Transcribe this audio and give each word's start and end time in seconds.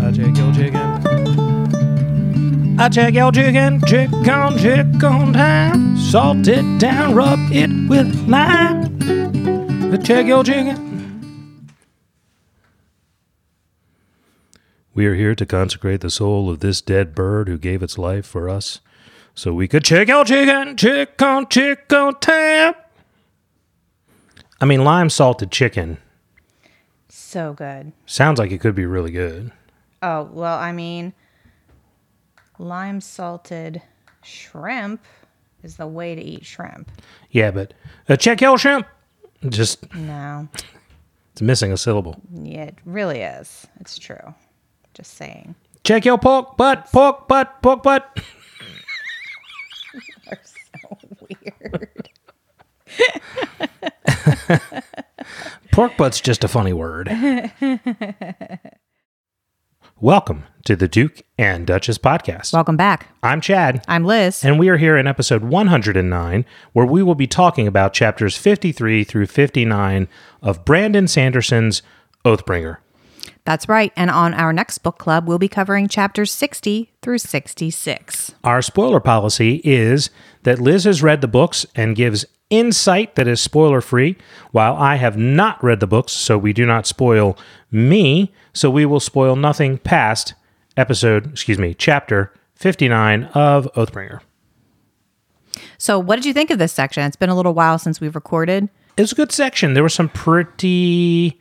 I 0.00 0.12
check 0.12 0.36
your 0.36 0.52
chicken. 0.54 0.76
I 2.78 2.88
check 2.88 3.14
your 3.14 3.32
chicken, 3.32 3.80
chick 3.86 4.12
on 4.28 4.56
chick 4.56 5.02
on 5.02 5.32
time. 5.32 5.96
Salt 5.96 6.46
it 6.46 6.78
down, 6.78 7.16
rub 7.16 7.40
it 7.50 7.70
with 7.88 8.28
lime. 8.28 9.92
I 9.92 9.96
check 9.96 10.26
your 10.26 10.44
chicken. 10.44 11.72
We 14.94 15.06
are 15.06 15.16
here 15.16 15.34
to 15.34 15.44
consecrate 15.44 16.02
the 16.02 16.10
soul 16.10 16.48
of 16.48 16.60
this 16.60 16.80
dead 16.80 17.16
bird 17.16 17.48
who 17.48 17.58
gave 17.58 17.82
its 17.82 17.98
life 17.98 18.26
for 18.26 18.48
us, 18.48 18.80
so 19.34 19.52
we 19.52 19.66
could 19.66 19.82
check 19.82 20.06
your 20.06 20.24
chicken, 20.24 20.76
chick 20.76 21.20
on 21.20 21.48
chick 21.48 21.92
on 21.92 22.20
time. 22.20 22.74
I 24.60 24.66
mean, 24.66 24.84
lime 24.84 25.10
salted 25.10 25.50
chicken 25.50 25.98
So 27.34 27.52
good. 27.52 27.90
sounds 28.06 28.38
like 28.38 28.52
it 28.52 28.60
could 28.60 28.76
be 28.76 28.86
really 28.86 29.10
good. 29.10 29.50
Oh, 30.02 30.22
well, 30.32 30.56
I 30.56 30.70
mean, 30.70 31.12
lime 32.60 33.00
salted 33.00 33.82
shrimp 34.22 35.02
is 35.64 35.76
the 35.76 35.88
way 35.88 36.14
to 36.14 36.22
eat 36.22 36.44
shrimp. 36.44 36.92
Yeah, 37.32 37.50
but 37.50 37.74
uh, 38.08 38.14
check 38.14 38.40
your 38.40 38.56
shrimp. 38.56 38.86
Just 39.48 39.92
No. 39.96 40.46
it's 41.32 41.42
missing 41.42 41.72
a 41.72 41.76
syllable. 41.76 42.20
Yeah, 42.32 42.66
it 42.66 42.78
really 42.84 43.22
is. 43.22 43.66
It's 43.80 43.98
true. 43.98 44.32
Just 44.94 45.14
saying. 45.14 45.56
Check 45.82 46.04
your 46.04 46.18
pork 46.18 46.56
butt, 46.56 46.86
pork 46.92 47.26
butt, 47.26 47.60
pork 47.62 47.82
butt. 47.82 48.16
They're 50.26 50.40
so 50.44 50.98
weird. 51.60 52.10
Pork 55.72 55.96
butt's 55.96 56.20
just 56.20 56.44
a 56.44 56.48
funny 56.48 56.72
word. 56.72 57.08
Welcome 60.00 60.44
to 60.64 60.76
the 60.76 60.88
Duke 60.88 61.22
and 61.38 61.66
Duchess 61.66 61.98
podcast. 61.98 62.52
Welcome 62.52 62.76
back. 62.76 63.08
I'm 63.22 63.40
Chad, 63.40 63.84
I'm 63.88 64.04
Liz. 64.04 64.44
and 64.44 64.58
we 64.58 64.68
are 64.68 64.76
here 64.76 64.96
in 64.96 65.06
episode 65.06 65.42
109, 65.44 66.44
where 66.72 66.86
we 66.86 67.02
will 67.02 67.14
be 67.14 67.26
talking 67.26 67.66
about 67.66 67.92
chapters 67.92 68.36
53 68.36 69.04
through 69.04 69.26
59 69.26 70.08
of 70.42 70.64
Brandon 70.64 71.06
Sanderson's 71.08 71.82
Oathbringer. 72.24 72.78
That's 73.44 73.68
right. 73.68 73.92
And 73.94 74.10
on 74.10 74.32
our 74.34 74.52
next 74.52 74.78
book 74.78 74.98
club, 74.98 75.28
we'll 75.28 75.38
be 75.38 75.48
covering 75.48 75.86
chapters 75.86 76.32
60 76.32 76.92
through 77.02 77.18
66. 77.18 78.34
Our 78.42 78.62
spoiler 78.62 79.00
policy 79.00 79.60
is 79.64 80.08
that 80.44 80.58
Liz 80.60 80.84
has 80.84 81.02
read 81.02 81.20
the 81.20 81.28
books 81.28 81.66
and 81.74 81.94
gives 81.94 82.24
insight 82.50 83.14
that 83.16 83.28
is 83.28 83.40
spoiler 83.40 83.80
free, 83.80 84.16
while 84.52 84.74
I 84.76 84.96
have 84.96 85.16
not 85.16 85.62
read 85.62 85.80
the 85.80 85.86
books, 85.86 86.12
so 86.12 86.38
we 86.38 86.52
do 86.52 86.66
not 86.66 86.86
spoil 86.86 87.36
me. 87.70 88.32
So 88.52 88.70
we 88.70 88.86
will 88.86 89.00
spoil 89.00 89.36
nothing 89.36 89.78
past 89.78 90.34
episode, 90.76 91.32
excuse 91.32 91.58
me, 91.58 91.74
chapter 91.74 92.32
59 92.54 93.24
of 93.34 93.72
Oathbringer. 93.74 94.20
So, 95.78 95.98
what 95.98 96.16
did 96.16 96.24
you 96.24 96.32
think 96.32 96.50
of 96.50 96.58
this 96.58 96.72
section? 96.72 97.04
It's 97.04 97.16
been 97.16 97.28
a 97.28 97.36
little 97.36 97.54
while 97.54 97.78
since 97.78 98.00
we've 98.00 98.14
recorded. 98.14 98.68
It 98.96 99.02
was 99.02 99.12
a 99.12 99.16
good 99.16 99.32
section. 99.32 99.74
There 99.74 99.82
were 99.82 99.88
some 99.88 100.08
pretty 100.08 101.40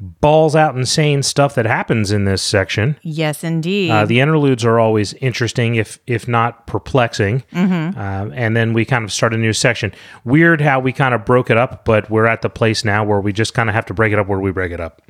balls 0.00 0.56
out 0.56 0.74
insane 0.74 1.22
stuff 1.22 1.54
that 1.54 1.66
happens 1.66 2.10
in 2.10 2.24
this 2.24 2.42
section. 2.42 2.98
Yes, 3.02 3.44
indeed. 3.44 3.90
Uh, 3.90 4.06
the 4.06 4.20
interludes 4.20 4.64
are 4.64 4.80
always 4.80 5.12
interesting, 5.14 5.74
if 5.74 5.98
if 6.06 6.26
not 6.26 6.66
perplexing. 6.66 7.44
Uh, 7.52 8.30
and 8.32 8.56
then 8.56 8.72
we 8.72 8.84
kind 8.84 9.04
of 9.04 9.12
start 9.12 9.34
a 9.34 9.36
new 9.36 9.52
section. 9.52 9.92
Weird 10.24 10.60
how 10.60 10.80
we 10.80 10.92
kind 10.92 11.14
of 11.14 11.24
broke 11.24 11.50
it 11.50 11.56
up, 11.56 11.84
but 11.84 12.10
we're 12.10 12.26
at 12.26 12.42
the 12.42 12.50
place 12.50 12.84
now 12.84 13.04
where 13.04 13.20
we 13.20 13.32
just 13.32 13.54
kind 13.54 13.68
of 13.68 13.74
have 13.74 13.86
to 13.86 13.94
break 13.94 14.12
it 14.12 14.18
up 14.18 14.26
where 14.26 14.40
we 14.40 14.50
break 14.50 14.72
it 14.72 14.80
up. 14.80 15.02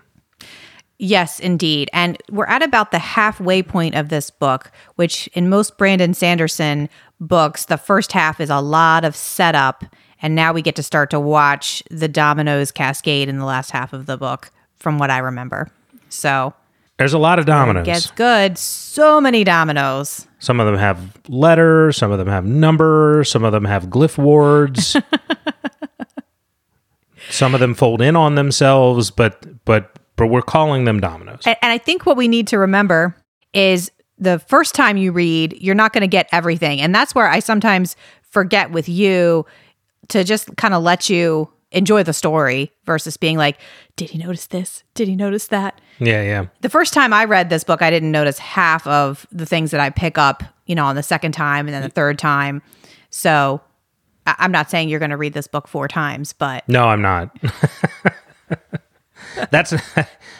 Yes, 0.99 1.41
indeed. 1.41 1.89
And 1.95 2.19
we're 2.31 2.45
at 2.47 2.63
about 2.63 2.91
the 2.91 2.99
halfway 2.99 3.63
point 3.63 3.95
of 3.95 4.11
this 4.11 4.29
book, 4.31 4.71
which 4.97 5.29
in 5.29 5.49
most 5.49 5.79
Brandon 5.79 6.13
Sanderson 6.13 6.91
books, 7.19 7.65
the 7.65 7.79
first 7.79 8.13
half 8.13 8.39
is 8.39 8.51
a 8.51 8.61
lot 8.61 9.05
of 9.07 9.17
setup. 9.17 9.85
And 10.21 10.35
now 10.35 10.53
we 10.53 10.61
get 10.61 10.77
to 10.77 10.83
start 10.83 11.09
to 11.11 11.19
watch 11.19 11.83
the 11.91 12.09
dominoes 12.09 12.71
cascade 12.71 13.31
in 13.31 13.39
the 13.39 13.47
last 13.47 13.71
half 13.71 13.95
of 13.95 14.05
the 14.05 14.19
book, 14.19 14.51
from 14.81 14.99
what 14.99 15.11
I 15.11 15.19
remember. 15.19 15.71
So 16.09 16.53
There's 16.99 17.13
a 17.13 17.19
lot 17.19 17.39
of 17.39 17.47
dominoes. 17.47 17.87
gets 17.87 18.11
good. 18.11 18.59
So 18.59 19.21
many 19.21 19.45
dominoes. 19.45 20.27
Some 20.41 20.59
of 20.59 20.67
them 20.67 20.77
have 20.77 20.99
letters, 21.29 21.97
some 21.97 22.11
of 22.11 22.19
them 22.19 22.29
have 22.29 22.45
numbers, 22.45 23.31
some 23.31 23.45
of 23.45 23.53
them 23.53 23.65
have 23.67 23.87
glyph 23.87 24.19
wards. 24.19 24.97
some 27.31 27.55
of 27.55 27.61
them 27.61 27.75
fold 27.75 28.03
in 28.03 28.17
on 28.17 28.35
themselves, 28.35 29.11
but 29.11 29.45
but 29.65 29.99
but 30.17 30.27
we're 30.27 30.43
calling 30.43 30.85
them 30.85 31.01
dominoes. 31.01 31.43
And, 31.47 31.57
and 31.63 31.71
I 31.71 31.79
think 31.79 32.07
what 32.07 32.17
we 32.17 32.29
need 32.29 32.47
to 32.49 32.59
remember 32.59 33.17
is 33.53 33.91
the 34.19 34.39
first 34.39 34.75
time 34.75 34.97
you 34.97 35.13
read, 35.13 35.57
you're 35.61 35.75
not 35.75 35.93
going 35.93 36.03
to 36.03 36.09
get 36.09 36.29
everything. 36.31 36.81
And 36.81 36.95
that's 36.95 37.15
where 37.15 37.27
I 37.27 37.41
sometimes 37.41 37.97
forget 38.23 38.71
with 38.71 38.89
you 38.89 39.47
to 40.09 40.25
just 40.25 40.55
kind 40.57 40.75
of 40.75 40.83
let 40.83 41.09
you 41.09 41.51
enjoy 41.73 42.03
the 42.03 42.13
story 42.13 42.73
versus 42.85 43.17
being 43.17 43.37
like, 43.37 43.59
did 43.97 44.11
he 44.11 44.19
notice 44.19 44.47
this? 44.47 44.83
Did 44.95 45.09
he 45.09 45.17
notice 45.17 45.47
that? 45.49 45.81
Yeah, 45.99 46.23
yeah. 46.23 46.47
The 46.63 46.69
first 46.69 46.93
time 46.93 47.13
I 47.13 47.25
read 47.25 47.51
this 47.51 47.65
book, 47.65 47.83
I 47.83 47.91
didn't 47.91 48.13
notice 48.13 48.39
half 48.39 48.87
of 48.87 49.27
the 49.31 49.47
things 49.47 49.71
that 49.71 49.81
I 49.81 49.91
pick 49.91 50.19
up, 50.19 50.43
you 50.67 50.75
know, 50.75 50.87
on 50.87 50.97
the 50.97 51.03
second 51.03 51.33
time 51.33 51.67
and 51.67 51.75
then 51.75 51.83
the 51.83 51.89
third 51.89 52.19
time. 52.19 52.63
So 53.11 53.61
I- 54.27 54.37
I'm 54.39 54.53
not 54.53 54.71
saying 54.71 54.89
you're 54.89 54.99
going 54.99 55.11
to 55.11 55.17
read 55.17 55.35
this 55.35 55.47
book 55.47 55.69
four 55.69 55.89
times, 55.89 56.33
but 56.33 56.67
No, 56.69 56.89
I'm 56.89 57.03
not. 57.03 57.37
That's, 59.51 59.73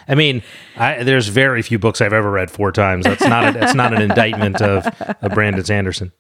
I 0.09 0.15
mean, 0.15 0.43
I, 0.77 1.05
there's 1.05 1.29
very 1.29 1.63
few 1.63 1.79
books 1.79 2.01
I've 2.01 2.13
ever 2.13 2.31
read 2.31 2.51
four 2.51 2.73
times. 2.73 3.05
That's 3.05 3.23
not, 3.23 3.49
a, 3.49 3.53
that's 3.59 3.75
not 3.75 3.95
an 3.95 4.03
indictment 4.03 4.61
of, 4.61 4.85
of 5.23 5.33
Brandon 5.33 5.65
Sanderson. 5.65 6.11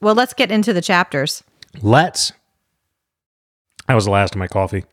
well, 0.00 0.14
let's 0.14 0.34
get 0.34 0.50
into 0.50 0.72
the 0.74 0.82
chapters. 0.82 1.42
Let's. 1.80 2.32
That 3.88 3.94
was 3.94 4.04
the 4.04 4.10
last 4.10 4.34
of 4.34 4.38
my 4.38 4.48
coffee. 4.48 4.84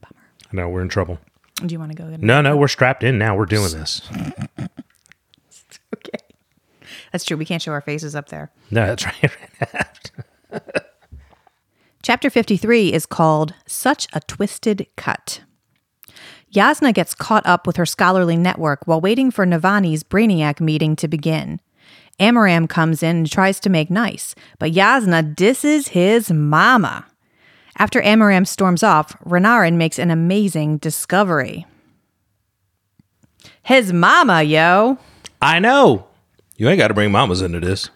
Bummer. 0.00 0.22
I 0.52 0.56
know 0.56 0.68
we're 0.68 0.82
in 0.82 0.88
trouble. 0.88 1.18
Do 1.64 1.72
you 1.72 1.78
want 1.78 1.92
to 1.92 1.96
go? 1.96 2.16
No, 2.18 2.40
no, 2.40 2.56
we're 2.56 2.68
strapped 2.68 3.04
in 3.04 3.18
now. 3.18 3.36
We're 3.36 3.46
doing 3.46 3.70
this. 3.72 4.02
Okay. 5.92 6.24
That's 7.12 7.24
true. 7.24 7.36
We 7.36 7.44
can't 7.44 7.60
show 7.60 7.72
our 7.72 7.80
faces 7.80 8.14
up 8.14 8.28
there. 8.28 8.50
No, 8.70 8.86
that's 8.86 9.04
right. 9.04 10.10
Chapter 12.02 12.30
53 12.30 12.92
is 12.92 13.06
called 13.06 13.54
Such 13.66 14.06
a 14.12 14.20
Twisted 14.20 14.86
Cut. 14.96 15.42
Yasna 16.54 16.94
gets 16.94 17.14
caught 17.14 17.44
up 17.44 17.66
with 17.66 17.76
her 17.76 17.84
scholarly 17.86 18.36
network 18.36 18.86
while 18.86 19.00
waiting 19.00 19.30
for 19.30 19.44
Navani's 19.44 20.02
Brainiac 20.02 20.60
meeting 20.60 20.96
to 20.96 21.08
begin. 21.08 21.60
Amaram 22.18 22.68
comes 22.68 23.02
in 23.02 23.16
and 23.18 23.30
tries 23.30 23.60
to 23.60 23.70
make 23.70 23.90
nice, 23.90 24.34
but 24.58 24.72
Yasna 24.72 25.34
disses 25.34 25.88
his 25.88 26.30
mama. 26.32 27.06
After 27.80 28.02
Amaram 28.02 28.46
storms 28.46 28.82
off, 28.82 29.18
Renarin 29.24 29.76
makes 29.76 29.98
an 29.98 30.10
amazing 30.10 30.76
discovery. 30.76 31.64
His 33.62 33.90
mama, 33.90 34.42
yo! 34.42 34.98
I 35.40 35.60
know. 35.60 36.06
You 36.58 36.68
ain't 36.68 36.78
got 36.78 36.88
to 36.88 36.94
bring 36.94 37.10
mamas 37.10 37.40
into 37.40 37.58
this. 37.58 37.88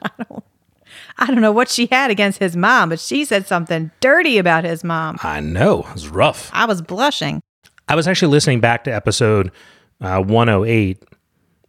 I 1.18 1.26
don't 1.26 1.42
know 1.42 1.52
what 1.52 1.68
she 1.68 1.84
had 1.92 2.10
against 2.10 2.38
his 2.38 2.56
mom, 2.56 2.88
but 2.88 2.98
she 2.98 3.26
said 3.26 3.46
something 3.46 3.90
dirty 4.00 4.38
about 4.38 4.64
his 4.64 4.84
mom. 4.84 5.18
I 5.22 5.40
know. 5.40 5.86
It's 5.92 6.06
rough. 6.06 6.50
I 6.54 6.64
was 6.64 6.80
blushing. 6.80 7.42
I 7.86 7.94
was 7.94 8.08
actually 8.08 8.32
listening 8.32 8.60
back 8.60 8.84
to 8.84 8.90
episode 8.90 9.52
uh, 10.00 10.22
108, 10.22 11.04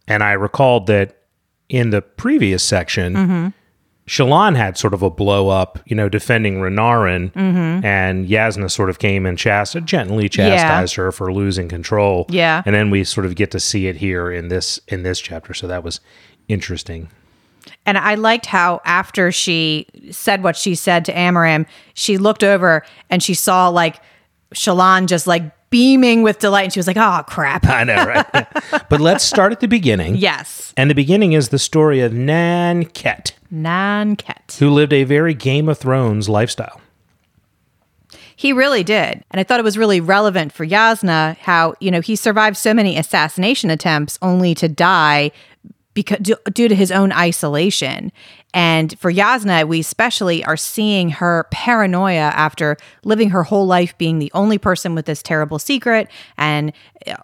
and 0.08 0.22
I 0.22 0.32
recalled 0.32 0.86
that 0.86 1.18
in 1.68 1.90
the 1.90 2.00
previous 2.00 2.64
section, 2.64 3.52
Shallan 4.06 4.54
had 4.54 4.78
sort 4.78 4.94
of 4.94 5.02
a 5.02 5.10
blow 5.10 5.48
up, 5.48 5.80
you 5.86 5.96
know, 5.96 6.08
defending 6.08 6.58
Renarin, 6.58 7.32
mm-hmm. 7.32 7.84
and 7.84 8.28
Yasna 8.28 8.70
sort 8.70 8.88
of 8.88 9.00
came 9.00 9.26
and 9.26 9.36
chast- 9.36 9.84
gently 9.84 10.28
chastised 10.28 10.94
her 10.94 11.10
for 11.10 11.32
losing 11.32 11.68
control. 11.68 12.26
Yeah. 12.28 12.62
and 12.64 12.74
then 12.74 12.90
we 12.90 13.02
sort 13.02 13.26
of 13.26 13.34
get 13.34 13.50
to 13.50 13.60
see 13.60 13.88
it 13.88 13.96
here 13.96 14.30
in 14.30 14.48
this 14.48 14.78
in 14.86 15.02
this 15.02 15.20
chapter, 15.20 15.54
so 15.54 15.66
that 15.66 15.82
was 15.82 16.00
interesting. 16.46 17.08
And 17.84 17.98
I 17.98 18.14
liked 18.14 18.46
how 18.46 18.80
after 18.84 19.32
she 19.32 19.86
said 20.12 20.42
what 20.42 20.56
she 20.56 20.76
said 20.76 21.04
to 21.06 21.12
Amaram, 21.12 21.66
she 21.94 22.16
looked 22.16 22.44
over 22.44 22.84
and 23.10 23.22
she 23.22 23.34
saw 23.34 23.68
like 23.68 24.00
Shallan 24.54 25.06
just 25.06 25.26
like 25.26 25.42
beaming 25.70 26.22
with 26.22 26.38
delight. 26.38 26.64
And 26.64 26.72
she 26.72 26.78
was 26.78 26.86
like, 26.86 26.96
oh, 26.96 27.22
crap. 27.26 27.66
I 27.66 27.84
know, 27.84 28.04
right? 28.04 28.88
but 28.88 29.00
let's 29.00 29.24
start 29.24 29.52
at 29.52 29.60
the 29.60 29.68
beginning. 29.68 30.16
yes. 30.16 30.72
And 30.76 30.90
the 30.90 30.94
beginning 30.94 31.32
is 31.32 31.48
the 31.48 31.58
story 31.58 32.00
of 32.00 32.12
Nan 32.12 32.84
Ket. 32.86 33.34
Nan 33.50 34.16
Ket. 34.16 34.56
who 34.58 34.70
lived 34.70 34.92
a 34.92 35.04
very 35.04 35.34
Game 35.34 35.68
of 35.68 35.78
Thrones 35.78 36.28
lifestyle. 36.28 36.80
He 38.38 38.52
really 38.52 38.84
did. 38.84 39.24
And 39.30 39.40
I 39.40 39.44
thought 39.44 39.60
it 39.60 39.64
was 39.64 39.78
really 39.78 40.00
relevant 40.00 40.52
for 40.52 40.66
Yasna 40.66 41.38
how, 41.38 41.74
you 41.80 41.90
know, 41.90 42.02
he 42.02 42.16
survived 42.16 42.58
so 42.58 42.74
many 42.74 42.98
assassination 42.98 43.70
attempts 43.70 44.18
only 44.20 44.54
to 44.56 44.68
die 44.68 45.30
because 45.94 46.18
due, 46.18 46.36
due 46.52 46.68
to 46.68 46.74
his 46.74 46.92
own 46.92 47.12
isolation. 47.12 48.12
And 48.56 48.98
for 48.98 49.12
Yasna, 49.12 49.68
we 49.68 49.80
especially 49.80 50.42
are 50.42 50.56
seeing 50.56 51.10
her 51.10 51.46
paranoia 51.50 52.32
after 52.34 52.78
living 53.04 53.28
her 53.28 53.42
whole 53.42 53.66
life 53.66 53.96
being 53.98 54.18
the 54.18 54.32
only 54.32 54.56
person 54.56 54.94
with 54.94 55.04
this 55.04 55.22
terrible 55.22 55.58
secret. 55.58 56.08
And 56.38 56.72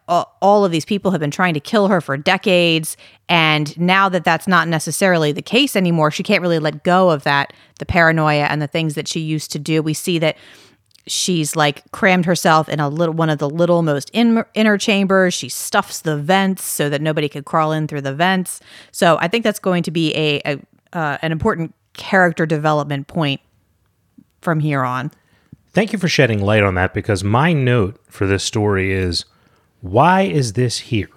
uh, 0.08 0.24
all 0.42 0.66
of 0.66 0.72
these 0.72 0.84
people 0.84 1.10
have 1.10 1.20
been 1.20 1.30
trying 1.30 1.54
to 1.54 1.60
kill 1.60 1.88
her 1.88 2.02
for 2.02 2.18
decades. 2.18 2.98
And 3.30 3.74
now 3.80 4.10
that 4.10 4.24
that's 4.24 4.46
not 4.46 4.68
necessarily 4.68 5.32
the 5.32 5.40
case 5.40 5.74
anymore, 5.74 6.10
she 6.10 6.22
can't 6.22 6.42
really 6.42 6.58
let 6.58 6.84
go 6.84 7.08
of 7.08 7.22
that, 7.22 7.54
the 7.78 7.86
paranoia 7.86 8.44
and 8.50 8.60
the 8.60 8.66
things 8.66 8.94
that 8.94 9.08
she 9.08 9.20
used 9.20 9.50
to 9.52 9.58
do. 9.58 9.82
We 9.82 9.94
see 9.94 10.18
that 10.18 10.36
she's 11.06 11.56
like 11.56 11.90
crammed 11.92 12.26
herself 12.26 12.68
in 12.68 12.78
a 12.78 12.90
little 12.90 13.14
one 13.14 13.30
of 13.30 13.38
the 13.38 13.48
little 13.48 13.82
most 13.82 14.10
in, 14.12 14.44
inner 14.54 14.78
chambers 14.78 15.34
she 15.34 15.48
stuffs 15.48 16.02
the 16.02 16.16
vents 16.16 16.64
so 16.64 16.88
that 16.88 17.02
nobody 17.02 17.28
could 17.28 17.44
crawl 17.44 17.72
in 17.72 17.88
through 17.88 18.00
the 18.00 18.14
vents 18.14 18.60
so 18.92 19.18
i 19.20 19.26
think 19.26 19.42
that's 19.42 19.58
going 19.58 19.82
to 19.82 19.90
be 19.90 20.14
a, 20.14 20.40
a 20.46 20.60
uh, 20.92 21.18
an 21.22 21.32
important 21.32 21.74
character 21.92 22.46
development 22.46 23.06
point 23.06 23.40
from 24.40 24.60
here 24.60 24.82
on 24.82 25.10
Thank 25.72 25.92
you 25.94 25.98
for 25.98 26.08
shedding 26.08 26.42
light 26.42 26.62
on 26.62 26.74
that 26.74 26.92
because 26.92 27.24
my 27.24 27.54
note 27.54 27.98
for 28.08 28.26
this 28.26 28.44
story 28.44 28.92
is 28.92 29.24
why 29.80 30.22
is 30.22 30.52
this 30.52 30.78
here? 30.78 31.08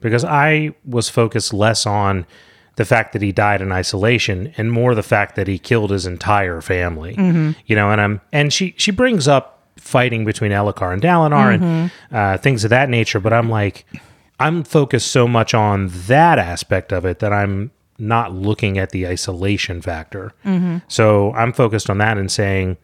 Because 0.00 0.24
I 0.24 0.74
was 0.84 1.10
focused 1.10 1.52
less 1.52 1.84
on 1.86 2.26
the 2.76 2.86
fact 2.86 3.12
that 3.12 3.20
he 3.20 3.32
died 3.32 3.60
in 3.60 3.70
isolation 3.70 4.54
and 4.56 4.72
more 4.72 4.94
the 4.94 5.02
fact 5.02 5.36
that 5.36 5.46
he 5.46 5.58
killed 5.58 5.90
his 5.90 6.06
entire 6.06 6.62
family. 6.62 7.14
You 7.66 7.76
know, 7.76 7.90
and 7.90 8.00
I'm 8.00 8.20
and 8.32 8.50
she 8.50 8.74
she 8.78 8.90
brings 8.90 9.28
up 9.28 9.62
fighting 9.76 10.24
between 10.24 10.52
Elhokar 10.52 10.92
and 10.94 11.02
Dalinar 11.02 11.54
and 11.54 11.90
uh, 12.10 12.38
things 12.38 12.64
of 12.64 12.70
that 12.70 12.88
nature, 12.88 13.20
but 13.20 13.34
I'm 13.34 13.50
like 13.50 13.84
I'm 14.40 14.64
focused 14.64 15.12
so 15.12 15.28
much 15.28 15.52
on 15.52 15.88
that 16.06 16.38
aspect 16.38 16.92
of 16.92 17.04
it 17.04 17.18
that 17.18 17.32
I'm 17.32 17.72
not 18.02 18.32
looking 18.34 18.78
at 18.78 18.90
the 18.90 19.06
isolation 19.06 19.80
factor. 19.80 20.34
Mm-hmm. 20.44 20.78
So 20.88 21.32
I'm 21.34 21.52
focused 21.52 21.88
on 21.88 21.98
that 21.98 22.18
and 22.18 22.30
saying 22.30 22.76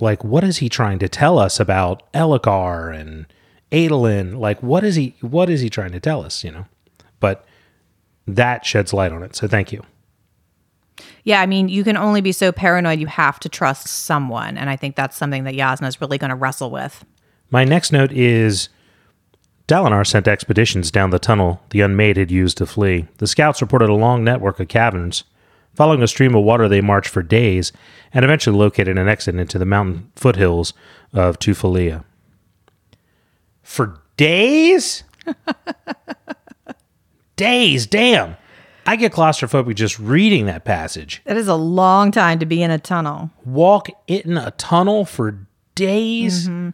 like 0.00 0.24
what 0.24 0.42
is 0.44 0.58
he 0.58 0.68
trying 0.68 0.98
to 1.00 1.08
tell 1.08 1.38
us 1.38 1.60
about 1.60 2.10
Elhokar 2.12 2.98
and 2.98 3.26
Adolin? 3.70 4.38
Like 4.38 4.62
what 4.62 4.84
is 4.84 4.96
he 4.96 5.14
what 5.20 5.48
is 5.50 5.60
he 5.60 5.68
trying 5.70 5.92
to 5.92 6.00
tell 6.00 6.24
us, 6.24 6.42
you 6.44 6.50
know? 6.50 6.66
But 7.20 7.44
that 8.26 8.64
sheds 8.64 8.92
light 8.92 9.12
on 9.12 9.22
it. 9.22 9.36
So 9.36 9.46
thank 9.48 9.72
you. 9.72 9.82
yeah 11.24 11.40
i 11.40 11.46
mean 11.46 11.68
you 11.68 11.84
can 11.84 11.96
only 11.96 12.20
be 12.20 12.32
so 12.32 12.52
paranoid 12.52 12.98
you 13.00 13.06
have 13.06 13.38
to 13.40 13.48
trust 13.48 13.86
someone 13.88 14.58
and 14.58 14.68
i 14.70 14.76
think 14.76 14.94
that's 14.96 15.16
something 15.16 15.44
that 15.44 15.54
yasna 15.54 15.86
is 15.88 16.00
really 16.00 16.18
going 16.18 16.30
to 16.30 16.36
wrestle 16.36 16.70
with 16.70 17.04
My 17.50 17.64
next 17.64 17.92
note 17.92 18.12
is 18.12 18.68
Dalinar 19.72 20.06
sent 20.06 20.28
expeditions 20.28 20.90
down 20.90 21.08
the 21.08 21.18
tunnel 21.18 21.62
the 21.70 21.80
Unmade 21.80 22.18
had 22.18 22.30
used 22.30 22.58
to 22.58 22.66
flee. 22.66 23.06
The 23.16 23.26
scouts 23.26 23.62
reported 23.62 23.88
a 23.88 23.94
long 23.94 24.22
network 24.22 24.60
of 24.60 24.68
caverns. 24.68 25.24
Following 25.72 26.02
a 26.02 26.06
stream 26.06 26.34
of 26.34 26.44
water, 26.44 26.68
they 26.68 26.82
marched 26.82 27.08
for 27.08 27.22
days 27.22 27.72
and 28.12 28.22
eventually 28.22 28.54
located 28.54 28.98
an 28.98 29.08
exit 29.08 29.34
into 29.34 29.58
the 29.58 29.64
mountain 29.64 30.12
foothills 30.14 30.74
of 31.14 31.38
Tu 31.38 31.54
Fallia. 31.54 32.04
For 33.62 33.98
days? 34.18 35.04
days, 37.36 37.86
damn. 37.86 38.36
I 38.84 38.96
get 38.96 39.12
claustrophobic 39.12 39.74
just 39.74 39.98
reading 39.98 40.44
that 40.44 40.66
passage. 40.66 41.22
that 41.24 41.38
is 41.38 41.48
a 41.48 41.54
long 41.54 42.10
time 42.10 42.38
to 42.40 42.44
be 42.44 42.62
in 42.62 42.70
a 42.70 42.78
tunnel 42.78 43.30
Walk 43.46 43.88
in 44.06 44.36
a 44.36 44.50
tunnel 44.50 45.06
for 45.06 45.46
days? 45.74 46.46
Mm-hmm. 46.46 46.70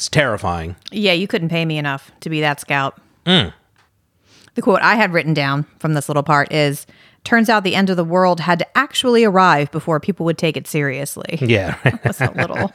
It's 0.00 0.08
terrifying. 0.08 0.76
Yeah, 0.90 1.12
you 1.12 1.28
couldn't 1.28 1.50
pay 1.50 1.66
me 1.66 1.76
enough 1.76 2.10
to 2.20 2.30
be 2.30 2.40
that 2.40 2.58
scout. 2.58 2.98
The 3.26 3.52
quote 4.62 4.80
I 4.80 4.94
had 4.94 5.12
written 5.12 5.34
down 5.34 5.66
from 5.78 5.92
this 5.92 6.08
little 6.08 6.22
part 6.22 6.50
is 6.50 6.86
Turns 7.24 7.50
out 7.50 7.64
the 7.64 7.74
end 7.74 7.90
of 7.90 7.98
the 7.98 8.04
world 8.04 8.40
had 8.40 8.58
to 8.60 8.78
actually 8.78 9.24
arrive 9.24 9.70
before 9.70 10.00
people 10.00 10.24
would 10.24 10.38
take 10.38 10.56
it 10.56 10.66
seriously. 10.66 11.38
Yeah. 11.42 11.76
That's 12.02 12.22
a 12.22 12.30
little. 12.30 12.72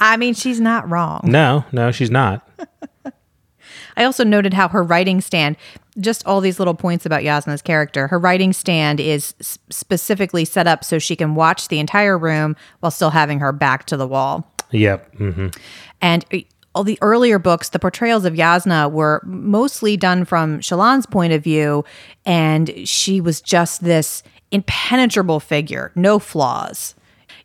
I 0.00 0.16
mean, 0.16 0.34
she's 0.34 0.58
not 0.58 0.90
wrong. 0.90 1.20
no, 1.22 1.64
no, 1.70 1.92
she's 1.92 2.10
not. 2.10 2.44
I 3.96 4.02
also 4.02 4.24
noted 4.24 4.52
how 4.52 4.66
her 4.66 4.82
writing 4.82 5.20
stand, 5.20 5.56
just 6.00 6.26
all 6.26 6.40
these 6.40 6.58
little 6.58 6.74
points 6.74 7.06
about 7.06 7.22
Yasna's 7.22 7.62
character, 7.62 8.08
her 8.08 8.18
writing 8.18 8.52
stand 8.52 8.98
is 8.98 9.34
specifically 9.40 10.44
set 10.44 10.66
up 10.66 10.82
so 10.82 10.98
she 10.98 11.14
can 11.14 11.36
watch 11.36 11.68
the 11.68 11.78
entire 11.78 12.18
room 12.18 12.56
while 12.80 12.90
still 12.90 13.10
having 13.10 13.38
her 13.38 13.52
back 13.52 13.86
to 13.86 13.96
the 13.96 14.08
wall. 14.08 14.52
Yep. 14.72 15.14
hmm 15.14 15.46
And 16.00 16.24
uh, 16.32 16.38
all 16.74 16.84
the 16.84 16.98
earlier 17.02 17.38
books, 17.38 17.70
the 17.70 17.78
portrayals 17.78 18.24
of 18.24 18.34
Yasna 18.34 18.90
were 18.90 19.20
mostly 19.24 19.96
done 19.96 20.24
from 20.24 20.60
Shallan's 20.60 21.06
point 21.06 21.32
of 21.32 21.42
view, 21.42 21.84
and 22.24 22.88
she 22.88 23.20
was 23.20 23.40
just 23.40 23.82
this 23.82 24.22
impenetrable 24.50 25.40
figure, 25.40 25.92
no 25.94 26.18
flaws. 26.18 26.94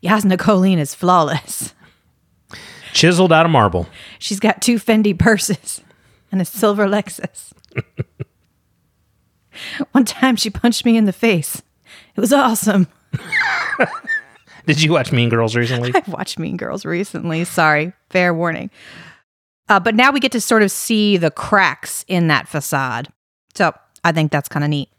Yasna 0.04 0.38
Kholin 0.38 0.78
is 0.78 0.94
flawless. 0.94 1.74
Chiseled 2.94 3.34
out 3.34 3.46
of 3.46 3.52
marble. 3.52 3.88
She's 4.20 4.40
got 4.40 4.62
two 4.62 4.76
Fendi 4.76 5.18
purses 5.18 5.82
and 6.32 6.42
a 6.42 6.46
silver 6.46 6.88
Lexus. 6.88 7.52
One 9.92 10.06
time 10.06 10.36
she 10.36 10.50
punched 10.50 10.86
me 10.86 10.98
in 10.98 11.06
the 11.06 11.14
face. 11.14 11.62
It 12.16 12.22
was 12.22 12.32
awesome. 12.32 12.88
Did 14.66 14.82
you 14.82 14.92
watch 14.92 15.12
Mean 15.12 15.30
Girls 15.30 15.56
recently? 15.56 15.92
I've 15.96 16.08
watched 16.08 16.40
Mean 16.40 16.58
Girls 16.58 16.86
recently. 16.86 17.44
Sorry, 17.44 17.94
fair 18.10 18.34
warning. 18.34 18.70
Uh, 19.70 19.80
but 19.80 19.96
now 19.96 20.12
we 20.12 20.20
get 20.20 20.32
to 20.34 20.42
sort 20.42 20.62
of 20.64 20.72
see 20.72 21.18
the 21.18 21.32
cracks 21.32 22.06
in 22.08 22.28
that 22.28 22.48
facade. 22.48 23.08
So 23.56 23.74
I 24.04 24.12
think 24.12 24.32
that's 24.32 24.48
kind 24.50 24.64
of 24.64 24.70
neat. 24.70 24.90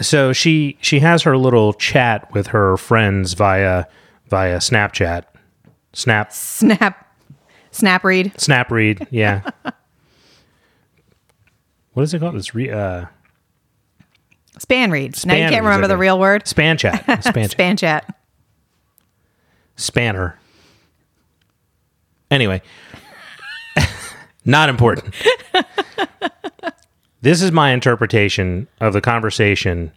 so 0.00 0.32
she 0.32 0.76
she 0.80 1.00
has 1.00 1.22
her 1.22 1.36
little 1.38 1.72
chat 1.72 2.32
with 2.34 2.48
her 2.48 2.76
friends 2.76 3.32
via 3.34 3.84
via 4.28 4.58
Snapchat. 4.58 5.24
Snap 5.94 6.32
Snap, 6.32 7.06
snap 7.70 8.04
read. 8.04 8.38
Snap 8.38 8.70
read, 8.70 9.06
yeah. 9.10 9.42
what 11.92 12.02
is 12.02 12.12
it 12.14 12.18
called? 12.20 12.36
It's 12.36 12.54
re, 12.54 12.70
uh 12.70 13.06
Spanreed. 14.58 15.24
now 15.24 15.34
you 15.34 15.48
can't 15.48 15.64
remember 15.64 15.86
the 15.86 15.96
real 15.96 16.18
word. 16.18 16.46
span 16.46 16.76
chat. 16.76 17.02
Span 17.24 17.44
chat. 17.44 17.50
Span 17.52 17.76
chat. 17.76 18.17
Spanner. 19.78 20.38
Anyway, 22.30 22.60
not 24.44 24.68
important. 24.68 25.14
this 27.22 27.40
is 27.40 27.52
my 27.52 27.70
interpretation 27.70 28.68
of 28.80 28.92
the 28.92 29.00
conversation 29.00 29.92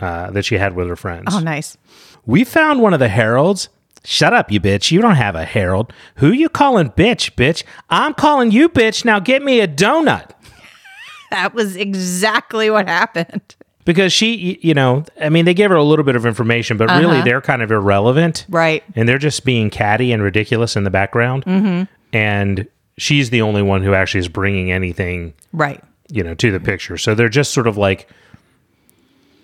uh, 0.00 0.30
that 0.32 0.44
she 0.44 0.56
had 0.56 0.74
with 0.74 0.88
her 0.88 0.96
friends. 0.96 1.34
Oh, 1.34 1.38
nice. 1.38 1.78
We 2.26 2.44
found 2.44 2.82
one 2.82 2.92
of 2.92 3.00
the 3.00 3.08
heralds. 3.08 3.70
Shut 4.04 4.32
up, 4.34 4.50
you 4.50 4.60
bitch. 4.60 4.90
You 4.90 5.00
don't 5.00 5.16
have 5.16 5.34
a 5.34 5.44
herald. 5.44 5.92
Who 6.16 6.32
you 6.32 6.48
calling 6.48 6.90
bitch, 6.90 7.34
bitch? 7.34 7.64
I'm 7.88 8.14
calling 8.14 8.50
you 8.50 8.68
bitch. 8.68 9.04
Now 9.04 9.20
get 9.20 9.42
me 9.42 9.60
a 9.60 9.68
donut. 9.68 10.30
That 11.30 11.54
was 11.54 11.76
exactly 11.76 12.70
what 12.70 12.88
happened. 12.88 13.54
Because 13.84 14.12
she, 14.12 14.58
you 14.62 14.74
know, 14.74 15.04
I 15.20 15.30
mean, 15.30 15.46
they 15.46 15.54
gave 15.54 15.70
her 15.70 15.76
a 15.76 15.82
little 15.82 16.04
bit 16.04 16.14
of 16.14 16.26
information, 16.26 16.76
but 16.76 16.90
really 16.90 17.16
uh-huh. 17.16 17.24
they're 17.24 17.40
kind 17.40 17.62
of 17.62 17.70
irrelevant. 17.70 18.46
Right. 18.48 18.84
And 18.94 19.08
they're 19.08 19.18
just 19.18 19.44
being 19.44 19.70
catty 19.70 20.12
and 20.12 20.22
ridiculous 20.22 20.76
in 20.76 20.84
the 20.84 20.90
background. 20.90 21.44
Mm-hmm. 21.46 21.84
And 22.12 22.68
she's 22.98 23.30
the 23.30 23.42
only 23.42 23.62
one 23.62 23.82
who 23.82 23.94
actually 23.94 24.20
is 24.20 24.28
bringing 24.28 24.70
anything, 24.70 25.34
Right. 25.52 25.82
you 26.10 26.22
know, 26.22 26.34
to 26.34 26.52
the 26.52 26.60
picture. 26.60 26.98
So 26.98 27.14
they're 27.14 27.30
just 27.30 27.52
sort 27.54 27.66
of 27.66 27.78
like 27.78 28.08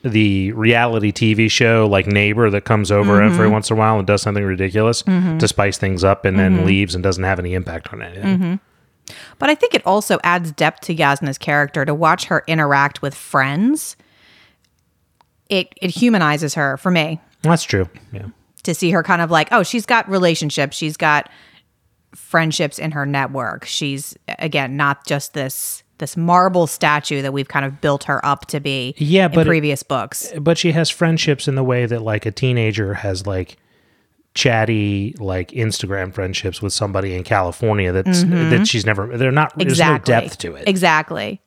the 0.02 0.52
reality 0.52 1.12
TV 1.12 1.50
show, 1.50 1.88
like 1.90 2.06
Neighbor, 2.06 2.50
that 2.50 2.64
comes 2.64 2.90
over 2.90 3.22
every 3.22 3.46
mm-hmm. 3.46 3.52
once 3.52 3.70
in 3.70 3.76
a 3.76 3.78
while 3.78 3.98
and 3.98 4.06
does 4.06 4.22
something 4.22 4.44
ridiculous 4.44 5.02
mm-hmm. 5.02 5.38
to 5.38 5.48
spice 5.48 5.78
things 5.78 6.04
up 6.04 6.24
and 6.24 6.38
then 6.38 6.56
mm-hmm. 6.58 6.66
leaves 6.66 6.94
and 6.94 7.02
doesn't 7.02 7.24
have 7.24 7.38
any 7.38 7.54
impact 7.54 7.92
on 7.92 8.02
anything. 8.02 8.60
But 9.38 9.50
I 9.50 9.54
think 9.54 9.74
it 9.74 9.86
also 9.86 10.18
adds 10.24 10.52
depth 10.52 10.82
to 10.82 10.94
Yasna's 10.94 11.38
character 11.38 11.84
to 11.84 11.94
watch 11.94 12.26
her 12.26 12.42
interact 12.46 13.02
with 13.02 13.14
friends. 13.14 13.96
It 15.48 15.72
it 15.80 15.90
humanizes 15.90 16.54
her 16.54 16.76
for 16.76 16.90
me 16.90 17.20
That's 17.42 17.62
true. 17.62 17.88
Yeah. 18.12 18.26
to 18.64 18.74
see 18.74 18.90
her 18.90 19.02
kind 19.02 19.22
of 19.22 19.30
like, 19.30 19.48
oh, 19.52 19.62
she's 19.62 19.86
got 19.86 20.08
relationships, 20.08 20.76
she's 20.76 20.96
got 20.96 21.30
friendships 22.14 22.78
in 22.78 22.92
her 22.92 23.06
network. 23.06 23.64
She's 23.64 24.16
again 24.38 24.76
not 24.76 25.06
just 25.06 25.34
this 25.34 25.82
this 25.98 26.16
marble 26.16 26.66
statue 26.66 27.22
that 27.22 27.32
we've 27.32 27.48
kind 27.48 27.64
of 27.64 27.80
built 27.80 28.04
her 28.04 28.24
up 28.24 28.44
to 28.46 28.60
be 28.60 28.94
Yeah, 28.98 29.26
in 29.26 29.32
but 29.32 29.46
it- 29.46 29.46
previous 29.46 29.82
books. 29.82 30.30
but 30.40 30.58
she 30.58 30.72
has 30.72 30.90
friendships 30.90 31.48
in 31.48 31.54
the 31.54 31.64
way 31.64 31.86
that 31.86 32.02
like 32.02 32.26
a 32.26 32.30
teenager 32.30 32.92
has 32.94 33.26
like 33.26 33.56
chatty 34.34 35.14
like 35.18 35.50
Instagram 35.52 36.12
friendships 36.12 36.60
with 36.60 36.72
somebody 36.72 37.14
in 37.14 37.24
California 37.24 37.90
that's 37.92 38.22
that 38.24 38.66
she's 38.66 38.84
never 38.84 39.16
they're 39.16 39.32
not 39.32 39.50
Mm-hmm. 39.52 39.60
Exactly. 39.62 40.12
there's 40.12 40.20
no 40.20 40.20
depth 40.28 40.38
to 40.38 40.54
it. 40.56 40.68
Exactly. 40.68 41.40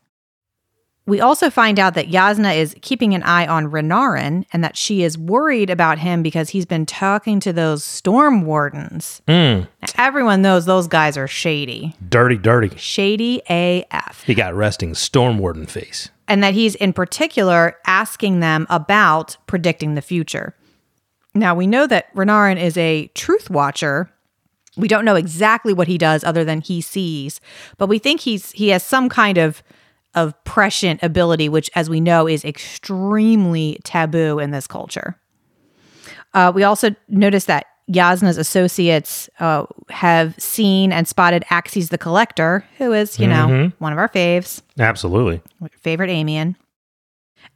We 1.09 1.19
also 1.19 1.49
find 1.49 1.79
out 1.79 1.95
that 1.95 2.09
Yasna 2.09 2.55
is 2.55 2.75
keeping 2.81 3.15
an 3.15 3.23
eye 3.23 3.47
on 3.47 3.71
Renarin 3.71 4.45
and 4.53 4.63
that 4.63 4.77
she 4.77 5.01
is 5.01 5.17
worried 5.17 5.71
about 5.71 5.97
him 5.97 6.21
because 6.21 6.49
he's 6.51 6.67
been 6.67 6.85
talking 6.85 7.39
to 7.39 7.51
those 7.51 7.83
storm 7.83 8.43
wardens. 8.43 9.21
Mm. 9.27 9.67
everyone 9.97 10.43
knows 10.43 10.65
those 10.65 10.87
guys 10.87 11.17
are 11.17 11.27
shady. 11.27 11.95
Dirty, 12.07 12.37
dirty. 12.37 12.77
Shady 12.77 13.41
AF. 13.49 14.23
He 14.23 14.35
got 14.35 14.53
resting 14.53 14.93
storm 14.93 15.39
warden 15.39 15.65
face. 15.65 16.09
and 16.27 16.43
that 16.43 16.53
he's 16.53 16.75
in 16.75 16.93
particular 16.93 17.75
asking 17.87 18.39
them 18.39 18.67
about 18.69 19.35
predicting 19.47 19.95
the 19.95 20.01
future. 20.03 20.55
Now, 21.33 21.55
we 21.55 21.65
know 21.65 21.87
that 21.87 22.13
Renarin 22.13 22.61
is 22.61 22.77
a 22.77 23.07
truth 23.15 23.49
watcher. 23.49 24.11
We 24.77 24.87
don't 24.87 25.05
know 25.05 25.15
exactly 25.15 25.73
what 25.73 25.87
he 25.87 25.97
does 25.97 26.23
other 26.23 26.45
than 26.45 26.61
he 26.61 26.81
sees, 26.81 27.41
but 27.79 27.87
we 27.87 27.97
think 27.97 28.21
he's 28.21 28.51
he 28.51 28.69
has 28.69 28.83
some 28.83 29.09
kind 29.09 29.39
of 29.39 29.63
of 30.15 30.33
prescient 30.43 31.01
ability, 31.03 31.49
which, 31.49 31.69
as 31.75 31.89
we 31.89 31.99
know, 31.99 32.27
is 32.27 32.43
extremely 32.43 33.79
taboo 33.83 34.39
in 34.39 34.51
this 34.51 34.67
culture. 34.67 35.19
Uh, 36.33 36.51
we 36.53 36.63
also 36.63 36.95
notice 37.07 37.45
that 37.45 37.65
Yasna's 37.91 38.37
associates 38.37 39.29
uh, 39.39 39.65
have 39.89 40.39
seen 40.39 40.91
and 40.91 41.07
spotted 41.07 41.43
Axies 41.49 41.89
the 41.89 41.97
Collector, 41.97 42.63
who 42.77 42.93
is, 42.93 43.19
you 43.19 43.27
know, 43.27 43.71
one 43.79 43.91
of 43.91 43.97
our 43.97 44.09
faves 44.09 44.61
Absolutely. 44.77 45.41
favorite 45.79 46.09
Aimian. 46.09 46.55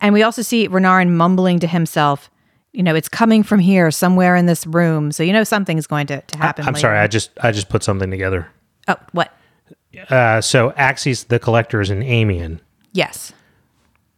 And 0.01 0.13
we 0.13 0.23
also 0.23 0.41
see 0.41 0.67
Renarin 0.67 1.11
mumbling 1.11 1.59
to 1.59 1.67
himself, 1.67 2.31
you 2.71 2.81
know, 2.81 2.95
it's 2.95 3.09
coming 3.09 3.43
from 3.43 3.59
here, 3.59 3.91
somewhere 3.91 4.35
in 4.35 4.47
this 4.47 4.65
room. 4.65 5.11
So 5.11 5.21
you 5.21 5.31
know 5.31 5.43
something's 5.43 5.85
going 5.85 6.07
to, 6.07 6.21
to 6.21 6.37
happen. 6.37 6.65
I'm 6.65 6.73
later. 6.73 6.81
sorry. 6.81 6.99
I 6.99 7.07
just 7.07 7.29
I 7.41 7.51
just 7.51 7.69
put 7.69 7.83
something 7.83 8.09
together. 8.09 8.47
Oh, 8.87 8.95
what? 9.11 9.31
Uh, 10.09 10.41
so 10.41 10.71
Axies 10.71 11.27
the 11.27 11.39
Collector 11.39 11.81
is 11.81 11.89
an 11.89 12.01
Aimian. 12.01 12.59
Yes. 12.93 13.31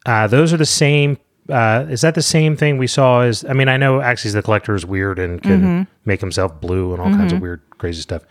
Uh, 0.06 0.28
those 0.28 0.54
are 0.54 0.58
the 0.58 0.66
same. 0.66 1.18
Uh, 1.50 1.86
is 1.90 2.02
that 2.02 2.16
the 2.16 2.22
same 2.22 2.56
thing 2.56 2.78
we 2.78 2.88
saw? 2.88 3.22
As 3.22 3.44
I 3.46 3.54
mean, 3.54 3.68
I 3.70 3.78
know 3.78 4.00
Axies 4.00 4.34
the 4.34 4.42
Collector 4.42 4.74
is 4.76 4.86
weird 4.86 5.20
and 5.20 5.42
can 5.42 5.62
Mm-hmm. 5.62 5.92
make 6.06 6.20
himself 6.22 6.60
blue 6.62 6.92
and 6.94 7.02
all 7.02 7.10
kinds 7.10 7.34
of 7.34 7.42
weird, 7.42 7.62
crazy 7.78 8.02
stuff. 8.02 8.24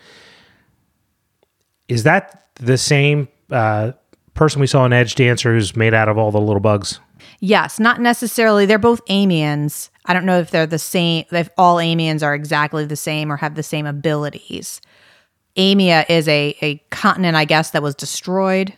Is 1.88 2.02
that 2.04 2.46
the 2.54 2.78
same 2.78 3.28
uh, 3.50 3.92
person 4.34 4.60
we 4.60 4.66
saw 4.66 4.84
in 4.86 4.92
Edgedancer 4.92 5.52
who's 5.54 5.76
made 5.76 5.94
out 5.94 6.08
of 6.08 6.16
all 6.18 6.30
the 6.30 6.40
little 6.40 6.60
bugs? 6.60 6.98
Yes, 7.40 7.78
not 7.78 8.00
necessarily. 8.00 8.66
They're 8.66 8.78
both 8.78 9.04
Aimians. 9.06 9.90
I 10.06 10.12
don't 10.14 10.24
know 10.26 10.38
if 10.38 10.50
they're 10.50 10.66
the 10.66 10.78
same, 10.78 11.24
if 11.30 11.48
all 11.58 11.76
Aimians 11.76 12.22
are 12.22 12.34
exactly 12.34 12.84
the 12.84 12.96
same 12.96 13.30
or 13.30 13.36
have 13.36 13.54
the 13.54 13.62
same 13.62 13.86
abilities. 13.86 14.80
Aimia 15.56 16.04
is 16.08 16.26
a, 16.28 16.56
a 16.62 16.76
continent, 16.90 17.36
I 17.36 17.44
guess, 17.44 17.70
that 17.70 17.82
was 17.82 17.94
destroyed. 17.94 18.74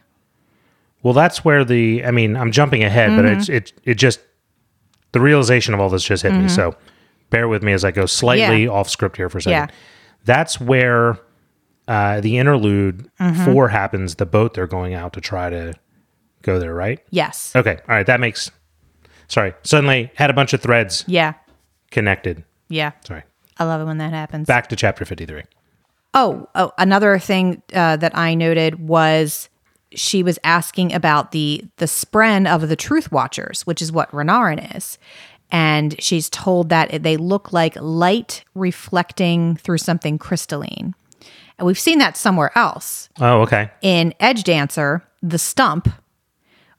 Well, 1.02 1.14
that's 1.14 1.44
where 1.44 1.64
the. 1.64 2.04
I 2.04 2.10
mean, 2.10 2.36
I'm 2.36 2.50
jumping 2.52 2.82
ahead, 2.84 3.10
but 3.16 3.24
Mm-hmm. 3.24 3.38
it's 3.40 3.48
it 3.48 3.72
it 3.84 3.94
just 3.94 4.20
the 5.12 5.20
realization 5.20 5.72
of 5.74 5.80
all 5.80 5.88
this 5.88 6.02
just 6.04 6.22
hit 6.22 6.32
me. 6.32 6.48
So 6.48 6.74
bear 7.30 7.48
with 7.48 7.62
me 7.62 7.72
as 7.72 7.84
I 7.84 7.90
go 7.92 8.06
slightly 8.06 8.64
Yeah. 8.64 8.70
off 8.70 8.88
script 8.90 9.16
here 9.16 9.28
for 9.30 9.38
a 9.38 9.42
second. 9.42 9.68
Yeah. 9.70 9.74
That's 10.24 10.60
where 10.60 11.18
uh, 11.88 12.20
the 12.20 12.38
interlude 12.38 13.08
Mm-hmm. 13.20 13.44
four 13.44 13.68
happens. 13.68 14.16
The 14.16 14.26
boat 14.26 14.54
they're 14.54 14.66
going 14.66 14.94
out 14.94 15.12
to 15.14 15.20
try 15.20 15.48
to 15.48 15.72
go 16.42 16.58
there, 16.58 16.74
right? 16.74 16.98
Yes. 17.10 17.54
Okay, 17.56 17.78
all 17.88 17.94
right, 17.94 18.06
that 18.06 18.20
makes. 18.20 18.50
Sorry, 19.28 19.54
suddenly 19.62 20.10
had 20.16 20.30
a 20.30 20.32
bunch 20.34 20.52
of 20.52 20.60
threads 20.60 21.04
Yeah. 21.06 21.34
connected. 21.90 22.44
Yeah. 22.68 22.92
Sorry, 23.06 23.22
I 23.58 23.64
love 23.64 23.80
it 23.80 23.84
when 23.84 23.98
that 23.98 24.12
happens. 24.12 24.46
back 24.46 24.68
to 24.70 24.76
chapter 24.76 25.04
fifty 25.04 25.24
three. 25.26 25.42
Oh, 26.14 26.48
oh 26.54 26.72
another 26.78 27.18
thing 27.18 27.62
uh, 27.74 27.96
that 27.96 28.16
I 28.16 28.34
noted 28.34 28.78
was 28.88 29.48
she 29.94 30.22
was 30.22 30.38
asking 30.44 30.92
about 30.92 31.32
the 31.32 31.64
the 31.76 31.86
spren 31.86 32.46
of 32.52 32.68
the 32.68 32.76
Truth 32.76 33.12
Watchers, 33.12 33.66
which 33.66 33.80
is 33.82 33.92
what 33.92 34.10
Renarin 34.12 34.76
is, 34.76 34.98
and 35.50 36.00
she's 36.02 36.28
told 36.30 36.68
that 36.70 37.02
they 37.02 37.16
look 37.16 37.52
like 37.52 37.76
light 37.80 38.44
reflecting 38.54 39.56
through 39.56 39.78
something 39.78 40.18
crystalline, 40.18 40.94
and 41.58 41.66
we've 41.66 41.78
seen 41.78 41.98
that 41.98 42.16
somewhere 42.16 42.50
else 42.56 43.08
Oh, 43.20 43.42
okay. 43.42 43.70
in 43.82 44.12
Edgedancer, 44.20 45.02
the 45.22 45.38
stump. 45.38 45.88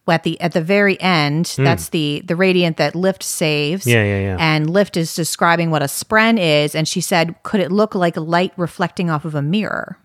At 0.09 0.23
the 0.23 0.39
at 0.39 0.53
the 0.53 0.61
very 0.61 0.99
end, 1.01 1.49
hmm. 1.49 1.63
that's 1.63 1.89
the 1.89 2.21
the 2.25 2.35
radiant 2.35 2.77
that 2.77 2.95
Lift 2.95 3.23
saves. 3.23 3.85
Yeah, 3.85 4.03
yeah, 4.03 4.19
yeah. 4.19 4.37
And 4.39 4.69
Lift 4.69 4.97
is 4.97 5.13
describing 5.15 5.69
what 5.69 5.81
a 5.81 5.85
spren 5.85 6.39
is, 6.39 6.75
and 6.75 6.87
she 6.87 7.01
said, 7.01 7.35
"Could 7.43 7.59
it 7.59 7.71
look 7.71 7.95
like 7.95 8.15
light 8.15 8.53
reflecting 8.57 9.09
off 9.09 9.25
of 9.25 9.35
a 9.35 9.41
mirror?" 9.41 9.97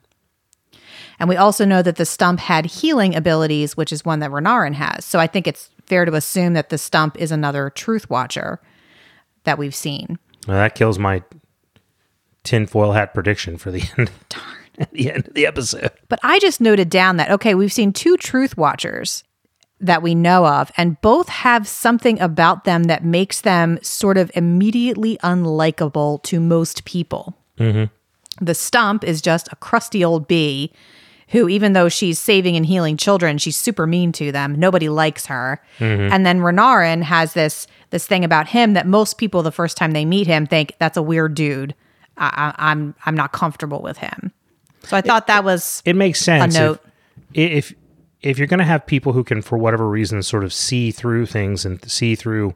And 1.18 1.28
we 1.28 1.36
also 1.36 1.64
know 1.64 1.82
that 1.82 1.96
the 1.96 2.04
stump 2.04 2.40
had 2.40 2.66
healing 2.66 3.14
abilities, 3.14 3.76
which 3.76 3.92
is 3.92 4.04
one 4.04 4.18
that 4.20 4.30
Renarin 4.32 4.74
has. 4.74 5.04
So 5.04 5.20
I 5.20 5.28
think 5.28 5.46
it's 5.46 5.70
fair 5.86 6.04
to 6.04 6.14
assume 6.14 6.54
that 6.54 6.70
the 6.70 6.78
stump 6.78 7.16
is 7.16 7.30
another 7.30 7.70
Truth 7.70 8.10
Watcher 8.10 8.60
that 9.44 9.56
we've 9.56 9.74
seen. 9.74 10.18
Well, 10.48 10.56
that 10.56 10.74
kills 10.74 10.98
my 10.98 11.22
tinfoil 12.42 12.92
hat 12.92 13.14
prediction 13.14 13.56
for 13.56 13.70
the 13.70 13.82
end. 13.98 14.10
Darn. 14.28 14.44
At 14.78 14.90
the 14.92 15.12
end 15.12 15.28
of 15.28 15.34
the 15.34 15.46
episode. 15.46 15.90
But 16.08 16.18
I 16.22 16.38
just 16.38 16.60
noted 16.60 16.88
down 16.88 17.18
that, 17.18 17.30
okay, 17.30 17.54
we've 17.54 17.72
seen 17.72 17.92
two 17.92 18.16
truth 18.16 18.56
watchers 18.56 19.22
that 19.82 20.02
we 20.02 20.14
know 20.14 20.46
of, 20.46 20.70
and 20.76 21.00
both 21.00 21.28
have 21.28 21.68
something 21.68 22.20
about 22.20 22.64
them 22.64 22.84
that 22.84 23.04
makes 23.04 23.42
them 23.42 23.78
sort 23.82 24.16
of 24.16 24.30
immediately 24.34 25.18
unlikable 25.18 26.22
to 26.22 26.40
most 26.40 26.84
people. 26.84 27.36
Mm-hmm. 27.58 27.92
The 28.44 28.54
stump 28.54 29.04
is 29.04 29.20
just 29.20 29.52
a 29.52 29.56
crusty 29.56 30.04
old 30.04 30.26
bee 30.26 30.72
who, 31.28 31.48
even 31.48 31.72
though 31.72 31.88
she's 31.88 32.18
saving 32.18 32.56
and 32.56 32.66
healing 32.66 32.96
children, 32.96 33.38
she's 33.38 33.56
super 33.56 33.86
mean 33.86 34.12
to 34.12 34.30
them. 34.32 34.54
Nobody 34.54 34.88
likes 34.88 35.26
her. 35.26 35.60
Mm-hmm. 35.78 36.12
And 36.12 36.26
then 36.26 36.40
Renarin 36.40 37.02
has 37.02 37.32
this 37.32 37.66
this 37.90 38.06
thing 38.06 38.24
about 38.24 38.48
him 38.48 38.74
that 38.74 38.86
most 38.86 39.18
people, 39.18 39.42
the 39.42 39.52
first 39.52 39.76
time 39.76 39.92
they 39.92 40.04
meet 40.04 40.26
him, 40.26 40.46
think 40.46 40.74
that's 40.78 40.96
a 40.96 41.02
weird 41.02 41.34
dude. 41.34 41.74
I, 42.16 42.54
I, 42.58 42.70
I'm 42.70 42.94
I'm 43.06 43.14
not 43.14 43.32
comfortable 43.32 43.80
with 43.80 43.98
him. 43.98 44.32
So 44.84 44.96
I 44.96 45.00
thought 45.00 45.26
that 45.26 45.42
was 45.42 45.82
it 45.84 45.96
makes 45.96 46.20
sense. 46.20 46.54
note. 46.54 46.80
If, 47.34 47.70
if 47.70 47.78
if 48.22 48.38
you're 48.38 48.46
going 48.46 48.58
to 48.58 48.64
have 48.64 48.86
people 48.86 49.12
who 49.12 49.24
can, 49.24 49.42
for 49.42 49.58
whatever 49.58 49.88
reason, 49.88 50.22
sort 50.22 50.44
of 50.44 50.52
see 50.52 50.90
through 50.90 51.26
things 51.26 51.64
and 51.64 51.82
see 51.90 52.14
through 52.14 52.54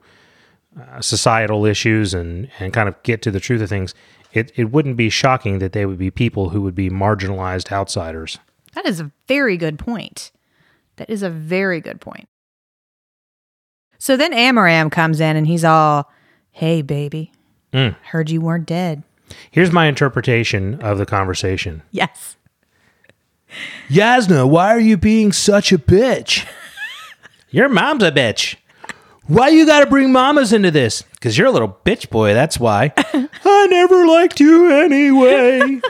uh, 0.81 1.01
societal 1.01 1.65
issues 1.67 2.15
and 2.15 2.49
and 2.61 2.73
kind 2.73 2.89
of 2.89 3.03
get 3.03 3.23
to 3.23 3.31
the 3.31 3.41
truth 3.41 3.61
of 3.63 3.69
things, 3.69 3.95
it 4.33 4.53
it 4.57 4.71
wouldn't 4.71 4.97
be 4.97 5.11
shocking 5.11 5.59
that 5.59 5.73
they 5.73 5.87
would 5.87 5.99
be 5.99 6.11
people 6.11 6.51
who 6.51 6.61
would 6.63 6.75
be 6.75 6.91
marginalized 6.91 7.73
outsiders. 7.73 8.39
that 8.75 8.85
is 8.87 9.01
a 9.01 9.11
very 9.27 9.57
good 9.57 9.79
point. 9.79 10.31
That 10.97 11.09
is 11.11 11.23
a 11.23 11.31
very 11.31 11.81
good 11.81 12.01
point. 12.01 12.29
So 13.99 14.17
then 14.17 14.33
Amaram 14.33 14.91
comes 14.93 15.21
in 15.21 15.37
and 15.37 15.47
he's 15.47 15.65
all, 15.65 16.11
"Hey, 16.51 16.83
baby, 16.83 17.33
Mm. 17.73 17.97
heard 18.11 18.31
you 18.31 18.41
weren't 18.41 18.67
dead." 18.67 19.03
Here's 19.51 19.73
my 19.73 19.87
interpretation 19.87 20.75
of 20.81 20.99
the 20.99 21.07
conversation. 21.07 21.83
Yes. 21.91 22.36
Yasna, 23.89 24.49
why 24.49 24.69
are 24.69 24.81
you 24.81 24.97
being 24.97 25.33
such 25.33 25.73
a 25.73 25.79
bitch? 25.79 26.47
Your 27.51 27.69
mom's 27.69 28.03
a 28.03 28.11
bitch. 28.13 28.57
Why 29.27 29.49
you 29.49 29.67
got 29.67 29.81
to 29.81 29.87
bring 29.87 30.13
mamas 30.13 30.53
into 30.53 30.71
this? 30.71 31.03
Because 31.03 31.37
you're 31.37 31.49
a 31.49 31.51
little 31.51 31.79
bitch 31.85 32.11
boy. 32.11 32.33
That's 32.35 32.61
why. 32.61 32.93
I 32.97 33.67
never 33.71 34.07
liked 34.07 34.39
you 34.41 34.71
anyway. 34.71 35.81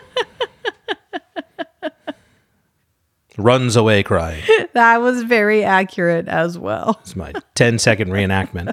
Runs 3.38 3.76
away 3.76 4.02
crying. 4.02 4.42
That 4.73 5.02
was 5.02 5.23
very 5.23 5.62
accurate 5.62 6.26
as 6.28 6.58
well. 6.58 6.99
It's 7.02 7.14
my 7.14 7.35
10 7.54 7.78
second 7.78 8.08
reenactment. 8.11 8.73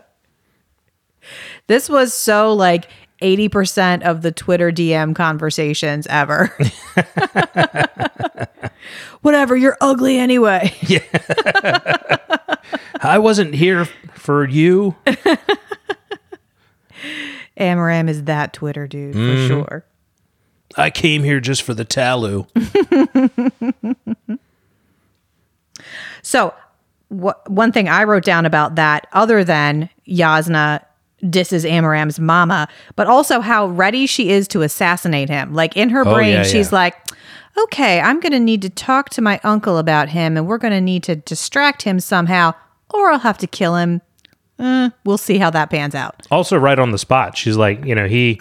This 1.67 1.89
was 1.89 2.13
so 2.13 2.53
like 2.53 2.87
80% 3.21 4.03
of 4.03 4.21
the 4.21 4.31
Twitter 4.31 4.71
DM 4.71 5.15
conversations 5.15 6.07
ever. 6.07 6.55
Whatever, 9.21 9.55
you're 9.55 9.77
ugly 9.81 10.17
anyway. 10.17 10.73
Yeah. 10.87 10.99
I 13.01 13.17
wasn't 13.17 13.53
here 13.53 13.85
for 14.13 14.47
you. 14.47 14.95
Amaram 17.59 18.09
is 18.09 18.23
that 18.23 18.53
Twitter 18.53 18.87
dude 18.87 19.13
for 19.13 19.19
mm-hmm. 19.19 19.47
sure. 19.47 19.85
I 20.77 20.89
came 20.89 21.23
here 21.23 21.39
just 21.39 21.63
for 21.63 21.73
the 21.73 21.83
Talu. 21.85 22.47
So, 26.23 26.53
what 27.09 27.47
one 27.51 27.71
thing 27.71 27.87
I 27.87 28.05
wrote 28.05 28.23
down 28.23 28.47
about 28.47 28.75
that, 28.75 29.05
other 29.13 29.43
than 29.43 29.89
Yasna 30.07 30.83
disses 31.29 31.63
Amaram's 31.63 32.19
mama, 32.19 32.67
but 32.95 33.05
also 33.07 33.39
how 33.39 33.67
ready 33.67 34.07
she 34.07 34.31
is 34.31 34.47
to 34.49 34.61
assassinate 34.63 35.29
him. 35.29 35.53
Like 35.53 35.77
in 35.77 35.89
her 35.89 36.07
Oh, 36.07 36.13
brain, 36.13 36.33
yeah, 36.33 36.43
she's 36.43 36.71
yeah. 36.71 36.77
like, 36.77 36.95
okay, 37.57 37.99
I'm 37.99 38.19
going 38.19 38.31
to 38.31 38.39
need 38.39 38.61
to 38.63 38.69
talk 38.69 39.09
to 39.11 39.21
my 39.21 39.39
uncle 39.43 39.77
about 39.77 40.09
him 40.09 40.37
and 40.37 40.47
we're 40.47 40.57
going 40.57 40.73
to 40.73 40.81
need 40.81 41.03
to 41.03 41.15
distract 41.15 41.83
him 41.83 41.99
somehow, 41.99 42.53
or 42.89 43.11
I'll 43.11 43.19
have 43.19 43.37
to 43.39 43.47
kill 43.47 43.75
him. 43.75 44.01
Eh, 44.59 44.89
we'll 45.03 45.17
see 45.17 45.37
how 45.37 45.49
that 45.49 45.69
pans 45.69 45.95
out. 45.95 46.27
Also, 46.29 46.57
right 46.57 46.77
on 46.77 46.91
the 46.91 46.97
spot, 46.97 47.37
she's 47.37 47.57
like, 47.57 47.83
you 47.85 47.95
know, 47.95 48.07
he 48.07 48.39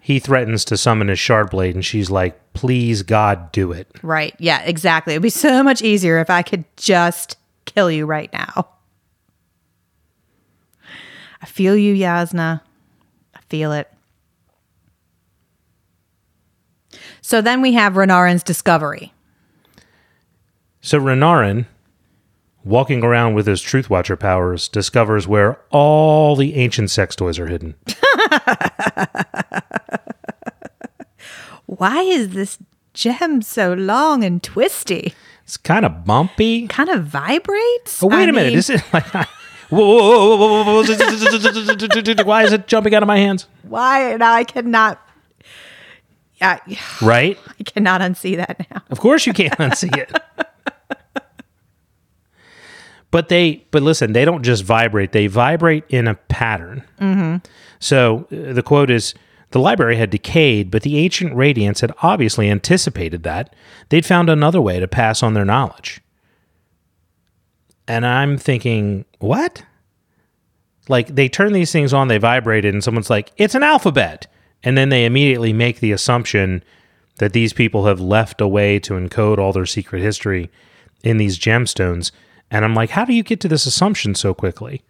he 0.00 0.18
threatens 0.18 0.66
to 0.66 0.76
summon 0.76 1.08
his 1.08 1.18
shard 1.18 1.48
blade, 1.48 1.74
and 1.74 1.82
she's 1.82 2.10
like, 2.10 2.38
"Please, 2.52 3.02
God, 3.02 3.50
do 3.52 3.72
it." 3.72 3.88
Right. 4.02 4.34
Yeah, 4.38 4.60
exactly. 4.60 5.14
It'd 5.14 5.22
be 5.22 5.30
so 5.30 5.62
much 5.62 5.80
easier 5.80 6.18
if 6.18 6.28
I 6.28 6.42
could 6.42 6.64
just 6.76 7.38
kill 7.64 7.90
you 7.90 8.04
right 8.04 8.30
now. 8.30 8.68
I 11.40 11.46
feel 11.46 11.74
you, 11.74 11.94
Yasna. 11.94 12.60
I 13.34 13.40
feel 13.48 13.72
it. 13.72 13.90
So 17.20 17.40
then 17.40 17.60
we 17.60 17.72
have 17.72 17.94
Renarin's 17.94 18.42
discovery. 18.42 19.12
So 20.80 21.00
Renarin, 21.00 21.66
walking 22.64 23.02
around 23.02 23.34
with 23.34 23.46
his 23.46 23.62
Truth 23.62 23.88
Watcher 23.90 24.16
powers, 24.16 24.68
discovers 24.68 25.26
where 25.26 25.58
all 25.70 26.36
the 26.36 26.54
ancient 26.54 26.90
sex 26.90 27.16
toys 27.16 27.38
are 27.38 27.46
hidden. 27.46 27.74
Why 31.66 32.02
is 32.02 32.30
this 32.30 32.58
gem 32.92 33.42
so 33.42 33.72
long 33.72 34.22
and 34.22 34.42
twisty? 34.42 35.14
It's 35.44 35.56
kind 35.56 35.84
of 35.84 36.04
bumpy. 36.04 36.66
Kind 36.68 36.88
of 36.90 37.04
vibrates? 37.04 38.02
Oh, 38.02 38.06
wait 38.08 38.16
I 38.16 38.22
a 38.24 38.26
minute. 38.32 38.48
mean, 38.48 38.56
This 38.56 38.70
is 38.70 38.82
like. 38.92 39.06
Whoa, 39.70 39.78
whoa, 39.78 40.08
whoa, 40.08 40.36
whoa, 40.36 40.64
whoa, 40.64 40.82
whoa, 40.82 40.82
whoa. 40.82 42.24
Why 42.24 42.44
is 42.44 42.52
it 42.52 42.66
jumping 42.66 42.94
out 42.94 43.02
of 43.02 43.06
my 43.06 43.16
hands? 43.18 43.46
why? 43.62 44.16
Now 44.16 44.32
I 44.34 44.44
cannot. 44.44 45.00
I, 46.40 46.60
Right? 47.02 47.38
I 47.60 47.62
cannot 47.62 48.00
unsee 48.00 48.36
that 48.36 48.66
now. 48.70 48.82
Of 48.90 49.00
course 49.00 49.26
you 49.26 49.32
can't 49.32 49.58
unsee 49.58 49.96
it. 49.96 50.12
But 53.10 53.28
they, 53.28 53.64
but 53.70 53.80
listen, 53.84 54.12
they 54.12 54.24
don't 54.24 54.42
just 54.42 54.64
vibrate; 54.64 55.12
they 55.12 55.28
vibrate 55.28 55.84
in 55.88 56.08
a 56.08 56.16
pattern. 56.16 56.82
So 57.78 58.26
uh, 58.32 58.52
the 58.52 58.62
quote 58.62 58.90
is: 58.90 59.14
"The 59.52 59.60
library 59.60 59.94
had 59.94 60.10
decayed, 60.10 60.68
but 60.68 60.82
the 60.82 60.98
ancient 60.98 61.32
radiants 61.32 61.80
had 61.80 61.92
obviously 62.02 62.50
anticipated 62.50 63.22
that. 63.22 63.54
They'd 63.90 64.04
found 64.04 64.28
another 64.28 64.60
way 64.60 64.80
to 64.80 64.88
pass 64.88 65.22
on 65.22 65.34
their 65.34 65.44
knowledge." 65.44 66.00
And 67.86 68.04
I'm 68.04 68.36
thinking, 68.36 69.04
what? 69.20 69.62
Like 70.88 71.14
they 71.14 71.28
turn 71.28 71.52
these 71.52 71.70
things 71.70 71.92
on, 71.92 72.08
they 72.08 72.18
vibrated, 72.18 72.74
and 72.74 72.82
someone's 72.82 73.10
like, 73.10 73.30
"It's 73.36 73.54
an 73.54 73.62
alphabet," 73.62 74.26
and 74.64 74.76
then 74.76 74.88
they 74.88 75.04
immediately 75.04 75.52
make 75.52 75.80
the 75.80 75.92
assumption 75.92 76.64
that 77.18 77.32
these 77.32 77.52
people 77.52 77.86
have 77.86 78.00
left 78.00 78.40
a 78.40 78.48
way 78.48 78.78
to 78.80 78.94
encode 78.94 79.38
all 79.38 79.52
their 79.52 79.66
secret 79.66 80.02
history 80.02 80.50
in 81.04 81.18
these 81.18 81.38
gemstones. 81.38 82.10
And 82.50 82.64
I'm 82.64 82.74
like, 82.74 82.90
how 82.90 83.04
do 83.04 83.12
you 83.12 83.22
get 83.22 83.40
to 83.40 83.48
this 83.48 83.66
assumption 83.66 84.14
so 84.14 84.34
quickly? 84.34 84.82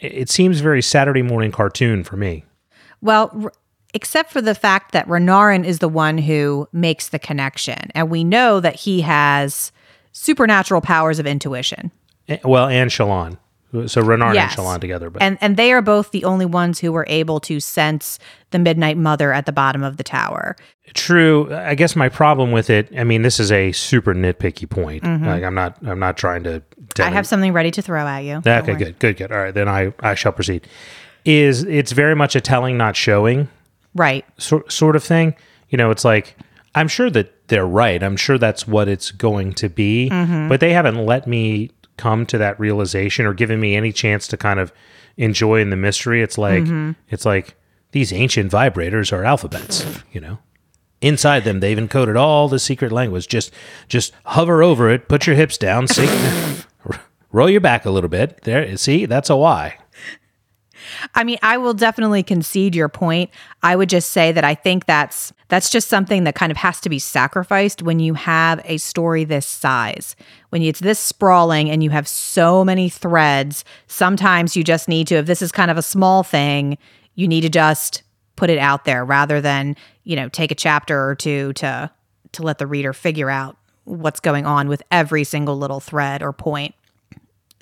It 0.00 0.28
seems 0.28 0.60
very 0.60 0.82
Saturday 0.82 1.22
morning 1.22 1.50
cartoon 1.50 2.04
for 2.04 2.16
me. 2.16 2.44
Well, 3.00 3.30
r- 3.42 3.52
except 3.94 4.30
for 4.32 4.40
the 4.40 4.54
fact 4.54 4.92
that 4.92 5.08
Renarin 5.08 5.64
is 5.64 5.78
the 5.78 5.88
one 5.88 6.18
who 6.18 6.68
makes 6.72 7.08
the 7.08 7.18
connection. 7.18 7.90
And 7.94 8.10
we 8.10 8.22
know 8.22 8.60
that 8.60 8.76
he 8.76 9.00
has 9.00 9.72
supernatural 10.12 10.80
powers 10.80 11.18
of 11.18 11.26
intuition. 11.26 11.90
Eh, 12.28 12.38
Well, 12.44 12.68
and 12.68 12.90
Shallan. 12.90 13.38
So 13.86 14.02
Renarin 14.02 14.34
Yes. 14.34 14.56
and 14.56 14.66
Shallan 14.66 14.80
together. 14.80 15.10
But 15.10 15.22
And 15.22 15.38
and 15.40 15.56
they 15.56 15.72
are 15.72 15.82
both 15.82 16.10
the 16.12 16.24
only 16.24 16.46
ones 16.46 16.78
who 16.78 16.92
were 16.92 17.04
able 17.08 17.40
to 17.40 17.60
sense 17.60 18.18
the 18.50 18.58
Midnight 18.58 18.96
Mother 18.96 19.32
at 19.32 19.46
the 19.46 19.52
bottom 19.52 19.82
of 19.82 19.96
the 19.96 20.04
tower. 20.04 20.56
true. 20.94 21.52
I 21.54 21.74
guess 21.74 21.96
my 21.96 22.08
problem 22.08 22.52
with 22.52 22.70
it, 22.70 22.88
I 22.96 23.04
mean, 23.04 23.22
this 23.22 23.40
is 23.40 23.50
a 23.50 23.72
super 23.72 24.14
nitpicky 24.14 24.68
point. 24.68 25.02
Like 25.02 25.42
I'm 25.42 25.54
not 25.54 25.76
I'm 25.86 25.98
not 25.98 26.16
trying 26.16 26.44
to 26.44 26.62
Mm-hmm. 26.94 27.02
I 27.02 27.10
have 27.16 27.26
something 27.26 27.52
ready 27.52 27.72
to 27.72 27.82
throw 27.82 28.06
at 28.06 28.20
you. 28.20 28.40
Don't 28.40 28.46
Okay, 28.62 28.72
worry. 28.72 28.84
good, 28.84 28.98
good, 29.00 29.16
good. 29.16 29.32
All 29.32 29.38
right, 29.38 29.52
then 29.54 29.68
I, 29.68 29.92
I 29.98 30.14
shall 30.14 30.30
proceed. 30.30 30.68
Is 31.24 31.64
it's 31.64 31.90
very 31.90 32.14
much 32.14 32.36
a 32.36 32.40
telling, 32.40 32.76
not 32.76 32.94
showing 32.94 33.48
Right. 33.96 34.24
sort 34.38 34.70
sort 34.70 34.94
of 34.94 35.02
thing. 35.02 35.34
You 35.70 35.78
know, 35.78 35.90
it's 35.90 36.04
like 36.04 36.36
I'm 36.76 36.86
sure 36.86 37.10
that 37.10 37.48
they're 37.48 37.66
right. 37.66 38.00
I'm 38.02 38.16
sure 38.16 38.38
that's 38.38 38.68
what 38.68 38.86
it's 38.88 39.10
going 39.10 39.54
to 39.54 39.68
be, 39.68 40.08
but 40.48 40.60
they 40.60 40.72
haven't 40.72 41.04
let 41.04 41.26
me 41.26 41.70
come 41.96 42.26
to 42.26 42.38
that 42.38 42.58
realization 42.58 43.26
or 43.26 43.34
given 43.34 43.60
me 43.60 43.76
any 43.76 43.92
chance 43.92 44.26
to 44.28 44.36
kind 44.36 44.60
of 44.60 44.72
enjoy 45.16 45.60
in 45.60 45.70
the 45.70 45.76
mystery. 45.76 46.22
It's 46.22 46.38
like 46.38 46.64
mm-hmm. 46.64 46.92
it's 47.08 47.24
like 47.24 47.56
these 47.92 48.12
ancient 48.12 48.50
vibrators 48.50 49.12
are 49.12 49.24
alphabets. 49.24 49.86
You 50.12 50.20
know, 50.20 50.38
inside 51.00 51.44
them 51.44 51.60
they've 51.60 51.78
encoded 51.78 52.18
all 52.18 52.48
the 52.48 52.58
secret 52.58 52.92
language. 52.92 53.28
Just 53.28 53.52
just 53.88 54.12
hover 54.24 54.62
over 54.62 54.90
it, 54.90 55.08
put 55.08 55.26
your 55.26 55.36
hips 55.36 55.58
down, 55.58 55.86
sink, 55.88 56.10
roll 57.32 57.50
your 57.50 57.60
back 57.60 57.84
a 57.84 57.90
little 57.90 58.10
bit. 58.10 58.42
There, 58.42 58.76
see, 58.76 59.06
that's 59.06 59.30
a 59.30 59.36
Y. 59.36 59.78
I 61.14 61.24
mean, 61.24 61.38
I 61.42 61.56
will 61.56 61.74
definitely 61.74 62.22
concede 62.22 62.74
your 62.74 62.88
point. 62.88 63.30
I 63.62 63.76
would 63.76 63.88
just 63.88 64.12
say 64.12 64.32
that 64.32 64.44
I 64.44 64.54
think 64.54 64.86
that's 64.86 65.32
that's 65.48 65.70
just 65.70 65.88
something 65.88 66.24
that 66.24 66.34
kind 66.34 66.50
of 66.50 66.56
has 66.58 66.80
to 66.80 66.88
be 66.88 66.98
sacrificed 66.98 67.82
when 67.82 68.00
you 68.00 68.14
have 68.14 68.60
a 68.64 68.78
story 68.78 69.24
this 69.24 69.46
size. 69.46 70.16
When 70.50 70.62
it's 70.62 70.80
this 70.80 70.98
sprawling 70.98 71.70
and 71.70 71.82
you 71.82 71.90
have 71.90 72.08
so 72.08 72.64
many 72.64 72.88
threads, 72.88 73.64
sometimes 73.86 74.56
you 74.56 74.64
just 74.64 74.88
need 74.88 75.06
to 75.08 75.16
if 75.16 75.26
this 75.26 75.42
is 75.42 75.52
kind 75.52 75.70
of 75.70 75.76
a 75.76 75.82
small 75.82 76.22
thing, 76.22 76.78
you 77.14 77.28
need 77.28 77.42
to 77.42 77.48
just 77.48 78.02
put 78.36 78.50
it 78.50 78.58
out 78.58 78.84
there 78.84 79.04
rather 79.04 79.40
than, 79.40 79.76
you 80.02 80.16
know, 80.16 80.28
take 80.28 80.50
a 80.50 80.56
chapter 80.56 81.08
or 81.08 81.14
two 81.14 81.52
to 81.54 81.90
to 82.32 82.42
let 82.42 82.58
the 82.58 82.66
reader 82.66 82.92
figure 82.92 83.30
out 83.30 83.56
what's 83.84 84.20
going 84.20 84.46
on 84.46 84.68
with 84.68 84.82
every 84.90 85.24
single 85.24 85.56
little 85.56 85.80
thread 85.80 86.22
or 86.22 86.32
point. 86.32 86.74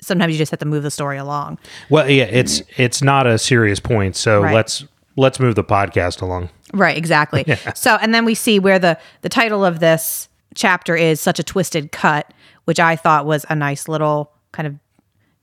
Sometimes 0.05 0.33
you 0.33 0.37
just 0.37 0.51
have 0.51 0.59
to 0.59 0.65
move 0.65 0.83
the 0.83 0.91
story 0.91 1.17
along. 1.17 1.59
Well, 1.89 2.09
yeah, 2.09 2.25
it's 2.25 2.61
it's 2.77 3.01
not 3.01 3.27
a 3.27 3.37
serious 3.37 3.79
point. 3.79 4.15
So 4.15 4.41
Right. 4.41 4.53
let's 4.53 4.85
let's 5.15 5.39
move 5.39 5.55
the 5.55 5.63
podcast 5.63 6.21
along. 6.21 6.49
Right, 6.73 6.97
exactly. 6.97 7.45
So, 7.75 7.97
and 8.01 8.13
then 8.13 8.25
we 8.25 8.35
see 8.35 8.59
where 8.59 8.79
the 8.79 8.97
the 9.21 9.29
title 9.29 9.63
of 9.63 9.79
this 9.79 10.29
chapter 10.55 10.95
is 10.95 11.19
such 11.19 11.39
a 11.39 11.43
twisted 11.43 11.91
cut, 11.91 12.33
which 12.65 12.79
I 12.79 12.95
thought 12.95 13.25
was 13.25 13.45
a 13.49 13.55
nice 13.55 13.87
little 13.87 14.31
kind 14.51 14.67
of 14.67 14.75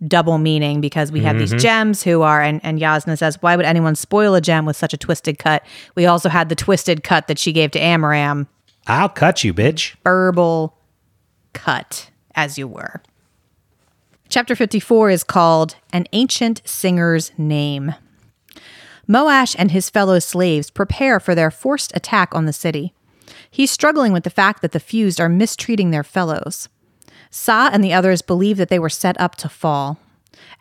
double 0.06 0.38
meaning 0.38 0.80
because 0.80 1.12
we 1.12 1.20
have 1.20 1.38
these 1.38 1.50
mm-hmm. 1.50 1.58
gems 1.58 2.02
who 2.02 2.22
are 2.22 2.40
and, 2.40 2.58
and 2.64 2.80
Yasna 2.80 3.18
says, 3.18 3.36
Why 3.42 3.56
would 3.56 3.66
anyone 3.66 3.94
spoil 3.94 4.34
a 4.34 4.40
gem 4.40 4.64
with 4.64 4.76
such 4.76 4.94
a 4.94 4.96
twisted 4.96 5.38
cut? 5.38 5.64
We 5.94 6.06
also 6.06 6.28
had 6.28 6.48
the 6.48 6.54
twisted 6.54 7.04
cut 7.04 7.26
that 7.28 7.38
she 7.38 7.52
gave 7.52 7.70
to 7.72 7.78
Amaram, 7.78 8.46
I'll 8.86 9.08
cut 9.08 9.44
you, 9.44 9.52
bitch. 9.54 9.94
verbal 10.02 10.76
cut, 11.52 12.10
as 12.34 12.58
you 12.58 12.66
were. 12.66 13.02
Chapter 14.30 14.54
54 14.54 15.10
is 15.10 15.24
called 15.24 15.74
An 15.92 16.06
Ancient 16.12 16.62
Singer's 16.64 17.32
Name. 17.36 17.96
Moash 19.08 19.56
and 19.58 19.72
his 19.72 19.90
fellow 19.90 20.20
slaves 20.20 20.70
prepare 20.70 21.18
for 21.18 21.34
their 21.34 21.50
forced 21.50 21.90
attack 21.96 22.32
on 22.32 22.44
the 22.44 22.52
city. 22.52 22.94
He's 23.50 23.72
struggling 23.72 24.12
with 24.12 24.22
the 24.22 24.30
fact 24.30 24.62
that 24.62 24.70
the 24.70 24.78
fused 24.78 25.20
are 25.20 25.28
mistreating 25.28 25.90
their 25.90 26.04
fellows. 26.04 26.68
Sah 27.32 27.70
and 27.72 27.82
the 27.82 27.92
others 27.92 28.22
believe 28.22 28.56
that 28.58 28.68
they 28.68 28.78
were 28.78 28.88
set 28.88 29.20
up 29.20 29.34
to 29.34 29.48
fall. 29.48 29.98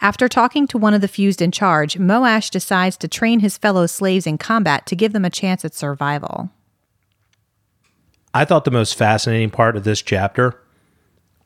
After 0.02 0.28
talking 0.28 0.66
to 0.66 0.80
one 0.80 0.96
of 0.96 1.02
the 1.02 1.08
fused 1.08 1.40
in 1.40 1.52
charge, 1.52 1.96
Moash 2.00 2.50
decides 2.50 2.98
to 2.98 3.08
train 3.08 3.42
his 3.42 3.60
fellow 3.60 3.86
slaves 3.86 4.26
in 4.26 4.40
combat 4.40 4.88
to 4.88 4.96
give 4.96 5.14
them 5.14 5.26
a 5.26 5.30
chance 5.30 5.64
at 5.64 5.76
survival. 5.76 6.50
I 8.34 8.46
thought 8.46 8.66
the 8.66 8.72
most 8.72 8.96
fascinating 8.96 9.52
part 9.52 9.78
of 9.78 9.84
this 9.84 10.02
chapter 10.02 10.60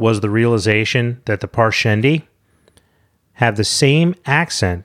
was 0.03 0.19
the 0.19 0.29
realization 0.29 1.21
that 1.23 1.39
the 1.39 1.47
Parshendi 1.47 2.23
have 3.35 3.55
the 3.55 3.63
same 3.63 4.13
accent 4.25 4.83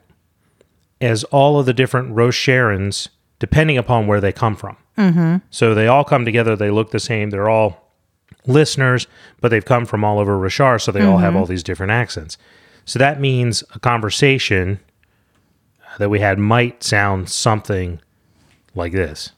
as 1.00 1.24
all 1.24 1.58
of 1.58 1.66
the 1.66 1.74
different 1.74 2.14
Rosharans, 2.14 3.08
depending 3.40 3.76
upon 3.76 4.06
where 4.06 4.20
they 4.20 4.30
come 4.30 4.54
from. 4.54 4.76
Mm-hmm. 4.96 5.38
So 5.50 5.74
they 5.74 5.88
all 5.88 6.04
come 6.04 6.24
together. 6.24 6.54
They 6.54 6.70
look 6.70 6.92
the 6.92 7.00
same. 7.00 7.30
They're 7.30 7.48
all 7.48 7.90
listeners, 8.46 9.08
but 9.40 9.48
they've 9.48 9.64
come 9.64 9.86
from 9.86 10.04
all 10.04 10.20
over 10.20 10.38
Roshar, 10.38 10.80
so 10.80 10.92
they 10.92 11.02
all 11.02 11.18
have 11.18 11.34
all 11.34 11.46
these 11.46 11.64
different 11.64 11.90
accents. 11.90 12.38
So 12.84 13.00
that 13.00 13.20
means 13.20 13.64
a 13.74 13.80
conversation 13.80 14.78
that 15.98 16.10
we 16.10 16.20
had 16.20 16.38
might 16.38 16.84
sound 16.84 17.28
something 17.28 18.00
like 18.76 18.92
this. 18.92 19.32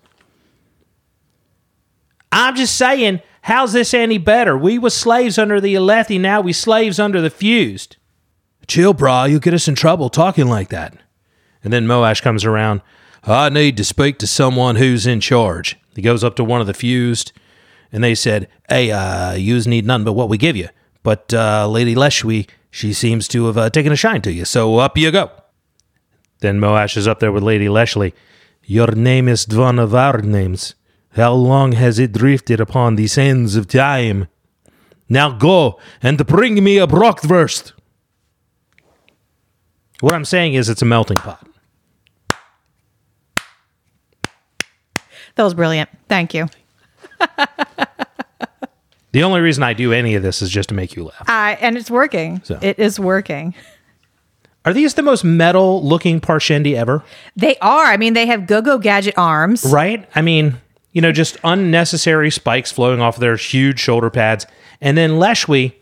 I'm 2.31 2.55
just 2.55 2.77
saying, 2.77 3.23
how's 3.43 3.73
this 3.73 3.95
any 3.95 4.19
better? 4.19 4.57
We 4.57 4.79
was 4.79 4.95
slaves 4.95 5.39
under 5.39 5.61
the 5.61 5.75
Alethi, 5.75 6.21
now 6.21 6.41
we 6.41 6.53
slaves 6.53 6.99
under 6.99 7.21
the 7.21 7.31
fused. 7.31 7.97
Chill, 8.67 8.95
brah, 8.95 9.29
you'll 9.29 9.41
get 9.41 9.55
us 9.55 9.69
in 9.69 9.75
trouble 9.75 10.11
talking 10.11 10.47
like 10.47 10.69
that. 10.69 10.97
And 11.63 11.73
then 11.73 11.87
Moash 11.87 12.23
comes 12.23 12.45
around. 12.45 12.83
I 13.25 13.49
need 13.49 13.77
to 13.77 13.85
speak 13.85 14.19
to 14.19 14.27
someone 14.27 14.77
who's 14.77 15.07
in 15.07 15.21
charge. 15.21 15.77
He 15.95 16.03
goes 16.03 16.25
up 16.25 16.37
to 16.37 16.45
one 16.45 16.61
of 16.61 16.67
the 16.67 16.75
fused, 16.75 17.33
and 17.93 18.03
they 18.03 18.15
said, 18.15 18.49
Hey, 18.69 18.91
uh, 18.91 19.35
yous 19.35 19.67
need 19.67 19.85
none 19.85 20.05
but 20.05 20.13
what 20.13 20.29
we 20.29 20.39
give 20.39 20.57
you. 20.57 20.69
But 21.03 21.35
uh, 21.35 21.69
Lady 21.69 21.95
Leshwi, 21.95 22.49
she 22.71 22.93
seems 22.93 23.27
to 23.29 23.47
have 23.47 23.59
uh, 23.59 23.71
taken 23.71 23.93
a 23.93 23.97
shine 23.97 24.23
to 24.23 24.33
you, 24.33 24.45
so 24.45 24.79
up 24.79 24.97
you 24.97 25.11
go. 25.11 25.31
Then 26.41 26.61
Moash 26.61 26.97
is 26.97 27.09
up 27.09 27.21
there 27.21 27.33
with 27.33 27.43
Lady 27.43 27.67
Leshwi. 27.67 28.13
Your 28.65 28.93
name 28.93 29.29
is 29.29 29.49
one 29.49 29.79
of 29.79 29.95
our 29.95 30.19
names. 30.19 30.75
How 31.13 31.33
long 31.33 31.73
has 31.73 31.99
it 31.99 32.13
drifted 32.13 32.61
upon 32.61 32.97
the 32.97 33.07
sands 33.07 33.57
of 33.57 33.67
time? 33.67 34.29
Now 35.09 35.31
go 35.31 35.79
and 36.03 36.25
bring 36.27 36.63
me 36.63 36.79
a 36.79 36.87
Brockwurst. 36.87 37.73
What 40.01 40.15
I'm 40.15 40.25
saying 40.25 40.55
is 40.55 40.69
it's 40.69 40.83
a 40.83 40.87
melting 40.87 41.19
pot. 41.19 41.47
That 45.35 45.45
was 45.45 45.55
brilliant. 45.55 45.91
Thank 46.09 46.35
you. 46.35 46.49
The 49.13 49.25
only 49.25 49.41
reason 49.41 49.63
I 49.65 49.73
do 49.73 49.93
any 49.93 50.15
of 50.15 50.23
this 50.23 50.41
is 50.41 50.51
just 50.51 50.69
to 50.69 50.75
make 50.75 50.95
you 50.95 51.05
laugh. 51.05 51.29
Uh, 51.29 51.57
and 51.61 51.77
it's 51.77 51.91
working. 51.91 52.43
So. 52.45 52.59
It 52.63 52.79
is 52.79 53.01
working. 53.01 53.55
Are 54.65 54.73
these 54.73 54.95
the 54.95 55.03
most 55.03 55.25
metal 55.25 55.83
looking 55.83 56.21
Parshendi 56.21 56.75
ever? 56.75 57.03
They 57.35 57.57
are. 57.57 57.87
I 57.87 57.97
mean, 57.97 58.13
they 58.13 58.27
have 58.27 58.47
go-go 58.47 58.79
gadget 58.79 59.15
arms. 59.17 59.65
Right? 59.65 60.09
I 60.15 60.23
mean, 60.23 60.61
You 60.93 61.01
know, 61.01 61.13
just 61.13 61.37
unnecessary 61.45 62.31
spikes 62.31 62.73
flowing 62.73 63.01
off 63.01 63.17
their 63.17 63.37
huge 63.37 63.79
shoulder 63.79 64.11
pads. 64.11 64.47
And 64.81 64.99
then 64.99 65.13
Leshwi 65.13 65.75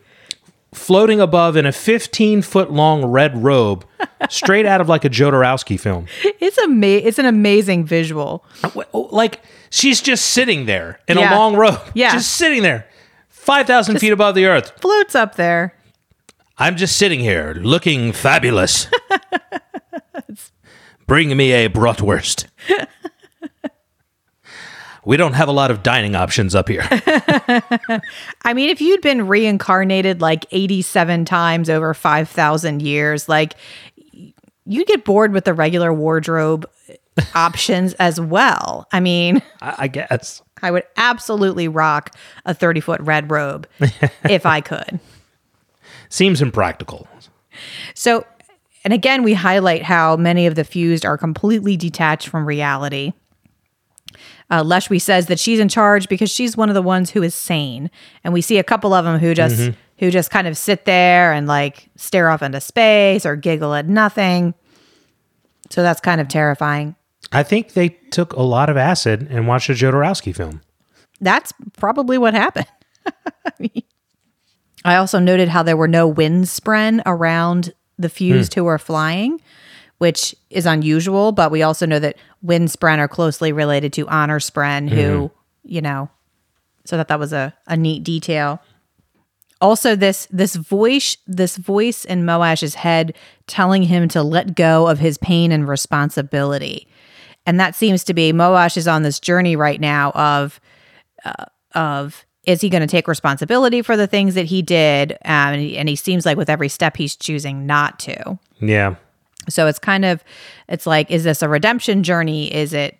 floating 0.74 1.18
above 1.18 1.56
in 1.56 1.64
a 1.64 1.72
15 1.72 2.42
foot 2.42 2.70
long 2.70 3.04
red 3.06 3.42
robe, 3.42 3.86
straight 4.28 4.66
out 4.66 4.82
of 4.82 4.88
like 4.88 5.04
a 5.04 5.10
Jodorowsky 5.10 5.80
film. 5.80 6.06
It's 6.22 6.58
ama- 6.58 6.86
It's 6.86 7.18
an 7.18 7.24
amazing 7.26 7.86
visual. 7.86 8.44
Uh, 8.62 8.70
oh, 8.92 9.08
like 9.10 9.40
she's 9.70 10.02
just 10.02 10.26
sitting 10.26 10.66
there 10.66 11.00
in 11.08 11.16
Yeah. 11.16 11.34
a 11.34 11.38
long 11.38 11.56
robe. 11.56 11.80
Yeah. 11.94 12.12
Just 12.12 12.32
sitting 12.32 12.62
there, 12.62 12.86
5,000 13.30 13.98
feet 13.98 14.12
above 14.12 14.34
the 14.34 14.44
earth. 14.44 14.78
Floats 14.80 15.14
up 15.14 15.36
there. 15.36 15.74
I'm 16.58 16.76
just 16.76 16.96
sitting 16.96 17.20
here 17.20 17.54
looking 17.58 18.12
fabulous. 18.12 18.88
Bring 21.06 21.34
me 21.36 21.52
a 21.52 21.70
bratwurst. 21.70 22.46
We 25.08 25.16
don't 25.16 25.32
have 25.32 25.48
a 25.48 25.52
lot 25.52 25.70
of 25.70 25.82
dining 25.82 26.14
options 26.14 26.54
up 26.54 26.68
here. 26.68 26.86
I 28.42 28.52
mean, 28.52 28.68
if 28.68 28.82
you'd 28.82 29.00
been 29.00 29.26
reincarnated 29.26 30.20
like 30.20 30.44
87 30.50 31.24
times 31.24 31.70
over 31.70 31.94
5,000 31.94 32.82
years, 32.82 33.26
like 33.26 33.54
you'd 34.66 34.86
get 34.86 35.06
bored 35.06 35.32
with 35.32 35.46
the 35.46 35.54
regular 35.54 35.94
wardrobe 35.94 36.68
options 37.34 37.94
as 37.94 38.20
well. 38.20 38.86
I 38.92 39.00
mean, 39.00 39.40
I, 39.62 39.74
I 39.78 39.88
guess. 39.88 40.42
I 40.62 40.70
would 40.70 40.84
absolutely 40.98 41.68
rock 41.68 42.14
a 42.44 42.52
30 42.52 42.80
foot 42.80 43.00
red 43.00 43.30
robe 43.30 43.66
if 44.28 44.44
I 44.44 44.60
could. 44.60 45.00
Seems 46.10 46.42
impractical. 46.42 47.08
So, 47.94 48.26
and 48.84 48.92
again, 48.92 49.22
we 49.22 49.32
highlight 49.32 49.84
how 49.84 50.18
many 50.18 50.46
of 50.46 50.54
the 50.54 50.64
fused 50.64 51.06
are 51.06 51.16
completely 51.16 51.78
detached 51.78 52.28
from 52.28 52.44
reality. 52.44 53.14
Uh, 54.50 54.80
says 54.80 55.26
that 55.26 55.38
she's 55.38 55.60
in 55.60 55.68
charge 55.68 56.08
because 56.08 56.30
she's 56.30 56.56
one 56.56 56.70
of 56.70 56.74
the 56.74 56.82
ones 56.82 57.10
who 57.10 57.22
is 57.22 57.34
sane, 57.34 57.90
and 58.24 58.32
we 58.32 58.40
see 58.40 58.58
a 58.58 58.64
couple 58.64 58.94
of 58.94 59.04
them 59.04 59.18
who 59.18 59.34
just 59.34 59.72
who 59.98 60.10
just 60.10 60.30
kind 60.30 60.46
of 60.46 60.56
sit 60.56 60.84
there 60.84 61.32
and 61.32 61.46
like 61.46 61.90
stare 61.96 62.30
off 62.30 62.42
into 62.42 62.60
space 62.60 63.26
or 63.26 63.36
giggle 63.36 63.74
at 63.74 63.86
nothing. 63.86 64.54
So 65.70 65.82
that's 65.82 66.00
kind 66.00 66.20
of 66.20 66.28
terrifying. 66.28 66.94
I 67.32 67.42
think 67.42 67.74
they 67.74 67.90
took 68.10 68.32
a 68.32 68.42
lot 68.42 68.70
of 68.70 68.76
acid 68.76 69.26
and 69.30 69.46
watched 69.46 69.68
a 69.68 69.74
Jodorowsky 69.74 70.34
film. 70.34 70.62
That's 71.20 71.52
probably 71.76 72.16
what 72.16 72.32
happened. 72.32 72.68
I 74.84 74.96
also 74.96 75.18
noted 75.18 75.48
how 75.48 75.62
there 75.62 75.76
were 75.76 75.88
no 75.88 76.06
wind 76.06 76.44
spren 76.44 77.02
around 77.04 77.74
the 77.98 78.08
fused 78.08 78.54
who 78.54 78.66
are 78.66 78.78
flying, 78.78 79.40
which 79.98 80.34
is 80.50 80.64
unusual, 80.66 81.32
but 81.32 81.50
we 81.50 81.62
also 81.62 81.84
know 81.86 81.98
that 81.98 82.16
wind 82.42 82.68
spren 82.68 82.98
are 82.98 83.08
closely 83.08 83.52
related 83.52 83.92
to 83.92 84.08
honor 84.08 84.38
spren, 84.38 84.88
who, 84.88 85.30
you 85.64 85.80
know, 85.80 86.08
so 86.84 86.96
that 86.96 87.08
that 87.08 87.18
was 87.18 87.32
a, 87.32 87.54
a 87.66 87.76
neat 87.76 88.02
detail. 88.04 88.60
Also, 89.60 89.96
this 89.96 90.28
this 90.30 90.54
voice 90.54 91.16
this 91.26 91.56
voice 91.56 92.04
in 92.04 92.24
Moash's 92.24 92.76
head 92.76 93.14
telling 93.48 93.82
him 93.82 94.06
to 94.08 94.22
let 94.22 94.54
go 94.54 94.86
of 94.86 95.00
his 95.00 95.18
pain 95.18 95.50
and 95.50 95.66
responsibility, 95.68 96.86
and 97.44 97.58
that 97.58 97.74
seems 97.74 98.04
to 98.04 98.14
be 98.14 98.32
Moash 98.32 98.76
is 98.76 98.86
on 98.86 99.02
this 99.02 99.18
journey 99.18 99.56
right 99.56 99.80
now 99.80 100.12
of 100.12 100.60
uh, 101.24 101.46
of 101.74 102.24
is 102.44 102.60
he 102.60 102.70
going 102.70 102.80
to 102.82 102.86
take 102.86 103.08
responsibility 103.08 103.82
for 103.82 103.96
the 103.96 104.06
things 104.06 104.34
that 104.34 104.46
he 104.46 104.62
did, 104.62 105.12
um, 105.24 105.54
and, 105.54 105.60
he, 105.60 105.76
and 105.76 105.88
he 105.88 105.96
seems 105.96 106.24
like 106.24 106.38
with 106.38 106.48
every 106.48 106.68
step 106.68 106.96
he's 106.96 107.16
choosing 107.16 107.66
not 107.66 107.98
to. 107.98 108.38
Yeah. 108.60 108.94
So 109.48 109.66
it's 109.66 109.78
kind 109.78 110.04
of 110.04 110.22
it's 110.68 110.86
like 110.86 111.10
is 111.10 111.24
this 111.24 111.42
a 111.42 111.48
redemption 111.48 112.02
journey? 112.02 112.52
Is 112.52 112.72
it 112.72 112.98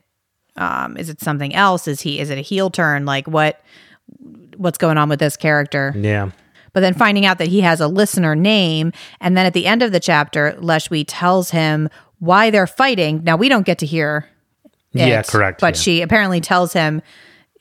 um 0.57 0.97
is 0.97 1.09
it 1.09 1.21
something 1.21 1.55
else? 1.55 1.89
Is 1.89 2.01
he 2.01 2.21
is 2.21 2.31
it 2.31 2.39
a 2.39 2.43
heel 2.43 2.71
turn? 2.71 3.05
Like 3.05 3.27
what 3.27 3.61
what's 4.57 4.79
going 4.79 4.99
on 4.99 5.09
with 5.09 5.21
this 5.21 5.37
character? 5.37 5.95
Yeah. 5.97 6.31
But 6.73 6.81
then 6.81 6.95
finding 6.95 7.27
out 7.27 7.39
that 7.39 7.49
he 7.49 7.61
has 7.63 7.81
a 7.81 7.89
listener 7.89 8.35
name 8.35 8.93
and 9.21 9.37
then 9.37 9.47
at 9.47 9.55
the 9.55 9.67
end 9.67 9.83
of 9.83 9.93
the 9.93 10.01
chapter 10.01 10.53
Leshwi 10.61 11.05
tells 11.07 11.51
him 11.51 11.89
why 12.19 12.51
they're 12.51 12.67
fighting. 12.67 13.23
Now 13.25 13.37
we 13.37 13.49
don't 13.49 13.67
get 13.67 13.79
to 13.79 13.87
hear 13.87 14.29
Yeah, 14.93 15.23
correct. 15.23 15.61
But 15.61 15.77
yeah. 15.77 15.81
she 15.81 16.03
apparently 16.03 16.41
tells 16.41 16.73
him 16.73 17.03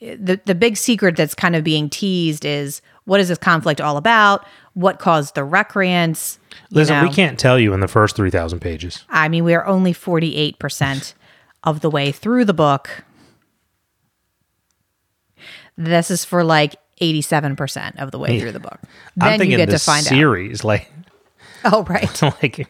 the 0.00 0.40
the 0.44 0.54
big 0.54 0.76
secret 0.76 1.16
that's 1.16 1.34
kind 1.34 1.56
of 1.56 1.64
being 1.64 1.90
teased 1.90 2.44
is 2.44 2.80
what 3.04 3.20
is 3.20 3.28
this 3.28 3.38
conflict 3.38 3.80
all 3.80 3.96
about? 3.96 4.46
What 4.78 5.00
caused 5.00 5.34
the 5.34 5.42
recreants? 5.42 6.38
Listen, 6.70 7.02
we 7.02 7.12
can't 7.12 7.36
tell 7.36 7.58
you 7.58 7.72
in 7.72 7.80
the 7.80 7.88
first 7.88 8.14
3,000 8.14 8.60
pages. 8.60 9.04
I 9.08 9.28
mean, 9.28 9.42
we 9.42 9.52
are 9.54 9.66
only 9.66 9.92
48% 9.92 11.14
of 11.64 11.80
the 11.80 11.90
way 11.90 12.12
through 12.12 12.44
the 12.44 12.54
book. 12.54 13.02
This 15.76 16.12
is 16.12 16.24
for 16.24 16.44
like 16.44 16.76
87% 17.00 18.00
of 18.00 18.12
the 18.12 18.20
way 18.20 18.38
through 18.38 18.52
the 18.52 18.60
book. 18.60 18.78
I'm 19.20 19.30
Then 19.30 19.38
thinking 19.40 19.50
you 19.50 19.56
get 19.56 19.70
to 19.70 19.80
find 19.80 20.04
series, 20.04 20.62
like. 20.62 20.88
Oh, 21.64 21.82
right. 21.82 22.22
like 22.22 22.68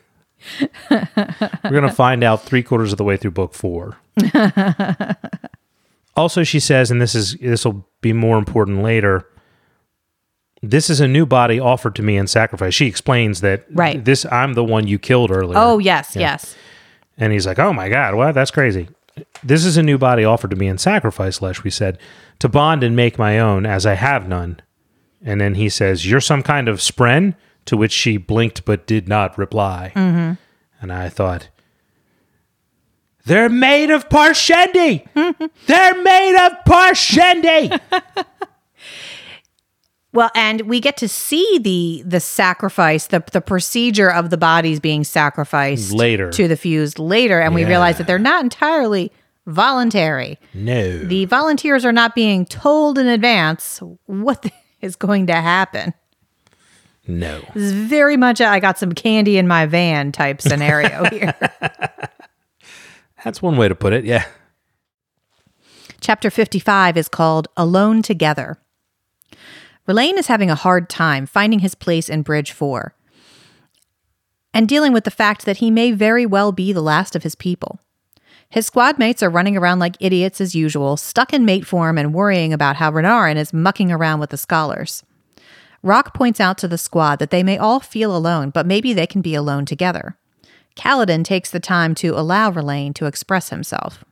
we're 0.91 1.71
gonna 1.71 1.93
find 1.93 2.25
out 2.25 2.43
three 2.43 2.63
quarters 2.63 2.91
of 2.91 2.97
the 2.97 3.05
way 3.05 3.19
through 3.19 3.33
book 3.33 3.53
four. 3.53 3.99
also, 6.17 6.43
she 6.43 6.59
says, 6.59 6.91
and 6.91 7.03
this 7.03 7.15
is 7.15 7.35
this 7.35 7.67
will 7.67 7.87
be 8.01 8.15
more 8.15 8.39
important 8.39 8.83
later. 8.83 9.27
This 10.63 10.91
is 10.91 11.01
a 11.01 11.09
new 11.09 11.25
body 11.27 11.61
offered 11.61 11.95
to 11.97 12.03
me 12.03 12.17
in 12.17 12.27
sacrifice. 12.27 12.75
She 12.75 12.87
explains 12.87 13.41
that 13.43 13.65
Right. 13.71 14.05
this 14.05 14.27
I'm 14.27 14.55
the 14.55 14.65
one 14.65 14.87
you 14.89 14.99
killed 14.99 15.31
earlier. 15.31 15.59
Oh, 15.59 15.79
yes, 15.79 16.17
yes. 16.17 16.57
And 17.17 17.33
he's 17.33 17.47
like, 17.47 17.59
"Oh 17.59 17.73
my 17.73 17.89
god, 17.89 18.15
what? 18.15 18.33
That's 18.33 18.51
crazy." 18.51 18.89
This 19.43 19.65
is 19.65 19.77
a 19.77 19.83
new 19.83 19.99
body 19.99 20.25
offered 20.25 20.51
to 20.51 20.57
me 20.57 20.69
in 20.69 20.79
sacrifice, 20.79 21.41
Leshwi 21.41 21.73
said, 21.73 21.99
to 22.39 22.49
bond 22.49 22.85
and 22.85 22.95
make 22.95 23.19
my 23.19 23.39
own, 23.39 23.67
as 23.67 23.85
I 23.87 23.95
have 23.95 24.29
none. 24.29 24.61
And 25.25 25.41
then 25.41 25.55
he 25.57 25.69
says, 25.69 26.07
You're 26.09 26.21
some 26.21 26.43
kind 26.45 26.69
of 26.69 26.79
spren? 26.79 27.35
To 27.67 27.77
which 27.77 27.93
she 27.93 28.17
blinked 28.17 28.65
but 28.65 28.87
did 28.87 29.09
not 29.09 29.37
reply. 29.37 29.93
Mm-hmm. 29.97 30.35
And 30.81 30.93
I 30.93 31.09
thought, 31.09 31.49
They're 33.25 33.49
made 33.49 33.91
of 33.91 34.09
Parshendi! 34.09 35.07
They're 35.67 36.03
made 36.03 36.47
of 36.47 36.53
Parshendi! 36.65 37.81
Well, 40.13 40.31
and 40.35 40.63
we 40.63 40.81
get 40.81 40.97
to 40.99 41.09
see 41.09 41.59
the 41.59 42.03
the 42.07 42.21
sacrifice, 42.21 43.09
the 43.09 43.23
the 43.33 43.41
procedure 43.43 44.11
of 44.11 44.31
the 44.31 44.39
bodies 44.39 44.81
being 44.81 45.05
sacrificed 45.05 45.93
Later. 45.93 46.31
to 46.31 46.49
the 46.49 46.57
fused 46.57 46.99
later, 46.99 47.41
and 47.41 47.55
we 47.55 47.65
realize 47.65 47.99
that 47.99 48.07
they're 48.07 48.19
not 48.19 48.43
entirely 48.43 49.13
voluntary. 49.47 50.39
no. 50.55 50.99
The 50.99 51.25
volunteers 51.27 51.85
are 51.85 51.93
not 51.93 52.15
being 52.15 52.47
told 52.47 52.99
in 52.99 53.07
advance 53.07 53.81
what 54.07 54.51
is 54.81 54.97
going 54.97 55.27
to 55.27 55.35
happen. 55.35 55.93
no. 57.07 57.41
This 57.55 57.65
is 57.65 57.73
very 57.73 58.17
much 58.17 58.41
a, 58.41 58.47
I 58.47 58.61
got 58.61 58.79
some 58.79 58.93
candy 58.93 59.37
in 59.39 59.47
my 59.49 59.67
van 59.67 60.13
type 60.13 60.41
scenario 60.43 61.05
here. 61.11 61.35
That's 63.25 63.43
one 63.43 63.57
way 63.57 63.69
to 63.69 63.75
put 63.75 63.93
it, 63.93 64.05
yeah. 64.05 64.25
Chapter 66.01 66.31
55 66.31 66.97
is 66.97 67.09
called 67.09 67.49
Alone 67.57 68.03
Together. 68.03 68.59
Rlain 69.89 70.19
is 70.19 70.27
having 70.27 70.51
a 70.51 70.55
hard 70.55 70.91
time 70.91 71.25
finding 71.25 71.61
his 71.61 71.75
place 71.75 72.11
in 72.11 72.23
Bridge 72.23 72.53
4 72.53 72.95
and 74.53 74.69
dealing 74.69 74.93
with 74.93 75.05
the 75.05 75.11
fact 75.11 75.47
that 75.47 75.59
he 75.59 75.71
may 75.71 75.93
very 75.93 76.27
well 76.27 76.53
be 76.53 76.73
the 76.73 76.83
last 76.83 77.17
of 77.17 77.23
his 77.23 77.35
people. 77.35 77.81
His 78.51 78.67
squad 78.67 78.99
mates 78.99 79.23
are 79.23 79.31
running 79.31 79.57
around 79.57 79.79
like 79.79 79.97
idiots 79.99 80.41
as 80.41 80.55
usual, 80.55 80.97
stuck 80.97 81.33
in 81.33 81.45
mate 81.45 81.67
form 81.67 81.97
and 81.97 82.15
worrying 82.15 82.53
about 82.53 82.77
how 82.77 82.91
Renarin 82.91 83.37
is 83.37 83.53
mucking 83.53 83.91
around 83.91 84.21
with 84.21 84.31
the 84.31 84.37
scholars. 84.37 85.05
Rock 85.83 86.15
points 86.15 86.41
out 86.41 86.59
to 86.59 86.69
the 86.69 86.79
squad 86.79 87.19
that 87.19 87.31
they 87.31 87.43
may 87.43 87.57
all 87.57 87.81
feel 87.81 88.15
alone, 88.17 88.51
but 88.51 88.67
maybe 88.67 88.93
they 88.93 89.07
can 89.07 89.23
be 89.23 89.35
alone 89.35 89.65
together. 89.65 90.19
Kaladin 90.77 91.25
takes 91.25 91.51
the 91.51 91.61
time 91.61 91.95
to 91.97 92.19
allow 92.19 92.51
Rlain 92.51 92.93
to 92.95 93.07
express 93.07 93.51
himself. 93.51 94.05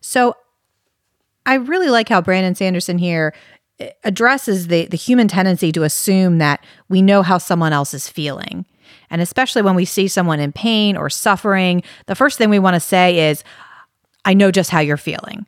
So 0.00 0.36
I 1.44 1.54
really 1.54 1.88
like 1.88 2.08
how 2.08 2.20
Brandon 2.20 2.54
Sanderson 2.54 2.98
here 2.98 3.34
addresses 4.04 4.68
the, 4.68 4.86
the 4.86 4.96
human 4.96 5.28
tendency 5.28 5.72
to 5.72 5.82
assume 5.82 6.38
that 6.38 6.64
we 6.88 7.02
know 7.02 7.22
how 7.22 7.38
someone 7.38 7.72
else 7.72 7.94
is 7.94 8.08
feeling. 8.08 8.66
And 9.10 9.20
especially 9.20 9.62
when 9.62 9.74
we 9.74 9.84
see 9.84 10.08
someone 10.08 10.40
in 10.40 10.52
pain 10.52 10.96
or 10.96 11.10
suffering, 11.10 11.82
the 12.06 12.14
first 12.14 12.38
thing 12.38 12.50
we 12.50 12.58
want 12.58 12.74
to 12.74 12.80
say 12.80 13.30
is, 13.30 13.44
I 14.24 14.34
know 14.34 14.50
just 14.50 14.70
how 14.70 14.80
you're 14.80 14.96
feeling. 14.96 15.46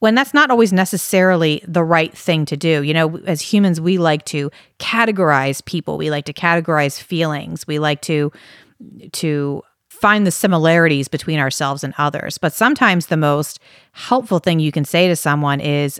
When 0.00 0.14
that's 0.14 0.34
not 0.34 0.50
always 0.50 0.72
necessarily 0.72 1.62
the 1.66 1.82
right 1.82 2.16
thing 2.16 2.44
to 2.46 2.56
do. 2.56 2.82
You 2.82 2.94
know, 2.94 3.18
as 3.26 3.40
humans, 3.40 3.80
we 3.80 3.98
like 3.98 4.24
to 4.26 4.50
categorize 4.78 5.64
people, 5.64 5.98
we 5.98 6.10
like 6.10 6.24
to 6.26 6.32
categorize 6.32 7.00
feelings, 7.00 7.66
we 7.66 7.78
like 7.78 8.00
to 8.02 8.30
to 9.12 9.62
find 9.88 10.24
the 10.24 10.30
similarities 10.30 11.08
between 11.08 11.40
ourselves 11.40 11.82
and 11.82 11.92
others. 11.98 12.38
But 12.38 12.52
sometimes 12.52 13.06
the 13.06 13.16
most 13.16 13.58
helpful 13.92 14.38
thing 14.38 14.60
you 14.60 14.70
can 14.70 14.84
say 14.84 15.08
to 15.08 15.16
someone 15.16 15.58
is, 15.60 15.98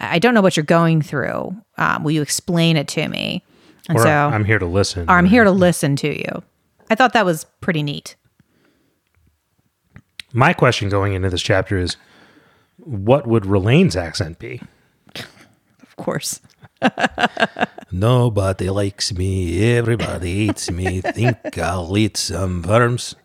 I 0.00 0.18
don't 0.18 0.34
know 0.34 0.40
what 0.40 0.56
you're 0.56 0.64
going 0.64 1.02
through. 1.02 1.54
Um, 1.78 2.02
will 2.04 2.10
you 2.12 2.22
explain 2.22 2.76
it 2.76 2.88
to 2.88 3.06
me? 3.08 3.44
And 3.88 3.98
Or 3.98 4.02
so, 4.02 4.08
I'm 4.10 4.44
here 4.44 4.58
to 4.58 4.66
listen. 4.66 5.02
or 5.08 5.12
I'm 5.16 5.26
here 5.26 5.44
to 5.44 5.50
listen 5.50 5.96
to 5.96 6.08
you. 6.16 6.42
I 6.88 6.94
thought 6.94 7.12
that 7.12 7.24
was 7.24 7.44
pretty 7.60 7.82
neat. 7.82 8.16
My 10.32 10.52
question 10.52 10.88
going 10.88 11.12
into 11.14 11.28
this 11.30 11.42
chapter 11.42 11.76
is 11.78 11.96
what 12.78 13.26
would 13.26 13.44
Rlain's 13.46 13.96
accent 13.96 14.38
be? 14.38 14.60
Of 15.82 15.96
course. 15.96 16.40
Nobody 17.92 18.70
likes 18.70 19.12
me. 19.12 19.74
Everybody 19.76 20.46
hates 20.46 20.70
me. 20.70 21.00
Think 21.00 21.58
I'll 21.58 21.96
eat 21.98 22.16
some 22.16 22.62
worms. 22.62 23.16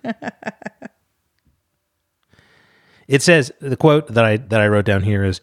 It 3.08 3.22
says 3.22 3.52
the 3.62 3.78
quote 3.78 4.08
that 4.14 4.26
I 4.26 4.38
that 4.38 4.60
I 4.60 4.68
wrote 4.68 4.86
down 4.86 5.04
here 5.04 5.24
is, 5.24 5.40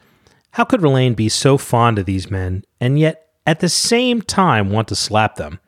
"How 0.52 0.64
could 0.64 0.82
Rlain 0.82 1.14
be 1.14 1.28
so 1.28 1.58
fond 1.58 1.98
of 1.98 2.06
these 2.06 2.30
men 2.30 2.64
and 2.80 2.98
yet 2.98 3.26
at 3.46 3.60
the 3.60 3.68
same 3.68 4.22
time 4.22 4.70
want 4.70 4.88
to 4.88 4.96
slap 4.96 5.36
them?" 5.36 5.60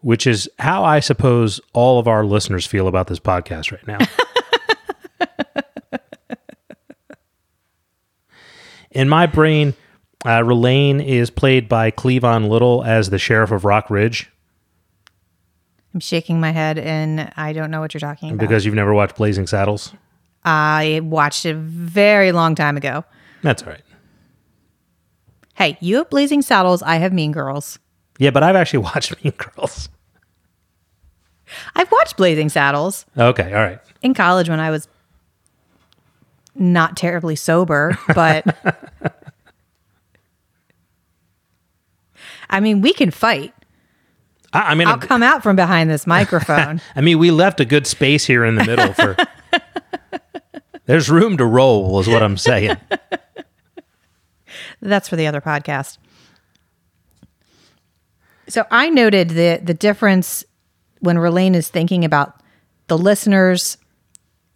Which 0.00 0.26
is 0.26 0.48
how 0.58 0.84
I 0.84 0.98
suppose 1.00 1.60
all 1.72 1.98
of 2.00 2.08
our 2.08 2.24
listeners 2.24 2.66
feel 2.66 2.88
about 2.88 3.06
this 3.06 3.20
podcast 3.20 3.70
right 3.70 3.86
now. 3.86 3.98
In 8.90 9.08
my 9.08 9.26
brain, 9.26 9.74
uh, 10.26 10.42
Rlain 10.44 11.00
is 11.00 11.30
played 11.30 11.68
by 11.68 11.90
Cleavon 11.90 12.48
Little 12.48 12.84
as 12.84 13.10
the 13.10 13.18
sheriff 13.18 13.50
of 13.50 13.64
Rock 13.64 13.90
Ridge 13.90 14.30
I'm 15.94 16.00
shaking 16.00 16.40
my 16.40 16.52
head 16.52 16.78
and 16.78 17.30
I 17.36 17.52
don't 17.52 17.70
know 17.70 17.80
what 17.80 17.92
you're 17.92 18.00
talking 18.00 18.30
about. 18.30 18.40
because 18.40 18.64
you've 18.64 18.74
never 18.74 18.94
watched 18.94 19.16
Blazing 19.16 19.46
Saddles. 19.46 19.92
I 20.44 21.00
watched 21.04 21.44
it 21.44 21.54
a 21.54 21.58
very 21.58 22.32
long 22.32 22.54
time 22.54 22.76
ago. 22.76 23.04
That's 23.42 23.62
all 23.62 23.70
right. 23.70 23.82
Hey, 25.62 25.78
you 25.80 25.98
have 25.98 26.10
Blazing 26.10 26.42
Saddles, 26.42 26.82
I 26.82 26.96
have 26.96 27.12
Mean 27.12 27.30
Girls. 27.30 27.78
Yeah, 28.18 28.30
but 28.30 28.42
I've 28.42 28.56
actually 28.56 28.80
watched 28.82 29.14
Mean 29.22 29.32
Girls. 29.36 29.88
I've 31.76 31.92
watched 31.92 32.16
Blazing 32.16 32.48
Saddles 32.48 33.06
Okay, 33.16 33.46
all 33.54 33.62
right. 33.62 33.78
in 34.02 34.12
college 34.12 34.48
when 34.48 34.58
I 34.58 34.70
was 34.72 34.88
not 36.56 36.96
terribly 36.96 37.36
sober, 37.36 37.96
but 38.12 38.44
I 42.50 42.58
mean, 42.58 42.80
we 42.80 42.92
can 42.92 43.12
fight. 43.12 43.54
I, 44.52 44.72
I 44.72 44.74
mean, 44.74 44.88
I'll 44.88 44.98
come 44.98 45.22
out 45.22 45.44
from 45.44 45.54
behind 45.54 45.88
this 45.88 46.08
microphone. 46.08 46.80
I 46.96 47.02
mean, 47.02 47.20
we 47.20 47.30
left 47.30 47.60
a 47.60 47.64
good 47.64 47.86
space 47.86 48.26
here 48.26 48.44
in 48.44 48.56
the 48.56 48.64
middle 48.64 48.94
for. 48.94 49.16
There's 50.86 51.08
room 51.08 51.36
to 51.36 51.46
roll, 51.46 52.00
is 52.00 52.08
what 52.08 52.24
I'm 52.24 52.36
saying. 52.36 52.76
That's 54.82 55.08
for 55.08 55.16
the 55.16 55.26
other 55.26 55.40
podcast. 55.40 55.96
So 58.48 58.64
I 58.70 58.90
noted 58.90 59.30
the 59.30 59.60
the 59.62 59.74
difference 59.74 60.44
when 61.00 61.18
Rlain 61.18 61.54
is 61.54 61.68
thinking 61.68 62.04
about 62.04 62.40
the 62.88 62.98
listeners, 62.98 63.78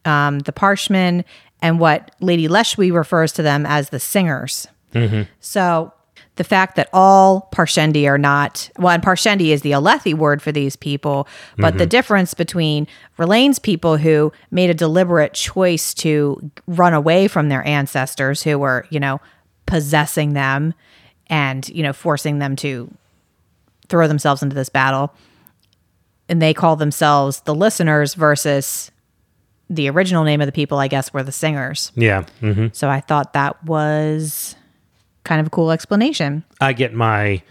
um, 0.05 0.41
the 0.41 0.53
parshmen, 0.53 1.25
and 1.62 1.79
what 1.81 2.11
Lady 2.21 2.49
Leshwi 2.49 2.93
refers 2.93 3.33
to 3.33 3.43
them 3.43 3.65
as 3.65 3.91
the 3.91 4.01
singers. 4.01 4.67
So 5.41 5.93
the 6.37 6.45
fact 6.45 6.77
that 6.77 6.89
all 6.93 7.49
Parshendi 7.53 8.07
are 8.09 8.19
not 8.19 8.69
well, 8.79 8.93
and 8.93 9.03
Parshendi 9.03 9.49
is 9.49 9.62
the 9.62 9.71
Alethi 9.73 10.15
word 10.15 10.43
for 10.43 10.53
these 10.53 10.77
people, 10.77 11.27
but 11.57 11.79
the 11.79 11.87
difference 11.87 12.35
between 12.35 12.87
Rlain's 13.19 13.59
people 13.59 13.97
who 13.97 14.33
made 14.51 14.69
a 14.71 14.75
deliberate 14.75 15.33
choice 15.33 15.95
to 15.95 16.51
run 16.67 16.93
away 16.93 17.29
from 17.29 17.49
their 17.49 17.67
ancestors 17.67 18.43
who 18.43 18.59
were, 18.59 18.87
you 18.91 19.01
know, 19.01 19.21
possessing 19.66 20.33
them 20.33 20.74
and, 21.29 21.68
you 21.68 21.83
know, 21.83 21.92
forcing 21.92 22.38
them 22.38 22.57
to 22.57 22.90
throw 23.88 24.09
themselves 24.09 24.42
into 24.42 24.55
this 24.55 24.68
battle. 24.68 25.12
And 26.29 26.40
they 26.42 26.55
call 26.55 26.76
themselves 26.76 27.40
the 27.40 27.55
listeners 27.55 28.14
versus 28.14 28.90
the 29.70 29.88
original 29.90 30.24
name 30.24 30.40
of 30.40 30.46
the 30.46 30.52
people, 30.52 30.79
I 30.79 30.88
guess, 30.88 31.12
were 31.12 31.22
the 31.22 31.33
singers. 31.33 31.92
Yeah. 31.94 32.22
hmm 32.40 32.68
So 32.72 32.88
I 32.88 33.00
thought 33.00 33.33
that 33.33 33.62
was 33.64 34.55
kind 35.24 35.40
of 35.40 35.48
a 35.48 35.50
cool 35.50 35.70
explanation. 35.72 36.44
I 36.61 36.72
get 36.72 36.94
my. 36.94 37.42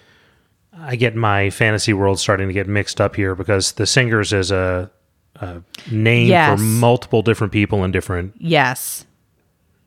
I 0.78 0.98
get 0.98 1.16
my 1.16 1.50
fantasy 1.52 1.94
world 1.94 2.20
starting 2.20 2.48
to 2.50 2.54
get 2.54 2.68
mixed 2.68 3.00
up 3.00 3.16
here 3.16 3.34
because 3.34 3.72
the 3.74 3.86
singers 3.86 4.34
is 4.34 4.52
a, 4.52 4.92
a 5.38 5.62
name 5.90 6.28
Yes. 6.28 6.60
for 6.60 6.62
multiple 6.62 7.22
different 7.22 7.54
people 7.54 7.86
in 7.86 7.92
different 7.92 8.34
Yes. 8.40 9.06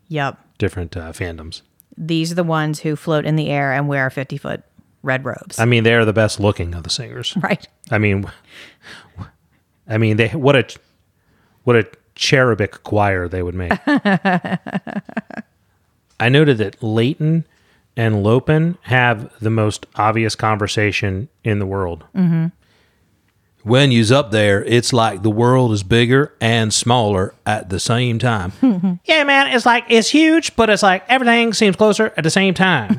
Yep. 0.08 0.38
different 0.56 0.96
uh, 0.96 1.12
fandoms. 1.12 1.60
These 1.98 2.30
are 2.32 2.36
the 2.36 2.44
ones 2.44 2.80
who 2.80 2.94
float 2.96 3.24
in 3.26 3.36
the 3.36 3.50
air 3.50 3.72
and 3.72 3.88
wear 3.88 4.08
50 4.08 4.36
foot 4.38 4.62
red 5.02 5.24
robes. 5.24 5.58
I 5.58 5.64
mean, 5.64 5.82
they're 5.84 6.04
the 6.04 6.12
best 6.12 6.38
looking 6.38 6.74
of 6.74 6.84
the 6.84 6.90
singers. 6.90 7.36
right. 7.42 7.66
I 7.90 7.98
mean, 7.98 8.30
I 9.88 9.98
mean, 9.98 10.16
they 10.16 10.28
what 10.28 10.54
a 10.56 10.66
what 11.64 11.76
a 11.76 11.86
cherubic 12.14 12.82
choir 12.84 13.28
they 13.28 13.42
would 13.42 13.54
make. 13.54 13.72
I 16.20 16.28
noted 16.28 16.58
that 16.58 16.80
Leyten 16.80 17.44
and 17.96 18.22
Lopen 18.22 18.78
have 18.82 19.32
the 19.40 19.50
most 19.50 19.86
obvious 19.96 20.34
conversation 20.34 21.28
in 21.44 21.58
the 21.58 21.66
world. 21.66 22.04
Mm-hmm. 22.14 22.46
When 23.68 23.92
you's 23.92 24.10
up 24.10 24.30
there, 24.30 24.64
it's 24.64 24.92
like 24.94 25.22
the 25.22 25.30
world 25.30 25.72
is 25.72 25.82
bigger 25.82 26.32
and 26.40 26.72
smaller 26.72 27.34
at 27.44 27.68
the 27.68 27.78
same 27.78 28.18
time. 28.18 28.52
yeah, 29.04 29.24
man, 29.24 29.54
it's 29.54 29.66
like 29.66 29.84
it's 29.88 30.08
huge, 30.08 30.56
but 30.56 30.70
it's 30.70 30.82
like 30.82 31.04
everything 31.08 31.52
seems 31.52 31.76
closer 31.76 32.12
at 32.16 32.24
the 32.24 32.30
same 32.30 32.54
time. 32.54 32.98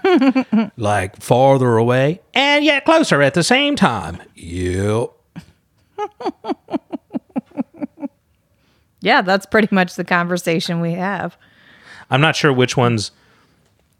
like 0.78 1.20
farther 1.20 1.78
away 1.78 2.22
and 2.36 2.64
yet 2.64 2.86
closer 2.86 3.22
at 3.22 3.34
the 3.34 3.44
same 3.44 3.76
time. 3.76 4.22
Yep. 4.36 5.10
Yeah, 9.02 9.22
that's 9.22 9.46
pretty 9.46 9.70
much 9.72 9.96
the 9.96 10.04
conversation 10.04 10.82
we 10.82 10.94
have. 10.94 11.38
I'm 12.10 12.22
not 12.22 12.36
sure 12.36 12.52
which 12.52 12.76
one's 12.76 13.12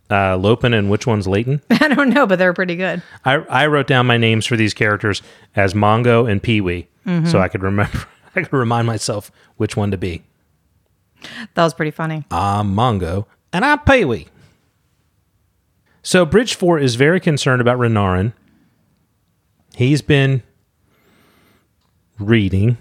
uh, 0.10 0.38
Lopen 0.38 0.74
and 0.74 0.90
which 0.90 1.06
one's 1.06 1.28
Leyten. 1.28 1.62
I 1.70 1.88
don't 1.88 2.10
know, 2.10 2.26
but 2.26 2.40
they're 2.40 2.54
pretty 2.54 2.76
good. 2.76 3.02
I, 3.26 3.36
I 3.36 3.68
wrote 3.68 3.88
down 3.88 4.06
my 4.08 4.18
names 4.18 4.46
for 4.46 4.56
these 4.56 4.74
characters 4.74 5.22
as 5.56 5.74
Mongo 5.74 6.30
and 6.30 6.42
Pee 6.42 6.62
Wee, 6.62 6.88
so 7.26 7.40
I 7.40 7.48
could 7.48 7.64
remember. 7.64 8.00
I 8.36 8.44
could 8.44 8.54
remind 8.54 8.86
myself 8.86 9.32
which 9.58 9.76
one 9.76 9.90
to 9.92 9.98
be. 9.98 10.24
That 11.56 11.64
was 11.64 11.74
pretty 11.74 11.92
funny. 11.92 12.24
I'm 12.32 12.74
Mongo 12.76 13.26
and 13.52 13.66
I'm 13.66 13.80
Pee 13.80 14.06
Wee. 14.06 14.28
So 16.04 16.26
Bridge 16.26 16.56
Four 16.56 16.80
is 16.80 16.96
very 16.96 17.20
concerned 17.20 17.62
about 17.62 17.78
Renarin. 17.78 18.34
He's 19.76 20.02
been 20.02 20.44
reading, 22.20 22.78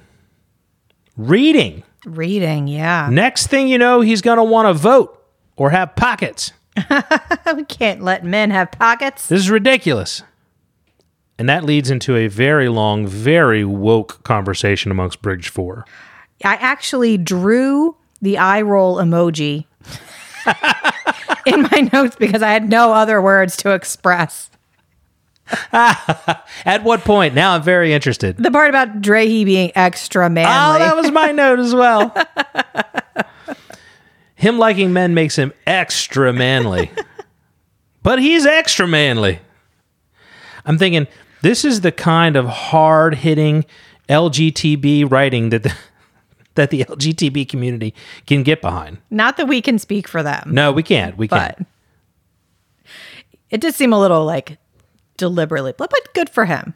reading. 1.16 1.82
Reading, 2.04 2.68
yeah. 2.68 3.08
Next 3.10 3.48
thing 3.48 3.68
you 3.68 3.78
know, 3.78 4.00
he's 4.00 4.22
going 4.22 4.38
to 4.38 4.44
want 4.44 4.66
to 4.68 4.74
vote 4.74 5.22
or 5.56 5.70
have 5.70 5.96
pockets. 5.96 6.52
we 7.56 7.64
can't 7.64 8.02
let 8.02 8.24
men 8.24 8.50
have 8.50 8.70
pockets. 8.70 9.28
This 9.28 9.40
is 9.40 9.50
ridiculous. 9.50 10.22
And 11.38 11.48
that 11.48 11.64
leads 11.64 11.90
into 11.90 12.16
a 12.16 12.26
very 12.26 12.68
long, 12.68 13.06
very 13.06 13.64
woke 13.64 14.22
conversation 14.24 14.90
amongst 14.90 15.22
Bridge 15.22 15.48
4. 15.48 15.84
I 16.44 16.54
actually 16.54 17.16
drew 17.16 17.96
the 18.20 18.38
eye 18.38 18.62
roll 18.62 18.96
emoji 18.96 19.64
in 21.46 21.62
my 21.62 21.88
notes 21.92 22.16
because 22.16 22.42
I 22.42 22.50
had 22.50 22.68
no 22.68 22.92
other 22.92 23.22
words 23.22 23.56
to 23.58 23.72
express. 23.72 24.50
At 25.72 26.82
what 26.82 27.00
point? 27.02 27.34
Now 27.34 27.54
I'm 27.54 27.62
very 27.62 27.92
interested. 27.92 28.36
The 28.36 28.50
part 28.50 28.68
about 28.68 29.00
Drehy 29.00 29.44
being 29.44 29.72
extra 29.74 30.28
manly. 30.28 30.52
Oh, 30.52 30.78
that 30.78 30.96
was 30.96 31.10
my 31.10 31.32
note 31.32 31.58
as 31.58 31.74
well. 31.74 32.14
Him 34.38 34.56
liking 34.56 34.92
men 34.92 35.14
makes 35.14 35.36
him 35.36 35.52
extra 35.66 36.32
manly. 36.32 36.92
but 38.04 38.20
he's 38.20 38.46
extra 38.46 38.86
manly. 38.86 39.40
I'm 40.64 40.78
thinking 40.78 41.08
this 41.42 41.64
is 41.64 41.80
the 41.80 41.90
kind 41.90 42.36
of 42.36 42.46
hard 42.46 43.16
hitting 43.16 43.64
LGTB 44.08 45.10
writing 45.10 45.48
that 45.48 45.64
the, 45.64 45.74
that 46.54 46.70
the 46.70 46.84
LGTB 46.84 47.48
community 47.48 47.92
can 48.26 48.44
get 48.44 48.62
behind. 48.62 48.98
Not 49.10 49.38
that 49.38 49.48
we 49.48 49.60
can 49.60 49.76
speak 49.76 50.06
for 50.06 50.22
them, 50.22 50.50
No, 50.52 50.70
we 50.70 50.84
can't. 50.84 51.18
We 51.18 51.26
can't. 51.26 51.66
it 53.50 53.60
does 53.60 53.74
seem 53.74 53.92
a 53.92 53.98
little 53.98 54.24
like 54.24 54.56
deliberately, 55.16 55.74
but, 55.76 55.90
but 55.90 56.14
good 56.14 56.30
for 56.30 56.44
him. 56.44 56.74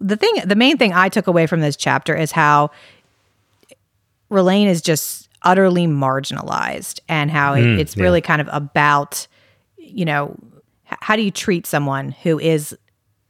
The 0.00 0.16
thing, 0.16 0.32
the 0.46 0.56
main 0.56 0.78
thing 0.78 0.94
I 0.94 1.10
took 1.10 1.26
away 1.26 1.46
from 1.46 1.60
this 1.60 1.76
chapter 1.76 2.16
is 2.16 2.32
how 2.32 2.70
Rlain 4.30 4.66
is 4.66 4.80
just 4.80 5.28
utterly 5.42 5.86
marginalized 5.86 7.00
and 7.08 7.30
how 7.30 7.54
it, 7.54 7.64
it's 7.78 7.96
yeah. 7.96 8.02
really 8.02 8.20
kind 8.20 8.40
of 8.40 8.48
about, 8.52 9.26
you 9.76 10.04
know, 10.04 10.36
h- 10.90 10.98
how 11.00 11.16
do 11.16 11.22
you 11.22 11.30
treat 11.30 11.66
someone 11.66 12.10
who 12.22 12.38
is 12.38 12.76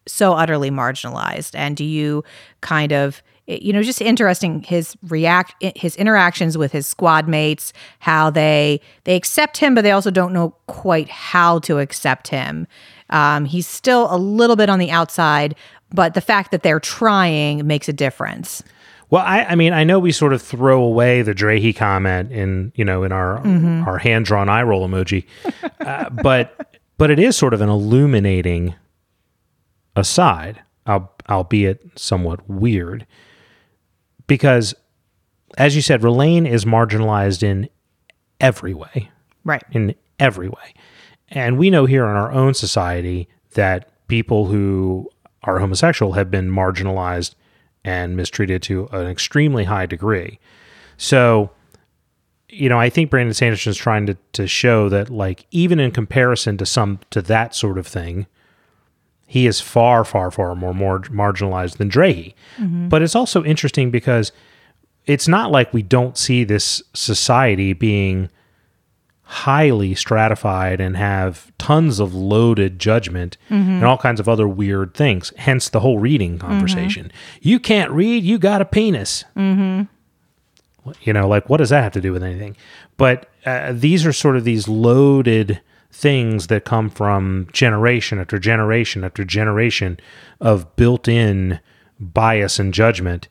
so 0.07 0.33
utterly 0.33 0.71
marginalized? 0.71 1.55
And 1.55 1.77
do 1.77 1.85
you 1.85 2.25
kind 2.61 2.93
of 2.93 3.23
you 3.59 3.73
know 3.73 3.83
just 3.83 4.01
interesting 4.01 4.63
his 4.63 4.97
react 5.09 5.55
his 5.77 5.97
interactions 5.97 6.57
with 6.57 6.73
his 6.73 6.87
squad 6.87 7.27
mates 7.27 7.73
how 7.99 8.31
they 8.31 8.81
they 9.05 9.17
accept 9.17 9.57
him 9.57 9.75
but 9.75 9.83
they 9.83 9.91
also 9.91 10.11
don't 10.11 10.33
know 10.33 10.55
quite 10.67 11.09
how 11.09 11.59
to 11.61 11.79
accept 11.79 12.29
him. 12.29 12.67
Um, 13.09 13.45
he's 13.45 13.67
still 13.67 14.07
a 14.15 14.17
little 14.17 14.55
bit 14.55 14.71
on 14.71 14.79
the 14.79 14.91
outside 14.91 15.57
but 15.93 16.15
the 16.15 16.21
fact 16.21 16.53
that 16.53 16.63
they're 16.63 16.81
trying 16.81 17.67
makes 17.67 17.89
a 17.89 17.93
difference 17.93 18.63
Well, 19.11 19.25
I, 19.27 19.43
I 19.45 19.55
mean, 19.57 19.73
I 19.73 19.83
know 19.85 19.99
we 19.99 20.13
sort 20.13 20.33
of 20.33 20.41
throw 20.41 20.83
away 20.83 21.23
the 21.23 21.35
Drehy 21.35 21.75
comment 21.75 22.31
in, 22.31 22.73
you 22.77 22.85
know, 22.85 23.03
in 23.03 23.11
our 23.13 23.39
our 23.87 23.99
hand 23.99 24.25
drawn 24.25 24.49
eye 24.49 24.63
roll 24.63 24.89
emoji, 24.89 25.25
uh, 25.81 26.09
but 26.11 26.79
but 26.97 27.11
it 27.11 27.19
is 27.19 27.37
sort 27.37 27.53
of 27.53 27.61
an 27.61 27.69
illuminating 27.69 28.75
aside, 29.97 30.63
albeit 31.29 31.99
somewhat 31.99 32.49
weird, 32.49 33.07
because 34.27 34.75
as 35.59 35.75
you 35.75 35.83
said, 35.83 36.03
Rlain 36.05 36.47
is 36.47 36.65
marginalized 36.65 37.43
in 37.43 37.69
every 38.41 38.73
way 38.75 39.11
Right. 39.45 39.63
in 39.73 39.95
every 40.19 40.49
way. 40.49 40.75
And 41.29 41.59
we 41.59 41.71
know 41.71 41.87
here 41.87 42.05
in 42.05 42.11
our 42.17 42.31
own 42.31 42.55
society 42.55 43.29
that 43.55 43.91
people 44.07 44.47
who 44.47 45.09
are 45.43 45.59
homosexual 45.59 46.13
have 46.13 46.31
been 46.31 46.51
marginalized 46.51 47.35
and 47.85 48.17
mistreated 48.17 48.63
to 48.63 48.89
an 48.93 49.07
extremely 49.07 49.65
high 49.65 49.87
degree. 49.87 50.39
So, 50.97 51.51
you 52.49 52.69
know, 52.69 52.79
I 52.79 52.91
think 52.91 53.11
Brandon 53.11 53.33
Sanderson 53.33 53.71
is 53.71 53.77
trying 53.77 54.07
to, 54.07 54.17
to 54.33 54.47
show 54.47 54.89
that, 54.89 55.09
like, 55.09 55.47
even 55.51 55.81
in 55.81 55.91
comparison 55.91 56.57
to 56.59 56.67
some 56.67 57.01
to 57.11 57.23
that 57.23 57.55
sort 57.55 57.79
of 57.79 57.87
thing, 57.87 58.27
he 59.27 59.47
is 59.47 59.61
far, 59.61 60.05
far, 60.05 60.31
far 60.31 60.55
more, 60.57 60.75
more 60.75 61.01
marginalized 61.03 61.77
than 61.77 61.89
Drehy. 61.89 62.35
Mm-hmm. 62.57 62.89
But 62.89 63.03
it's 63.03 63.15
also 63.15 63.45
interesting 63.45 63.91
because 63.91 64.33
it's 65.07 65.29
not 65.29 65.53
like 65.53 65.73
we 65.73 65.83
don't 65.83 66.19
see 66.19 66.45
this 66.45 66.83
society 66.95 67.73
being 67.73 68.29
highly 69.31 69.95
stratified 69.95 70.81
and 70.81 70.97
have 70.97 71.53
tons 71.57 72.01
of 72.01 72.13
loaded 72.13 72.81
judgment 72.81 73.37
and 73.79 73.85
all 73.85 73.97
kinds 73.97 74.19
of 74.19 74.29
other 74.29 74.49
weird 74.49 74.93
things. 74.93 75.33
Hence 75.37 75.69
the 75.69 75.79
whole 75.79 76.01
reading 76.01 76.37
conversation. 76.37 77.13
You 77.41 77.61
can't 77.61 77.93
read, 77.93 78.25
you 78.25 78.41
got 78.41 78.61
a 78.61 78.65
penis. 78.65 79.25
Mm-hmm. 79.37 79.83
You 81.03 81.13
know, 81.13 81.29
like 81.29 81.49
what 81.49 81.59
does 81.59 81.71
that 81.71 81.85
have 81.85 81.93
to 81.93 82.01
do 82.01 82.13
with 82.13 82.25
anything? 82.25 82.57
But 82.97 83.31
uh, 83.47 83.73
these 83.73 84.05
are 84.05 84.13
sort 84.13 84.37
of 84.37 84.43
these 84.43 84.67
loaded 84.67 85.61
things 85.93 86.49
that 86.49 86.65
come 86.65 86.91
from 86.91 87.47
generation 87.53 88.19
after 88.19 88.37
generation 88.41 89.05
after 89.05 89.25
generation 89.25 90.01
of 90.41 90.75
built 90.75 91.07
in 91.07 91.61
bias 92.01 92.59
and 92.59 92.75
judgment. 92.75 93.29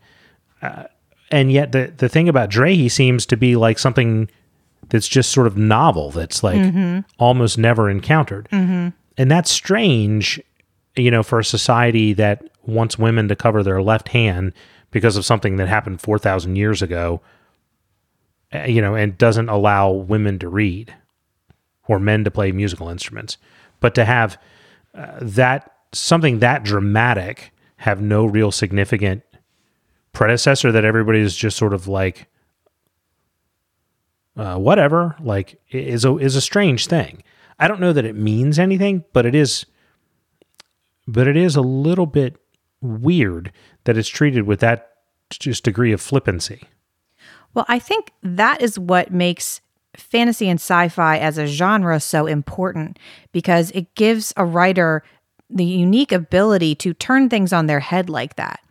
Uh, 0.62 0.83
and 1.29 1.51
yet 1.51 1.73
the, 1.73 1.91
the 1.97 2.07
thing 2.07 2.29
about 2.29 2.49
Dre, 2.49 2.73
he 2.73 2.88
seems 2.88 3.25
to 3.25 3.35
be 3.35 3.57
like 3.57 3.77
something 3.77 4.29
that's 4.89 5.08
just 5.08 5.32
sort 5.32 5.47
of 5.47 5.58
novel 5.58 6.12
that's 6.12 6.43
like 6.43 6.62
almost 7.17 7.58
never 7.58 7.89
encountered. 7.89 8.47
And 8.52 9.32
that's 9.32 9.52
strange 9.52 10.41
you 10.95 11.12
know 11.12 11.23
for 11.23 11.39
a 11.39 11.45
society 11.45 12.13
that 12.13 12.43
wants 12.65 12.97
women 12.99 13.28
to 13.28 13.36
cover 13.36 13.63
their 13.63 13.82
left 13.82 14.10
hand 14.10 14.54
because 14.91 15.15
of 15.15 15.25
something 15.25 15.56
that 15.58 15.67
happened 15.67 16.02
4000 16.02 16.56
years 16.56 16.82
ago 16.82 17.21
uh, 18.54 18.63
you 18.63 18.82
know 18.82 18.95
and 18.95 19.17
doesn't 19.17 19.49
allow 19.49 19.91
women 19.91 20.39
to 20.39 20.49
read 20.49 20.93
or 21.88 21.99
men 21.99 22.23
to 22.23 22.32
play 22.32 22.52
musical 22.52 22.89
instruments. 22.89 23.38
But 23.80 23.95
to 23.95 24.06
have 24.06 24.38
uh, 24.93 25.17
that 25.21 25.71
something 25.91 26.39
that 26.39 26.63
dramatic 26.63 27.52
have 27.78 28.02
no 28.02 28.25
real 28.25 28.52
significant 28.52 29.23
predecessor 30.13 30.71
that 30.71 30.86
everybody 30.86 31.19
is 31.19 31.36
just 31.36 31.58
sort 31.58 31.73
of 31.73 31.88
like 31.88 32.28
uh, 34.39 34.58
whatever 34.58 35.17
like 35.19 35.60
is 35.69 36.06
a 36.06 36.17
is 36.17 36.36
a 36.38 36.41
strange 36.41 36.88
thing. 36.88 37.21
I 37.60 37.67
don't 37.67 37.82
know 37.82 37.91
that 37.91 38.06
it 38.06 38.15
means 38.15 38.58
anything, 38.58 39.04
but 39.12 39.25
it 39.25 39.36
is 39.36 39.65
but 41.06 41.28
it 41.28 41.36
is 41.36 41.58
a 41.58 41.62
little 41.62 42.06
bit 42.06 42.38
weird 42.82 43.52
that 43.84 43.97
it's 43.97 44.08
treated 44.08 44.43
with 44.43 44.62
that 44.62 44.91
just 45.30 45.65
degree 45.65 45.91
of 45.91 45.99
flippancy. 45.99 46.63
Well, 47.54 47.65
I 47.67 47.80
think 47.80 48.13
that 48.23 48.62
is 48.62 48.80
what 48.80 49.12
makes 49.12 49.60
fantasy 49.97 50.47
and 50.47 50.60
sci 50.60 50.88
fi 50.88 51.17
as 51.17 51.38
a 51.38 51.45
genre 51.45 51.99
so 51.99 52.25
important 52.25 52.97
because 53.34 53.71
it 53.71 53.93
gives 53.95 54.34
a 54.38 54.45
writer 54.45 55.04
the 55.49 55.65
unique 55.65 56.13
ability 56.13 56.75
to 56.75 56.93
turn 56.93 57.28
things 57.28 57.52
on 57.52 57.65
their 57.65 57.82
head 57.82 58.10
like 58.10 58.38
that. 58.38 58.62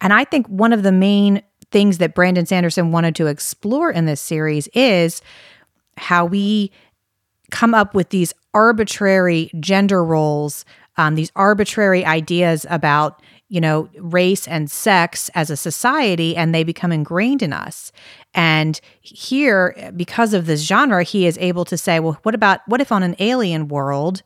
And 0.00 0.12
I 0.12 0.24
think 0.24 0.48
one 0.48 0.72
of 0.72 0.82
the 0.82 0.90
main 0.90 1.42
things 1.72 1.98
that 1.98 2.14
Brandon 2.14 2.46
Sanderson 2.46 2.92
wanted 2.92 3.16
to 3.16 3.26
explore 3.26 3.90
in 3.90 4.06
this 4.06 4.20
series 4.20 4.68
is 4.68 5.22
how 5.96 6.24
we 6.24 6.70
come 7.50 7.74
up 7.74 7.94
with 7.94 8.10
these 8.10 8.32
arbitrary 8.54 9.50
gender 9.58 10.04
roles, 10.04 10.64
um, 10.96 11.14
these 11.14 11.32
arbitrary 11.34 12.04
ideas 12.04 12.66
about, 12.70 13.22
you 13.48 13.60
know, 13.60 13.88
race 13.98 14.46
and 14.48 14.70
sex 14.70 15.30
as 15.34 15.50
a 15.50 15.56
society, 15.56 16.36
and 16.36 16.54
they 16.54 16.64
become 16.64 16.92
ingrained 16.92 17.42
in 17.42 17.52
us. 17.52 17.92
And 18.34 18.80
here, 19.00 19.92
because 19.96 20.32
of 20.32 20.46
this 20.46 20.62
genre, 20.62 21.02
he 21.02 21.26
is 21.26 21.36
able 21.38 21.64
to 21.66 21.76
say, 21.76 22.00
well, 22.00 22.18
what 22.22 22.34
about, 22.34 22.60
what 22.66 22.80
if 22.80 22.92
on 22.92 23.02
an 23.02 23.16
alien 23.18 23.68
world, 23.68 24.22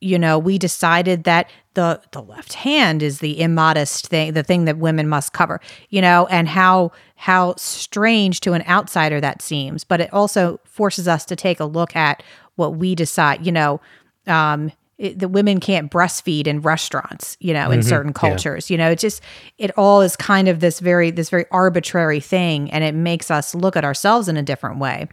you 0.00 0.18
know, 0.18 0.38
we 0.38 0.58
decided 0.58 1.24
that 1.24 1.50
the 1.74 2.00
the 2.12 2.22
left 2.22 2.54
hand 2.54 3.02
is 3.02 3.20
the 3.20 3.40
immodest 3.40 4.08
thing, 4.08 4.32
the 4.32 4.42
thing 4.42 4.64
that 4.64 4.78
women 4.78 5.08
must 5.08 5.32
cover, 5.32 5.60
you 5.90 6.00
know, 6.00 6.26
and 6.28 6.48
how 6.48 6.92
how 7.16 7.54
strange 7.56 8.40
to 8.40 8.54
an 8.54 8.62
outsider 8.66 9.20
that 9.20 9.42
seems. 9.42 9.84
But 9.84 10.00
it 10.00 10.12
also 10.12 10.58
forces 10.64 11.06
us 11.06 11.24
to 11.26 11.36
take 11.36 11.60
a 11.60 11.66
look 11.66 11.94
at 11.94 12.22
what 12.56 12.76
we 12.76 12.94
decide, 12.94 13.44
you 13.46 13.52
know, 13.52 13.80
um, 14.26 14.72
it, 14.98 15.18
the 15.18 15.28
women 15.28 15.60
can't 15.60 15.90
breastfeed 15.90 16.46
in 16.46 16.60
restaurants, 16.60 17.36
you 17.40 17.54
know, 17.54 17.70
in 17.70 17.82
certain 17.82 18.12
cultures. 18.12 18.70
You 18.70 18.76
know, 18.78 18.90
it 18.90 18.98
just 18.98 19.22
it 19.58 19.70
all 19.78 20.00
is 20.02 20.16
kind 20.16 20.48
of 20.48 20.60
this 20.60 20.80
very 20.80 21.10
this 21.10 21.30
very 21.30 21.46
arbitrary 21.50 22.20
thing, 22.20 22.70
and 22.70 22.84
it 22.84 22.94
makes 22.94 23.30
us 23.30 23.54
look 23.54 23.76
at 23.76 23.84
ourselves 23.84 24.28
in 24.28 24.36
a 24.36 24.42
different 24.42 24.78
way. 24.78 25.08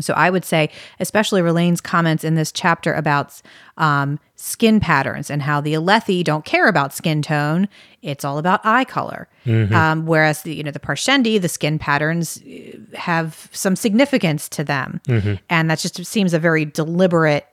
So 0.00 0.12
I 0.14 0.30
would 0.30 0.44
say, 0.44 0.70
especially 1.00 1.42
Rlain's 1.42 1.80
comments 1.80 2.22
in 2.22 2.34
this 2.34 2.52
chapter 2.52 2.92
about 2.92 3.40
um, 3.78 4.20
skin 4.36 4.80
patterns 4.80 5.30
and 5.30 5.42
how 5.42 5.60
the 5.60 5.74
Alethi 5.74 6.22
don't 6.22 6.44
care 6.44 6.68
about 6.68 6.92
skin 6.92 7.22
tone; 7.22 7.68
it's 8.02 8.24
all 8.24 8.38
about 8.38 8.60
eye 8.64 8.84
color. 8.84 9.28
Um, 9.74 10.06
whereas 10.06 10.42
the 10.42 10.54
you 10.54 10.62
know 10.62 10.70
the 10.70 10.78
Parshendi, 10.78 11.40
the 11.40 11.48
skin 11.48 11.78
patterns 11.78 12.40
uh, 12.42 12.96
have 12.96 13.48
some 13.52 13.74
significance 13.76 14.48
to 14.50 14.62
them, 14.62 15.00
and 15.48 15.70
that 15.70 15.78
just 15.78 16.04
seems 16.04 16.34
a 16.34 16.38
very 16.38 16.64
deliberate 16.66 17.46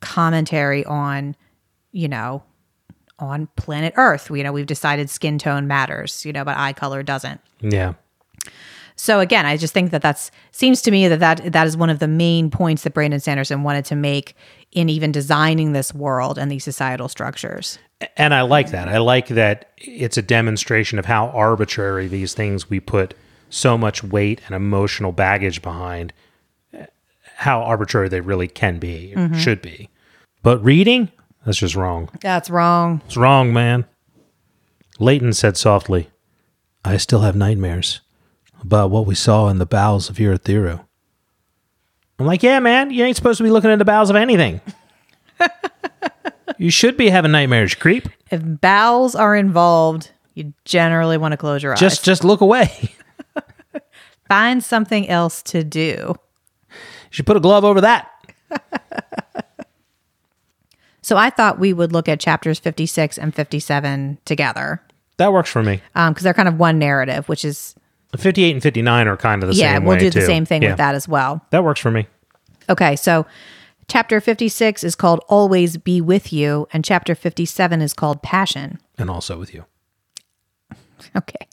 commentary 0.00 0.84
on, 0.86 1.36
you 1.92 2.08
know, 2.08 2.42
on 3.18 3.46
planet 3.56 3.92
Earth. 3.96 4.30
You 4.30 4.42
know, 4.42 4.52
we've 4.52 4.66
decided 4.66 5.10
skin 5.10 5.38
tone 5.38 5.66
matters, 5.66 6.24
you 6.24 6.32
know, 6.32 6.44
but 6.44 6.56
eye 6.56 6.72
color 6.72 7.02
doesn't. 7.02 7.40
Yeah. 7.60 7.92
So 8.98 9.20
again, 9.20 9.46
I 9.46 9.56
just 9.56 9.72
think 9.72 9.92
that 9.92 10.02
that's 10.02 10.32
seems 10.50 10.82
to 10.82 10.90
me 10.90 11.06
that 11.06 11.20
that 11.20 11.52
that 11.52 11.66
is 11.68 11.76
one 11.76 11.88
of 11.88 12.00
the 12.00 12.08
main 12.08 12.50
points 12.50 12.82
that 12.82 12.94
Brandon 12.94 13.20
Sanderson 13.20 13.62
wanted 13.62 13.84
to 13.86 13.96
make 13.96 14.34
in 14.72 14.88
even 14.88 15.12
designing 15.12 15.72
this 15.72 15.94
world 15.94 16.36
and 16.36 16.50
these 16.50 16.64
societal 16.64 17.08
structures. 17.08 17.78
And 18.16 18.34
I 18.34 18.42
like 18.42 18.70
that. 18.72 18.88
I 18.88 18.98
like 18.98 19.28
that 19.28 19.70
it's 19.78 20.16
a 20.16 20.22
demonstration 20.22 20.98
of 20.98 21.06
how 21.06 21.28
arbitrary 21.28 22.08
these 22.08 22.34
things 22.34 22.68
we 22.68 22.80
put 22.80 23.14
so 23.50 23.78
much 23.78 24.02
weight 24.02 24.40
and 24.46 24.54
emotional 24.54 25.12
baggage 25.12 25.62
behind, 25.62 26.12
uh, 26.76 26.86
how 27.36 27.62
arbitrary 27.62 28.08
they 28.08 28.20
really 28.20 28.48
can 28.48 28.78
be, 28.78 29.14
or 29.16 29.32
should 29.34 29.62
be. 29.62 29.88
But 30.42 30.62
reading, 30.62 31.10
that's 31.46 31.58
just 31.58 31.76
wrong. 31.76 32.10
That's 32.20 32.50
wrong. 32.50 33.00
It's 33.06 33.16
wrong, 33.16 33.52
man. 33.52 33.84
Leyten 34.98 35.34
said 35.34 35.56
softly, 35.56 36.10
I 36.84 36.96
still 36.96 37.20
have 37.20 37.36
nightmares 37.36 38.00
about 38.62 38.90
what 38.90 39.06
we 39.06 39.14
saw 39.14 39.48
in 39.48 39.58
the 39.58 39.66
bowels 39.66 40.08
of 40.10 40.16
Urithiru. 40.16 40.84
I'm 42.18 42.26
like, 42.26 42.42
yeah, 42.42 42.58
man, 42.58 42.90
you 42.90 43.04
ain't 43.04 43.16
supposed 43.16 43.38
to 43.38 43.44
be 43.44 43.50
looking 43.50 43.70
in 43.70 43.78
the 43.78 43.84
bowels 43.84 44.10
of 44.10 44.16
anything. 44.16 44.60
you 46.58 46.70
should 46.70 46.96
be 46.96 47.10
having 47.10 47.30
nightmares, 47.30 47.74
creep. 47.74 48.08
If 48.30 48.42
bowels 48.44 49.14
are 49.14 49.36
involved, 49.36 50.10
you 50.34 50.52
generally 50.64 51.16
want 51.16 51.32
to 51.32 51.36
close 51.36 51.62
your 51.62 51.74
Just 51.76 52.00
eyes. 52.00 52.04
just 52.04 52.24
look 52.24 52.40
away. 52.40 52.94
Find 54.28 54.62
something 54.62 55.08
else 55.08 55.42
to 55.44 55.62
do. 55.64 56.14
You 56.68 56.74
should 57.10 57.26
put 57.26 57.36
a 57.36 57.40
glove 57.40 57.64
over 57.64 57.80
that. 57.82 58.10
So 61.00 61.16
I 61.16 61.30
thought 61.30 61.58
we 61.58 61.72
would 61.72 61.90
look 61.90 62.06
at 62.06 62.20
chapters 62.20 62.58
56 62.58 63.16
and 63.16 63.34
57 63.34 64.18
together 64.26 64.82
That 65.16 65.32
works 65.32 65.48
for 65.48 65.62
me. 65.62 65.80
Um, 65.94 66.12
because 66.12 66.22
they're 66.22 66.34
kind 66.34 66.48
of 66.48 66.58
one 66.58 66.78
narrative, 66.78 67.26
which 67.30 67.46
is, 67.46 67.74
58 68.16 68.52
and 68.52 68.62
59 68.62 69.06
are 69.08 69.16
kind 69.16 69.42
of 69.42 69.48
the 69.48 69.54
same 69.54 69.62
yeah, 69.64 69.74
same 69.74 69.84
we'll 69.84 69.96
way, 69.96 70.00
do 70.00 70.10
the 70.10 70.20
too. 70.20 70.26
same 70.26 70.44
thing 70.46 70.62
Yeah, 70.62 70.70
with 70.70 70.78
that 70.78 70.94
as 70.94 71.06
well. 71.06 71.44
That 71.50 71.62
works 71.64 71.80
for 71.80 71.90
me. 71.90 72.06
Okay, 72.70 72.96
so 72.96 73.26
chapter 73.88 74.20
56 74.20 74.82
is 74.84 74.94
called 74.94 75.20
Always 75.28 75.76
Be 75.76 76.00
With 76.00 76.32
You, 76.32 76.66
and 76.72 76.84
chapter 76.84 77.14
57 77.14 77.82
is 77.82 77.92
called 77.92 78.22
Passion. 78.22 78.78
And 78.96 79.10
also 79.10 79.38
with 79.38 79.52
you. 79.54 79.64
Okay. 81.16 81.46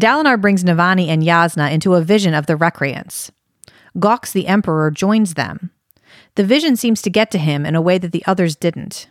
Dalinar 0.00 0.40
brings 0.40 0.64
Navani 0.64 1.08
and 1.08 1.22
Yasna 1.22 1.70
into 1.70 1.94
a 1.94 2.00
vision 2.00 2.32
of 2.32 2.46
the 2.46 2.56
Recreants. 2.56 3.30
Gawx 3.98 4.32
the 4.32 4.46
Emperor 4.46 4.90
joins 4.90 5.34
them. 5.34 5.70
The 6.36 6.44
vision 6.44 6.76
seems 6.76 7.02
to 7.02 7.10
get 7.10 7.30
to 7.32 7.38
him 7.38 7.66
in 7.66 7.74
a 7.74 7.82
way 7.82 7.98
that 7.98 8.12
the 8.12 8.24
others 8.26 8.56
didn't. 8.56 9.08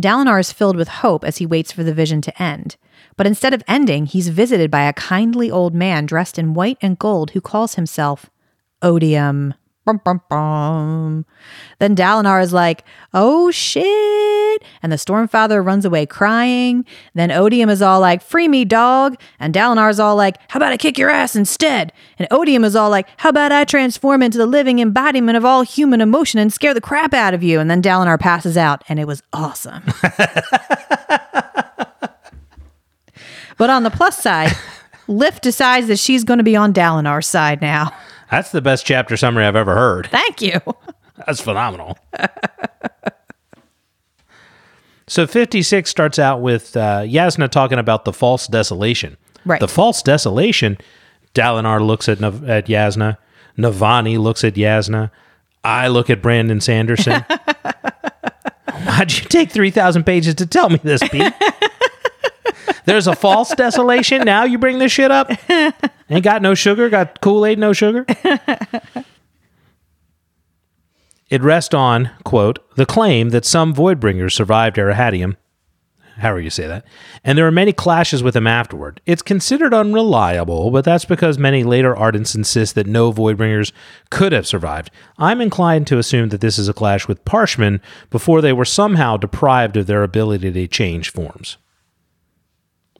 Dalinar 0.00 0.38
is 0.38 0.52
filled 0.52 0.76
with 0.76 0.86
hope 0.88 1.24
as 1.24 1.38
he 1.38 1.46
waits 1.46 1.72
for 1.72 1.82
the 1.82 1.92
vision 1.94 2.20
to 2.22 2.42
end. 2.42 2.76
But 3.16 3.26
instead 3.26 3.54
of 3.54 3.62
ending, 3.68 4.06
he's 4.06 4.28
visited 4.28 4.70
by 4.70 4.82
a 4.84 4.92
kindly 4.92 5.50
old 5.50 5.74
man 5.74 6.06
dressed 6.06 6.38
in 6.38 6.54
white 6.54 6.78
and 6.80 6.98
gold 6.98 7.30
who 7.30 7.40
calls 7.40 7.74
himself 7.74 8.30
Odium. 8.82 9.54
Bum, 9.84 10.00
bum, 10.02 10.22
bum. 10.30 11.26
Then 11.78 11.94
Dalinar 11.94 12.42
is 12.42 12.54
like, 12.54 12.84
oh 13.12 13.50
shit. 13.50 14.62
And 14.82 14.90
the 14.90 14.96
Stormfather 14.96 15.64
runs 15.64 15.84
away 15.84 16.06
crying. 16.06 16.86
Then 17.12 17.30
Odium 17.30 17.68
is 17.68 17.82
all 17.82 18.00
like, 18.00 18.22
free 18.22 18.48
me, 18.48 18.64
dog. 18.64 19.20
And 19.38 19.52
Dalinar 19.54 19.90
is 19.90 20.00
all 20.00 20.16
like, 20.16 20.38
how 20.48 20.56
about 20.56 20.72
I 20.72 20.78
kick 20.78 20.96
your 20.96 21.10
ass 21.10 21.36
instead? 21.36 21.92
And 22.18 22.26
Odium 22.30 22.64
is 22.64 22.74
all 22.74 22.88
like, 22.88 23.08
how 23.18 23.28
about 23.28 23.52
I 23.52 23.64
transform 23.64 24.22
into 24.22 24.38
the 24.38 24.46
living 24.46 24.78
embodiment 24.78 25.36
of 25.36 25.44
all 25.44 25.62
human 25.62 26.00
emotion 26.00 26.40
and 26.40 26.50
scare 26.50 26.72
the 26.72 26.80
crap 26.80 27.12
out 27.12 27.34
of 27.34 27.42
you? 27.42 27.60
And 27.60 27.70
then 27.70 27.82
Dalinar 27.82 28.18
passes 28.18 28.56
out, 28.56 28.82
and 28.88 28.98
it 28.98 29.06
was 29.06 29.22
awesome. 29.34 29.82
but 33.56 33.70
on 33.70 33.82
the 33.82 33.90
plus 33.90 34.18
side, 34.18 34.52
Lift 35.06 35.42
decides 35.42 35.88
that 35.88 35.98
she's 35.98 36.24
going 36.24 36.38
to 36.38 36.44
be 36.44 36.56
on 36.56 36.72
Dalinar's 36.72 37.26
side 37.26 37.60
now. 37.60 37.92
That's 38.30 38.52
the 38.52 38.62
best 38.62 38.86
chapter 38.86 39.16
summary 39.16 39.44
I've 39.44 39.56
ever 39.56 39.74
heard. 39.74 40.08
Thank 40.10 40.40
you. 40.40 40.60
That's 41.26 41.40
phenomenal. 41.40 41.98
so 45.06 45.26
56 45.26 45.88
starts 45.88 46.18
out 46.18 46.40
with 46.40 46.76
uh, 46.76 47.00
Yasna 47.00 47.50
talking 47.50 47.78
about 47.78 48.04
the 48.04 48.12
false 48.12 48.46
desolation. 48.46 49.16
Right. 49.44 49.60
The 49.60 49.68
false 49.68 50.02
desolation, 50.02 50.78
Dalinar 51.34 51.86
looks 51.86 52.08
at, 52.08 52.20
Nav- 52.20 52.48
at 52.48 52.66
Yasna. 52.66 53.18
Navani 53.58 54.18
looks 54.18 54.42
at 54.42 54.54
Yasna. 54.54 55.10
I 55.62 55.88
look 55.88 56.10
at 56.10 56.22
Brandon 56.22 56.60
Sanderson. 56.60 57.24
Why'd 58.84 59.12
you 59.12 59.28
take 59.28 59.50
3,000 59.50 60.04
pages 60.04 60.34
to 60.36 60.46
tell 60.46 60.70
me 60.70 60.80
this, 60.82 61.06
Pete? 61.08 61.32
There's 62.84 63.06
a 63.06 63.16
false 63.16 63.54
desolation. 63.54 64.22
Now 64.22 64.44
you 64.44 64.58
bring 64.58 64.78
this 64.78 64.92
shit 64.92 65.10
up? 65.10 65.30
Ain't 66.10 66.24
got 66.24 66.42
no 66.42 66.54
sugar. 66.54 66.88
Got 66.88 67.20
Kool 67.20 67.46
Aid, 67.46 67.58
no 67.58 67.72
sugar. 67.72 68.04
It 71.30 71.42
rests 71.42 71.74
on, 71.74 72.10
quote, 72.24 72.60
the 72.76 72.86
claim 72.86 73.30
that 73.30 73.44
some 73.44 73.74
Voidbringers 73.74 74.32
survived 74.32 74.76
Erahadium. 74.76 75.36
However 76.18 76.40
you 76.40 76.50
say 76.50 76.68
that. 76.68 76.84
And 77.24 77.36
there 77.36 77.46
are 77.46 77.50
many 77.50 77.72
clashes 77.72 78.22
with 78.22 78.34
them 78.34 78.46
afterward. 78.46 79.00
It's 79.04 79.20
considered 79.20 79.74
unreliable, 79.74 80.70
but 80.70 80.84
that's 80.84 81.04
because 81.04 81.36
many 81.36 81.64
later 81.64 81.92
Ardents 81.92 82.36
insist 82.36 82.76
that 82.76 82.86
no 82.86 83.12
Voidbringers 83.12 83.72
could 84.10 84.30
have 84.30 84.46
survived. 84.46 84.92
I'm 85.18 85.40
inclined 85.40 85.88
to 85.88 85.98
assume 85.98 86.28
that 86.28 86.40
this 86.40 86.56
is 86.56 86.68
a 86.68 86.72
clash 86.72 87.08
with 87.08 87.24
Parshmen 87.24 87.80
before 88.10 88.40
they 88.40 88.52
were 88.52 88.64
somehow 88.64 89.16
deprived 89.16 89.76
of 89.76 89.88
their 89.88 90.04
ability 90.04 90.52
to 90.52 90.68
change 90.68 91.10
forms. 91.10 91.56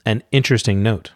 An 0.06 0.22
interesting 0.32 0.82
note. 0.82 1.12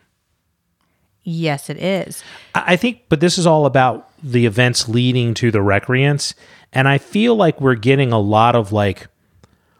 Yes, 1.22 1.68
it 1.68 1.76
is. 1.76 2.22
I 2.54 2.76
think, 2.76 3.02
but 3.08 3.20
this 3.20 3.36
is 3.36 3.46
all 3.46 3.66
about 3.66 4.08
the 4.22 4.46
events 4.46 4.88
leading 4.88 5.34
to 5.34 5.50
the 5.50 5.60
recreants. 5.60 6.34
And 6.72 6.88
I 6.88 6.98
feel 6.98 7.36
like 7.36 7.60
we're 7.60 7.74
getting 7.74 8.12
a 8.12 8.18
lot 8.18 8.56
of 8.56 8.72
like 8.72 9.08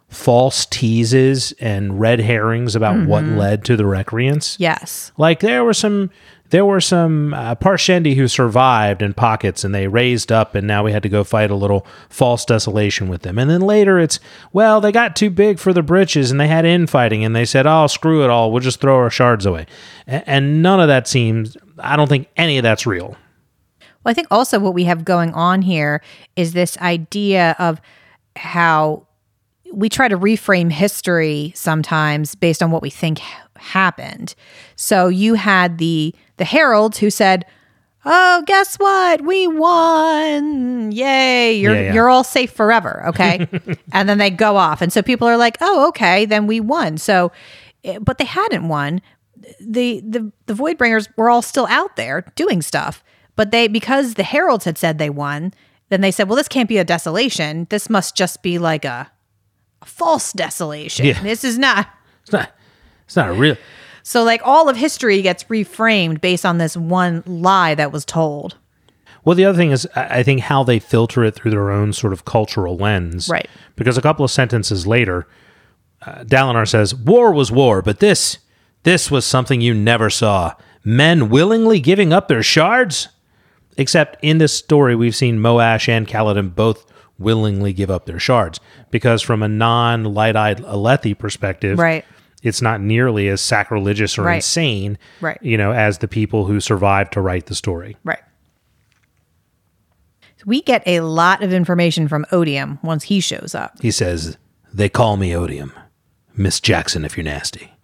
false 0.09 0.67
teases 0.67 1.53
and 1.61 2.01
red 2.01 2.21
herrings 2.21 2.75
about 2.75 3.07
what 3.07 3.25
mm-hmm. 3.25 3.37
led 3.37 3.65
to 3.67 3.77
the 3.77 3.87
recreants. 3.87 4.57
Yes. 4.59 5.13
Like 5.17 5.41
there 5.41 5.65
were 5.65 5.75
some, 5.75 6.11
there 6.51 6.65
were 6.65 6.81
some 6.81 7.35
uh, 7.35 7.55
Parshendi 7.55 8.15
who 8.15 8.27
survived 8.27 9.03
in 9.03 9.13
pockets 9.13 9.65
and 9.65 9.75
they 9.75 9.87
raised 9.87 10.33
up 10.33 10.55
and 10.55 10.67
now 10.67 10.83
we 10.83 10.93
had 10.93 11.03
to 11.03 11.09
go 11.09 11.25
fight 11.25 11.51
a 11.51 11.55
little 11.55 11.87
false 12.09 12.45
desolation 12.45 13.09
with 13.09 13.23
them. 13.23 13.39
And 13.39 13.51
then 13.51 13.61
later 13.61 13.99
it's, 13.99 14.19
well, 14.53 14.81
they 14.81 14.91
got 14.91 15.15
too 15.15 15.31
big 15.31 15.59
for 15.59 15.73
the 15.73 15.83
britches 15.83 16.31
and 16.31 16.41
they 16.41 16.49
had 16.49 16.65
infighting 16.65 17.23
and 17.23 17.37
they 17.37 17.45
said, 17.45 17.67
oh, 17.67 17.87
screw 17.87 18.25
it 18.25 18.31
all. 18.31 18.51
We'll 18.51 18.63
just 18.63 18.81
throw 18.81 18.97
our 18.97 19.11
shards 19.11 19.45
away. 19.45 19.67
And 20.07 20.63
none 20.63 20.81
of 20.81 20.89
that 20.89 21.07
seems, 21.07 21.57
I 21.79 21.97
don't 21.97 22.09
think 22.09 22.29
any 22.37 22.57
of 22.57 22.63
that's 22.63 22.87
real. 22.87 23.17
Well, 24.05 24.13
I 24.13 24.15
think 24.15 24.29
also 24.31 24.59
what 24.59 24.75
we 24.75 24.85
have 24.85 25.05
going 25.05 25.35
on 25.35 25.61
here 25.61 26.03
is 26.35 26.55
this 26.55 26.79
idea 26.79 27.57
of 27.59 27.81
how 28.37 29.07
we 29.71 29.91
try 29.91 30.09
to 30.09 30.17
reframe 30.17 30.73
history 30.73 31.53
sometimes 31.55 32.35
based 32.35 32.63
on 32.63 32.71
what 32.71 32.81
we 32.81 32.89
think 32.89 33.19
happened. 33.57 34.35
So 34.77 35.09
you 35.09 35.35
had 35.35 35.77
the 35.77 36.15
the 36.39 36.45
heralds 36.45 36.99
who 36.99 37.11
said, 37.11 37.45
"Oh, 38.05 38.43
guess 38.47 38.77
what? 38.77 39.21
We 39.21 39.47
won! 39.47 40.91
Yay! 40.93 41.55
You're 41.59 41.75
Yeah, 41.75 41.81
yeah. 41.83 41.95
you're 41.95 42.09
all 42.09 42.25
safe 42.25 42.51
forever." 42.53 43.05
Okay, 43.09 43.47
and 43.93 44.09
then 44.09 44.19
they 44.19 44.31
go 44.31 44.57
off, 44.57 44.81
and 44.81 44.93
so 44.93 45.03
people 45.03 45.29
are 45.29 45.37
like, 45.37 45.59
"Oh, 45.61 45.89
okay, 45.89 46.25
then 46.25 46.47
we 46.47 46.61
won." 46.61 46.99
So, 46.99 47.31
eh, 47.85 47.99
but 48.01 48.19
they 48.19 48.25
hadn't 48.25 48.69
won. 48.69 49.01
The 49.61 50.01
the 50.01 50.33
the 50.47 50.55
Voidbringers 50.55 51.09
were 51.17 51.31
all 51.31 51.43
still 51.43 51.67
out 51.67 51.97
there 51.97 52.25
doing 52.35 52.63
stuff, 52.63 53.05
but 53.37 53.51
they 53.51 53.69
because 53.69 54.15
the 54.15 54.23
heralds 54.25 54.65
had 54.65 54.79
said 54.79 54.99
they 54.99 55.11
won, 55.11 55.53
then 55.91 56.01
they 56.01 56.11
said, 56.11 56.29
"Well, 56.29 56.37
this 56.37 56.49
can't 56.49 56.69
be 56.69 56.79
a 56.79 56.85
desolation. 56.85 57.67
This 57.71 57.89
must 57.91 58.17
just 58.17 58.43
be 58.43 58.59
like 58.59 58.85
a." 58.85 59.11
a 59.81 59.87
false 59.87 60.33
desolation. 60.33 61.07
Yeah. 61.07 61.23
This 61.23 61.45
is 61.45 61.57
not 61.57 61.87
It's 62.23 62.33
not, 62.33 62.51
it's 63.07 63.15
not 63.15 63.29
a 63.29 63.33
real, 63.33 63.57
so, 64.03 64.23
like, 64.25 64.41
all 64.45 64.69
of 64.69 64.77
history 64.77 65.23
gets 65.23 65.45
reframed 65.45 66.21
based 66.21 66.47
on 66.47 66.59
this 66.59 66.77
one 66.77 67.23
lie 67.27 67.75
that 67.75 67.93
was 67.93 68.05
told. 68.05 68.57
Well, 69.25 69.35
the 69.35 69.45
other 69.45 69.59
thing 69.59 69.73
is, 69.73 69.87
I 69.95 70.23
think 70.23 70.41
how 70.41 70.63
they 70.65 70.79
filter 70.79 71.25
it 71.25 71.35
through 71.35 71.51
their 71.51 71.71
own 71.71 71.93
sort 71.93 72.13
of 72.13 72.25
cultural 72.25 72.77
lens. 72.77 73.29
Right. 73.29 73.49
Because 73.77 73.99
a 73.99 74.03
couple 74.03 74.25
of 74.25 74.31
sentences 74.31 74.87
later, 74.87 75.27
uh, 76.07 76.25
Dalinar 76.25 76.67
says, 76.67 76.95
"War 76.95 77.33
was 77.33 77.53
war, 77.53 77.83
but 77.83 77.99
this, 78.01 78.39
this 78.85 79.11
was 79.11 79.27
something 79.27 79.61
you 79.61 79.75
never 79.75 80.09
saw. 80.09 80.55
Men 80.85 81.29
willingly 81.29 81.81
giving 81.81 82.13
up 82.13 82.29
their 82.29 82.43
shards." 82.43 83.09
Except 83.77 84.17
in 84.23 84.39
this 84.39 84.53
story, 84.53 84.97
we've 84.97 85.15
seen 85.15 85.39
Moash 85.39 85.89
and 85.89 86.09
Kaladin 86.09 86.55
both 86.55 86.85
willingly 87.19 87.73
give 87.73 87.91
up 87.91 88.07
their 88.07 88.19
shards 88.19 88.59
because, 88.91 89.23
from 89.23 89.43
a 89.43 89.49
non-light-eyed 89.49 90.59
Alethi 90.63 91.17
perspective, 91.19 91.79
Right. 91.79 92.05
It's 92.43 92.63
not 92.63 92.81
nearly 92.81 93.29
as 93.29 93.41
sacrilegious 93.41 94.17
or 94.19 94.23
Right. 94.23 94.37
insane, 94.37 94.97
Right. 95.21 95.39
you 95.43 95.57
know, 95.57 95.73
as 95.73 95.99
the 95.99 96.09
people 96.09 96.47
who 96.47 96.61
survived 96.61 97.13
to 97.15 97.21
write 97.21 97.47
the 97.47 97.55
story. 97.55 97.97
Right. 98.05 98.21
We 100.47 100.63
get 100.63 100.83
a 100.87 101.01
lot 101.01 101.43
of 101.43 101.53
information 101.53 102.07
from 102.09 102.25
Odium 102.33 102.79
once 102.83 103.05
he 103.05 103.21
shows 103.21 103.55
up. 103.55 103.81
He 103.83 103.91
says, 103.91 104.39
They 104.73 104.89
call 104.89 105.17
me 105.17 105.35
Odium. 105.35 105.73
Miss 106.37 106.61
Jackson 106.61 107.05
if 107.05 107.17
you're 107.17 107.25
nasty. 107.25 107.73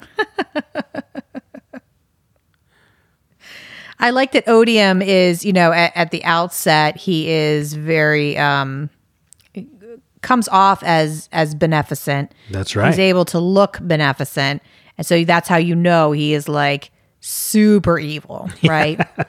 I 3.99 4.11
like 4.11 4.33
that 4.33 4.49
Odium 4.49 5.01
is, 5.03 5.45
you 5.45 5.53
know, 5.53 5.73
at, 5.73 5.93
at 5.97 6.11
the 6.11 6.25
outset, 6.25 6.97
he 6.97 7.29
is 7.31 7.75
very, 7.75 8.37
um, 8.37 8.91
comes 10.25 10.49
off 10.49 10.83
as 10.83 11.29
as 11.31 11.55
beneficent. 11.55 12.33
That's 12.51 12.75
right. 12.75 12.89
He's 12.89 12.99
able 12.99 13.25
to 13.27 13.39
look 13.39 13.79
beneficent, 13.81 14.61
and 14.99 15.07
so 15.07 15.23
that's 15.25 15.49
how 15.49 15.57
you 15.59 15.77
know 15.77 16.11
he 16.11 16.35
is 16.35 16.49
like 16.49 16.91
super 17.21 17.99
evil, 17.99 18.51
right? 18.65 19.01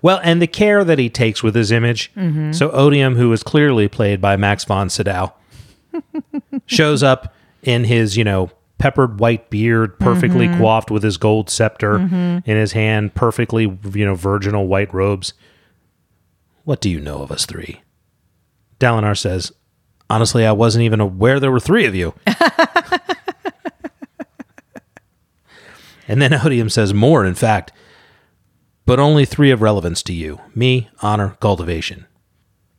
Well, 0.00 0.20
and 0.22 0.40
the 0.40 0.46
care 0.46 0.84
that 0.84 1.00
he 1.00 1.10
takes 1.10 1.42
with 1.42 1.56
his 1.56 1.72
image. 1.72 2.12
Mm-hmm. 2.14 2.52
So 2.52 2.70
Odium, 2.70 3.16
who 3.16 3.32
is 3.32 3.42
clearly 3.42 3.88
played 3.88 4.20
by 4.20 4.36
Max 4.36 4.64
von 4.64 4.88
Sydow, 4.88 5.34
shows 6.66 7.02
up 7.02 7.34
in 7.64 7.82
his, 7.82 8.16
you 8.16 8.22
know, 8.22 8.48
peppered 8.78 9.18
white 9.18 9.50
beard, 9.50 9.98
perfectly 9.98 10.46
Mm-hmm. 10.46 10.60
coiffed 10.60 10.92
with 10.92 11.02
his 11.02 11.16
gold 11.16 11.50
scepter 11.50 11.96
in 11.98 12.42
his 12.44 12.70
hand, 12.72 13.16
perfectly, 13.16 13.62
you 13.92 14.04
know, 14.04 14.14
virginal 14.14 14.68
white 14.68 14.94
robes. 14.94 15.34
What 16.62 16.80
do 16.80 16.88
you 16.88 17.00
know 17.00 17.18
of 17.22 17.32
us 17.32 17.44
three? 17.44 17.82
Dalinar 18.78 19.18
says, 19.18 19.50
Honestly, 20.10 20.46
I 20.46 20.52
wasn't 20.52 20.84
even 20.84 21.00
aware 21.00 21.38
there 21.38 21.52
were 21.52 21.60
three 21.60 21.84
of 21.84 21.94
you. 21.94 22.14
and 26.08 26.22
then 26.22 26.32
Odium 26.32 26.70
says 26.70 26.94
more, 26.94 27.24
in 27.24 27.34
fact, 27.34 27.72
but 28.86 28.98
only 28.98 29.24
three 29.26 29.50
of 29.50 29.60
relevance 29.60 30.02
to 30.04 30.14
you 30.14 30.40
me, 30.54 30.88
honor, 31.02 31.36
cultivation. 31.40 32.06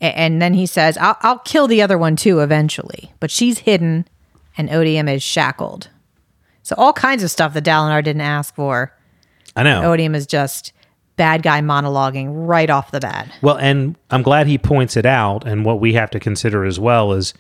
And 0.02 0.42
then 0.42 0.54
he 0.54 0.66
says, 0.66 0.98
I'll, 0.98 1.18
"I'll 1.22 1.40
kill 1.40 1.68
the 1.68 1.82
other 1.82 1.98
one 1.98 2.16
too 2.16 2.40
eventually," 2.40 3.12
but 3.20 3.30
she's 3.30 3.60
hidden, 3.60 4.08
and 4.58 4.70
Odium 4.70 5.08
is 5.10 5.22
shackled. 5.22 5.90
So 6.64 6.74
all 6.78 6.94
kinds 6.94 7.22
of 7.22 7.30
stuff 7.30 7.54
that 7.54 7.66
Dalinar 7.66 8.04
didn't 8.04 8.22
ask 8.22 8.56
for. 8.56 8.96
I 9.56 9.64
know. 9.64 9.84
Odium 9.84 10.16
is 10.16 10.26
just 10.26 10.72
bad 11.20 11.44
guy 11.44 11.60
monologuing 11.60 12.48
right 12.48 12.70
off 12.70 12.92
the 12.92 13.02
bat. 13.02 13.30
Well, 13.42 13.58
and 13.58 13.98
I'm 14.10 14.22
glad 14.22 14.48
he 14.48 14.58
points 14.58 14.96
it 14.96 15.06
out. 15.06 15.46
And 15.46 15.66
what 15.66 15.82
we 15.82 15.92
have 15.94 16.10
to 16.12 16.20
consider 16.20 16.64
as 16.64 16.80
well 16.80 17.12
is 17.12 17.34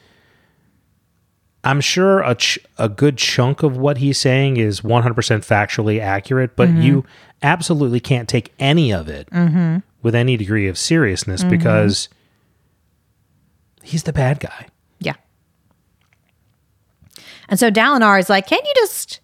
I'm 1.64 1.80
sure 1.80 2.20
a, 2.20 2.36
ch- 2.36 2.60
a 2.78 2.90
good 2.90 3.18
chunk 3.18 3.64
of 3.64 3.78
what 3.78 4.00
he's 4.00 4.18
saying 4.18 4.58
is 4.58 4.82
100% 4.82 5.14
factually 5.14 6.02
accurate, 6.02 6.58
but 6.58 6.68
mm-hmm. 6.68 6.82
you 6.82 7.06
absolutely 7.42 8.02
can't 8.02 8.28
take 8.28 8.54
any 8.60 8.92
of 8.92 9.08
it 9.08 9.30
mm-hmm. 9.30 9.78
with 10.04 10.14
any 10.14 10.36
degree 10.36 10.68
of 10.68 10.78
seriousness 10.78 11.40
mm-hmm. 11.40 11.52
because 11.52 12.10
he's 13.82 14.04
the 14.04 14.12
bad 14.12 14.42
guy. 14.42 14.68
Yeah. 15.00 15.16
And 17.48 17.58
so 17.58 17.72
Dalinar 17.72 18.20
is 18.20 18.30
like, 18.30 18.46
Can 18.46 18.60
you 18.66 18.74
just 18.76 19.22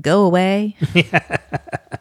go 0.00 0.24
away? 0.24 0.76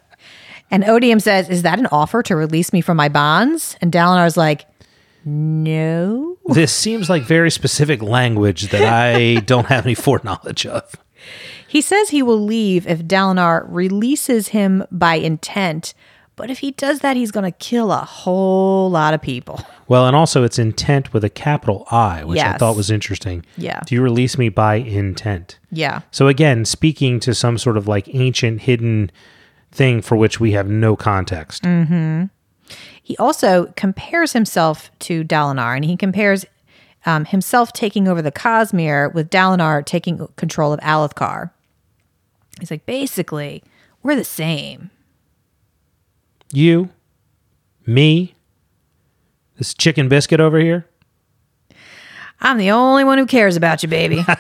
and 0.71 0.83
Odium 0.83 1.19
says, 1.19 1.49
Is 1.49 1.63
that 1.63 1.79
an 1.79 1.87
offer 1.91 2.23
to 2.23 2.35
release 2.35 2.73
me 2.73 2.81
from 2.81 2.97
my 2.97 3.09
bonds? 3.09 3.77
And 3.81 3.91
Dalinar 3.91 4.27
is 4.27 4.37
like, 4.37 4.65
No. 5.25 6.37
This 6.47 6.73
seems 6.73 7.09
like 7.09 7.23
very 7.23 7.51
specific 7.51 8.01
language 8.01 8.69
that 8.69 8.81
I 8.81 9.35
don't 9.45 9.67
have 9.67 9.85
any 9.85 9.95
foreknowledge 9.95 10.65
of. 10.65 10.95
He 11.67 11.81
says 11.81 12.09
he 12.09 12.23
will 12.23 12.41
leave 12.41 12.87
if 12.87 13.03
Dalinar 13.03 13.65
releases 13.67 14.49
him 14.49 14.83
by 14.91 15.15
intent, 15.15 15.93
but 16.35 16.49
if 16.49 16.59
he 16.59 16.71
does 16.71 17.01
that, 17.01 17.15
he's 17.15 17.31
going 17.31 17.43
to 17.43 17.57
kill 17.57 17.91
a 17.91 17.97
whole 17.97 18.89
lot 18.89 19.13
of 19.13 19.21
people. 19.21 19.59
Well, 19.87 20.07
and 20.07 20.15
also 20.15 20.43
it's 20.43 20.57
intent 20.57 21.13
with 21.13 21.23
a 21.23 21.29
capital 21.29 21.85
I, 21.91 22.23
which 22.23 22.39
I 22.39 22.57
thought 22.57 22.75
was 22.75 22.89
interesting. 22.89 23.45
Yeah. 23.57 23.81
Do 23.85 23.93
you 23.93 24.01
release 24.01 24.37
me 24.37 24.49
by 24.49 24.75
intent? 24.75 25.59
Yeah. 25.69 26.01
So 26.11 26.27
again, 26.27 26.63
speaking 26.65 27.19
to 27.19 27.35
some 27.35 27.57
sort 27.57 27.75
of 27.75 27.87
like 27.87 28.07
ancient 28.15 28.61
hidden 28.61 29.11
thing 29.71 30.01
for 30.01 30.15
which 30.15 30.39
we 30.39 30.51
have 30.53 30.67
no 30.67 30.95
context. 30.95 31.65
He 33.01 33.17
also 33.17 33.73
compares 33.75 34.33
himself 34.33 34.91
to 34.99 35.23
Dalinar, 35.23 35.75
and 35.75 35.83
he 35.83 35.97
compares 35.97 36.45
um, 37.05 37.25
himself 37.25 37.73
taking 37.73 38.07
over 38.07 38.21
the 38.21 38.31
Cosmere 38.31 39.13
with 39.13 39.29
Dalinar 39.29 39.85
taking 39.85 40.27
control 40.35 40.73
of 40.73 40.79
Alethkar. 40.81 41.51
He's 42.59 42.69
like, 42.69 42.85
basically, 42.85 43.63
we're 44.03 44.15
the 44.15 44.23
same. 44.23 44.91
You, 46.51 46.89
me, 47.85 48.35
this 49.57 49.73
chicken 49.73 50.09
biscuit 50.09 50.39
over 50.39 50.59
here. 50.59 50.85
I'm 52.41 52.57
the 52.57 52.71
only 52.71 53.03
one 53.03 53.17
who 53.17 53.25
cares 53.25 53.55
about 53.55 53.83
you, 53.83 53.89
baby. 53.89 54.25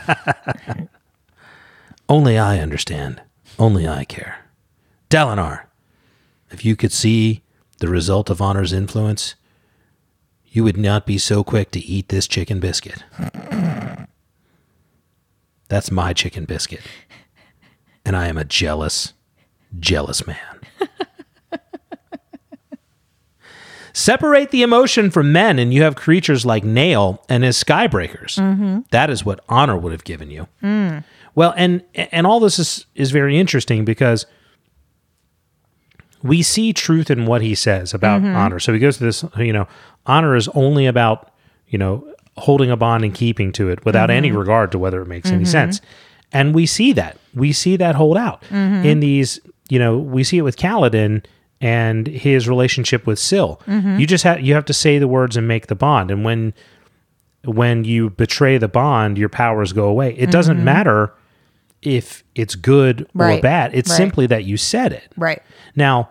Only 2.09 2.37
I 2.37 2.59
understand. 2.59 3.21
Only 3.59 3.87
I 3.87 4.05
care. 4.05 4.37
Dalinar, 5.09 5.63
if 6.51 6.63
you 6.63 6.75
could 6.75 6.91
see 6.91 7.41
the 7.79 7.87
result 7.87 8.29
of 8.29 8.41
Honor's 8.41 8.73
influence, 8.73 9.35
you 10.45 10.63
would 10.63 10.77
not 10.77 11.05
be 11.05 11.17
so 11.17 11.43
quick 11.43 11.71
to 11.71 11.79
eat 11.79 12.09
this 12.09 12.27
chicken 12.27 12.59
biscuit. 12.59 13.03
That's 15.67 15.91
my 15.91 16.13
chicken 16.13 16.45
biscuit. 16.45 16.81
And 18.03 18.15
I 18.15 18.27
am 18.27 18.37
a 18.37 18.43
jealous, 18.43 19.13
jealous 19.79 20.25
man. 20.25 20.37
Separate 23.93 24.51
the 24.51 24.61
emotion 24.63 25.11
from 25.11 25.31
men, 25.31 25.59
and 25.59 25.73
you 25.73 25.83
have 25.83 25.95
creatures 25.95 26.45
like 26.45 26.63
Nale 26.63 27.23
and 27.29 27.43
his 27.43 27.61
Skybreakers. 27.61 28.39
Mm-hmm. 28.39 28.79
That 28.91 29.09
is 29.09 29.25
what 29.25 29.43
honor 29.49 29.77
would 29.77 29.91
have 29.91 30.03
given 30.03 30.31
you. 30.31 30.47
Mm. 30.63 31.03
Well, 31.35 31.53
and 31.57 31.83
and 31.93 32.25
all 32.25 32.39
this 32.39 32.57
is 32.59 32.85
is 32.95 33.11
very 33.11 33.37
interesting 33.37 33.85
because 33.85 34.25
we 36.21 36.41
see 36.41 36.73
truth 36.73 37.09
in 37.09 37.25
what 37.25 37.41
he 37.41 37.55
says 37.55 37.93
about 37.93 38.21
mm-hmm. 38.21 38.35
honor. 38.35 38.59
So 38.59 38.73
he 38.73 38.79
goes 38.79 38.97
to 38.97 39.03
this, 39.03 39.23
you 39.37 39.53
know, 39.53 39.67
honor 40.05 40.35
is 40.35 40.47
only 40.49 40.85
about, 40.85 41.31
you 41.67 41.77
know, 41.77 42.05
holding 42.37 42.71
a 42.71 42.77
bond 42.77 43.03
and 43.03 43.13
keeping 43.13 43.51
to 43.53 43.69
it 43.69 43.83
without 43.85 44.09
any 44.09 44.29
mm-hmm. 44.29 44.37
regard 44.37 44.71
to 44.71 44.79
whether 44.79 45.01
it 45.01 45.07
makes 45.07 45.29
any 45.29 45.43
mm-hmm. 45.43 45.51
sense. 45.51 45.81
And 46.31 46.53
we 46.53 46.65
see 46.65 46.93
that. 46.93 47.17
We 47.33 47.53
see 47.53 47.75
that 47.77 47.95
hold 47.95 48.17
out 48.17 48.43
in 48.85 48.99
these, 48.99 49.39
you 49.69 49.79
know, 49.79 49.97
we 49.97 50.23
see 50.23 50.37
it 50.37 50.43
with 50.43 50.57
Kaladin 50.57 51.25
and 51.61 52.07
his 52.07 52.47
relationship 52.47 53.07
with 53.07 53.19
Syl. 53.19 53.61
You 53.99 54.05
just 54.05 54.23
have 54.23 54.39
you 54.41 54.53
have 54.53 54.65
to 54.65 54.73
say 54.73 54.99
the 54.99 55.07
words 55.07 55.37
and 55.37 55.47
make 55.47 55.67
the 55.67 55.75
bond. 55.75 56.11
And 56.11 56.23
when 56.23 56.53
when 57.45 57.83
you 57.83 58.09
betray 58.11 58.57
the 58.57 58.67
bond, 58.67 59.17
your 59.17 59.29
powers 59.29 59.73
go 59.73 59.87
away. 59.87 60.13
It 60.15 60.29
doesn't 60.31 60.63
matter 60.63 61.13
if 61.81 62.23
it's 62.35 62.55
good 62.55 63.07
or 63.17 63.39
bad. 63.41 63.71
It's 63.73 63.89
Right. 63.89 63.97
simply 63.97 64.27
that 64.27 64.43
you 64.45 64.57
said 64.57 64.91
it. 64.93 65.11
right. 65.17 65.41
Now, 65.75 66.09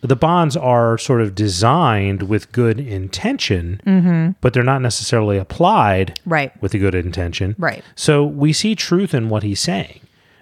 the 0.00 0.16
bonds 0.16 0.56
are 0.56 0.98
sort 0.98 1.20
of 1.22 1.34
designed 1.34 2.24
with 2.24 2.50
good 2.52 2.80
intention, 2.80 3.80
mm-hmm. 3.86 4.30
but 4.40 4.52
they're 4.52 4.62
not 4.64 4.82
necessarily 4.82 5.38
applied 5.38 6.18
Right. 6.26 6.50
with 6.60 6.74
a 6.74 6.78
good 6.78 6.94
intention. 6.94 7.54
Right. 7.58 7.84
So 7.94 8.24
we 8.24 8.52
see 8.52 8.74
truth 8.74 9.14
in 9.14 9.28
what 9.28 9.42
he's 9.44 9.60
saying. 9.60 10.00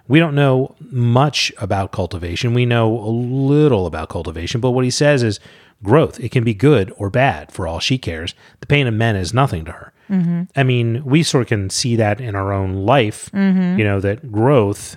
We 0.08 0.18
don't 0.18 0.34
know 0.34 0.74
much 0.90 1.52
about 1.58 1.92
cultivation. 1.92 2.52
We 2.54 2.66
know 2.66 2.98
a 2.98 3.08
little 3.11 3.86
about 3.86 4.08
cultivation, 4.08 4.61
but 4.61 4.70
what 4.72 4.84
he 4.84 4.90
says 4.90 5.22
is 5.22 5.38
growth. 5.82 6.18
It 6.20 6.30
can 6.30 6.42
be 6.42 6.54
good 6.54 6.92
or 6.96 7.11
bad 7.11 7.52
for 7.52 7.66
all 7.68 7.80
she 7.80 7.96
cares. 7.98 8.34
The 8.61 8.66
pain 8.66 8.86
of 8.86 8.94
men 8.94 9.14
is 9.14 9.32
nothing 9.32 9.64
to 9.66 9.72
her. 9.72 9.92
Mm-hmm. 10.11 10.42
I 10.56 10.62
mean, 10.62 11.04
we 11.04 11.22
sort 11.22 11.42
of 11.42 11.48
can 11.48 11.70
see 11.70 11.96
that 11.96 12.20
in 12.20 12.34
our 12.34 12.52
own 12.52 12.74
life, 12.84 13.30
mm-hmm. 13.32 13.78
you 13.78 13.84
know, 13.84 14.00
that 14.00 14.32
growth 14.32 14.96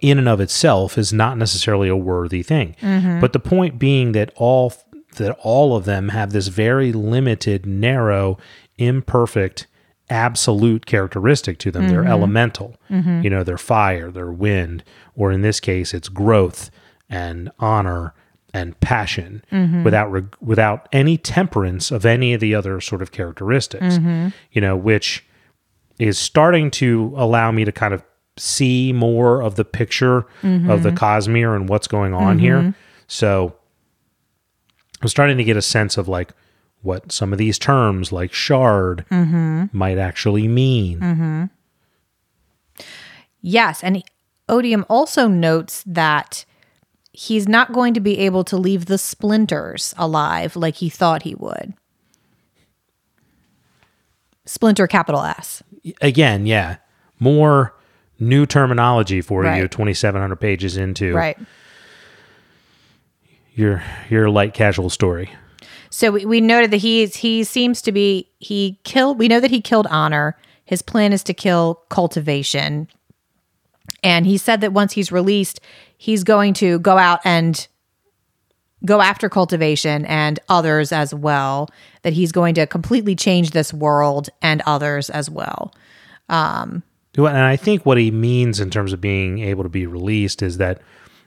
in 0.00 0.18
and 0.18 0.28
of 0.28 0.40
itself 0.40 0.98
is 0.98 1.12
not 1.12 1.38
necessarily 1.38 1.88
a 1.88 1.96
worthy 1.96 2.42
thing. 2.42 2.74
Mm-hmm. 2.80 3.20
But 3.20 3.32
the 3.32 3.38
point 3.38 3.78
being 3.78 4.12
that 4.12 4.32
all 4.36 4.72
that 5.16 5.36
all 5.40 5.76
of 5.76 5.84
them 5.84 6.08
have 6.08 6.32
this 6.32 6.48
very 6.48 6.90
limited, 6.90 7.66
narrow, 7.66 8.38
imperfect, 8.78 9.66
absolute 10.08 10.86
characteristic 10.86 11.58
to 11.58 11.70
them. 11.70 11.88
They're 11.88 12.04
elemental. 12.06 12.76
You 13.22 13.30
know, 13.30 13.44
they're 13.44 13.58
fire, 13.58 14.10
they're 14.10 14.32
wind, 14.32 14.84
or 15.14 15.30
in 15.30 15.42
this 15.42 15.60
case, 15.60 15.94
it's 15.94 16.08
growth 16.08 16.70
and 17.08 17.50
honor 17.58 18.14
and 18.54 18.78
passion 18.80 19.44
mm-hmm. 19.50 19.82
without 19.82 20.10
reg- 20.10 20.36
without 20.40 20.88
any 20.92 21.16
temperance 21.16 21.90
of 21.90 22.04
any 22.04 22.34
of 22.34 22.40
the 22.40 22.54
other 22.54 22.80
sort 22.80 23.02
of 23.02 23.12
characteristics. 23.12 23.96
Mm-hmm. 23.96 24.28
You 24.52 24.60
know, 24.60 24.76
which 24.76 25.24
is 25.98 26.18
starting 26.18 26.70
to 26.72 27.12
allow 27.16 27.50
me 27.50 27.64
to 27.64 27.72
kind 27.72 27.94
of 27.94 28.04
see 28.36 28.92
more 28.92 29.42
of 29.42 29.56
the 29.56 29.64
picture 29.64 30.18
of 30.18 30.82
the 30.82 30.90
mm-hmm. 30.90 30.96
Cosmere 30.96 31.54
and 31.54 31.68
what's 31.68 31.86
going 31.86 32.14
on 32.14 32.38
here. 32.38 32.74
So 33.06 33.54
I'm 35.02 35.08
starting 35.08 35.36
to 35.36 35.44
get 35.44 35.56
a 35.56 35.62
sense 35.62 35.98
of 35.98 36.08
like 36.08 36.32
what 36.80 37.12
some 37.12 37.32
of 37.32 37.38
these 37.38 37.58
terms 37.58 38.10
like 38.10 38.32
shard 38.32 39.04
might 39.10 39.98
actually 39.98 40.48
mean. 40.48 41.50
Yes, 43.42 43.82
and 43.84 44.02
Odium 44.48 44.86
also 44.88 45.28
notes 45.28 45.84
that 45.86 46.44
he's 47.12 47.46
not 47.48 47.72
going 47.72 47.94
to 47.94 48.00
be 48.00 48.18
able 48.18 48.44
to 48.44 48.56
leave 48.56 48.86
the 48.86 48.98
splinters 48.98 49.94
alive 49.98 50.56
like 50.56 50.76
he 50.76 50.88
thought 50.88 51.22
he 51.22 51.34
would. 51.34 51.74
Splinter 54.44 54.86
capital 54.86 55.22
S. 55.22 55.62
Again, 56.00 56.46
yeah, 56.46 56.76
more 57.20 57.74
new 58.18 58.46
terminology 58.46 59.20
for 59.20 59.44
you 59.44 59.68
2700 59.68 60.36
pages 60.36 60.76
into 60.76 61.12
Right. 61.14 61.36
your 63.54 63.82
your 64.08 64.30
light 64.30 64.54
casual 64.54 64.90
story. 64.90 65.30
So 65.90 66.10
we, 66.10 66.24
we 66.24 66.40
noted 66.40 66.70
that 66.70 66.78
he 66.78 67.02
is, 67.02 67.16
he 67.16 67.44
seems 67.44 67.82
to 67.82 67.92
be 67.92 68.30
he 68.38 68.80
killed 68.84 69.18
we 69.18 69.28
know 69.28 69.40
that 69.40 69.50
he 69.50 69.60
killed 69.60 69.86
honor. 69.90 70.36
His 70.64 70.82
plan 70.82 71.12
is 71.12 71.22
to 71.24 71.34
kill 71.34 71.82
cultivation. 71.90 72.88
And 74.02 74.26
he 74.26 74.36
said 74.36 74.60
that 74.60 74.72
once 74.72 74.92
he's 74.92 75.12
released, 75.12 75.60
he's 75.96 76.24
going 76.24 76.54
to 76.54 76.78
go 76.80 76.98
out 76.98 77.20
and 77.24 77.66
go 78.84 79.00
after 79.00 79.28
cultivation 79.28 80.04
and 80.06 80.40
others 80.48 80.90
as 80.90 81.14
well. 81.14 81.70
That 82.02 82.12
he's 82.12 82.32
going 82.32 82.54
to 82.54 82.66
completely 82.66 83.14
change 83.14 83.52
this 83.52 83.72
world 83.72 84.28
and 84.40 84.62
others 84.66 85.08
as 85.10 85.30
well. 85.30 85.72
Well, 87.16 87.28
And 87.28 87.44
I 87.44 87.56
think 87.56 87.84
what 87.84 87.98
he 87.98 88.10
means 88.10 88.58
in 88.58 88.70
terms 88.70 88.92
of 88.92 89.00
being 89.00 89.38
able 89.40 89.62
to 89.62 89.68
be 89.68 89.86
released 89.86 90.42
is 90.42 90.56
that 90.56 90.80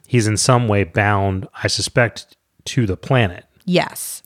he's 0.07 0.27
in 0.27 0.37
some 0.37 0.67
way 0.67 0.83
bound, 0.83 1.47
I 1.63 1.67
suspect, 1.67 2.35
to 2.65 2.85
the 2.85 2.97
planet. 2.97 3.45
Yes. 3.65 4.23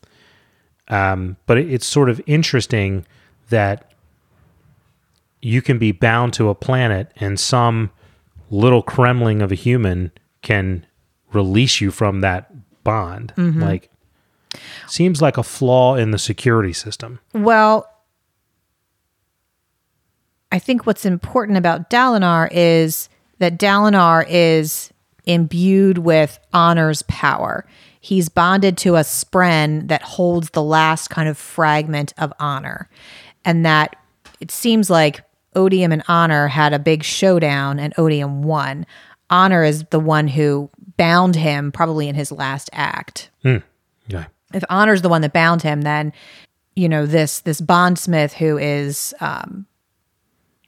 Um, 0.87 1.37
but 1.45 1.57
it's 1.57 1.85
sort 1.85 2.09
of 2.09 2.21
interesting 2.25 3.05
that 3.49 3.91
you 5.41 5.61
can 5.61 5.77
be 5.77 5.91
bound 5.91 6.33
to 6.33 6.49
a 6.49 6.55
planet 6.55 7.11
and 7.17 7.39
some 7.39 7.91
little 8.49 8.81
Kremlin 8.81 9.41
of 9.41 9.51
a 9.51 9.55
human 9.55 10.11
can 10.41 10.85
release 11.33 11.81
you 11.81 11.91
from 11.91 12.21
that 12.21 12.51
bond. 12.83 13.33
Mm-hmm. 13.35 13.61
Like, 13.61 13.89
seems 14.87 15.21
like 15.21 15.37
a 15.37 15.43
flaw 15.43 15.95
in 15.95 16.11
the 16.11 16.17
security 16.17 16.73
system. 16.73 17.19
Well, 17.33 17.87
I 20.51 20.59
think 20.59 20.85
what's 20.85 21.05
important 21.05 21.57
about 21.57 21.89
Dalinar 21.89 22.49
is 22.51 23.09
that 23.37 23.59
Dalinar 23.59 24.25
is 24.27 24.91
imbued 25.25 25.99
with 25.99 26.39
honor's 26.53 27.03
power. 27.03 27.65
He's 28.01 28.29
bonded 28.29 28.77
to 28.79 28.95
a 28.95 29.01
spren 29.01 29.87
that 29.89 30.01
holds 30.01 30.49
the 30.51 30.63
last 30.63 31.09
kind 31.09 31.29
of 31.29 31.37
fragment 31.37 32.13
of 32.17 32.33
honor. 32.39 32.89
And 33.45 33.65
that 33.65 33.95
it 34.39 34.49
seems 34.51 34.89
like 34.89 35.21
Odium 35.55 35.91
and 35.91 36.03
Honor 36.07 36.47
had 36.47 36.73
a 36.73 36.79
big 36.79 37.03
showdown 37.03 37.79
and 37.79 37.93
Odium 37.97 38.43
won. 38.43 38.85
Honor 39.29 39.63
is 39.63 39.83
the 39.91 39.99
one 39.99 40.27
who 40.27 40.69
bound 40.97 41.35
him 41.35 41.71
probably 41.71 42.07
in 42.07 42.15
his 42.15 42.31
last 42.31 42.69
act 42.73 43.29
Yeah. 43.43 44.25
if 44.53 44.63
honor's 44.69 45.01
the 45.01 45.09
one 45.09 45.21
that 45.21 45.31
bound 45.33 45.61
him 45.61 45.81
then 45.83 46.11
you 46.75 46.89
know 46.89 47.05
this 47.05 47.39
this 47.41 47.61
bondsmith 47.61 48.33
who 48.33 48.57
is 48.57 49.13
um 49.21 49.65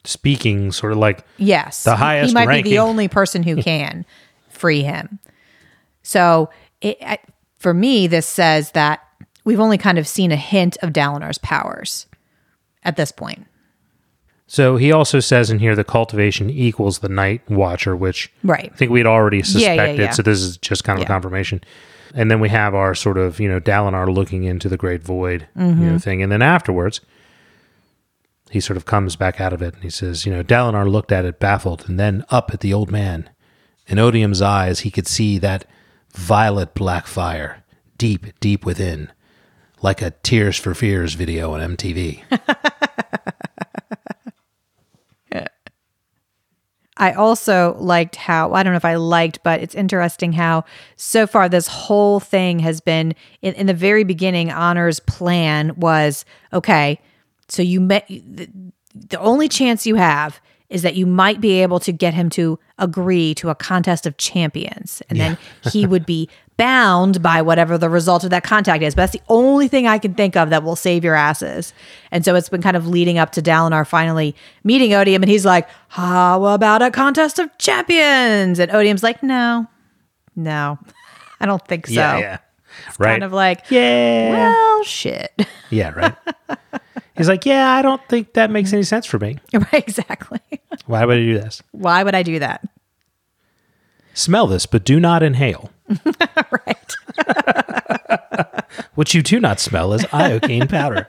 speaking 0.03 0.71
sort 0.71 0.91
of 0.93 0.97
like 0.99 1.25
Yes. 1.37 1.83
The 1.83 1.95
He- 1.95 1.97
highest 2.03 2.29
He 2.29 2.33
might 2.33 2.63
be 2.63 2.69
the 2.69 2.79
only 2.79 3.07
person 3.07 3.43
who 3.43 3.55
can 3.61 4.05
free 4.49 4.83
him. 4.83 5.19
So, 6.03 6.49
it, 6.81 6.97
I- 7.01 7.19
for 7.57 7.73
me, 7.73 8.07
this 8.07 8.25
says 8.25 8.71
that 8.71 9.01
we've 9.43 9.59
only 9.59 9.77
kind 9.77 9.99
of 9.99 10.07
seen 10.07 10.31
a 10.31 10.35
hint 10.35 10.77
of 10.81 10.91
Dalinar's 10.91 11.37
powers 11.37 12.07
at 12.83 12.95
this 12.95 13.11
point. 13.11 13.45
So 14.53 14.75
he 14.75 14.91
also 14.91 15.21
says 15.21 15.49
in 15.49 15.59
here 15.59 15.77
the 15.77 15.85
cultivation 15.85 16.49
equals 16.49 16.99
the 16.99 17.07
night 17.07 17.41
watcher, 17.49 17.95
which 17.95 18.29
Right. 18.43 18.69
I 18.73 18.75
think 18.75 18.91
we'd 18.91 19.05
already 19.05 19.37
yeah, 19.37 19.43
suspected. 19.43 19.99
yeah. 19.99 20.09
So 20.11 20.23
this 20.23 20.41
is 20.41 20.57
just 20.57 20.83
kind 20.83 20.97
of 20.97 21.03
Yeah. 21.03 21.05
a 21.05 21.07
confirmation. 21.07 21.61
And 22.13 22.29
then 22.29 22.41
we 22.41 22.49
have 22.49 22.75
our 22.75 22.93
sort 22.93 23.17
of, 23.17 23.39
you 23.39 23.47
know, 23.47 23.61
Dalinar 23.61 24.13
looking 24.13 24.43
into 24.43 24.67
the 24.67 24.75
great 24.75 25.03
void, 25.03 25.47
you 25.55 25.61
Mm-hmm. 25.63 25.87
know, 25.87 25.97
thing. 25.99 26.21
And 26.21 26.29
then 26.29 26.41
afterwards, 26.41 26.99
he 28.49 28.59
sort 28.59 28.75
of 28.75 28.83
comes 28.83 29.15
back 29.15 29.39
out 29.39 29.53
of 29.53 29.61
it 29.61 29.73
and 29.73 29.83
he 29.83 29.89
says, 29.89 30.25
you 30.25 30.33
know, 30.33 30.43
Dalinar 30.43 30.85
looked 30.91 31.13
at 31.13 31.23
it 31.23 31.39
baffled 31.39 31.85
and 31.87 31.97
then 31.97 32.25
up 32.29 32.51
at 32.53 32.59
the 32.59 32.73
old 32.73 32.91
man. 32.91 33.29
In 33.87 33.99
Odium's 33.99 34.41
eyes, 34.41 34.81
he 34.81 34.91
could 34.91 35.07
see 35.07 35.37
that 35.37 35.63
violet 36.13 36.73
black 36.73 37.07
fire 37.07 37.63
deep, 37.97 38.37
deep 38.41 38.65
within, 38.65 39.09
like 39.81 40.01
a 40.01 40.11
Tears 40.23 40.57
for 40.57 40.73
Fears 40.73 41.13
video 41.13 41.53
on 41.53 41.61
MTV. 41.77 42.23
I 47.01 47.13
also 47.13 47.75
liked 47.79 48.15
how, 48.15 48.53
I 48.53 48.61
don't 48.61 48.73
know 48.73 48.77
if 48.77 48.85
I 48.85 48.93
liked, 48.93 49.41
but 49.43 49.59
it's 49.59 49.73
interesting 49.73 50.33
how 50.33 50.65
so 50.97 51.25
far 51.25 51.49
this 51.49 51.65
whole 51.65 52.19
thing 52.19 52.59
has 52.59 52.79
been 52.79 53.15
in, 53.41 53.55
in 53.55 53.65
the 53.65 53.73
very 53.73 54.03
beginning, 54.03 54.51
Honor's 54.51 54.99
plan 54.99 55.73
was 55.75 56.25
okay, 56.53 57.01
so 57.47 57.63
you 57.63 57.81
met 57.81 58.07
the, 58.07 58.47
the 58.93 59.19
only 59.19 59.49
chance 59.49 59.87
you 59.87 59.95
have 59.95 60.39
is 60.69 60.83
that 60.83 60.95
you 60.95 61.07
might 61.07 61.41
be 61.41 61.63
able 61.63 61.79
to 61.79 61.91
get 61.91 62.13
him 62.13 62.29
to 62.29 62.59
agree 62.77 63.33
to 63.33 63.49
a 63.49 63.55
contest 63.55 64.05
of 64.05 64.15
champions. 64.17 65.01
And 65.09 65.19
then 65.19 65.37
he 65.71 65.87
would 65.87 66.05
be 66.05 66.29
bound 66.61 67.23
by 67.23 67.41
whatever 67.41 67.75
the 67.75 67.89
result 67.89 68.23
of 68.23 68.29
that 68.29 68.43
contact 68.43 68.83
is. 68.83 68.93
But 68.93 69.01
that's 69.01 69.13
the 69.13 69.21
only 69.29 69.67
thing 69.67 69.87
I 69.87 69.97
can 69.97 70.13
think 70.13 70.37
of 70.37 70.51
that 70.51 70.61
will 70.63 70.75
save 70.75 71.03
your 71.03 71.15
asses. 71.15 71.73
And 72.11 72.23
so 72.23 72.35
it's 72.35 72.49
been 72.49 72.61
kind 72.61 72.77
of 72.77 72.85
leading 72.87 73.17
up 73.17 73.31
to 73.31 73.41
Dalinar 73.41 73.87
finally 73.87 74.35
meeting 74.63 74.93
Odium. 74.93 75.23
And 75.23 75.29
he's 75.29 75.43
like, 75.43 75.67
How 75.87 76.45
about 76.45 76.83
a 76.83 76.91
contest 76.91 77.39
of 77.39 77.49
champions? 77.57 78.59
And 78.59 78.71
Odium's 78.71 79.01
like, 79.01 79.23
No, 79.23 79.65
no, 80.35 80.77
I 81.39 81.47
don't 81.47 81.67
think 81.67 81.87
so. 81.87 81.93
yeah, 81.93 82.19
yeah. 82.19 82.37
Right. 82.99 83.13
Kind 83.13 83.23
of 83.23 83.33
like, 83.33 83.65
yeah. 83.71 84.31
Well, 84.31 84.83
shit. 84.83 85.31
Yeah, 85.71 85.91
right. 85.91 86.15
He's 87.15 87.29
like, 87.29 87.45
yeah, 87.45 87.71
I 87.71 87.81
don't 87.81 88.01
think 88.09 88.33
that 88.33 88.51
makes 88.51 88.73
any 88.73 88.83
sense 88.83 89.05
for 89.05 89.17
me. 89.19 89.37
right, 89.53 89.73
exactly. 89.73 90.41
Why 90.85 91.05
would 91.05 91.15
I 91.15 91.21
do 91.21 91.33
this? 91.39 91.63
Why 91.71 92.03
would 92.03 92.13
I 92.13 92.23
do 92.23 92.39
that? 92.39 92.67
Smell 94.13 94.47
this, 94.47 94.65
but 94.65 94.83
do 94.83 94.99
not 94.99 95.23
inhale. 95.23 95.69
right. 96.51 96.95
What 98.95 99.13
you 99.13 99.21
do 99.21 99.39
not 99.39 99.59
smell 99.59 99.93
is 99.93 100.03
iocane 100.03 100.69
powder. 100.69 101.07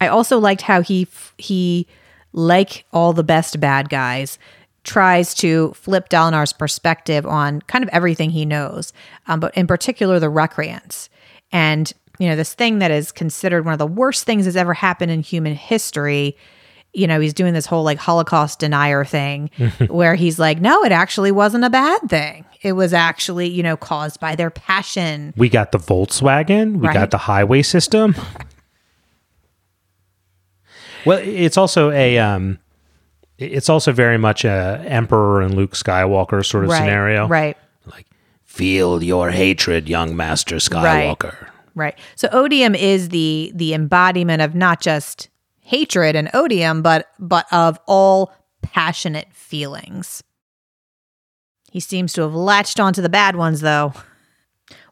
I 0.00 0.08
also 0.08 0.38
liked 0.38 0.62
how 0.62 0.82
he 0.82 1.06
he 1.38 1.86
like 2.32 2.84
all 2.92 3.12
the 3.12 3.22
best 3.22 3.60
bad 3.60 3.88
guys 3.88 4.38
tries 4.84 5.34
to 5.36 5.72
flip 5.74 6.08
Dalinar's 6.08 6.52
perspective 6.52 7.24
on 7.24 7.62
kind 7.62 7.84
of 7.84 7.90
everything 7.90 8.30
he 8.30 8.44
knows, 8.44 8.92
um, 9.26 9.38
but 9.38 9.56
in 9.56 9.66
particular 9.66 10.18
the 10.18 10.30
Recreants. 10.30 11.08
And 11.52 11.92
you 12.18 12.28
know 12.28 12.36
this 12.36 12.54
thing 12.54 12.78
that 12.80 12.90
is 12.90 13.12
considered 13.12 13.64
one 13.64 13.72
of 13.72 13.78
the 13.78 13.86
worst 13.86 14.24
things 14.24 14.44
that's 14.44 14.56
ever 14.56 14.74
happened 14.74 15.12
in 15.12 15.20
human 15.22 15.54
history. 15.54 16.36
You 16.92 17.06
know 17.06 17.20
he's 17.20 17.34
doing 17.34 17.54
this 17.54 17.66
whole 17.66 17.84
like 17.84 17.98
Holocaust 17.98 18.58
denier 18.58 19.04
thing, 19.04 19.50
where 19.88 20.14
he's 20.14 20.38
like, 20.38 20.60
no, 20.60 20.84
it 20.84 20.92
actually 20.92 21.32
wasn't 21.32 21.64
a 21.64 21.70
bad 21.70 22.00
thing. 22.08 22.44
It 22.62 22.72
was 22.72 22.92
actually 22.92 23.48
you 23.48 23.62
know 23.62 23.76
caused 23.76 24.20
by 24.20 24.36
their 24.36 24.50
passion. 24.50 25.34
We 25.36 25.48
got 25.48 25.72
the 25.72 25.78
Volkswagen. 25.78 26.74
We 26.76 26.86
Right. 26.88 26.94
got 26.94 27.10
the 27.10 27.18
highway 27.18 27.62
system. 27.62 28.14
Well, 31.04 31.18
it's 31.22 31.56
also 31.56 31.90
a 31.90 32.18
um, 32.18 32.58
it's 33.38 33.68
also 33.68 33.92
very 33.92 34.18
much 34.18 34.44
a 34.44 34.82
Emperor 34.86 35.42
and 35.42 35.54
Luke 35.54 35.72
Skywalker 35.72 36.44
sort 36.44 36.64
of 36.64 36.70
right. 36.70 36.78
scenario. 36.78 37.26
Right. 37.26 37.56
Like, 37.86 38.06
feel 38.44 39.02
your 39.02 39.30
hatred, 39.30 39.88
young 39.88 40.16
Master 40.16 40.56
Skywalker. 40.56 41.48
Right. 41.74 41.98
So 42.14 42.28
odium 42.32 42.74
is 42.74 43.08
the 43.08 43.50
the 43.54 43.74
embodiment 43.74 44.42
of 44.42 44.54
not 44.54 44.80
just 44.80 45.28
hatred 45.60 46.14
and 46.14 46.30
odium, 46.34 46.82
but 46.82 47.08
but 47.18 47.46
of 47.52 47.78
all 47.86 48.32
passionate 48.62 49.28
feelings. 49.32 50.22
He 51.72 51.80
seems 51.80 52.12
to 52.12 52.20
have 52.20 52.34
latched 52.34 52.78
onto 52.78 53.00
the 53.00 53.08
bad 53.08 53.34
ones 53.34 53.62
though. 53.62 53.94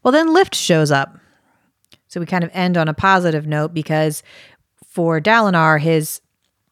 Well, 0.02 0.12
then 0.12 0.32
Lift 0.32 0.54
shows 0.54 0.90
up. 0.90 1.14
So 2.08 2.20
we 2.20 2.24
kind 2.24 2.42
of 2.42 2.50
end 2.54 2.78
on 2.78 2.88
a 2.88 2.94
positive 2.94 3.46
note 3.46 3.74
because 3.74 4.22
for 4.86 5.20
Dalinar, 5.20 5.78
his 5.78 6.22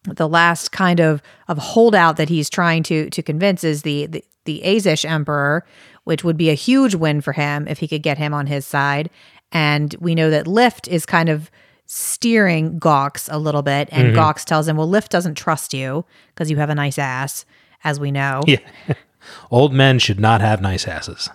the 0.05 0.27
last 0.27 0.73
kind 0.73 0.99
of 0.99 1.21
of 1.47 1.59
holdout 1.59 2.17
that 2.17 2.31
he's 2.31 2.49
trying 2.49 2.83
to 2.85 3.11
to 3.11 3.23
convince 3.23 3.65
is 3.65 3.83
the 3.83 4.07
the, 4.07 4.25
the 4.47 4.63
Azish 4.65 5.05
Emperor, 5.05 5.67
which 6.05 6.25
would 6.25 6.39
be 6.39 6.49
a 6.49 6.55
huge 6.55 6.95
win 6.95 7.21
for 7.21 7.35
him 7.35 7.69
if 7.69 7.79
he 7.79 7.87
could 7.87 8.03
get 8.03 8.17
him 8.17 8.33
on 8.33 8.47
his 8.47 8.65
side. 8.65 9.11
And 9.53 9.95
we 10.01 10.15
know 10.15 10.31
that 10.31 10.47
Lift 10.47 10.89
is 10.89 11.05
kind 11.05 11.29
of 11.29 11.51
steering 11.85 12.81
Gawx 12.81 13.29
a 13.31 13.37
little 13.37 13.63
bit, 13.63 13.91
and 13.93 14.09
mm-hmm. 14.09 14.19
Gawx 14.19 14.47
tells 14.47 14.67
him, 14.67 14.79
"Well, 14.79 14.89
Lift 14.89 15.13
doesn't 15.13 15.35
trust 15.35 15.75
you 15.75 16.07
because 16.35 16.51
you 16.51 16.57
have 16.57 16.71
a 16.71 16.75
nice 16.75 16.99
ass." 16.99 17.45
As 17.85 18.01
we 18.01 18.11
know, 18.11 18.41
Yeah. 18.47 18.59
Old 19.51 19.73
men 19.73 19.99
should 19.99 20.21
not 20.21 20.41
have 20.41 20.61
nice 20.61 20.87
asses. 20.87 21.31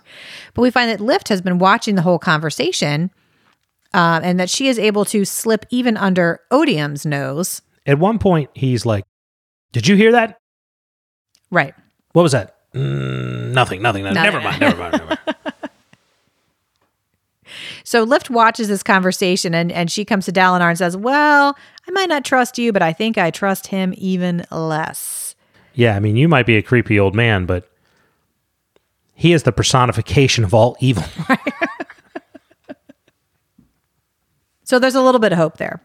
But 0.53 0.61
we 0.61 0.71
find 0.71 0.89
that 0.89 0.99
Lift 0.99 1.29
has 1.29 1.41
been 1.41 1.59
watching 1.59 1.95
the 1.95 2.01
whole 2.01 2.19
conversation 2.19 3.11
uh, 3.93 4.21
and 4.23 4.39
that 4.39 4.49
she 4.49 4.67
is 4.67 4.79
able 4.79 5.05
to 5.05 5.25
slip 5.25 5.65
even 5.69 5.97
under 5.97 6.41
Odium's 6.51 7.05
nose. 7.05 7.61
At 7.85 7.99
one 7.99 8.19
point, 8.19 8.49
he's 8.53 8.85
like, 8.85 9.03
"Did 9.71 9.87
you 9.87 9.95
hear 9.95 10.13
that? 10.13 10.37
Right. 11.51 11.73
What 12.13 12.23
was 12.23 12.31
that? 12.31 12.55
Mm, 12.73 13.51
nothing. 13.51 13.81
Nothing. 13.81 14.03
nothing. 14.03 14.15
No, 14.15 14.23
never 14.23 14.41
mind. 14.41 14.59
Never 14.59 14.77
mind. 14.77 14.91
Never 14.93 15.05
mind." 15.05 15.19
So 17.83 18.03
Lift 18.03 18.29
watches 18.29 18.67
this 18.67 18.83
conversation 18.83 19.53
and, 19.53 19.71
and 19.71 19.91
she 19.91 20.05
comes 20.05 20.25
to 20.25 20.31
Dalinar 20.31 20.69
and 20.69 20.77
says, 20.77 20.95
Well, 20.97 21.55
I 21.87 21.91
might 21.91 22.09
not 22.09 22.25
trust 22.25 22.57
you, 22.57 22.71
but 22.71 22.81
I 22.81 22.93
think 22.93 23.17
I 23.17 23.31
trust 23.31 23.67
him 23.67 23.93
even 23.97 24.45
less. 24.51 25.35
Yeah, 25.73 25.95
I 25.95 25.99
mean, 25.99 26.15
you 26.15 26.27
might 26.27 26.45
be 26.45 26.55
a 26.55 26.61
creepy 26.61 26.99
old 26.99 27.15
man, 27.15 27.45
but 27.45 27.69
he 29.13 29.33
is 29.33 29.43
the 29.43 29.51
personification 29.51 30.43
of 30.43 30.53
all 30.53 30.75
evil. 30.79 31.03
So 34.65 34.79
there's 34.79 34.95
a 34.95 35.01
little 35.01 35.19
bit 35.19 35.31
of 35.33 35.37
hope 35.37 35.57
there. 35.57 35.81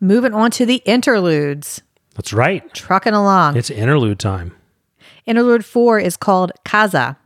Moving 0.00 0.32
on 0.32 0.50
to 0.52 0.64
the 0.64 0.82
interludes, 0.86 1.82
That's 2.14 2.32
right. 2.32 2.72
trucking 2.72 3.12
along. 3.12 3.56
It's 3.56 3.70
interlude 3.70 4.18
time. 4.18 4.56
Interlude 5.26 5.64
four 5.64 5.98
is 6.00 6.16
called 6.16 6.52
Kaza. 6.64 7.16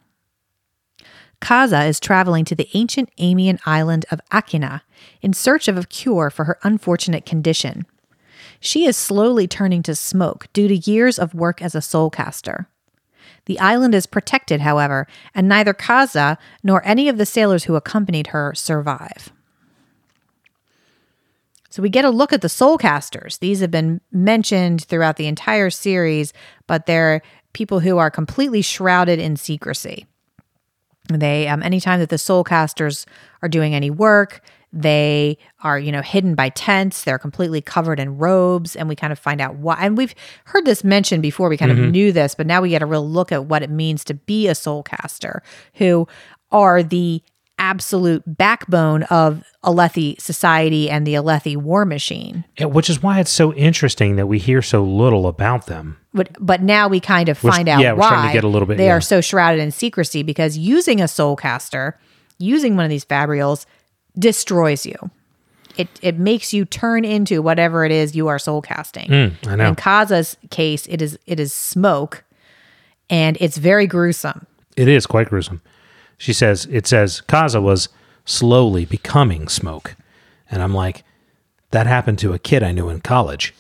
Kaza 1.41 1.87
is 1.89 2.01
traveling 2.01 2.45
to 2.47 2.55
the 2.55 2.69
ancient 2.75 3.11
Aimian 3.17 3.61
island 3.65 4.07
of 4.11 4.21
Akinah 4.33 4.81
in 5.23 5.33
search 5.33 5.69
of 5.69 5.79
a 5.79 5.85
cure 5.85 6.31
for 6.31 6.45
her 6.45 6.59
unfortunate 6.63 7.25
condition. 7.25 7.87
She 8.61 8.87
is 8.87 8.97
slowly 8.97 9.47
turning 9.47 9.83
to 9.85 9.95
smoke 9.95 10.49
due 10.53 10.69
to 10.69 10.77
years 10.77 11.19
of 11.19 11.33
work 11.35 11.63
as 11.63 11.75
a 11.75 11.79
soulcaster. 11.79 12.67
The 13.47 13.59
island 13.59 13.95
is 13.95 14.07
protected, 14.07 14.61
however, 14.61 15.07
and 15.35 15.49
neither 15.49 15.75
Kaza 15.75 16.39
nor 16.63 16.85
any 16.87 17.09
of 17.09 17.19
the 17.19 17.27
sailors 17.27 17.65
who 17.65 17.77
accompanied 17.77 18.29
her 18.29 18.55
survive. 18.55 19.33
So 21.71 21.83
we 21.83 21.89
get 21.89 22.05
a 22.05 22.11
look 22.11 22.33
at 22.33 22.41
the 22.41 22.49
soulcasters. 22.49 23.41
These 23.41 23.61
have 23.61 23.71
been 23.71 24.01
mentioned 24.13 24.85
throughout 24.85 25.17
the 25.17 25.27
entire 25.27 25.71
series, 25.71 26.33
but 26.67 26.87
they're 26.87 27.21
people 27.53 27.81
who 27.81 27.99
are 27.99 28.11
completely 28.11 28.63
shrouded 28.63 29.19
in 29.19 29.37
secrecy. 29.37 30.07
They, 31.09 31.49
um, 31.49 31.63
anytime 31.63 32.01
that 32.01 32.11
the 32.11 32.17
soulcasters 32.17 33.07
are 33.43 33.49
doing 33.49 33.75
any 33.75 33.91
work, 33.91 34.41
they 34.75 35.39
are, 35.61 35.79
you 35.79 35.93
know, 35.93 36.03
hidden 36.03 36.35
by 36.35 36.49
tents. 36.49 37.05
They're 37.05 37.19
completely 37.19 37.61
covered 37.61 38.01
in 38.01 38.19
robes, 38.19 38.75
and 38.75 38.89
we 38.89 38.97
kind 38.97 39.13
of 39.13 39.19
find 39.19 39.41
out 39.41 39.55
why. 39.57 39.77
And 39.81 39.97
we've 39.97 40.15
heard 40.47 40.65
this 40.65 40.83
mentioned 40.83 41.23
before. 41.23 41.49
We 41.49 41.57
kind 41.57 41.71
of 41.71 41.79
mm-hmm. 41.79 41.91
knew 41.91 42.13
this, 42.13 42.35
but 42.35 42.47
now 42.47 42.61
we 42.61 42.71
get 42.71 42.83
a 42.83 42.87
real 42.87 43.09
look 43.09 43.31
at 43.31 43.47
what 43.47 43.63
it 43.63 43.71
means 43.71 44.03
to 44.05 44.15
be 44.15 44.49
a 44.49 44.53
soulcaster, 44.53 45.41
who 45.75 46.09
are 46.51 46.83
the 46.83 47.23
absolute 47.57 48.23
backbone 48.27 49.05
of 49.05 49.45
Alethi 49.63 50.21
society 50.21 50.91
and 50.91 51.07
the 51.07 51.15
Alethi 51.15 51.57
war 51.57 51.85
machine. 51.85 52.45
Yeah, 52.59 52.67
which 52.67 52.91
is 52.91 53.03
why 53.03 53.21
it's 53.21 53.31
so 53.31 53.55
interesting 53.55 54.17
that 54.17 54.27
we 54.27 54.39
hear 54.39 54.61
so 54.61 54.83
little 54.83 55.29
about 55.29 55.67
them. 55.67 55.99
But 56.13 56.37
but 56.41 56.63
now 56.63 56.89
we 56.89 56.99
kind 57.01 57.29
of 57.29 57.43
We're- 57.43 57.57
find 57.57 57.69
out 57.69 57.81
yeah, 57.81 57.93
we're 57.93 58.01
why 58.01 58.09
starting 58.09 58.31
to 58.31 58.33
get 58.35 58.45
a 58.45 58.49
little 58.49 58.67
bit- 58.67 58.77
they 58.77 58.87
yeah. 58.87 58.97
are 58.97 59.01
so 59.01 59.21
shrouded 59.21 59.61
in 59.61 59.71
secrecy 59.71 60.23
because 60.23 60.59
using 60.59 61.01
a 61.01 61.09
soul 61.09 61.37
caster, 61.37 61.99
using 62.39 62.77
one 62.77 62.85
of 62.85 62.91
these 62.91 63.05
fabrials, 63.05 63.67
destroys 64.19 64.87
you. 64.87 64.97
it 65.77 65.89
it 66.03 66.19
makes 66.19 66.53
you 66.53 66.65
turn 66.65 67.05
into 67.05 67.43
whatever 67.43 67.85
it 67.85 67.91
is 67.93 68.15
you 68.15 68.29
are 68.29 68.39
soul 68.39 68.63
casting. 68.63 69.09
Hmm, 69.09 69.49
I 69.49 69.57
know. 69.57 69.69
In 69.69 69.75
Kaza's 69.75 70.37
case, 70.51 70.87
it 70.87 71.03
is 71.03 71.19
it 71.27 71.41
is 71.41 71.53
smoke, 71.53 72.25
and 73.11 73.37
it's 73.41 73.59
very 73.59 73.87
gruesome. 73.87 74.47
It 74.77 74.89
is 74.89 75.07
quite 75.07 75.29
gruesome. 75.29 75.63
She 76.19 76.33
says, 76.33 76.67
it 76.71 76.87
says, 76.87 77.23
Kaza 77.29 77.61
was 77.61 77.89
slowly 78.25 78.85
becoming 78.85 79.49
smoke. 79.49 79.97
And 80.51 80.63
I'm 80.63 80.73
like, 80.75 81.03
that 81.71 81.87
happened 81.89 82.19
to 82.21 82.33
a 82.33 82.39
kid 82.39 82.63
I 82.63 82.71
knew 82.73 82.89
in 82.89 83.01
college. 83.01 83.53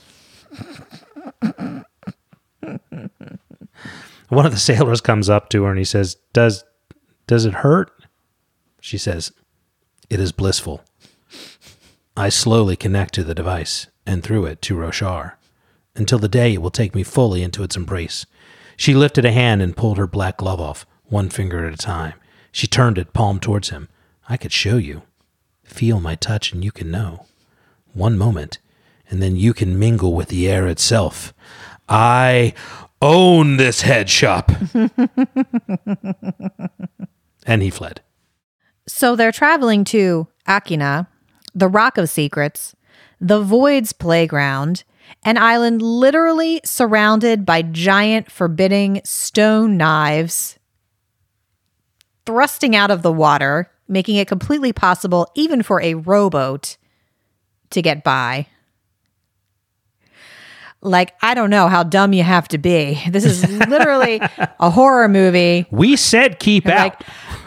One 4.28 4.46
of 4.46 4.52
the 4.52 4.58
sailors 4.58 5.00
comes 5.00 5.28
up 5.28 5.48
to 5.50 5.64
her 5.64 5.70
and 5.70 5.78
he 5.78 5.84
says, 5.84 6.16
Does 6.32 6.64
does 7.26 7.44
it 7.44 7.54
hurt? 7.54 7.90
She 8.80 8.98
says, 8.98 9.32
It 10.10 10.20
is 10.20 10.32
blissful. 10.32 10.82
I 12.16 12.28
slowly 12.28 12.76
connect 12.76 13.14
to 13.14 13.24
the 13.24 13.34
device 13.34 13.88
and 14.06 14.22
through 14.22 14.46
it 14.46 14.62
to 14.62 14.76
Roshar 14.76 15.32
until 15.96 16.18
the 16.18 16.28
day 16.28 16.54
it 16.54 16.62
will 16.62 16.70
take 16.70 16.94
me 16.94 17.02
fully 17.02 17.42
into 17.42 17.62
its 17.62 17.76
embrace. 17.76 18.26
She 18.76 18.94
lifted 18.94 19.24
a 19.24 19.32
hand 19.32 19.62
and 19.62 19.76
pulled 19.76 19.98
her 19.98 20.06
black 20.06 20.36
glove 20.38 20.60
off, 20.60 20.86
one 21.04 21.30
finger 21.30 21.66
at 21.66 21.74
a 21.74 21.76
time. 21.76 22.14
She 22.52 22.66
turned 22.66 22.98
it, 22.98 23.12
palm 23.12 23.40
towards 23.40 23.70
him. 23.70 23.88
I 24.28 24.36
could 24.36 24.52
show 24.52 24.76
you. 24.76 25.02
Feel 25.64 26.00
my 26.00 26.14
touch 26.14 26.52
and 26.52 26.64
you 26.64 26.72
can 26.72 26.90
know. 26.90 27.26
One 27.92 28.18
moment, 28.18 28.58
and 29.08 29.22
then 29.22 29.36
you 29.36 29.54
can 29.54 29.78
mingle 29.78 30.14
with 30.14 30.28
the 30.28 30.48
air 30.48 30.66
itself. 30.66 31.32
I 31.88 32.54
own 33.00 33.56
this 33.56 33.82
head 33.82 34.10
shop. 34.10 34.50
and 37.46 37.62
he 37.62 37.70
fled. 37.70 38.00
So 38.86 39.16
they're 39.16 39.32
traveling 39.32 39.84
to 39.84 40.28
Akinah, 40.46 41.06
the 41.54 41.68
Rock 41.68 41.98
of 41.98 42.08
Secrets, 42.08 42.74
the 43.20 43.40
Void's 43.40 43.92
playground, 43.92 44.84
an 45.24 45.38
island 45.38 45.80
literally 45.82 46.60
surrounded 46.64 47.46
by 47.46 47.62
giant, 47.62 48.30
forbidding 48.30 49.00
stone 49.04 49.76
knives 49.76 50.58
thrusting 52.26 52.74
out 52.74 52.90
of 52.90 53.02
the 53.02 53.12
water, 53.12 53.70
making 53.88 54.16
it 54.16 54.28
completely 54.28 54.72
possible, 54.72 55.30
even 55.34 55.62
for 55.62 55.80
a 55.82 55.94
rowboat, 55.94 56.76
to 57.70 57.82
get 57.82 58.04
by. 58.04 58.46
Like, 60.84 61.14
I 61.22 61.34
don't 61.34 61.50
know 61.50 61.68
how 61.68 61.82
dumb 61.82 62.12
you 62.12 62.22
have 62.22 62.46
to 62.48 62.58
be. 62.58 63.02
This 63.08 63.24
is 63.24 63.42
literally 63.68 64.20
a 64.60 64.70
horror 64.70 65.08
movie. 65.08 65.66
We 65.70 65.96
said 65.96 66.38
keep 66.38 66.66
out. 66.66 66.78
Like, 66.78 67.00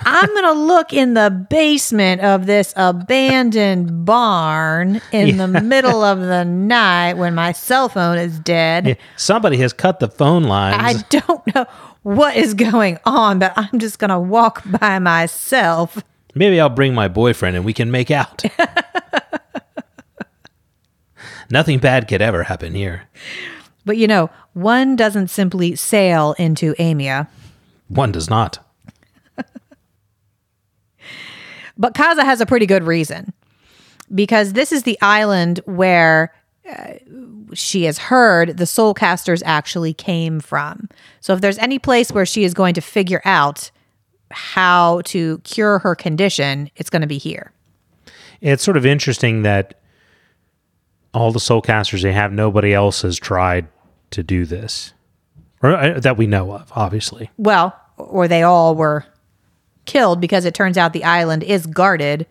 I'm 0.06 0.28
going 0.28 0.44
to 0.44 0.54
look 0.54 0.94
in 0.94 1.14
the 1.14 1.30
basement 1.50 2.22
of 2.22 2.46
this 2.48 2.74
abandoned 2.76 4.06
barn 4.06 5.02
in 5.12 5.38
the 5.38 5.48
middle 5.48 6.04
of 6.04 6.20
the 6.20 6.46
night 6.46 7.14
when 7.14 7.36
my 7.36 7.52
cell 7.52 7.90
phone 7.90 8.18
is 8.18 8.40
dead. 8.40 8.98
Somebody 9.16 9.58
has 9.58 9.74
cut 9.74 10.00
the 10.00 10.08
phone 10.08 10.44
lines. 10.44 10.78
I 10.80 11.04
don't 11.10 11.56
know 11.56 11.66
what 12.04 12.36
is 12.36 12.54
going 12.54 12.98
on, 13.06 13.40
but 13.40 13.54
I'm 13.56 13.80
just 13.80 14.00
going 14.00 14.10
to 14.10 14.20
walk 14.20 14.64
by 14.80 14.98
myself. 15.00 16.02
Maybe 16.36 16.60
I'll 16.60 16.70
bring 16.70 16.94
my 16.94 17.08
boyfriend 17.08 17.56
and 17.56 17.66
we 17.66 17.74
can 17.74 17.92
make 17.92 18.12
out. 18.12 18.44
Nothing 21.50 21.80
bad 21.80 22.08
could 22.08 22.22
ever 22.22 22.44
happen 22.44 22.74
here. 22.74 23.04
But 23.86 23.98
you 23.98 24.08
know, 24.08 24.30
one 24.54 24.96
doesn't 24.96 25.30
simply 25.30 25.76
sail 25.76 26.36
into 26.38 26.74
Aimia. 26.76 27.28
One 27.88 28.12
does 28.12 28.30
not. 28.30 28.60
But 31.78 31.94
Kaza 31.94 32.24
has 32.24 32.42
a 32.42 32.46
pretty 32.46 32.66
good 32.66 32.84
reason. 32.84 33.34
Because 34.14 34.54
this 34.54 34.72
is 34.72 34.84
the 34.84 34.98
island 35.02 35.60
where 35.66 36.34
uh, 36.68 36.94
she 37.54 37.84
has 37.84 37.98
heard 37.98 38.58
the 38.58 38.66
soul 38.66 38.94
casters 38.94 39.44
actually 39.46 39.94
came 39.94 40.40
from. 40.40 40.90
So 41.20 41.34
if 41.34 41.42
there's 41.42 41.58
any 41.58 41.78
place 41.78 42.12
where 42.12 42.26
she 42.26 42.44
is 42.44 42.54
going 42.54 42.74
to 42.76 42.82
figure 42.82 43.22
out 43.26 43.70
how 44.32 45.02
to 45.06 45.40
cure 45.40 45.80
her 45.80 45.94
condition, 45.96 46.70
it's 46.76 46.90
going 46.90 47.02
to 47.02 47.08
be 47.08 47.18
here. 47.18 47.52
It's 48.42 48.64
sort 48.64 48.78
of 48.78 48.86
interesting 48.86 49.44
that 49.44 49.80
all 51.14 51.32
the 51.32 51.40
soul 51.40 51.62
casters 51.62 52.02
they 52.02 52.14
have, 52.14 52.32
nobody 52.32 52.74
else 52.74 53.02
has 53.02 53.18
tried 53.18 53.68
to 54.12 54.24
do 54.24 54.46
this, 54.46 54.94
or 55.62 55.72
uh, 55.72 56.00
that 56.00 56.18
we 56.18 56.28
know 56.28 56.52
of, 56.52 56.72
obviously. 56.76 57.30
Well, 57.38 57.78
or 57.98 58.28
they 58.28 58.44
all 58.44 58.76
were 58.76 59.06
killed 59.86 60.22
because 60.22 60.46
it 60.46 60.54
turns 60.54 60.78
out 60.78 60.94
the 60.94 61.04
island 61.04 61.44
is 61.44 61.66
guarded 61.66 62.28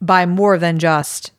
by 0.00 0.26
more 0.26 0.58
than 0.58 0.78
just 0.78 1.32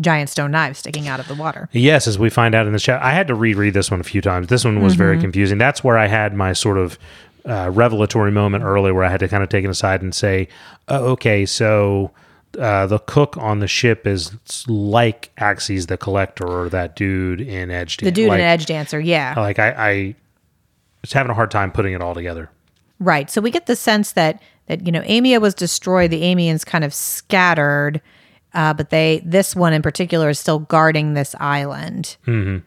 giant 0.00 0.30
stone 0.30 0.50
knives 0.50 0.78
sticking 0.78 1.08
out 1.08 1.20
of 1.20 1.28
the 1.28 1.34
water. 1.34 1.68
Yes, 1.72 2.06
as 2.06 2.18
we 2.18 2.30
find 2.30 2.54
out 2.54 2.66
in 2.66 2.72
this 2.72 2.82
chat, 2.82 3.02
I 3.02 3.10
had 3.10 3.28
to 3.28 3.34
reread 3.34 3.74
this 3.74 3.90
one 3.90 4.00
a 4.00 4.04
few 4.04 4.22
times. 4.22 4.46
This 4.46 4.64
one 4.64 4.80
was 4.82 4.94
very 4.94 5.20
confusing. 5.20 5.58
That's 5.58 5.84
where 5.84 5.98
I 5.98 6.06
had 6.06 6.34
my 6.34 6.54
sort 6.54 6.78
of 6.78 6.98
uh, 7.44 7.70
revelatory 7.72 8.30
moment 8.30 8.64
earlier, 8.64 8.94
where 8.94 9.04
I 9.04 9.10
had 9.10 9.20
to 9.20 9.28
kind 9.28 9.42
of 9.42 9.48
take 9.48 9.64
it 9.64 9.70
aside 9.70 10.00
and 10.02 10.14
say, 10.14 10.48
oh, 10.88 11.12
"Okay, 11.12 11.44
so." 11.44 12.12
Uh, 12.58 12.86
the 12.86 12.98
cook 12.98 13.36
on 13.36 13.60
the 13.60 13.68
ship 13.68 14.06
is 14.06 14.32
like 14.68 15.30
Axies 15.36 15.86
the 15.86 15.96
Collector 15.96 16.46
or 16.46 16.68
that 16.68 16.96
dude 16.96 17.40
in 17.40 17.70
Edge. 17.70 17.98
The 17.98 18.10
dude 18.10 18.28
like, 18.28 18.40
in 18.40 18.44
Edge 18.44 18.66
Dancer, 18.66 18.98
yeah. 18.98 19.34
Like 19.36 19.58
I, 19.58 19.70
I 19.70 20.14
was 21.02 21.12
having 21.12 21.30
a 21.30 21.34
hard 21.34 21.50
time 21.50 21.70
putting 21.70 21.92
it 21.92 22.02
all 22.02 22.14
together. 22.14 22.50
Right. 22.98 23.30
So 23.30 23.40
we 23.40 23.50
get 23.50 23.66
the 23.66 23.76
sense 23.76 24.12
that 24.12 24.42
that 24.66 24.84
you 24.84 24.92
know 24.92 25.02
Aimia 25.02 25.40
was 25.40 25.54
destroyed, 25.54 26.10
the 26.10 26.22
Aimians 26.22 26.66
kind 26.66 26.84
of 26.84 26.92
scattered, 26.92 28.00
uh, 28.52 28.74
but 28.74 28.90
they 28.90 29.22
this 29.24 29.54
one 29.54 29.72
in 29.72 29.82
particular 29.82 30.30
is 30.30 30.38
still 30.38 30.58
guarding 30.58 31.14
this 31.14 31.34
island. 31.38 32.16
Mm-hmm. 32.26 32.58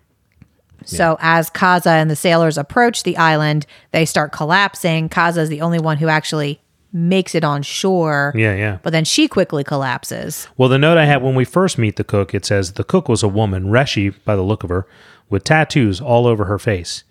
So 0.85 1.17
as 1.21 1.49
Kaza 1.49 1.87
and 1.87 2.09
the 2.09 2.15
sailors 2.15 2.57
approach 2.57 3.03
the 3.03 3.17
island, 3.17 3.65
they 3.91 4.05
start 4.05 4.31
collapsing. 4.31 5.09
Kaza 5.09 5.37
is 5.37 5.49
the 5.49 5.61
only 5.61 5.79
one 5.79 5.97
who 5.97 6.07
actually 6.07 6.59
makes 6.93 7.33
it 7.33 7.43
on 7.43 7.63
shore. 7.63 8.31
Yeah, 8.35 8.55
yeah. 8.55 8.77
But 8.83 8.91
then 8.91 9.03
she 9.03 9.27
quickly 9.27 9.63
collapses. 9.63 10.47
Well, 10.55 10.69
the 10.69 10.77
note 10.77 10.97
I 10.97 11.05
had 11.05 11.23
when 11.23 11.35
we 11.35 11.43
first 11.43 11.77
meet 11.77 11.95
the 11.95 12.03
cook, 12.03 12.33
it 12.33 12.45
says 12.45 12.73
the 12.73 12.83
cook 12.83 13.09
was 13.09 13.23
a 13.23 13.27
woman, 13.27 13.65
Reshi 13.65 14.13
by 14.23 14.35
the 14.35 14.43
look 14.43 14.63
of 14.63 14.69
her, 14.69 14.85
with 15.29 15.43
tattoos 15.43 15.99
all 15.99 16.27
over 16.27 16.45
her 16.45 16.59
face. 16.59 17.03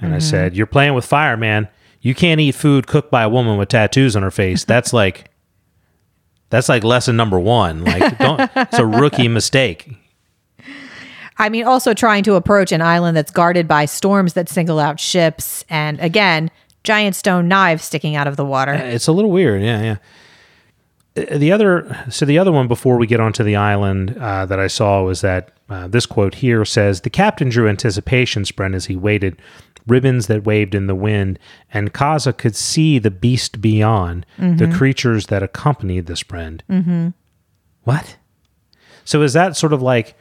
And 0.00 0.12
I 0.12 0.18
mm-hmm. 0.18 0.28
said, 0.28 0.56
"You're 0.56 0.66
playing 0.66 0.94
with 0.94 1.04
fire, 1.04 1.36
man. 1.36 1.68
You 2.00 2.14
can't 2.14 2.40
eat 2.40 2.54
food 2.54 2.86
cooked 2.86 3.10
by 3.10 3.22
a 3.22 3.28
woman 3.28 3.56
with 3.58 3.68
tattoos 3.68 4.16
on 4.16 4.22
her 4.22 4.30
face. 4.30 4.64
That's 4.64 4.92
like 4.92 5.30
that's 6.48 6.68
like 6.68 6.82
lesson 6.82 7.16
number 7.16 7.38
1. 7.38 7.84
Like 7.84 8.18
don't 8.18 8.50
it's 8.56 8.78
a 8.78 8.86
rookie 8.86 9.28
mistake. 9.28 9.96
I 11.38 11.48
mean, 11.48 11.64
also 11.64 11.94
trying 11.94 12.22
to 12.24 12.34
approach 12.34 12.70
an 12.70 12.82
island 12.82 13.16
that's 13.16 13.30
guarded 13.30 13.66
by 13.66 13.86
storms 13.86 14.34
that 14.34 14.50
single 14.50 14.78
out 14.78 15.00
ships, 15.00 15.64
and 15.70 15.98
again, 16.00 16.50
giant 16.84 17.16
stone 17.16 17.48
knives 17.48 17.84
sticking 17.84 18.16
out 18.16 18.26
of 18.26 18.36
the 18.36 18.44
water. 18.44 18.72
It's 18.72 19.06
a 19.06 19.12
little 19.12 19.30
weird. 19.30 19.62
Yeah, 19.62 19.82
yeah. 19.82 19.96
Uh, 21.16 21.38
The 21.38 21.52
other, 21.52 22.06
so 22.08 22.24
the 22.24 22.38
other 22.38 22.52
one 22.52 22.68
before 22.68 22.96
we 22.96 23.06
get 23.06 23.20
onto 23.20 23.42
the 23.42 23.56
island 23.56 24.16
uh, 24.18 24.46
that 24.46 24.60
I 24.60 24.68
saw 24.68 25.02
was 25.02 25.20
that 25.20 25.52
uh, 25.68 25.88
this 25.88 26.06
quote 26.06 26.36
here 26.36 26.64
says 26.64 27.00
the 27.02 27.10
captain 27.10 27.48
drew 27.48 27.68
anticipation 27.68 28.44
spread 28.44 28.74
as 28.74 28.86
he 28.86 28.96
waited, 28.96 29.40
ribbons 29.86 30.26
that 30.26 30.44
waved 30.44 30.74
in 30.74 30.86
the 30.86 30.94
wind, 30.94 31.38
and 31.72 31.92
Kaza 31.92 32.36
could 32.36 32.54
see 32.56 32.98
the 32.98 33.10
beast 33.10 33.60
beyond, 33.60 34.26
the 34.38 34.68
creatures 34.68 35.26
that 35.26 35.42
accompanied 35.42 36.06
the 36.06 36.16
friend. 36.16 36.62
Mm-hmm. 36.68 37.08
What? 37.84 38.16
So 39.04 39.22
is 39.22 39.32
that 39.32 39.56
sort 39.56 39.72
of 39.72 39.80
like, 39.82 40.16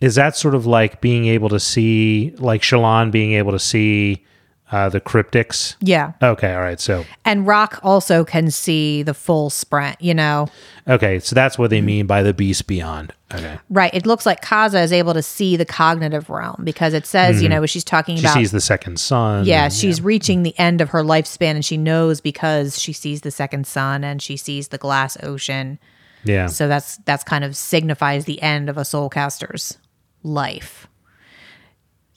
is 0.00 0.14
that 0.16 0.36
sort 0.36 0.54
of 0.54 0.66
like 0.66 1.00
being 1.00 1.26
able 1.26 1.48
to 1.48 1.60
see, 1.60 2.34
like 2.38 2.62
Shallan 2.62 3.10
being 3.10 3.32
able 3.32 3.52
to 3.52 3.58
see 3.58 4.24
uh, 4.72 4.88
the 4.88 5.00
cryptics? 5.00 5.74
Yeah. 5.80 6.12
Okay, 6.22 6.54
all 6.54 6.60
right. 6.60 6.78
So 6.80 7.04
And 7.24 7.46
Rock 7.46 7.80
also 7.82 8.24
can 8.24 8.50
see 8.50 9.02
the 9.02 9.14
full 9.14 9.50
sprint, 9.50 10.00
you 10.00 10.14
know. 10.14 10.48
Okay, 10.88 11.18
so 11.20 11.34
that's 11.34 11.58
what 11.58 11.70
they 11.70 11.80
mean 11.80 12.06
by 12.06 12.22
the 12.22 12.32
beast 12.34 12.66
beyond. 12.66 13.12
Okay. 13.32 13.58
Right. 13.68 13.94
It 13.94 14.06
looks 14.06 14.26
like 14.26 14.42
Kaza 14.44 14.82
is 14.82 14.92
able 14.92 15.14
to 15.14 15.22
see 15.22 15.56
the 15.56 15.64
cognitive 15.64 16.28
realm 16.30 16.62
because 16.64 16.94
it 16.94 17.06
says, 17.06 17.40
you 17.40 17.48
know, 17.48 17.64
she's 17.66 17.84
talking 17.84 18.16
She 18.16 18.22
about 18.22 18.34
She 18.34 18.40
sees 18.40 18.50
the 18.50 18.60
second 18.60 18.98
sun. 18.98 19.44
Yeah, 19.44 19.64
and- 19.64 19.72
she's 19.72 20.00
reaching 20.00 20.42
the 20.42 20.58
end 20.58 20.80
of 20.80 20.90
her 20.90 21.02
lifespan 21.04 21.54
and 21.54 21.64
she 21.64 21.76
knows 21.76 22.20
because 22.20 22.76
she 22.80 22.92
sees 22.92 23.20
the 23.20 23.30
second 23.30 23.68
sun 23.68 24.02
and 24.02 24.20
she 24.20 24.36
sees 24.36 24.68
the 24.68 24.78
glass 24.78 25.16
ocean. 25.22 25.78
yeah. 26.24 26.46
So 26.46 26.66
that's 26.66 26.96
that's 27.04 27.22
kind 27.22 27.44
of 27.44 27.56
signifies 27.56 28.24
the 28.24 28.42
end 28.42 28.68
of 28.68 28.76
a 28.76 28.82
soulcaster's 28.82 29.78
life. 30.24 30.88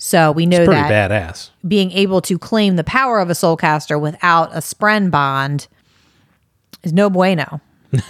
So 0.03 0.33
we 0.33 0.45
know 0.45 0.65
that 0.65 0.91
badass. 0.91 1.49
being 1.65 1.89
able 1.93 2.19
to 2.23 2.37
claim 2.37 2.75
the 2.75 2.83
power 2.83 3.21
of 3.21 3.29
a 3.29 3.33
soulcaster 3.33 3.97
without 3.99 4.51
a 4.51 4.57
spren 4.57 5.09
bond 5.09 5.69
is 6.83 6.91
no 6.91 7.09
bueno. 7.09 7.61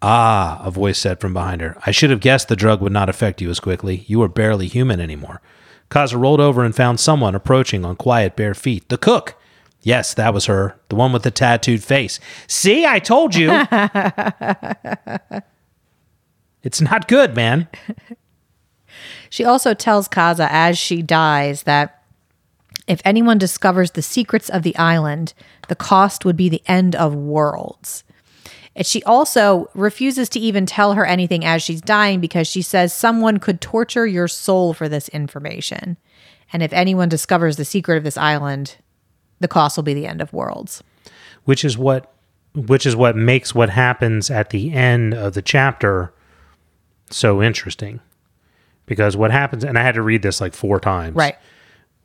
Ah, 0.00 0.62
a 0.64 0.70
voice 0.70 0.96
said 0.96 1.18
from 1.18 1.34
behind 1.34 1.60
her. 1.60 1.76
I 1.84 1.90
should 1.90 2.10
have 2.10 2.20
guessed 2.20 2.46
the 2.46 2.54
drug 2.54 2.80
would 2.80 2.92
not 2.92 3.08
affect 3.08 3.40
you 3.40 3.50
as 3.50 3.58
quickly. 3.58 4.04
You 4.06 4.22
are 4.22 4.28
barely 4.28 4.68
human 4.68 5.00
anymore. 5.00 5.42
Kaza 5.90 6.16
rolled 6.16 6.38
over 6.38 6.62
and 6.62 6.72
found 6.72 7.00
someone 7.00 7.34
approaching 7.34 7.84
on 7.84 7.96
quiet 7.96 8.36
bare 8.36 8.54
feet. 8.54 8.88
The 8.90 8.96
cook! 8.96 9.34
Yes, 9.82 10.14
that 10.14 10.32
was 10.32 10.46
her. 10.46 10.78
The 10.88 10.94
one 10.94 11.12
with 11.12 11.24
the 11.24 11.32
tattooed 11.32 11.82
face. 11.82 12.20
See, 12.46 12.86
I 12.86 13.00
told 13.00 13.34
you. 13.34 13.50
it's 16.62 16.80
not 16.80 17.08
good, 17.08 17.34
man. 17.34 17.66
She 19.30 19.44
also 19.44 19.74
tells 19.74 20.08
Kaza 20.08 20.48
as 20.50 20.78
she 20.78 21.02
dies 21.02 21.64
that 21.64 22.02
if 22.86 23.02
anyone 23.04 23.38
discovers 23.38 23.90
the 23.90 24.02
secrets 24.02 24.48
of 24.48 24.62
the 24.62 24.76
island, 24.76 25.34
the 25.68 25.76
cost 25.76 26.24
would 26.24 26.36
be 26.36 26.48
the 26.48 26.62
end 26.66 26.94
of 26.94 27.14
worlds. 27.14 28.02
And 28.74 28.86
she 28.86 29.02
also 29.02 29.68
refuses 29.74 30.28
to 30.30 30.40
even 30.40 30.64
tell 30.64 30.94
her 30.94 31.04
anything 31.04 31.44
as 31.44 31.62
she's 31.62 31.80
dying 31.80 32.20
because 32.20 32.46
she 32.46 32.62
says 32.62 32.92
someone 32.92 33.38
could 33.38 33.60
torture 33.60 34.06
your 34.06 34.28
soul 34.28 34.72
for 34.72 34.88
this 34.88 35.08
information. 35.08 35.96
And 36.52 36.62
if 36.62 36.72
anyone 36.72 37.08
discovers 37.08 37.56
the 37.56 37.64
secret 37.64 37.96
of 37.96 38.04
this 38.04 38.16
island, 38.16 38.76
the 39.40 39.48
cost 39.48 39.76
will 39.76 39.82
be 39.82 39.94
the 39.94 40.06
end 40.06 40.22
of 40.22 40.32
worlds. 40.32 40.82
Which 41.44 41.64
is 41.64 41.76
what 41.76 42.12
which 42.54 42.86
is 42.86 42.96
what 42.96 43.14
makes 43.14 43.54
what 43.54 43.70
happens 43.70 44.30
at 44.30 44.50
the 44.50 44.72
end 44.72 45.12
of 45.12 45.34
the 45.34 45.42
chapter 45.42 46.12
so 47.10 47.42
interesting. 47.42 48.00
Because 48.88 49.16
what 49.16 49.30
happens 49.30 49.62
and 49.64 49.78
I 49.78 49.82
had 49.82 49.94
to 49.94 50.02
read 50.02 50.22
this 50.22 50.40
like 50.40 50.54
four 50.54 50.80
times. 50.80 51.14
Right. 51.14 51.36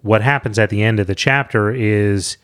What 0.01 0.21
happens 0.21 0.59
at 0.59 0.69
the 0.69 0.83
end 0.83 0.99
of 0.99 1.07
the 1.07 1.15
chapter 1.15 1.71
is 1.71 2.37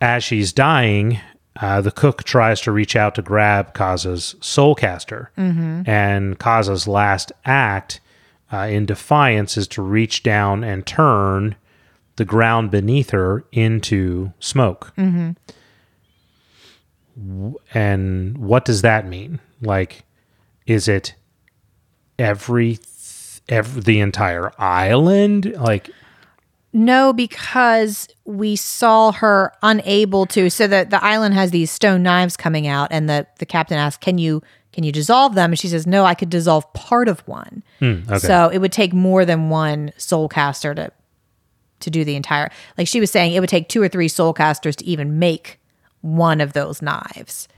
as 0.00 0.24
she's 0.24 0.52
dying, 0.52 1.20
uh, 1.60 1.80
the 1.82 1.90
cook 1.92 2.24
tries 2.24 2.60
to 2.62 2.72
reach 2.72 2.96
out 2.96 3.14
to 3.14 3.22
grab 3.22 3.74
Kaza's 3.74 4.34
soul 4.40 4.74
caster. 4.74 5.30
And 5.36 6.38
Kaza's 6.38 6.88
last 6.88 7.30
act 7.44 8.00
uh, 8.52 8.58
in 8.70 8.86
defiance 8.86 9.56
is 9.56 9.66
to 9.68 9.82
reach 9.82 10.22
down 10.22 10.64
and 10.64 10.86
turn 10.86 11.56
the 12.16 12.24
ground 12.24 12.70
beneath 12.70 13.10
her 13.10 13.44
into 13.52 14.32
smoke. 14.40 14.92
W- 17.18 17.54
And 17.74 18.38
what 18.38 18.64
does 18.64 18.82
that 18.82 19.06
mean? 19.06 19.40
Like, 19.60 20.04
is 20.66 20.88
it 20.88 21.14
every, 22.18 22.78
every 23.48 23.82
the 23.82 24.00
entire 24.00 24.52
island? 24.60 25.54
Like, 25.58 25.90
No, 26.72 27.12
because 27.12 28.08
we 28.24 28.56
saw 28.56 29.12
her 29.12 29.52
unable 29.62 30.26
to. 30.26 30.50
So 30.50 30.66
the, 30.66 30.86
the 30.88 31.02
island 31.02 31.34
has 31.34 31.50
these 31.50 31.70
stone 31.70 32.02
knives 32.02 32.36
coming 32.36 32.66
out, 32.66 32.88
and 32.90 33.08
the, 33.08 33.26
the 33.38 33.46
captain 33.46 33.78
asks, 33.78 34.02
Can 34.02 34.18
you 34.18 34.42
can 34.72 34.84
you 34.84 34.92
dissolve 34.92 35.34
them? 35.34 35.52
And 35.52 35.58
she 35.58 35.68
says, 35.68 35.86
No, 35.86 36.04
I 36.04 36.14
could 36.14 36.28
dissolve 36.28 36.70
part 36.74 37.08
of 37.08 37.20
one. 37.26 37.62
Hmm, 37.78 38.02
okay. 38.08 38.18
So 38.18 38.50
it 38.52 38.58
would 38.58 38.72
take 38.72 38.92
more 38.92 39.24
than 39.24 39.48
one 39.48 39.92
soul 39.96 40.28
caster 40.28 40.74
to 40.74 40.92
to 41.80 41.90
do 41.90 42.04
the 42.04 42.16
entire 42.16 42.50
like 42.78 42.88
she 42.88 43.00
was 43.00 43.10
saying, 43.10 43.32
it 43.32 43.40
would 43.40 43.48
take 43.50 43.68
two 43.68 43.82
or 43.82 43.88
three 43.88 44.08
soul 44.08 44.32
casters 44.32 44.76
to 44.76 44.84
even 44.86 45.18
make 45.18 45.60
one 46.02 46.40
of 46.40 46.52
those 46.52 46.80
knives. 46.82 47.48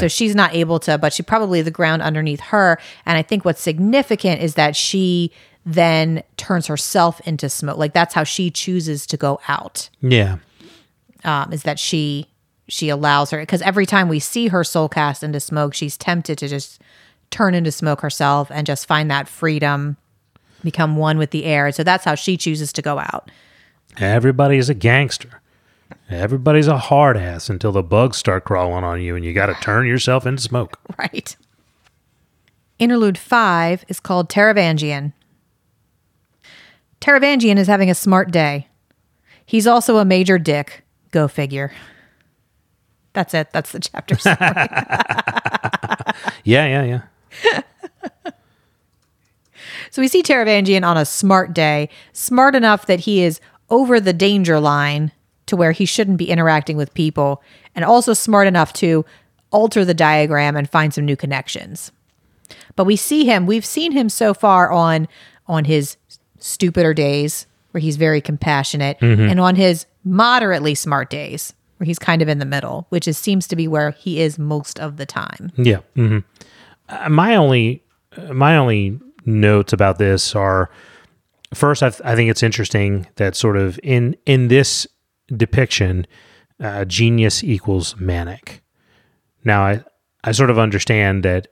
So 0.00 0.08
she's 0.08 0.34
not 0.34 0.54
able 0.54 0.78
to, 0.80 0.96
but 0.96 1.12
she 1.12 1.22
probably 1.22 1.60
the 1.62 1.70
ground 1.70 2.02
underneath 2.02 2.40
her. 2.40 2.78
And 3.04 3.18
I 3.18 3.22
think 3.22 3.44
what's 3.44 3.60
significant 3.60 4.40
is 4.40 4.54
that 4.54 4.74
she 4.74 5.32
then 5.66 6.22
turns 6.36 6.66
herself 6.66 7.20
into 7.26 7.48
smoke. 7.50 7.76
Like 7.76 7.92
that's 7.92 8.14
how 8.14 8.24
she 8.24 8.50
chooses 8.50 9.06
to 9.06 9.16
go 9.16 9.40
out. 9.48 9.90
yeah. 10.00 10.38
Um, 11.22 11.52
is 11.52 11.64
that 11.64 11.78
she 11.78 12.28
she 12.68 12.88
allows 12.88 13.30
her 13.30 13.40
because 13.40 13.60
every 13.60 13.84
time 13.84 14.08
we 14.08 14.18
see 14.20 14.48
her 14.48 14.64
soul 14.64 14.88
cast 14.88 15.22
into 15.22 15.38
smoke, 15.40 15.74
she's 15.74 15.98
tempted 15.98 16.38
to 16.38 16.48
just 16.48 16.80
turn 17.30 17.54
into 17.54 17.70
smoke 17.70 18.00
herself 18.00 18.50
and 18.50 18.66
just 18.66 18.86
find 18.86 19.10
that 19.10 19.28
freedom, 19.28 19.98
become 20.64 20.96
one 20.96 21.18
with 21.18 21.30
the 21.30 21.44
air. 21.44 21.72
So 21.72 21.84
that's 21.84 22.04
how 22.04 22.14
she 22.14 22.38
chooses 22.38 22.72
to 22.72 22.80
go 22.80 22.98
out. 22.98 23.30
Everybody's 23.98 24.70
a 24.70 24.74
gangster. 24.74 25.39
Everybody's 26.10 26.66
a 26.66 26.78
hard 26.78 27.16
ass 27.16 27.48
until 27.48 27.72
the 27.72 27.82
bugs 27.82 28.16
start 28.16 28.44
crawling 28.44 28.84
on 28.84 29.00
you 29.00 29.14
and 29.14 29.24
you 29.24 29.32
got 29.32 29.46
to 29.46 29.54
turn 29.54 29.86
yourself 29.86 30.26
into 30.26 30.42
smoke. 30.42 30.78
Right. 30.98 31.34
Interlude 32.78 33.16
five 33.16 33.84
is 33.88 34.00
called 34.00 34.28
Taravangian. 34.28 35.12
Taravangian 37.00 37.56
is 37.56 37.66
having 37.66 37.88
a 37.88 37.94
smart 37.94 38.30
day. 38.30 38.68
He's 39.46 39.66
also 39.66 39.96
a 39.96 40.04
major 40.04 40.38
dick. 40.38 40.82
Go 41.10 41.26
figure. 41.26 41.72
That's 43.12 43.34
it. 43.34 43.50
That's 43.52 43.72
the 43.72 43.80
chapter. 43.80 44.18
summary. 44.18 44.66
Yeah, 46.44 46.84
yeah, 46.84 47.02
yeah. 47.44 47.60
so 49.90 50.02
we 50.02 50.08
see 50.08 50.22
Taravangian 50.22 50.84
on 50.86 50.96
a 50.96 51.04
smart 51.04 51.52
day, 51.52 51.88
smart 52.12 52.54
enough 52.54 52.86
that 52.86 53.00
he 53.00 53.22
is 53.22 53.40
over 53.68 54.00
the 54.00 54.12
danger 54.12 54.60
line 54.60 55.12
to 55.50 55.56
where 55.56 55.72
he 55.72 55.84
shouldn't 55.84 56.16
be 56.16 56.30
interacting 56.30 56.76
with 56.76 56.94
people, 56.94 57.42
and 57.74 57.84
also 57.84 58.14
smart 58.14 58.46
enough 58.48 58.72
to 58.74 59.04
alter 59.50 59.84
the 59.84 59.94
diagram 59.94 60.56
and 60.56 60.70
find 60.70 60.94
some 60.94 61.04
new 61.04 61.16
connections. 61.16 61.92
But 62.76 62.84
we 62.84 62.96
see 62.96 63.24
him, 63.24 63.46
we've 63.46 63.66
seen 63.66 63.92
him 63.92 64.08
so 64.08 64.32
far 64.32 64.70
on 64.72 65.06
on 65.46 65.64
his 65.64 65.96
stupider 66.38 66.94
days 66.94 67.46
where 67.72 67.80
he's 67.80 67.96
very 67.96 68.20
compassionate 68.20 68.96
and 69.00 69.38
on 69.40 69.56
his 69.56 69.86
moderately 70.04 70.74
smart 70.74 71.10
days 71.10 71.52
where 71.76 71.84
he's 71.86 71.98
kind 71.98 72.22
of 72.22 72.28
in 72.28 72.38
the 72.38 72.44
middle, 72.44 72.86
which 72.90 73.06
is 73.08 73.18
seems 73.18 73.46
to 73.48 73.56
be 73.56 73.66
where 73.68 73.90
he 73.92 74.20
is 74.20 74.38
most 74.38 74.78
of 74.80 74.96
the 74.96 75.06
time. 75.06 75.50
Yeah. 75.56 75.80
hmm 75.94 76.18
Uh, 76.88 77.08
my 77.08 77.36
only 77.36 77.82
uh, 78.16 78.32
my 78.32 78.56
only 78.56 78.98
notes 79.26 79.72
about 79.72 79.98
this 79.98 80.34
are 80.34 80.70
first. 81.54 81.82
I, 81.82 81.90
th- 81.90 82.02
I 82.04 82.14
think 82.14 82.30
it's 82.30 82.42
interesting 82.42 83.06
that 83.16 83.36
sort 83.36 83.56
of 83.56 83.78
in 83.82 84.16
in 84.26 84.48
this 84.48 84.86
depiction, 85.36 86.06
uh, 86.60 86.84
genius 86.84 87.42
equals 87.42 87.96
manic. 87.96 88.62
Now 89.44 89.62
I 89.62 89.84
I 90.22 90.32
sort 90.32 90.50
of 90.50 90.58
understand 90.58 91.24
that. 91.24 91.48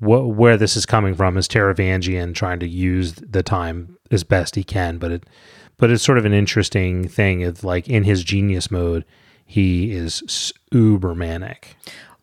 Wh- 0.00 0.28
where 0.28 0.56
this 0.56 0.76
is 0.76 0.86
coming 0.86 1.14
from 1.14 1.36
is 1.36 1.48
Taravangian 1.48 2.34
trying 2.34 2.60
to 2.60 2.68
use 2.68 3.14
the 3.14 3.42
time 3.42 3.96
as 4.12 4.22
best 4.22 4.54
he 4.54 4.62
can, 4.62 4.98
but 4.98 5.10
it, 5.10 5.26
but 5.76 5.90
it's 5.90 6.04
sort 6.04 6.18
of 6.18 6.24
an 6.24 6.32
interesting 6.32 7.08
thing. 7.08 7.42
Of 7.42 7.64
like 7.64 7.88
in 7.88 8.04
his 8.04 8.22
genius 8.22 8.70
mode, 8.70 9.04
he 9.44 9.90
is 9.92 10.52
uber 10.70 11.14
manic. 11.14 11.76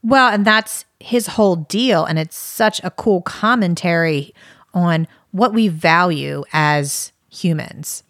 Well, 0.03 0.31
and 0.31 0.45
that's 0.45 0.85
his 0.99 1.27
whole 1.27 1.55
deal. 1.55 2.05
And 2.05 2.19
it's 2.19 2.37
such 2.37 2.79
a 2.83 2.91
cool 2.91 3.21
commentary 3.23 4.33
on 4.73 5.07
what 5.31 5.53
we 5.53 5.67
value 5.67 6.43
as 6.53 7.11
humans. 7.29 8.03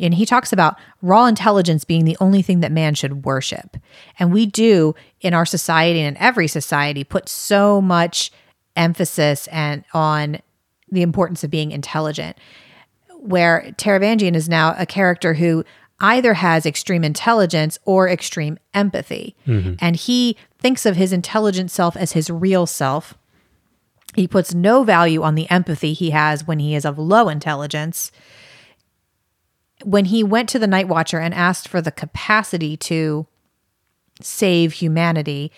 And 0.00 0.14
he 0.14 0.26
talks 0.26 0.52
about 0.52 0.76
raw 1.02 1.26
intelligence 1.26 1.84
being 1.84 2.04
the 2.04 2.16
only 2.20 2.42
thing 2.42 2.60
that 2.60 2.72
man 2.72 2.94
should 2.94 3.24
worship. 3.24 3.76
And 4.18 4.32
we 4.32 4.46
do 4.46 4.94
in 5.20 5.34
our 5.34 5.46
society 5.46 6.00
and 6.00 6.16
in 6.16 6.22
every 6.22 6.48
society 6.48 7.04
put 7.04 7.28
so 7.28 7.80
much 7.80 8.30
emphasis 8.76 9.46
and 9.48 9.84
on 9.92 10.38
the 10.90 11.02
importance 11.02 11.44
of 11.44 11.50
being 11.50 11.70
intelligent 11.70 12.36
where 13.20 13.72
Taravangian 13.76 14.34
is 14.34 14.48
now 14.48 14.74
a 14.78 14.86
character 14.86 15.34
who 15.34 15.64
either 16.00 16.34
has 16.34 16.64
extreme 16.64 17.04
intelligence 17.04 17.78
or 17.84 18.08
extreme 18.08 18.58
empathy. 18.72 19.36
Mm-hmm. 19.46 19.74
And 19.78 19.96
he 19.96 20.36
thinks 20.58 20.86
of 20.86 20.96
his 20.96 21.12
intelligent 21.12 21.70
self 21.70 21.96
as 21.96 22.12
his 22.12 22.30
real 22.30 22.66
self. 22.66 23.14
He 24.14 24.26
puts 24.26 24.54
no 24.54 24.82
value 24.82 25.22
on 25.22 25.34
the 25.34 25.48
empathy 25.50 25.92
he 25.92 26.10
has 26.10 26.46
when 26.46 26.58
he 26.58 26.74
is 26.74 26.84
of 26.84 26.98
low 26.98 27.28
intelligence. 27.28 28.10
When 29.84 30.06
he 30.06 30.22
went 30.22 30.48
to 30.50 30.58
the 30.58 30.66
Night 30.66 30.88
Watcher 30.88 31.18
and 31.18 31.34
asked 31.34 31.68
for 31.68 31.80
the 31.80 31.90
capacity 31.90 32.76
to 32.78 33.26
save 34.20 34.74
humanity, 34.74 35.50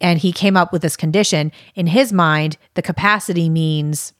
and 0.00 0.18
he 0.18 0.32
came 0.32 0.56
up 0.56 0.72
with 0.72 0.82
this 0.82 0.96
condition, 0.96 1.52
in 1.74 1.88
his 1.88 2.12
mind, 2.12 2.56
the 2.74 2.82
capacity 2.82 3.48
means 3.48 4.12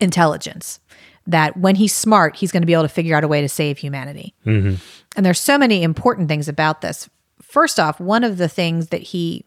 intelligence. 0.00 0.80
That 1.26 1.56
when 1.56 1.76
he's 1.76 1.94
smart 1.94 2.36
he's 2.36 2.50
going 2.50 2.62
to 2.62 2.66
be 2.66 2.72
able 2.72 2.82
to 2.82 2.88
figure 2.88 3.16
out 3.16 3.24
a 3.24 3.28
way 3.28 3.40
to 3.40 3.48
save 3.48 3.78
humanity. 3.78 4.34
Mm-hmm. 4.44 4.76
And 5.16 5.26
there's 5.26 5.40
so 5.40 5.58
many 5.58 5.82
important 5.82 6.28
things 6.28 6.48
about 6.48 6.80
this. 6.80 7.08
First 7.40 7.78
off 7.78 8.00
one 8.00 8.24
of 8.24 8.36
the 8.36 8.48
things 8.48 8.88
that 8.88 9.02
he 9.02 9.44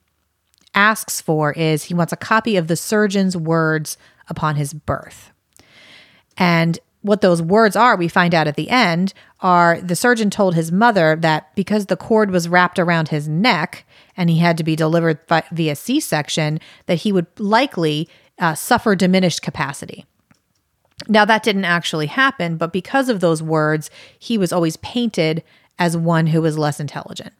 asks 0.75 1.21
for 1.21 1.51
is 1.53 1.85
he 1.85 1.93
wants 1.93 2.13
a 2.13 2.17
copy 2.17 2.57
of 2.57 2.67
the 2.67 2.75
surgeon's 2.75 3.35
words 3.35 3.97
upon 4.27 4.55
his 4.55 4.73
birth. 4.73 5.31
And 6.37 6.79
what 7.03 7.21
those 7.21 7.41
words 7.41 7.75
are, 7.75 7.95
we 7.95 8.07
find 8.07 8.33
out 8.33 8.47
at 8.47 8.55
the 8.55 8.69
end, 8.69 9.13
are 9.41 9.79
the 9.81 9.95
surgeon 9.95 10.29
told 10.29 10.55
his 10.55 10.71
mother 10.71 11.15
that 11.17 11.53
because 11.53 11.85
the 11.85 11.97
cord 11.97 12.31
was 12.31 12.49
wrapped 12.49 12.79
around 12.79 13.09
his 13.09 13.27
neck 13.27 13.85
and 14.17 14.29
he 14.29 14.39
had 14.39 14.57
to 14.57 14.63
be 14.63 14.75
delivered 14.75 15.19
vi- 15.27 15.43
via 15.51 15.75
C 15.75 15.99
section, 15.99 16.59
that 16.85 16.99
he 16.99 17.11
would 17.11 17.27
likely 17.37 18.09
uh, 18.39 18.55
suffer 18.55 18.95
diminished 18.95 19.41
capacity. 19.41 20.05
Now, 21.09 21.25
that 21.25 21.43
didn't 21.43 21.65
actually 21.65 22.07
happen, 22.07 22.55
but 22.55 22.71
because 22.71 23.09
of 23.09 23.19
those 23.19 23.43
words, 23.43 23.89
he 24.17 24.37
was 24.37 24.53
always 24.53 24.77
painted 24.77 25.43
as 25.77 25.97
one 25.97 26.27
who 26.27 26.41
was 26.41 26.57
less 26.57 26.79
intelligent. 26.79 27.33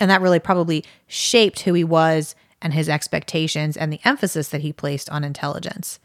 And 0.00 0.10
that 0.10 0.22
really 0.22 0.38
probably 0.38 0.84
shaped 1.06 1.60
who 1.60 1.74
he 1.74 1.84
was 1.84 2.34
and 2.62 2.72
his 2.72 2.88
expectations 2.88 3.76
and 3.76 3.92
the 3.92 4.00
emphasis 4.04 4.48
that 4.48 4.62
he 4.62 4.72
placed 4.72 5.10
on 5.10 5.24
intelligence. 5.24 5.98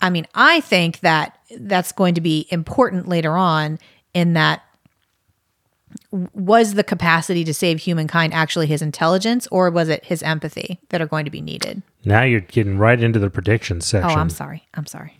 I 0.00 0.10
mean, 0.10 0.26
I 0.34 0.60
think 0.60 1.00
that 1.00 1.38
that's 1.58 1.92
going 1.92 2.14
to 2.14 2.20
be 2.20 2.46
important 2.50 3.08
later 3.08 3.36
on 3.36 3.78
in 4.14 4.34
that 4.34 4.62
was 6.32 6.74
the 6.74 6.84
capacity 6.84 7.44
to 7.44 7.52
save 7.54 7.80
humankind 7.80 8.32
actually 8.34 8.66
his 8.66 8.82
intelligence 8.82 9.46
or 9.48 9.70
was 9.70 9.88
it 9.88 10.04
his 10.04 10.22
empathy 10.22 10.78
that 10.90 11.00
are 11.00 11.06
going 11.06 11.24
to 11.24 11.30
be 11.30 11.40
needed? 11.40 11.82
Now 12.04 12.22
you're 12.22 12.40
getting 12.40 12.78
right 12.78 13.00
into 13.02 13.18
the 13.18 13.30
prediction 13.30 13.80
section. 13.80 14.10
Oh, 14.10 14.20
I'm 14.20 14.30
sorry. 14.30 14.66
I'm 14.74 14.86
sorry. 14.86 15.16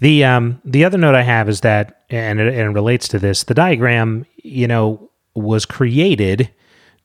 The 0.00 0.24
um 0.24 0.60
the 0.64 0.84
other 0.84 0.98
note 0.98 1.14
I 1.14 1.22
have 1.22 1.48
is 1.48 1.60
that, 1.60 2.02
and 2.10 2.40
it, 2.40 2.48
and 2.48 2.60
it 2.60 2.70
relates 2.70 3.06
to 3.08 3.18
this. 3.20 3.44
The 3.44 3.54
diagram, 3.54 4.26
you 4.42 4.66
know, 4.66 5.10
was 5.34 5.64
created 5.64 6.50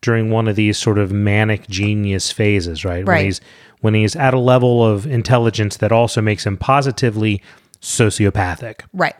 during 0.01 0.31
one 0.31 0.47
of 0.47 0.55
these 0.55 0.77
sort 0.77 0.97
of 0.97 1.11
manic 1.11 1.67
genius 1.67 2.31
phases, 2.31 2.83
right? 2.83 3.05
When 3.05 3.07
Right. 3.07 3.25
he's 3.25 3.41
when 3.81 3.93
he's 3.93 4.15
at 4.15 4.33
a 4.33 4.39
level 4.39 4.85
of 4.85 5.05
intelligence 5.05 5.77
that 5.77 5.91
also 5.91 6.21
makes 6.21 6.45
him 6.45 6.57
positively 6.57 7.41
sociopathic. 7.81 8.81
Right. 8.93 9.15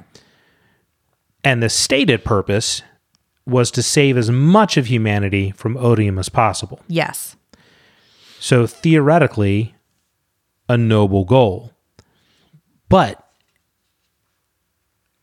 And 1.44 1.62
the 1.62 1.70
stated 1.70 2.26
purpose 2.26 2.82
was 3.46 3.72
to 3.72 3.84
save 3.84 4.18
as 4.18 4.30
much 4.30 4.76
of 4.76 4.88
humanity 4.88 5.52
from 5.52 5.78
odium 5.78 6.20
as 6.20 6.28
possible. 6.28 6.82
Yes. 6.88 7.36
So 8.40 8.68
theoretically, 8.68 9.74
a 10.68 10.78
noble 10.78 11.24
goal. 11.24 11.72
But 12.90 13.24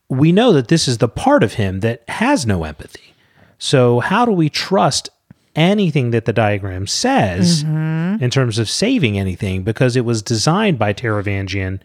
we 0.08 0.32
know 0.32 0.52
that 0.52 0.68
this 0.68 0.88
is 0.88 0.98
the 0.98 1.08
part 1.08 1.42
of 1.42 1.54
him 1.54 1.80
that 1.80 2.08
has 2.08 2.46
no 2.46 2.64
empathy. 2.64 3.14
So 3.58 4.00
how 4.00 4.24
do 4.24 4.32
we 4.32 4.48
trust 4.48 5.10
anything 5.54 6.10
that 6.10 6.24
the 6.24 6.32
diagram 6.32 6.86
says 6.86 7.64
mm-hmm. 7.64 8.22
in 8.22 8.30
terms 8.30 8.58
of 8.58 8.68
saving 8.68 9.18
anything? 9.18 9.62
Because 9.62 9.96
it 9.96 10.04
was 10.04 10.22
designed 10.22 10.78
by 10.78 10.92
Taravangian 10.92 11.80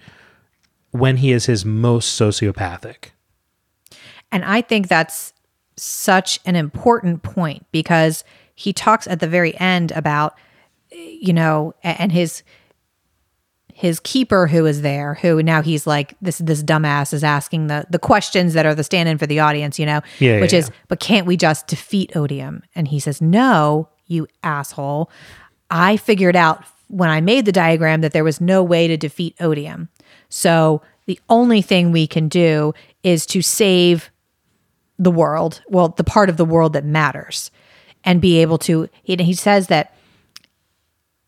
when 0.91 1.17
he 1.17 1.31
is 1.31 1.45
his 1.45 1.65
most 1.65 2.19
sociopathic. 2.19 3.11
And 4.31 4.43
I 4.45 4.61
think 4.61 4.87
that's 4.87 5.33
such 5.75 6.39
an 6.45 6.55
important 6.55 7.23
point 7.23 7.65
because 7.71 8.23
he 8.53 8.73
talks 8.73 9.07
at 9.07 9.19
the 9.19 9.27
very 9.27 9.57
end 9.59 9.91
about, 9.91 10.37
you 10.91 11.33
know, 11.33 11.73
and 11.83 12.11
his 12.11 12.43
his 13.79 14.01
keeper 14.01 14.45
who 14.45 14.65
is 14.65 14.81
there, 14.81 15.13
who 15.21 15.41
now 15.41 15.61
he's 15.61 15.87
like 15.87 16.13
this 16.21 16.39
this 16.39 16.61
dumbass 16.61 17.13
is 17.13 17.23
asking 17.23 17.67
the 17.67 17.85
the 17.89 17.97
questions 17.97 18.53
that 18.53 18.65
are 18.65 18.75
the 18.75 18.83
stand 18.83 19.07
in 19.07 19.17
for 19.17 19.25
the 19.25 19.39
audience, 19.39 19.79
you 19.79 19.85
know, 19.85 20.01
Yeah, 20.19 20.41
which 20.41 20.51
yeah, 20.51 20.59
is, 20.59 20.67
yeah. 20.67 20.75
but 20.89 20.99
can't 20.99 21.25
we 21.25 21.37
just 21.37 21.65
defeat 21.67 22.13
Odium? 22.13 22.61
And 22.75 22.89
he 22.89 22.99
says, 22.99 23.21
no, 23.21 23.87
you 24.05 24.27
asshole. 24.43 25.09
I 25.71 25.95
figured 25.95 26.35
out 26.35 26.61
when 26.89 27.09
I 27.09 27.21
made 27.21 27.45
the 27.45 27.53
diagram 27.53 28.01
that 28.01 28.11
there 28.11 28.25
was 28.25 28.41
no 28.41 28.61
way 28.61 28.89
to 28.89 28.97
defeat 28.97 29.33
Odium. 29.39 29.87
So 30.27 30.81
the 31.05 31.17
only 31.29 31.61
thing 31.61 31.93
we 31.93 32.05
can 32.05 32.27
do 32.27 32.73
is 33.03 33.25
to 33.27 33.41
save 33.41 34.11
the 34.97 35.11
world, 35.11 35.61
well, 35.69 35.87
the 35.87 36.03
part 36.03 36.27
of 36.29 36.35
the 36.35 36.43
world 36.43 36.73
that 36.73 36.83
matters, 36.83 37.49
and 38.03 38.19
be 38.19 38.39
able 38.39 38.57
to. 38.57 38.89
He, 39.03 39.15
he 39.15 39.33
says 39.33 39.67
that 39.67 39.95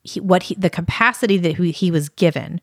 he, 0.04 0.20
what 0.20 0.44
he, 0.44 0.56
the 0.56 0.70
capacity 0.70 1.38
that 1.38 1.58
he, 1.58 1.92
was 1.92 2.10
given 2.10 2.62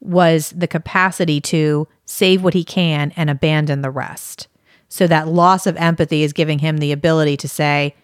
was 0.00 0.50
the 0.56 0.66
capacity 0.68 1.40
to 1.40 1.86
save 2.04 2.42
what 2.42 2.54
he 2.54 2.64
can 2.64 3.12
and 3.16 3.28
abandon 3.28 3.82
the 3.82 3.90
rest. 3.90 4.48
So 4.88 5.06
that 5.06 5.28
loss 5.28 5.66
of 5.66 5.76
empathy 5.76 6.22
is 6.22 6.32
giving 6.32 6.60
him 6.60 6.78
the 6.78 6.92
ability 6.92 7.36
to 7.38 7.48
say, 7.48 7.94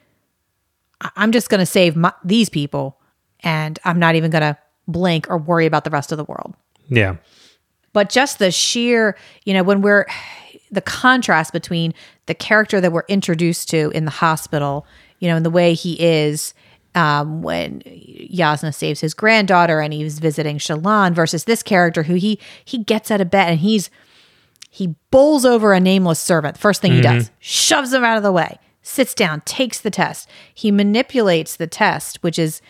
"I- 1.00 1.10
"I'm 1.16 1.32
just 1.32 1.48
going 1.48 1.60
to 1.60 1.66
save 1.66 1.96
my, 1.96 2.12
these 2.22 2.48
people, 2.50 2.98
and 3.40 3.78
I'm 3.84 3.98
not 3.98 4.16
even 4.16 4.30
going 4.30 4.42
to 4.42 4.58
blink 4.86 5.30
or 5.30 5.38
worry 5.38 5.64
about 5.66 5.84
the 5.84 5.90
rest 5.90 6.12
of 6.12 6.18
the 6.18 6.24
world." 6.24 6.54
Yeah. 6.88 7.16
but 7.94 8.10
just 8.10 8.38
the 8.40 8.50
sheer 8.50 9.16
you 9.44 9.54
know 9.54 9.62
when 9.62 9.80
we're 9.80 10.04
the 10.70 10.82
contrast 10.82 11.52
between 11.52 11.94
the 12.26 12.34
character 12.34 12.80
that 12.80 12.92
we're 12.92 13.04
introduced 13.08 13.70
to 13.70 13.90
in 13.94 14.04
the 14.04 14.10
hospital 14.10 14.84
you 15.20 15.28
know 15.28 15.36
and 15.36 15.46
the 15.46 15.50
way 15.50 15.72
he 15.72 15.94
is 15.98 16.52
um, 16.94 17.42
when 17.42 17.80
Jasnah 17.80 18.74
saves 18.74 19.00
his 19.00 19.14
granddaughter 19.14 19.80
and 19.80 19.92
he's 19.92 20.18
visiting 20.18 20.58
Shallan 20.58 21.12
versus 21.12 21.44
this 21.44 21.62
character 21.62 22.04
who 22.04 22.14
he 22.14 22.38
he 22.64 22.78
gets 22.78 23.10
out 23.10 23.20
of 23.20 23.30
bed 23.30 23.50
and 23.50 23.60
he's 23.60 23.90
he 24.70 24.94
bowls 25.10 25.44
over 25.44 25.72
a 25.72 25.80
nameless 25.80 26.18
servant. 26.18 26.58
First 26.58 26.80
thing 26.82 26.92
he 26.92 27.00
does, 27.00 27.30
shoves 27.38 27.92
him 27.92 28.02
out 28.02 28.16
of 28.16 28.22
the 28.24 28.32
way, 28.32 28.58
sits 28.82 29.14
down, 29.14 29.40
takes 29.42 29.80
the 29.80 29.90
test. 29.90 30.28
He 30.52 30.72
manipulates 30.72 31.56
the 31.56 31.68
test, 31.68 32.22
which 32.22 32.38
is 32.38 32.60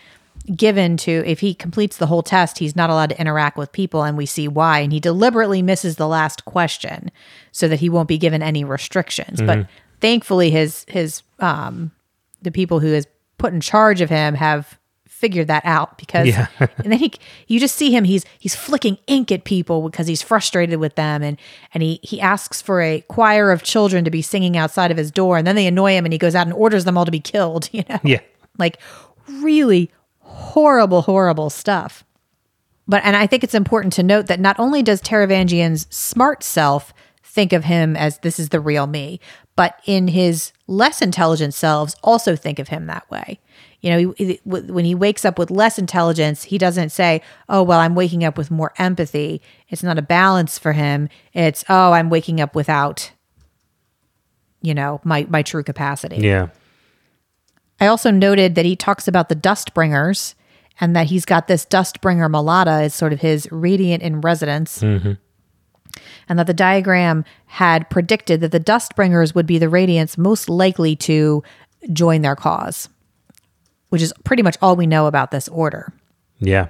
given 0.55 0.99
to 0.99 1.23
if 1.25 1.41
he 1.41 1.55
completes 1.55 1.97
the 1.97 2.07
whole 2.07 2.23
test, 2.23 2.59
he's 2.59 2.77
not 2.77 2.91
allowed 2.91 3.09
to 3.11 3.19
interact 3.21 3.57
with 3.57 3.73
people, 3.73 4.03
and 4.03 4.17
we 4.17 4.27
see 4.27 4.47
why. 4.49 4.81
And 4.81 4.93
he 4.93 5.01
deliberately 5.01 5.63
misses 5.63 5.97
the 5.97 6.09
last 6.09 6.45
question 6.45 7.11
so 7.53 7.69
that 7.69 7.81
he 7.81 7.89
won't 7.89 8.09
be 8.09 8.19
given 8.19 8.43
any 8.43 8.65
restrictions. 8.65 9.41
But 9.41 9.67
thankfully, 10.01 10.51
his 10.51 10.85
his 10.89 11.23
um 11.41 11.91
the 12.43 12.51
people 12.51 12.81
who 12.81 12.89
is 12.89 13.07
put 13.45 13.53
in 13.53 13.61
charge 13.61 14.01
of 14.01 14.09
him 14.09 14.35
have 14.35 14.79
figured 15.07 15.47
that 15.49 15.65
out 15.65 15.97
because 15.99 16.27
Yeah. 16.29 16.47
and 16.59 16.91
then 16.93 16.99
he 16.99 17.13
you 17.47 17.61
just 17.61 17.75
see 17.77 17.91
him 17.95 18.05
he's 18.05 18.25
he's 18.39 18.55
flicking 18.55 18.97
ink 19.07 19.31
at 19.33 19.45
people 19.45 19.83
because 19.89 20.07
he's 20.07 20.23
frustrated 20.23 20.79
with 20.81 20.95
them 20.97 21.23
and 21.23 21.39
and 21.73 21.83
he 21.83 22.01
he 22.03 22.21
asks 22.21 22.61
for 22.63 22.81
a 22.83 23.01
choir 23.09 23.51
of 23.51 23.63
children 23.63 24.05
to 24.05 24.11
be 24.11 24.23
singing 24.23 24.57
outside 24.57 24.91
of 24.91 24.97
his 24.97 25.11
door 25.11 25.37
and 25.39 25.47
then 25.47 25.57
they 25.57 25.67
annoy 25.67 25.93
him 25.93 26.05
and 26.05 26.13
he 26.13 26.19
goes 26.19 26.35
out 26.35 26.47
and 26.47 26.55
orders 26.55 26.85
them 26.85 26.97
all 26.99 27.05
to 27.05 27.11
be 27.11 27.21
killed 27.21 27.69
you 27.73 27.85
know 27.89 27.99
Yeah. 28.03 28.21
like 28.59 28.79
really 29.29 29.91
horrible 30.21 31.03
horrible 31.03 31.49
stuff 31.51 32.03
but 32.89 33.03
and 33.05 33.15
I 33.17 33.27
think 33.27 33.45
it's 33.45 33.55
important 33.55 33.93
to 33.95 34.03
note 34.03 34.27
that 34.27 34.41
not 34.41 34.59
only 34.59 34.83
does 34.83 35.01
Taravangian's 35.01 35.87
smart 35.95 36.43
self 36.43 36.93
think 37.23 37.53
of 37.53 37.65
him 37.65 37.97
as 37.97 38.19
this 38.19 38.39
is 38.39 38.51
the 38.51 38.61
real 38.61 38.87
me, 38.87 39.19
but 39.57 39.81
in 39.87 40.09
his 40.09 40.53
less 40.67 41.01
intelligent 41.03 41.55
selves 41.55 41.95
also 42.03 42.35
think 42.37 42.59
of 42.59 42.69
him 42.69 42.87
that 42.87 43.09
way. 43.11 43.39
You 43.81 43.91
know, 43.91 44.15
he, 44.17 44.25
he- 44.27 44.41
when 44.45 44.85
he 44.85 44.95
wakes 44.95 45.25
up 45.25 45.39
with 45.39 45.51
less 45.51 45.79
intelligence, 45.79 46.45
he 46.45 46.57
doesn't 46.59 46.91
say, 46.91 47.21
"Oh, 47.49 47.63
well, 47.63 47.79
I'm 47.81 47.95
waking 47.95 48.25
up 48.25 48.39
with 48.39 48.51
more 48.51 48.73
empathy." 48.79 49.43
It's 49.69 49.83
not 49.83 49.99
a 49.99 50.03
balance 50.03 50.59
for 50.59 50.73
him. 50.73 51.09
It's, 51.35 51.65
"Oh, 51.69 51.93
I'm 51.93 52.09
waking 52.11 52.41
up 52.41 52.55
without 52.55 53.11
you 54.63 54.73
know, 54.75 55.01
my 55.05 55.27
my 55.29 55.43
true 55.43 55.63
capacity." 55.63 56.17
Yeah. 56.17 56.49
I 57.81 57.87
also 57.89 58.11
noted 58.11 58.55
that 58.55 58.65
he 58.65 58.77
talks 58.77 59.07
about 59.09 59.29
the 59.29 59.35
dust 59.35 59.75
bringers 59.75 60.35
and 60.81 60.95
that 60.97 61.09
he's 61.09 61.25
got 61.25 61.49
this 61.49 61.65
dust 61.65 62.01
bringer 62.01 62.29
Malata 62.29 62.71
as 62.71 62.95
sort 62.95 63.13
of 63.13 63.21
his 63.21 63.47
radiant 63.53 64.03
in 64.03 64.21
residence. 64.21 64.81
Mm-hmm. 64.81 65.13
And 66.29 66.39
that 66.39 66.47
the 66.47 66.55
diagram 66.55 67.25
had 67.47 67.89
predicted 67.91 68.41
that 68.41 68.53
the 68.53 68.59
dust 68.59 68.97
bringers 68.97 69.35
would 69.35 69.47
be 69.47 69.59
the 69.59 69.67
radiants 69.67 70.19
most 70.19 70.49
likely 70.49 70.97
to 70.97 71.43
join 71.93 72.23
their 72.23 72.37
cause, 72.37 72.89
which 73.91 74.03
is 74.03 74.13
pretty 74.25 74.43
much 74.43 74.57
all 74.63 74.77
we 74.77 74.87
know 74.87 75.07
about 75.07 75.31
this 75.31 75.49
order. 75.49 75.93
Yeah. 76.39 76.69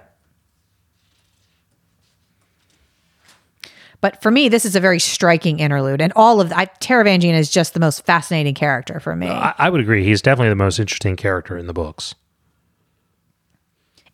But 4.00 4.20
for 4.20 4.30
me, 4.30 4.50
this 4.50 4.66
is 4.66 4.76
a 4.76 4.80
very 4.80 5.00
striking 5.00 5.60
interlude, 5.60 6.02
and 6.02 6.12
all 6.14 6.38
of 6.38 6.52
I, 6.52 6.66
Taravangian 6.66 7.32
is 7.32 7.50
just 7.50 7.72
the 7.72 7.80
most 7.80 8.04
fascinating 8.04 8.54
character 8.54 9.00
for 9.00 9.16
me. 9.16 9.28
I, 9.28 9.54
I 9.56 9.70
would 9.70 9.80
agree. 9.80 10.04
He's 10.04 10.20
definitely 10.20 10.50
the 10.50 10.56
most 10.56 10.78
interesting 10.78 11.16
character 11.16 11.56
in 11.56 11.66
the 11.66 11.72
books. 11.72 12.14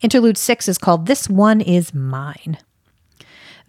Interlude 0.00 0.38
six 0.38 0.68
is 0.68 0.78
called 0.78 1.06
This 1.06 1.28
One 1.28 1.60
Is 1.60 1.92
Mine. 1.92 2.58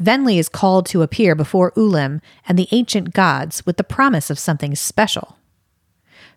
Venli 0.02 0.38
is 0.38 0.50
called 0.50 0.86
to 0.88 1.02
appear 1.02 1.36
before 1.36 1.72
Ulim 1.74 2.22
and 2.48 2.58
the 2.58 2.68
ancient 2.72 3.14
gods 3.14 3.66
with 3.66 3.78
the 3.78 3.84
promise 3.84 4.30
of 4.30 4.40
something 4.40 4.76
special. 4.76 5.38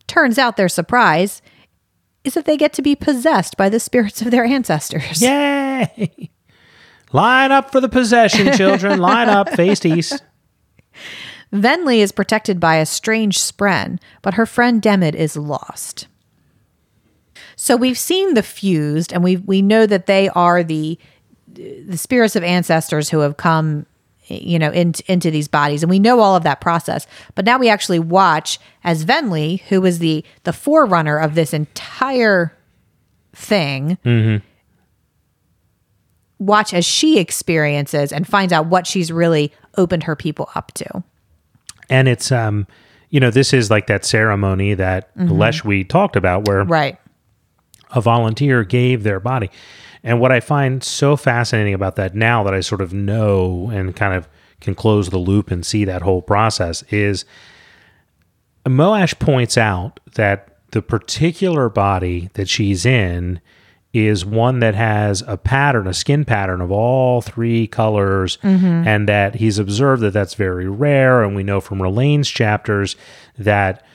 Turns 0.07 0.39
out 0.39 0.57
their 0.57 0.69
surprise 0.69 1.41
is 2.25 2.35
that 2.35 2.45
they 2.45 2.57
get 2.57 2.73
to 2.75 2.83
be 2.83 2.95
possessed 2.95 3.57
by 3.57 3.69
the 3.69 3.81
spirits 3.81 4.21
of 4.23 4.31
their 4.31 4.45
ancestors. 4.45 5.23
Yay! 5.23 6.31
Line 7.13 7.53
up 7.53 7.71
for 7.71 7.81
the 7.81 7.89
possession, 7.89 8.53
children. 8.53 8.99
Line 8.99 9.29
up, 9.29 9.49
face 9.51 9.85
east. 9.85 10.23
Venli 11.53 11.99
is 11.99 12.13
protected 12.13 12.59
by 12.59 12.77
a 12.77 12.87
strange 12.87 13.39
spren, 13.39 14.01
but 14.21 14.35
her 14.35 14.47
friend 14.47 14.83
Demid 14.83 15.15
is 15.15 15.37
lost. 15.37 16.09
So 17.57 17.77
we've 17.77 17.99
seen 17.99 18.35
the 18.35 18.43
fused, 18.43 19.13
and 19.13 19.23
we 19.23 19.37
we 19.37 19.63
know 19.63 19.87
that 19.87 20.07
they 20.07 20.29
are 20.31 20.65
the 20.65 20.99
the 21.55 21.97
spirits 21.97 22.37
of 22.37 22.43
ancestors 22.43 23.09
who 23.11 23.21
have 23.21 23.37
come, 23.37 23.87
you 24.27 24.59
know, 24.59 24.71
into 24.71 25.03
into 25.11 25.31
these 25.31 25.49
bodies, 25.49 25.83
and 25.83 25.91
we 25.91 25.99
know 25.99 26.21
all 26.21 26.37
of 26.37 26.43
that 26.45 26.61
process. 26.61 27.07
But 27.35 27.45
now 27.45 27.59
we 27.59 27.69
actually 27.69 27.99
watch 27.99 28.59
as 28.83 29.05
Venli, 29.05 29.61
who 29.63 29.85
is 29.85 29.99
the 29.99 30.25
the 30.45 30.53
forerunner 30.53 31.19
of 31.19 31.35
this 31.35 31.53
entire 31.55 32.57
thing. 33.33 34.43
Watch 36.39 36.75
as 36.75 36.85
she 36.85 37.19
experiences 37.19 38.13
and 38.13 38.27
finds 38.27 38.53
out 38.53 38.67
what 38.67 38.87
she's 38.87 39.11
really 39.13 39.53
opened 39.77 40.03
her 40.03 40.17
people 40.17 40.51
up 40.55 40.73
to. 40.75 41.03
And 41.89 42.09
it's 42.09 42.33
um, 42.33 42.67
you 43.11 43.21
know, 43.21 43.31
this 43.31 43.53
is 43.53 43.71
like 43.71 43.87
that 43.87 44.05
ceremony 44.05 44.75
that 44.75 45.17
Leshwi 45.17 45.89
talked 45.89 46.17
about 46.17 46.47
where 46.49 46.65
Right. 46.65 46.99
a 47.95 48.01
volunteer 48.01 48.65
gave 48.65 49.05
their 49.05 49.21
body. 49.21 49.51
And 50.05 50.21
what 50.21 50.31
I 50.31 50.41
find 50.41 50.85
so 50.85 51.17
fascinating 51.17 51.75
about 51.75 51.97
that 51.97 52.15
now 52.15 52.45
that 52.45 52.55
I 52.55 52.61
sort 52.61 52.83
of 52.83 52.93
know 52.93 53.71
and 53.73 53.97
kind 53.97 54.15
of 54.15 54.29
can 54.61 54.75
close 54.75 55.09
the 55.09 55.19
loop 55.19 55.51
and 55.51 55.65
see 55.65 55.85
that 55.87 56.03
whole 56.03 56.23
process 56.23 56.83
is 56.85 57.25
Moash 58.67 59.19
points 59.19 59.59
out 59.59 60.01
that 60.15 60.59
the 60.71 60.83
particular 60.83 61.69
body 61.69 62.31
that 62.35 62.49
she's 62.49 62.87
in 62.87 63.41
is 63.95 64.25
one 64.27 64.59
that 64.59 64.75
has 64.75 65.23
a 65.27 65.37
pattern, 65.37 65.87
a 65.87 65.95
skin 65.95 66.25
pattern 66.25 66.61
of 66.61 66.71
all 66.71 67.21
three 67.21 67.67
colors, 67.67 68.39
mm-hmm. 68.39 68.87
and 68.87 69.09
that 69.09 69.37
he's 69.37 69.59
observed 69.59 70.03
that 70.03 70.13
that's 70.13 70.35
very 70.35 70.69
rare. 70.69 71.23
And 71.23 71.37
we 71.37 71.45
know 71.45 71.61
from 71.61 71.81
Rlain's 71.81 72.29
chapters 72.29 72.97
that 73.39 73.87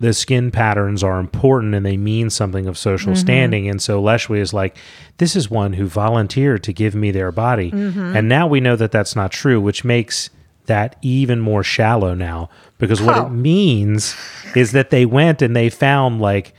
the 0.00 0.14
skin 0.14 0.50
patterns 0.50 1.04
are 1.04 1.20
important 1.20 1.74
and 1.74 1.84
they 1.84 1.96
mean 1.98 2.30
something 2.30 2.66
of 2.66 2.78
social 2.78 3.12
mm-hmm. 3.12 3.20
standing. 3.20 3.68
And 3.68 3.80
so 3.82 4.02
Leshwi 4.02 4.38
is 4.38 4.54
like, 4.54 4.76
this 5.18 5.36
is 5.36 5.50
one 5.50 5.74
who 5.74 5.86
volunteered 5.86 6.64
to 6.64 6.72
give 6.72 6.94
me 6.94 7.10
their 7.10 7.30
body. 7.30 7.70
Mm-hmm. 7.70 8.16
And 8.16 8.28
now 8.28 8.46
we 8.46 8.60
know 8.60 8.76
that 8.76 8.92
that's 8.92 9.14
not 9.14 9.30
true, 9.30 9.60
which 9.60 9.84
makes 9.84 10.30
that 10.66 10.96
even 11.02 11.40
more 11.40 11.62
shallow 11.62 12.14
now 12.14 12.48
because 12.78 13.02
what 13.02 13.18
Oh. 13.18 13.26
it 13.26 13.30
means 13.30 14.16
is 14.56 14.72
that 14.72 14.90
they 14.90 15.04
went 15.04 15.42
and 15.42 15.54
they 15.54 15.68
found 15.68 16.20
like 16.20 16.54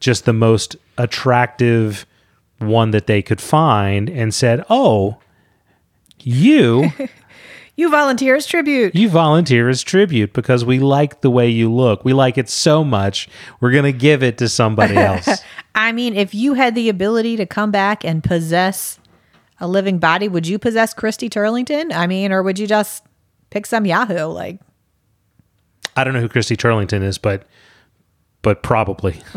just 0.00 0.24
the 0.24 0.32
most 0.32 0.76
attractive 0.96 2.06
one 2.58 2.92
that 2.92 3.06
they 3.06 3.22
could 3.22 3.40
find 3.40 4.08
and 4.08 4.32
said, 4.34 4.64
"Oh, 4.70 5.18
you 6.20 6.92
You 7.76 7.90
volunteer 7.90 8.36
as 8.36 8.46
tribute. 8.46 8.94
you 8.94 9.08
volunteer 9.08 9.68
as 9.68 9.82
tribute 9.82 10.32
because 10.32 10.64
we 10.64 10.78
like 10.78 11.22
the 11.22 11.30
way 11.30 11.48
you 11.48 11.72
look. 11.72 12.04
We 12.04 12.12
like 12.12 12.38
it 12.38 12.48
so 12.48 12.84
much. 12.84 13.28
We're 13.60 13.72
going 13.72 13.84
to 13.84 13.92
give 13.92 14.22
it 14.22 14.38
to 14.38 14.48
somebody 14.48 14.96
else." 14.96 15.28
I 15.74 15.90
mean, 15.90 16.14
if 16.14 16.34
you 16.34 16.54
had 16.54 16.76
the 16.76 16.88
ability 16.88 17.36
to 17.36 17.46
come 17.46 17.72
back 17.72 18.04
and 18.04 18.22
possess 18.22 19.00
a 19.58 19.66
living 19.66 19.98
body, 19.98 20.28
would 20.28 20.46
you 20.46 20.58
possess 20.58 20.94
Christy 20.94 21.28
Turlington? 21.28 21.92
I 21.92 22.06
mean, 22.06 22.30
or 22.30 22.42
would 22.44 22.60
you 22.60 22.66
just 22.68 23.04
pick 23.50 23.66
some 23.66 23.86
Yahoo? 23.86 24.26
Like, 24.26 24.60
I 25.96 26.04
don't 26.04 26.14
know 26.14 26.20
who 26.20 26.28
Christy 26.28 26.56
Turlington 26.56 27.02
is, 27.02 27.18
but 27.18 27.44
but 28.42 28.62
probably. 28.62 29.20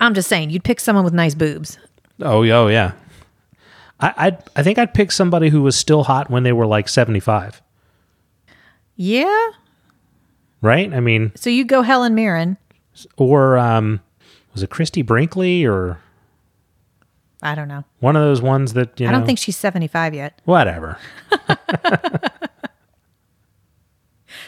I'm 0.00 0.14
just 0.14 0.28
saying, 0.28 0.50
you'd 0.50 0.64
pick 0.64 0.78
someone 0.80 1.04
with 1.04 1.14
nice 1.14 1.34
boobs. 1.34 1.78
Oh, 2.20 2.42
yeah, 2.42 2.58
oh 2.58 2.68
yeah. 2.68 2.92
I 4.00 4.14
I'd, 4.16 4.42
I 4.56 4.62
think 4.62 4.78
I'd 4.78 4.94
pick 4.94 5.10
somebody 5.12 5.48
who 5.48 5.62
was 5.62 5.76
still 5.76 6.04
hot 6.04 6.30
when 6.30 6.42
they 6.44 6.52
were 6.52 6.66
like 6.66 6.88
75, 6.88 7.60
Yeah. 8.96 9.48
right? 10.62 10.92
I 10.92 11.00
mean, 11.00 11.32
So 11.34 11.50
you 11.50 11.64
go 11.64 11.82
Helen 11.82 12.14
Mirren. 12.14 12.56
or 13.16 13.58
um 13.58 14.00
was 14.54 14.62
it 14.62 14.70
Christy 14.70 15.02
Brinkley 15.02 15.64
or 15.66 15.98
I 17.42 17.54
don't 17.54 17.68
know. 17.68 17.84
one 18.00 18.16
of 18.16 18.22
those 18.22 18.42
ones 18.42 18.72
that, 18.72 18.98
you 18.98 19.06
know 19.06 19.10
I 19.10 19.16
don't 19.16 19.24
think 19.26 19.38
she's 19.38 19.56
75 19.56 20.14
yet. 20.14 20.40
whatever. 20.44 20.98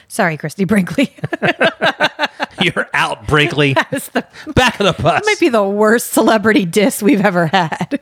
Sorry, 0.09 0.37
Christy 0.37 0.65
Brinkley. 0.65 1.15
You're 2.61 2.89
out, 2.93 3.27
Brinkley. 3.27 3.75
The- 3.91 4.27
Back 4.55 4.81
of 4.81 4.87
the 4.97 5.03
bus. 5.03 5.21
That 5.21 5.25
might 5.25 5.41
be 5.41 5.49
the 5.49 5.63
worst 5.65 6.13
celebrity 6.13 6.65
diss 6.67 7.03
we've 7.03 7.21
ever 7.25 7.47
had. 7.47 8.01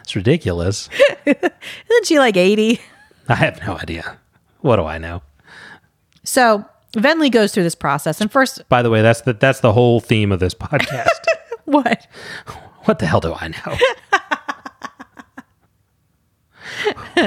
It's 0.00 0.14
ridiculous. 0.14 0.88
Isn't 1.26 2.06
she 2.06 2.18
like 2.18 2.36
80? 2.36 2.80
I 3.28 3.34
have 3.34 3.60
no 3.66 3.76
idea. 3.76 4.18
What 4.60 4.76
do 4.76 4.84
I 4.84 4.98
know? 4.98 5.22
So 6.24 6.64
Venli 6.96 7.30
goes 7.30 7.52
through 7.52 7.64
this 7.64 7.74
process. 7.74 8.20
And 8.20 8.30
first, 8.30 8.68
By 8.68 8.82
the 8.82 8.90
way, 8.90 9.02
that's 9.02 9.22
the 9.22 9.32
that's 9.32 9.60
the 9.60 9.72
whole 9.72 10.00
theme 10.00 10.32
of 10.32 10.40
this 10.40 10.54
podcast. 10.54 11.08
what? 11.64 12.06
what 12.84 12.98
the 12.98 13.06
hell 13.06 13.20
do 13.20 13.34
I 13.34 13.48
know? 13.48 13.76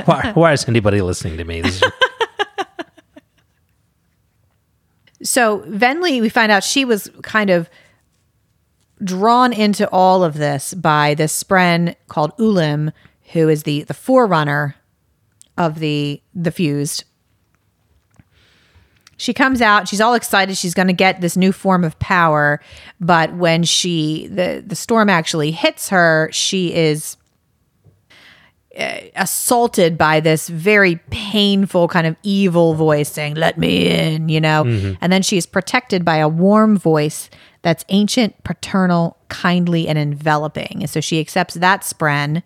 why, 0.06 0.32
why 0.34 0.54
is 0.54 0.68
anybody 0.68 1.02
listening 1.02 1.38
to 1.38 1.44
me? 1.44 1.62
This 1.62 1.82
is, 1.82 1.84
So 5.22 5.60
Venli, 5.68 6.22
we 6.22 6.30
find 6.30 6.52
out 6.52 6.64
she 6.64 6.86
was 6.86 7.12
kind 7.24 7.50
of 7.50 7.70
drawn 9.04 9.54
into 9.54 9.90
all 9.90 10.24
of 10.24 10.36
this 10.36 10.74
by 10.74 11.14
this 11.14 11.44
spren 11.44 11.96
called 12.08 12.36
Ulim, 12.38 12.92
who 13.34 13.50
is 13.50 13.64
the 13.64 13.84
the 13.84 13.94
forerunner 13.94 14.76
of 15.58 15.80
the 15.80 16.22
the 16.34 16.52
fused. 16.52 17.04
She 19.18 19.34
comes 19.34 19.62
out, 19.62 19.90
she's 19.90 20.00
all 20.00 20.14
excited, 20.14 20.58
she's 20.58 20.74
going 20.74 20.88
to 20.88 20.94
get 20.94 21.20
this 21.20 21.36
new 21.36 21.52
form 21.52 21.84
of 21.84 22.00
power, 22.00 22.62
but 23.02 23.34
when 23.34 23.64
she 23.64 24.28
the 24.28 24.64
the 24.66 24.76
storm 24.76 25.10
actually 25.10 25.52
hits 25.52 25.90
her, 25.90 26.30
she 26.32 26.74
is 26.74 27.18
Uh, 28.80 29.02
assaulted 29.16 29.98
by 29.98 30.22
this 30.22 30.48
very 30.48 30.96
painful 31.10 31.90
kind 31.90 32.08
of 32.08 32.16
evil 32.24 32.76
voice 32.76 33.12
saying 33.12 33.36
let 33.36 33.58
me 33.58 33.88
in 33.90 34.30
you 34.30 34.40
know? 34.40 34.64
Mm-hmm. 34.64 34.94
And 35.02 35.12
then 35.12 35.22
she 35.22 35.36
is 35.36 35.46
protected 35.46 36.06
by 36.06 36.16
a 36.16 36.30
warm 36.30 36.78
voice 36.78 37.30
that's 37.62 37.84
ancient 37.90 38.42
paternal 38.46 39.18
kindly 39.28 39.86
and 39.90 39.98
enveloping. 39.98 40.78
And 40.80 40.90
so 40.90 41.02
she 41.02 41.20
accepts 41.20 41.56
that 41.56 41.82
spren. 41.82 42.42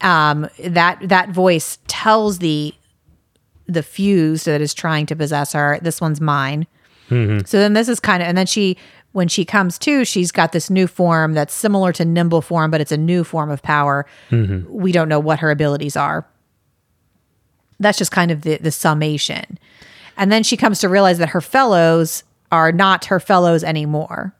Um 0.00 0.48
that 0.64 0.98
that 1.08 1.28
voice 1.30 1.78
tells 1.86 2.38
the 2.38 2.74
the 3.68 3.84
fuse 3.84 4.42
that 4.42 4.60
is 4.60 4.74
trying 4.74 5.06
to 5.06 5.14
possess 5.14 5.52
her 5.52 5.78
this 5.82 6.00
one's 6.00 6.20
mine. 6.20 6.66
Mm-hmm. 7.10 7.44
So 7.46 7.58
then 7.58 7.74
this 7.74 7.88
is 7.88 8.00
kind 8.00 8.24
of 8.24 8.28
and 8.28 8.36
then 8.36 8.46
she 8.46 8.76
when 9.16 9.28
she 9.28 9.46
comes 9.46 9.78
to 9.78 10.04
she's 10.04 10.30
got 10.30 10.52
this 10.52 10.68
new 10.68 10.86
form 10.86 11.32
that's 11.32 11.54
similar 11.54 11.90
to 11.90 12.04
nimble 12.04 12.42
form 12.42 12.70
but 12.70 12.82
it's 12.82 12.92
a 12.92 12.98
new 12.98 13.24
form 13.24 13.50
of 13.50 13.62
power. 13.62 14.04
Mm-hmm. 14.30 14.70
We 14.70 14.92
don't 14.92 15.08
know 15.08 15.18
what 15.18 15.38
her 15.38 15.50
abilities 15.50 15.96
are. 15.96 16.28
That's 17.80 17.96
just 17.96 18.12
kind 18.12 18.30
of 18.30 18.42
the 18.42 18.58
the 18.58 18.70
summation. 18.70 19.58
And 20.18 20.30
then 20.30 20.42
she 20.42 20.56
comes 20.56 20.80
to 20.80 20.88
realize 20.90 21.16
that 21.18 21.30
her 21.30 21.40
fellows 21.40 22.24
are 22.52 22.72
not 22.72 23.06
her 23.06 23.18
fellows 23.18 23.64
anymore. 23.64 24.34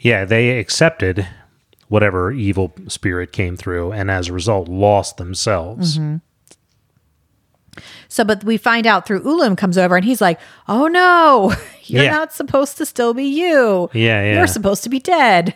Yeah, 0.00 0.24
they 0.24 0.58
accepted 0.58 1.28
whatever 1.88 2.32
evil 2.32 2.72
spirit 2.88 3.32
came 3.32 3.56
through, 3.56 3.92
and 3.92 4.10
as 4.10 4.28
a 4.28 4.32
result, 4.32 4.68
lost 4.68 5.16
themselves. 5.16 5.96
Mm-hmm. 5.98 6.16
so 8.08 8.24
but 8.24 8.42
we 8.42 8.56
find 8.56 8.84
out 8.84 9.06
through 9.06 9.22
ulim 9.22 9.56
comes 9.56 9.78
over 9.78 9.96
and 9.96 10.04
he's 10.04 10.20
like 10.20 10.40
oh 10.66 10.88
no 10.88 11.54
you're 11.90 12.04
Yeah. 12.04 12.10
not 12.10 12.32
supposed 12.32 12.76
to 12.78 12.86
still 12.86 13.14
be 13.14 13.24
you 13.24 13.90
Yeah, 13.92 14.22
yeah. 14.24 14.38
you're 14.38 14.46
supposed 14.46 14.82
to 14.84 14.88
be 14.88 14.98
dead 15.00 15.54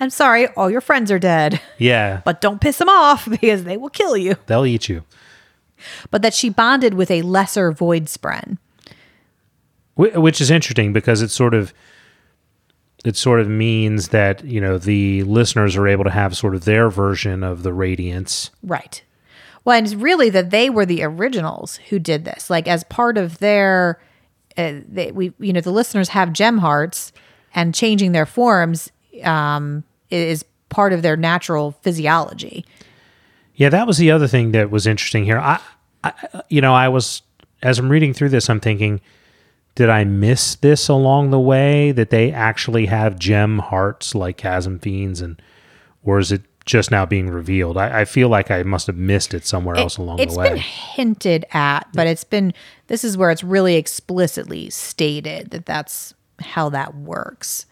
i'm 0.00 0.10
sorry 0.10 0.46
all 0.48 0.70
your 0.70 0.80
friends 0.80 1.10
are 1.10 1.18
dead 1.18 1.60
Yeah, 1.78 2.20
but 2.24 2.40
don't 2.40 2.60
piss 2.60 2.78
them 2.78 2.88
off 2.88 3.28
because 3.40 3.64
they 3.64 3.76
will 3.76 3.88
kill 3.90 4.16
you 4.16 4.36
they'll 4.46 4.66
eat 4.66 4.88
you. 4.88 5.04
but 6.10 6.22
that 6.22 6.34
she 6.34 6.48
bonded 6.50 6.94
with 6.94 7.10
a 7.10 7.22
lesser 7.22 7.72
void 7.72 8.04
spren 8.06 8.58
which 9.96 10.40
is 10.40 10.50
interesting 10.50 10.92
because 10.92 11.22
it 11.22 11.30
sort 11.30 11.54
of 11.54 11.74
it 13.04 13.16
sort 13.16 13.40
of 13.40 13.48
means 13.48 14.08
that 14.08 14.44
you 14.44 14.60
know 14.60 14.78
the 14.78 15.22
listeners 15.24 15.76
are 15.76 15.88
able 15.88 16.04
to 16.04 16.10
have 16.10 16.36
sort 16.36 16.54
of 16.54 16.64
their 16.64 16.88
version 16.90 17.42
of 17.42 17.62
the 17.62 17.72
radiance 17.72 18.50
Right. 18.62 19.02
Well, 19.64 19.76
and 19.76 19.86
it's 19.86 19.94
really 19.94 20.30
that 20.30 20.48
they 20.50 20.70
were 20.70 20.86
the 20.86 21.02
originals 21.02 21.76
who 21.90 21.98
did 21.98 22.24
this. 22.24 22.48
Like 22.48 22.66
as 22.66 22.84
part 22.84 23.18
of 23.18 23.38
their, 23.38 24.00
uh, 24.58 24.80
they, 24.88 25.12
we 25.12 25.32
you 25.38 25.52
know 25.52 25.60
the 25.60 25.70
listeners 25.70 26.10
have 26.10 26.32
gem 26.32 26.58
hearts, 26.58 27.12
and 27.54 27.74
changing 27.74 28.12
their 28.12 28.26
forms 28.26 28.90
um, 29.24 29.84
is 30.10 30.44
part 30.68 30.92
of 30.92 31.02
their 31.02 31.16
natural 31.16 31.72
physiology. 31.82 32.64
yeah 33.54 33.68
that 33.70 33.86
was 33.86 33.96
the 33.98 34.10
other 34.10 34.26
thing 34.28 34.52
that 34.52 34.70
was 34.70 34.86
interesting 34.86 35.24
here 35.24 35.38
i, 35.38 35.58
I 36.04 36.12
you 36.48 36.60
know 36.60 36.74
i 36.74 36.88
was 36.88 37.22
as 37.62 37.78
i'm 37.78 37.88
reading 37.88 38.12
through 38.12 38.28
this 38.28 38.50
i'm 38.50 38.60
thinking 38.60 39.00
did 39.74 39.88
i 39.88 40.04
miss 40.04 40.56
this 40.56 40.88
along 40.88 41.30
the 41.30 41.40
way 41.40 41.90
that 41.92 42.10
they 42.10 42.30
actually 42.30 42.86
have 42.86 43.18
gem 43.18 43.60
hearts 43.60 44.14
like 44.14 44.36
chasm 44.36 44.78
fiends 44.78 45.20
and 45.22 45.40
or 46.04 46.18
is 46.18 46.30
it 46.30 46.42
just 46.68 46.90
now 46.90 47.04
being 47.04 47.28
revealed 47.30 47.76
i, 47.76 48.00
I 48.00 48.04
feel 48.04 48.28
like 48.28 48.50
i 48.50 48.62
must 48.62 48.86
have 48.86 48.96
missed 48.96 49.34
it 49.34 49.44
somewhere 49.46 49.76
else 49.76 49.96
along 49.96 50.18
the 50.18 50.26
way 50.26 50.28
It's 50.28 50.36
been 50.36 50.56
hinted 50.58 51.44
at, 51.52 51.88
but 51.94 52.06
it's 52.06 52.24
been 52.24 52.52
this 52.86 53.02
is 53.04 53.16
where 53.16 53.30
it's 53.30 53.42
really 53.42 53.74
explicitly 53.76 54.70
stated 54.70 55.50
that 55.50 55.66
that's 55.66 56.14
how 56.40 56.68
that 56.68 56.94
works. 56.94 57.66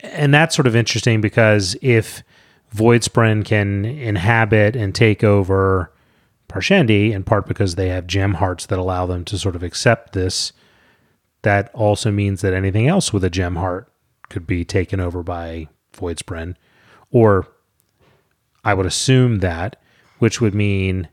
and 0.00 0.32
that's 0.32 0.54
sort 0.54 0.66
of 0.66 0.76
interesting 0.76 1.20
because 1.20 1.76
if 1.82 2.22
Voidspren 2.76 3.44
can 3.44 3.84
inhabit 3.86 4.76
and 4.76 4.94
take 4.94 5.24
over 5.24 5.90
Parshendi, 6.48 7.12
in 7.12 7.24
part 7.24 7.46
because 7.46 7.74
they 7.74 7.88
have 7.88 8.06
gem 8.06 8.34
hearts 8.34 8.66
that 8.66 8.78
allow 8.78 9.06
them 9.06 9.24
to 9.24 9.38
sort 9.38 9.56
of 9.56 9.62
accept 9.62 10.12
this, 10.12 10.52
that 11.42 11.70
also 11.74 12.10
means 12.10 12.40
that 12.42 12.52
anything 12.54 12.86
else 12.86 13.12
with 13.12 13.24
a 13.24 13.30
gem 13.30 13.56
heart 13.56 13.90
could 14.28 14.46
be 14.46 14.64
taken 14.64 15.00
over 15.00 15.22
by 15.22 15.68
Voidspren. 15.94 16.56
Or 17.10 17.48
I 18.64 18.74
would 18.74 18.86
assume 18.86 19.38
that, 19.38 19.76
which 20.18 20.40
would 20.40 20.54
mean 20.54 21.08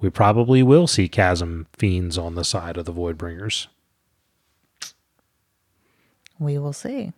we 0.00 0.10
probably 0.10 0.62
will 0.62 0.86
see 0.86 1.08
chasm 1.08 1.66
fiends 1.76 2.16
on 2.16 2.34
the 2.34 2.44
side 2.44 2.76
of 2.76 2.84
the 2.84 2.92
Voidbringers. 2.92 3.66
We 6.38 6.56
will 6.56 6.72
see. 6.72 7.12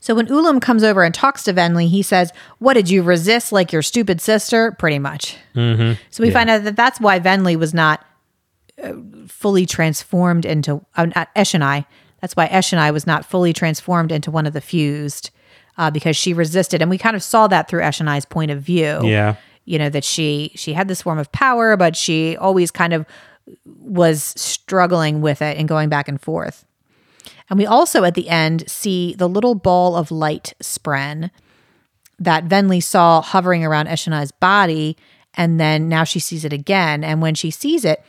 So 0.00 0.14
when 0.14 0.28
Ulim 0.28 0.62
comes 0.62 0.84
over 0.84 1.02
and 1.02 1.12
talks 1.12 1.42
to 1.44 1.52
Venli, 1.52 1.88
he 1.88 2.02
says, 2.02 2.32
"What 2.60 2.74
did 2.74 2.88
you 2.88 3.02
resist 3.02 3.50
like 3.50 3.72
your 3.72 3.82
stupid 3.82 4.20
sister?" 4.20 4.72
Pretty 4.72 4.98
much. 4.98 5.36
Mm-hmm. 5.56 6.00
So 6.10 6.22
we 6.22 6.30
find 6.30 6.48
out 6.48 6.64
that 6.64 6.76
that's 6.76 7.00
why 7.00 7.18
Venli 7.18 7.56
was 7.56 7.74
not 7.74 8.06
uh, 8.82 8.92
fully 9.26 9.66
transformed 9.66 10.44
into 10.44 10.84
uh, 10.96 11.06
not 11.06 11.34
Eshonai. 11.34 11.84
That's 12.20 12.36
why 12.36 12.46
Eshonai 12.48 12.92
was 12.92 13.06
not 13.06 13.24
fully 13.24 13.52
transformed 13.52 14.12
into 14.12 14.30
one 14.30 14.46
of 14.46 14.52
the 14.52 14.60
fused 14.60 15.30
uh, 15.78 15.90
because 15.90 16.16
she 16.16 16.34
resisted, 16.34 16.82
and 16.82 16.90
we 16.90 16.98
kind 16.98 17.16
of 17.16 17.22
saw 17.22 17.46
that 17.48 17.68
through 17.68 17.80
Eshonai's 17.80 18.26
point 18.26 18.50
of 18.50 18.60
view. 18.60 19.00
Yeah. 19.04 19.36
you 19.64 19.78
know 19.78 19.88
that 19.88 20.04
she 20.04 20.52
she 20.54 20.72
had 20.74 20.88
this 20.88 21.02
form 21.02 21.18
of 21.18 21.30
power, 21.32 21.76
but 21.76 21.96
she 21.96 22.36
always 22.36 22.70
kind 22.70 22.92
of 22.92 23.06
was 23.64 24.34
struggling 24.36 25.22
with 25.22 25.40
it 25.40 25.56
and 25.56 25.68
going 25.68 25.88
back 25.88 26.08
and 26.08 26.20
forth. 26.20 26.66
And 27.48 27.58
we 27.58 27.64
also 27.64 28.04
at 28.04 28.14
the 28.14 28.28
end 28.28 28.68
see 28.68 29.14
the 29.14 29.28
little 29.28 29.54
ball 29.54 29.96
of 29.96 30.10
light 30.10 30.52
spren 30.62 31.30
that 32.18 32.46
Venli 32.46 32.82
saw 32.82 33.22
hovering 33.22 33.64
around 33.64 33.86
Eshonai's 33.88 34.32
body, 34.32 34.96
and 35.34 35.58
then 35.58 35.88
now 35.88 36.04
she 36.04 36.18
sees 36.18 36.44
it 36.44 36.52
again. 36.52 37.04
And 37.04 37.22
when 37.22 37.34
she 37.34 37.50
sees 37.50 37.84
it, 37.84 38.02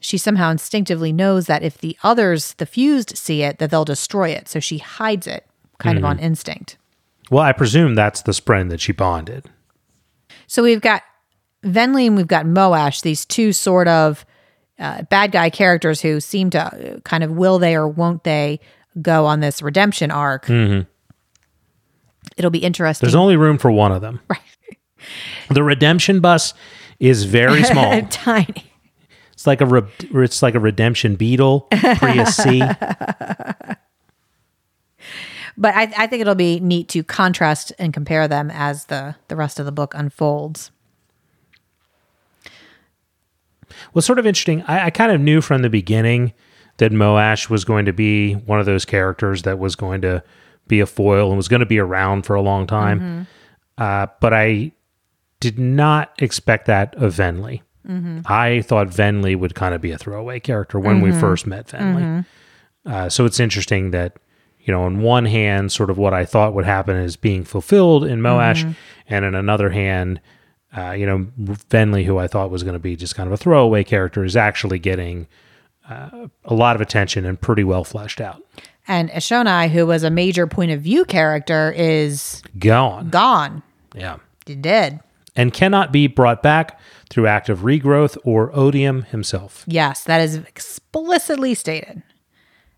she 0.00 0.18
somehow 0.18 0.50
instinctively 0.50 1.12
knows 1.12 1.46
that 1.46 1.62
if 1.62 1.78
the 1.78 1.96
others, 2.02 2.54
the 2.54 2.66
fused, 2.66 3.16
see 3.16 3.42
it, 3.42 3.58
that 3.58 3.70
they'll 3.70 3.86
destroy 3.86 4.30
it. 4.30 4.48
So 4.48 4.60
she 4.60 4.78
hides 4.78 5.26
it, 5.26 5.46
kind 5.78 5.96
of 5.96 6.04
on 6.04 6.18
instinct. 6.18 6.76
Well, 7.30 7.42
I 7.42 7.52
presume 7.52 7.94
that's 7.94 8.22
the 8.22 8.32
spren 8.32 8.70
that 8.70 8.80
she 8.80 8.92
bonded. 8.92 9.46
So 10.46 10.62
we've 10.62 10.80
got 10.80 11.02
Venli 11.64 12.06
and 12.06 12.16
we've 12.16 12.26
got 12.26 12.44
Moash, 12.46 13.02
these 13.02 13.24
two 13.24 13.52
sort 13.52 13.88
of 13.88 14.26
uh, 14.78 15.02
bad 15.04 15.32
guy 15.32 15.50
characters 15.50 16.00
who 16.00 16.20
seem 16.20 16.50
to 16.50 16.60
uh, 16.60 17.00
kind 17.00 17.24
of 17.24 17.30
will 17.32 17.58
they 17.58 17.74
or 17.76 17.88
won't 17.88 18.24
they 18.24 18.60
go 19.00 19.26
on 19.26 19.40
this 19.40 19.62
redemption 19.62 20.10
arc. 20.10 20.48
It'll 22.36 22.50
be 22.50 22.58
interesting. 22.58 23.06
There's 23.06 23.14
only 23.14 23.36
room 23.36 23.58
for 23.58 23.70
one 23.70 23.92
of 23.92 24.00
them. 24.02 24.20
Right. 24.28 24.40
The 25.50 25.62
redemption 25.62 26.20
bus 26.20 26.54
is 26.98 27.24
very 27.24 27.62
small. 27.64 28.02
Tiny. 28.08 28.72
It's 29.32 29.46
like 29.46 29.60
a 29.60 29.66
re- 29.66 29.82
it's 30.12 30.42
like 30.42 30.54
a 30.54 30.60
redemption 30.60 31.16
beetle, 31.16 31.68
Prius 31.70 32.36
C. 32.36 32.62
But 35.56 35.74
I, 35.74 35.92
I 35.96 36.06
think 36.06 36.20
it'll 36.20 36.34
be 36.34 36.58
neat 36.60 36.88
to 36.90 37.04
contrast 37.04 37.72
and 37.78 37.92
compare 37.94 38.26
them 38.26 38.50
as 38.50 38.86
the, 38.86 39.14
the 39.28 39.36
rest 39.36 39.60
of 39.60 39.66
the 39.66 39.72
book 39.72 39.94
unfolds. 39.94 40.70
What's 43.92 44.06
sort 44.06 44.18
of 44.18 44.26
interesting, 44.26 44.62
I, 44.62 44.86
I 44.86 44.90
kind 44.90 45.12
of 45.12 45.20
knew 45.20 45.40
from 45.40 45.62
the 45.62 45.70
beginning 45.70 46.32
that 46.78 46.92
Moash 46.92 47.48
was 47.48 47.64
going 47.64 47.84
to 47.84 47.92
be 47.92 48.34
one 48.34 48.58
of 48.60 48.66
those 48.66 48.84
characters 48.84 49.42
that 49.42 49.58
was 49.58 49.76
going 49.76 50.00
to 50.02 50.22
be 50.66 50.80
a 50.80 50.86
foil 50.86 51.28
and 51.28 51.36
was 51.36 51.48
going 51.48 51.60
to 51.60 51.66
be 51.66 51.78
around 51.78 52.22
for 52.22 52.34
a 52.34 52.40
long 52.42 52.66
time. 52.66 53.00
Uh, 53.78 54.06
but 54.20 54.32
I 54.32 54.72
did 55.40 55.58
not 55.58 56.12
expect 56.18 56.66
that 56.66 56.94
of 56.96 57.14
Venli. 57.14 57.62
I 58.26 58.62
thought 58.62 58.88
Venli 58.88 59.36
would 59.36 59.54
kind 59.54 59.74
of 59.74 59.80
be 59.80 59.90
a 59.90 59.98
throwaway 59.98 60.40
character 60.40 60.80
when 60.80 61.00
we 61.00 61.10
first 61.20 61.46
met 61.46 61.68
Venli. 61.68 62.24
Uh, 62.86 63.08
so 63.08 63.24
it's 63.24 63.38
interesting 63.38 63.90
that, 63.90 64.16
you 64.64 64.72
know, 64.72 64.82
on 64.82 65.00
one 65.00 65.26
hand, 65.26 65.70
sort 65.72 65.90
of 65.90 65.98
what 65.98 66.12
I 66.14 66.24
thought 66.24 66.54
would 66.54 66.64
happen 66.64 66.96
is 66.96 67.16
being 67.16 67.44
fulfilled 67.44 68.04
in 68.04 68.20
Moash, 68.20 68.74
and 69.08 69.24
on 69.24 69.34
another 69.34 69.70
hand, 69.70 70.20
uh, 70.76 70.90
you 70.92 71.06
know, 71.06 71.26
Venli, 71.38 72.04
who 72.04 72.18
I 72.18 72.26
thought 72.26 72.50
was 72.50 72.62
going 72.62 72.72
to 72.72 72.80
be 72.80 72.96
just 72.96 73.14
kind 73.14 73.26
of 73.26 73.32
a 73.32 73.36
throwaway 73.36 73.84
character, 73.84 74.24
is 74.24 74.36
actually 74.36 74.78
getting 74.78 75.28
uh, 75.88 76.28
a 76.44 76.54
lot 76.54 76.74
of 76.76 76.82
attention 76.82 77.24
and 77.24 77.40
pretty 77.40 77.62
well 77.62 77.84
fleshed 77.84 78.20
out. 78.20 78.42
And 78.88 79.10
Eshonai, 79.10 79.70
who 79.70 79.86
was 79.86 80.02
a 80.02 80.10
major 80.10 80.46
point 80.46 80.70
of 80.70 80.80
view 80.80 81.04
character, 81.04 81.72
is 81.76 82.42
Gone. 82.58 83.08
gone. 83.10 83.62
Yeah. 83.94 84.16
Dead. 84.44 85.00
And 85.36 85.52
cannot 85.52 85.90
be 85.92 86.06
brought 86.06 86.42
back 86.42 86.78
through 87.10 87.26
active 87.26 87.60
regrowth 87.60 88.16
or 88.24 88.54
odium 88.54 89.02
himself. 89.02 89.64
Yes, 89.66 90.04
that 90.04 90.20
is 90.20 90.36
explicitly 90.36 91.54
stated. 91.54 92.02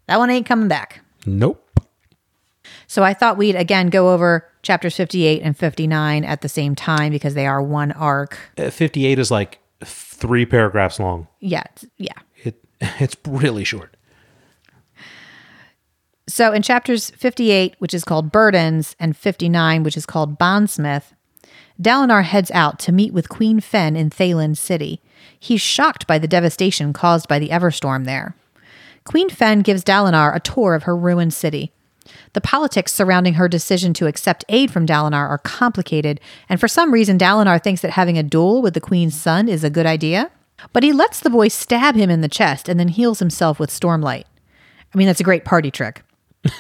That 0.06 0.18
one 0.18 0.30
ain't 0.30 0.46
coming 0.46 0.68
back. 0.68 1.00
Nope. 1.26 1.65
So 2.96 3.02
I 3.02 3.12
thought 3.12 3.36
we'd 3.36 3.56
again 3.56 3.90
go 3.90 4.14
over 4.14 4.48
chapters 4.62 4.96
58 4.96 5.42
and 5.42 5.54
59 5.54 6.24
at 6.24 6.40
the 6.40 6.48
same 6.48 6.74
time 6.74 7.12
because 7.12 7.34
they 7.34 7.46
are 7.46 7.60
one 7.62 7.92
arc. 7.92 8.38
Uh, 8.56 8.70
58 8.70 9.18
is 9.18 9.30
like 9.30 9.58
three 9.84 10.46
paragraphs 10.46 10.98
long. 10.98 11.26
Yeah, 11.38 11.60
it's- 11.60 11.84
yeah. 11.98 12.14
It 12.42 12.54
It's 12.98 13.14
really 13.28 13.64
short. 13.64 13.98
So 16.26 16.54
in 16.54 16.62
chapters 16.62 17.10
58, 17.10 17.74
which 17.80 17.92
is 17.92 18.02
called 18.02 18.32
Burdens, 18.32 18.96
and 18.98 19.14
59, 19.14 19.82
which 19.82 19.98
is 19.98 20.06
called 20.06 20.38
Bondsmith, 20.38 21.12
Dalinar 21.78 22.24
heads 22.24 22.50
out 22.52 22.78
to 22.78 22.92
meet 22.92 23.12
with 23.12 23.28
Queen 23.28 23.60
Fen 23.60 23.94
in 23.94 24.08
Thaylen 24.08 24.56
City. 24.56 25.02
He's 25.38 25.60
shocked 25.60 26.06
by 26.06 26.18
the 26.18 26.26
devastation 26.26 26.94
caused 26.94 27.28
by 27.28 27.38
the 27.40 27.50
Everstorm 27.50 28.06
there. 28.06 28.34
Queen 29.04 29.28
Fen 29.28 29.60
gives 29.60 29.84
Dalinar 29.84 30.34
a 30.34 30.40
tour 30.40 30.74
of 30.74 30.84
her 30.84 30.96
ruined 30.96 31.34
city. 31.34 31.72
The 32.32 32.40
politics 32.40 32.92
surrounding 32.92 33.34
her 33.34 33.48
decision 33.48 33.92
to 33.94 34.06
accept 34.06 34.44
aid 34.48 34.70
from 34.70 34.86
Dalinar 34.86 35.28
are 35.28 35.38
complicated, 35.38 36.20
and 36.48 36.60
for 36.60 36.68
some 36.68 36.92
reason, 36.92 37.18
Dalinar 37.18 37.62
thinks 37.62 37.82
that 37.82 37.92
having 37.92 38.18
a 38.18 38.22
duel 38.22 38.62
with 38.62 38.74
the 38.74 38.80
Queen's 38.80 39.18
son 39.18 39.48
is 39.48 39.64
a 39.64 39.70
good 39.70 39.86
idea. 39.86 40.30
But 40.72 40.82
he 40.82 40.92
lets 40.92 41.20
the 41.20 41.30
boy 41.30 41.48
stab 41.48 41.96
him 41.96 42.10
in 42.10 42.22
the 42.22 42.28
chest 42.28 42.68
and 42.68 42.80
then 42.80 42.88
heals 42.88 43.18
himself 43.18 43.60
with 43.60 43.70
Stormlight. 43.70 44.24
I 44.94 44.98
mean, 44.98 45.06
that's 45.06 45.20
a 45.20 45.24
great 45.24 45.44
party 45.44 45.70
trick. 45.70 46.02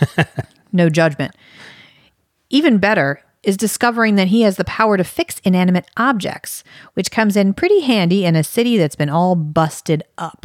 no 0.72 0.88
judgment. 0.88 1.34
Even 2.50 2.78
better 2.78 3.22
is 3.42 3.56
discovering 3.56 4.16
that 4.16 4.28
he 4.28 4.42
has 4.42 4.56
the 4.56 4.64
power 4.64 4.96
to 4.96 5.04
fix 5.04 5.40
inanimate 5.44 5.86
objects, 5.96 6.64
which 6.94 7.10
comes 7.10 7.36
in 7.36 7.54
pretty 7.54 7.80
handy 7.80 8.24
in 8.24 8.36
a 8.36 8.44
city 8.44 8.76
that's 8.76 8.96
been 8.96 9.08
all 9.08 9.36
busted 9.36 10.02
up. 10.18 10.44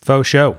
Faux 0.00 0.28
show. 0.28 0.58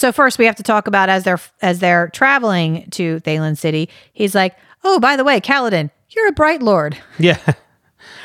So 0.00 0.12
first 0.12 0.38
we 0.38 0.46
have 0.46 0.56
to 0.56 0.62
talk 0.62 0.86
about 0.86 1.10
as 1.10 1.24
they're 1.24 1.38
as 1.60 1.80
they're 1.80 2.08
traveling 2.08 2.88
to 2.92 3.20
Thaylen 3.20 3.58
City, 3.58 3.90
he's 4.14 4.34
like, 4.34 4.56
"Oh, 4.82 4.98
by 4.98 5.14
the 5.14 5.24
way, 5.24 5.42
Kaladin, 5.42 5.90
you're 6.08 6.26
a 6.26 6.32
bright 6.32 6.62
lord 6.62 6.96
Yeah. 7.18 7.38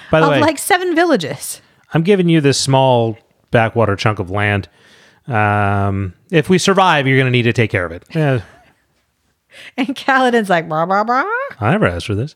By 0.10 0.22
the 0.22 0.28
of 0.28 0.32
way, 0.32 0.40
like 0.40 0.58
seven 0.58 0.96
villages." 0.96 1.62
I'm 1.94 2.04
giving 2.04 2.30
you 2.30 2.40
this 2.40 2.58
small 2.58 3.18
backwater 3.52 3.98
chunk 3.98 4.20
of 4.20 4.32
land. 4.32 4.70
Um, 5.28 6.14
if 6.32 6.48
we 6.48 6.60
survive, 6.60 7.08
you're 7.08 7.18
going 7.18 7.28
to 7.28 7.32
need 7.32 7.44
to 7.44 7.52
take 7.52 7.72
care 7.72 7.86
of 7.86 7.92
it. 7.92 8.04
Yeah, 8.16 8.42
And 9.78 9.90
Kaladin's 9.90 10.50
like, 10.50 10.70
"Blah 10.70 10.86
blah 10.86 11.04
blah." 11.04 11.26
I 11.60 11.72
never 11.72 11.88
asked 11.88 12.08
for 12.08 12.16
this. 12.16 12.36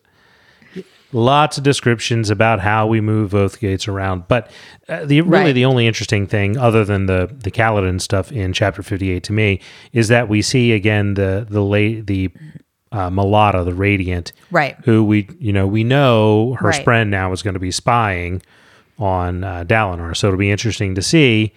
Lots 1.11 1.57
of 1.57 1.63
descriptions 1.63 2.29
about 2.29 2.59
how 2.59 2.85
we 2.85 3.01
move 3.01 3.31
Oathgates 3.31 3.87
around, 3.87 4.27
but 4.27 4.51
uh, 4.87 5.05
the 5.05 5.21
really 5.21 5.45
Right. 5.45 5.53
the 5.53 5.65
only 5.65 5.87
interesting 5.87 6.27
thing, 6.27 6.55
other 6.57 6.85
than 6.85 7.07
the 7.07 7.29
the 7.33 7.49
Kaladin 7.51 7.99
stuff 7.99 8.31
in 8.31 8.53
chapter 8.53 8.83
fifty 8.83 9.09
eight 9.11 9.23
to 9.23 9.33
me, 9.33 9.59
is 9.91 10.07
that 10.09 10.29
we 10.29 10.41
see 10.43 10.71
again 10.71 11.15
the 11.15 11.47
the 11.49 11.63
late 11.63 12.05
the 12.05 12.29
uh, 12.91 13.09
Malata, 13.09 13.63
the 13.63 13.73
Radiant, 13.73 14.33
Right. 14.51 14.75
Who 14.85 15.03
we 15.03 15.27
you 15.39 15.51
know 15.51 15.65
we 15.65 15.83
know 15.83 16.53
her 16.59 16.67
Right. 16.69 16.85
spren 16.85 17.07
now 17.09 17.31
is 17.31 17.41
going 17.41 17.55
to 17.55 17.59
be 17.59 17.71
spying 17.71 18.41
on 18.99 19.43
uh, 19.43 19.63
Dalinar, 19.63 20.15
so 20.15 20.27
it'll 20.27 20.37
be 20.37 20.51
interesting 20.51 20.93
to 20.93 21.01
see 21.01 21.53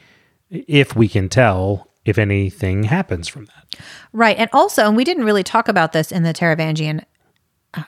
if 0.50 0.96
we 0.96 1.08
can 1.08 1.28
tell 1.28 1.88
if 2.04 2.16
anything 2.18 2.84
happens 2.84 3.28
from 3.28 3.44
that. 3.46 3.80
Right. 4.12 4.36
And 4.38 4.48
also, 4.52 4.86
and 4.88 4.96
we 4.96 5.04
didn't 5.04 5.24
really 5.24 5.42
talk 5.42 5.68
about 5.68 5.92
this 5.92 6.10
in 6.12 6.22
the 6.22 6.32
Taravangian 6.32 7.04
uh, 7.74 7.82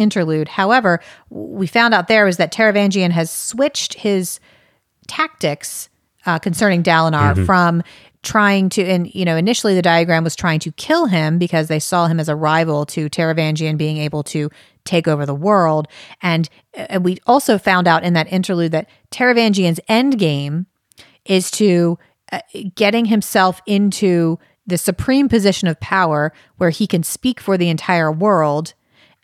interlude. 0.00 0.48
However, 0.48 1.00
we 1.28 1.66
found 1.66 1.94
out 1.94 2.08
there 2.08 2.26
is 2.26 2.38
that 2.38 2.52
Taravangian 2.52 3.10
has 3.10 3.30
switched 3.30 3.94
his 3.94 4.40
tactics 5.06 5.88
uh, 6.26 6.38
concerning 6.38 6.82
Dalinar 6.82 7.44
from 7.46 7.82
trying 8.22 8.68
to, 8.70 8.82
and 8.82 9.12
you 9.14 9.24
know, 9.24 9.36
initially 9.36 9.74
the 9.74 9.82
diagram 9.82 10.24
was 10.24 10.36
trying 10.36 10.60
to 10.60 10.72
kill 10.72 11.06
him 11.06 11.38
because 11.38 11.68
they 11.68 11.78
saw 11.78 12.06
him 12.06 12.20
as 12.20 12.28
a 12.28 12.36
rival 12.36 12.84
to 12.86 13.08
Taravangian 13.08 13.78
being 13.78 13.96
able 13.96 14.22
to 14.24 14.50
take 14.84 15.08
over 15.08 15.24
the 15.24 15.34
world. 15.34 15.88
And, 16.20 16.48
and 16.74 17.04
we 17.04 17.18
also 17.26 17.56
found 17.56 17.88
out 17.88 18.02
in 18.02 18.12
that 18.14 18.30
interlude 18.32 18.72
that 18.72 18.88
Taravangian's 19.10 19.80
end 19.88 20.18
game 20.18 20.66
is 21.24 21.50
to 21.52 21.98
uh, 22.32 22.40
getting 22.74 23.06
himself 23.06 23.60
into 23.66 24.38
the 24.66 24.78
supreme 24.78 25.28
position 25.28 25.68
of 25.68 25.80
power 25.80 26.32
where 26.58 26.70
he 26.70 26.86
can 26.86 27.02
speak 27.02 27.40
for 27.40 27.56
the 27.56 27.68
entire 27.68 28.12
world 28.12 28.74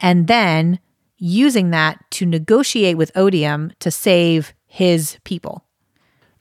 and 0.00 0.26
then 0.26 0.78
using 1.18 1.70
that 1.70 1.98
to 2.12 2.26
negotiate 2.26 2.96
with 2.96 3.10
Odium 3.16 3.72
to 3.80 3.90
save 3.90 4.52
his 4.66 5.18
people. 5.24 5.64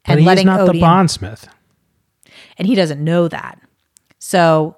But 0.05 0.19
he's 0.19 0.43
not 0.43 0.71
the 0.71 0.79
bondsmith. 0.79 1.47
and 2.57 2.67
he 2.67 2.75
doesn't 2.75 3.03
know 3.03 3.27
that. 3.27 3.59
So, 4.19 4.75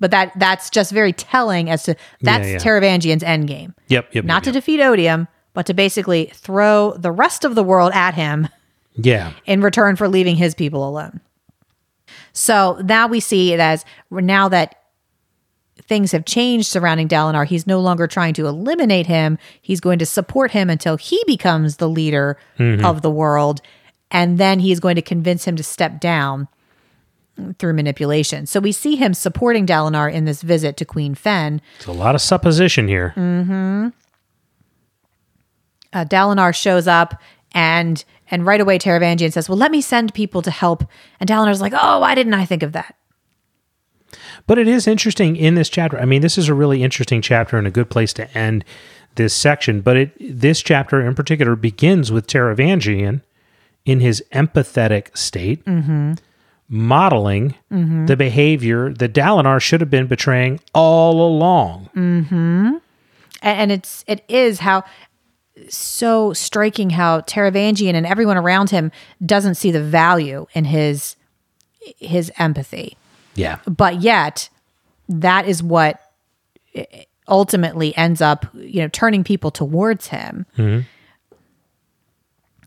but 0.00 0.10
that 0.10 0.32
that's 0.36 0.70
just 0.70 0.90
very 0.92 1.12
telling 1.12 1.70
as 1.70 1.84
to 1.84 1.96
that's 2.22 2.48
yeah. 2.48 2.56
Taravangian's 2.56 3.22
end 3.22 3.46
game. 3.48 3.74
Yep, 3.88 4.14
yep, 4.14 4.24
Not 4.24 4.36
yep, 4.36 4.42
to 4.44 4.50
yep. 4.50 4.54
defeat 4.54 4.80
Odium, 4.80 5.28
but 5.52 5.66
to 5.66 5.74
basically 5.74 6.30
throw 6.34 6.92
the 6.92 7.12
rest 7.12 7.44
of 7.44 7.54
the 7.54 7.62
world 7.62 7.92
at 7.94 8.14
him 8.14 8.48
yeah. 8.96 9.32
in 9.46 9.60
return 9.60 9.96
for 9.96 10.08
leaving 10.08 10.36
his 10.36 10.54
people 10.54 10.88
alone. 10.88 11.20
So 12.32 12.80
now 12.84 13.06
we 13.06 13.20
see 13.20 13.52
it 13.52 13.60
as 13.60 13.84
now 14.10 14.48
that 14.48 14.76
things 15.86 16.12
have 16.12 16.24
changed 16.24 16.66
surrounding 16.66 17.08
Dalinar, 17.08 17.46
he's 17.46 17.66
no 17.66 17.78
longer 17.80 18.06
trying 18.06 18.34
to 18.34 18.46
eliminate 18.46 19.06
him. 19.06 19.38
He's 19.60 19.80
going 19.80 19.98
to 19.98 20.06
support 20.06 20.50
him 20.52 20.70
until 20.70 20.96
he 20.96 21.22
becomes 21.26 21.76
the 21.76 21.88
leader 21.88 22.38
of 22.58 23.02
the 23.02 23.10
world. 23.10 23.60
and 24.10 24.38
then 24.38 24.60
he's 24.60 24.78
going 24.80 24.94
to 24.96 25.02
convince 25.02 25.44
him 25.44 25.56
to 25.56 25.62
step 25.64 25.98
down 26.00 26.46
through 27.58 27.72
manipulation. 27.72 28.46
So 28.46 28.60
we 28.60 28.70
see 28.70 28.94
him 28.96 29.12
supporting 29.12 29.66
Dalinar 29.66 30.12
in 30.12 30.24
this 30.24 30.40
visit 30.42 30.76
to 30.76 30.84
Queen 30.84 31.14
Fen. 31.16 31.60
It's 31.78 31.86
a 31.86 31.92
lot 31.92 32.14
of 32.14 32.20
supposition 32.20 32.86
here. 32.86 33.12
Uh, 35.92 36.04
Dalinar 36.04 36.54
shows 36.54 36.86
up 36.88 37.20
and 37.52 38.04
and 38.30 38.46
right 38.46 38.60
away 38.60 38.78
Taravangian 38.78 39.32
says, 39.32 39.48
"Well, 39.48 39.58
let 39.58 39.70
me 39.70 39.80
send 39.80 40.14
people 40.14 40.42
to 40.42 40.50
help." 40.50 40.84
And 41.20 41.28
Dalinar's 41.28 41.60
like, 41.60 41.72
"Oh, 41.76 41.98
why 42.00 42.14
didn't 42.14 42.34
I 42.34 42.44
think 42.44 42.62
of 42.62 42.72
that?" 42.72 42.94
But 44.46 44.58
it 44.58 44.68
is 44.68 44.86
interesting 44.86 45.36
in 45.36 45.54
this 45.54 45.68
chapter. 45.68 45.98
I 45.98 46.04
mean, 46.04 46.20
this 46.20 46.36
is 46.36 46.48
a 46.48 46.54
really 46.54 46.82
interesting 46.82 47.22
chapter 47.22 47.56
and 47.56 47.66
a 47.66 47.70
good 47.70 47.88
place 47.88 48.12
to 48.14 48.30
end 48.36 48.64
this 49.14 49.34
section. 49.34 49.80
But 49.80 49.96
it 49.96 50.38
this 50.38 50.62
chapter 50.62 51.00
in 51.06 51.14
particular 51.14 51.56
begins 51.56 52.12
with 52.12 52.26
Taravangian 52.26 53.22
in 53.84 54.00
his 54.00 54.22
empathetic 54.32 55.16
state, 55.16 55.64
mm-hmm. 55.64 56.14
modeling 56.68 57.54
mm-hmm. 57.70 58.06
the 58.06 58.16
behavior 58.16 58.92
that 58.92 59.12
Dalinar 59.12 59.60
should 59.60 59.80
have 59.80 59.90
been 59.90 60.06
betraying 60.06 60.60
all 60.74 61.26
along. 61.26 61.90
Mm-hmm. 61.94 62.76
A- 63.42 63.46
and 63.46 63.72
it's 63.72 64.04
it 64.06 64.24
is 64.28 64.60
how 64.60 64.84
so 65.68 66.32
striking 66.32 66.90
how 66.90 67.20
Taravangian 67.20 67.94
and 67.94 68.06
everyone 68.06 68.36
around 68.36 68.70
him 68.70 68.90
doesn't 69.24 69.54
see 69.54 69.70
the 69.70 69.82
value 69.82 70.46
in 70.52 70.66
his 70.66 71.16
his 71.98 72.32
empathy. 72.38 72.96
Yeah. 73.34 73.58
But 73.66 74.00
yet 74.00 74.48
that 75.08 75.46
is 75.46 75.62
what 75.62 76.00
eh, 76.74 76.84
ultimately 77.28 77.96
ends 77.96 78.20
up, 78.20 78.46
you 78.54 78.80
know, 78.82 78.88
turning 78.88 79.24
people 79.24 79.50
towards 79.50 80.08
him. 80.08 80.46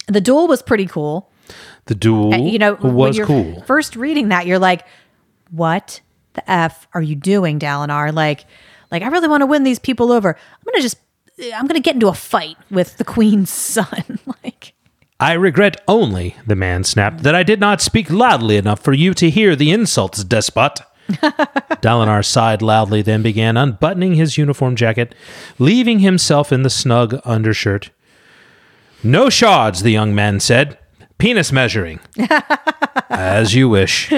The 0.07 0.21
duel 0.21 0.47
was 0.47 0.61
pretty 0.61 0.85
cool. 0.85 1.29
The 1.85 1.95
duel 1.95 2.33
Uh, 2.33 2.37
you 2.37 2.59
know, 2.59 2.75
was 2.75 3.19
cool. 3.19 3.61
First 3.63 3.95
reading 3.95 4.29
that, 4.29 4.45
you're 4.45 4.59
like, 4.59 4.85
"What 5.51 6.01
the 6.33 6.49
f 6.49 6.87
are 6.93 7.01
you 7.01 7.15
doing, 7.15 7.59
Dalinar?" 7.59 8.13
Like, 8.13 8.45
like 8.91 9.03
I 9.03 9.07
really 9.07 9.27
want 9.27 9.41
to 9.41 9.45
win 9.45 9.63
these 9.63 9.79
people 9.79 10.11
over. 10.11 10.29
I'm 10.29 10.71
gonna 10.71 10.81
just, 10.81 10.97
I'm 11.53 11.67
gonna 11.67 11.79
get 11.79 11.95
into 11.95 12.07
a 12.07 12.13
fight 12.13 12.57
with 12.69 12.97
the 12.97 13.03
queen's 13.15 13.49
son. 13.49 14.19
like, 14.43 14.73
I 15.19 15.33
regret 15.33 15.83
only, 15.87 16.35
the 16.45 16.55
man 16.55 16.83
snapped, 16.83 17.23
that 17.23 17.33
I 17.33 17.41
did 17.41 17.59
not 17.59 17.81
speak 17.81 18.11
loudly 18.11 18.55
enough 18.57 18.81
for 18.81 18.93
you 18.93 19.15
to 19.15 19.31
hear 19.31 19.55
the 19.55 19.71
insults, 19.71 20.23
despot. 20.23 20.81
Dalinar 21.09 22.23
sighed 22.23 22.61
loudly, 22.61 23.01
then 23.01 23.23
began 23.23 23.57
unbuttoning 23.57 24.13
his 24.15 24.37
uniform 24.37 24.75
jacket, 24.75 25.15
leaving 25.57 25.99
himself 25.99 26.51
in 26.51 26.61
the 26.61 26.69
snug 26.69 27.19
undershirt. 27.25 27.89
No 29.03 29.29
shards, 29.29 29.81
the 29.81 29.91
young 29.91 30.13
man 30.13 30.39
said. 30.39 30.77
Penis 31.17 31.51
measuring. 31.51 31.99
As 33.09 33.55
you 33.55 33.69
wish. 33.69 34.13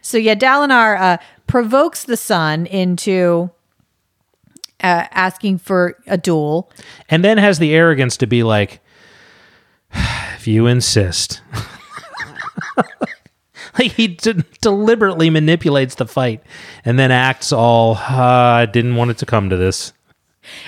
so 0.00 0.16
yeah, 0.16 0.34
Dalinar 0.34 0.98
uh, 0.98 1.18
provokes 1.46 2.04
the 2.04 2.16
son 2.16 2.64
into 2.64 3.50
uh, 4.82 5.06
asking 5.10 5.58
for 5.58 5.98
a 6.06 6.16
duel. 6.16 6.70
And 7.08 7.24
then 7.24 7.38
has 7.38 7.58
the 7.58 7.74
arrogance 7.74 8.16
to 8.18 8.26
be 8.26 8.42
like, 8.42 8.80
if 9.92 10.46
you 10.46 10.66
insist. 10.66 11.42
like 13.78 13.92
he 13.92 14.08
d- 14.08 14.44
deliberately 14.60 15.30
manipulates 15.30 15.94
the 15.94 16.06
fight 16.06 16.42
and 16.84 16.98
then 16.98 17.10
acts 17.10 17.52
all, 17.52 17.96
"Ah, 17.98 18.56
I 18.56 18.66
didn't 18.66 18.96
want 18.96 19.10
it 19.10 19.18
to 19.18 19.26
come 19.26 19.50
to 19.50 19.56
this. 19.56 19.92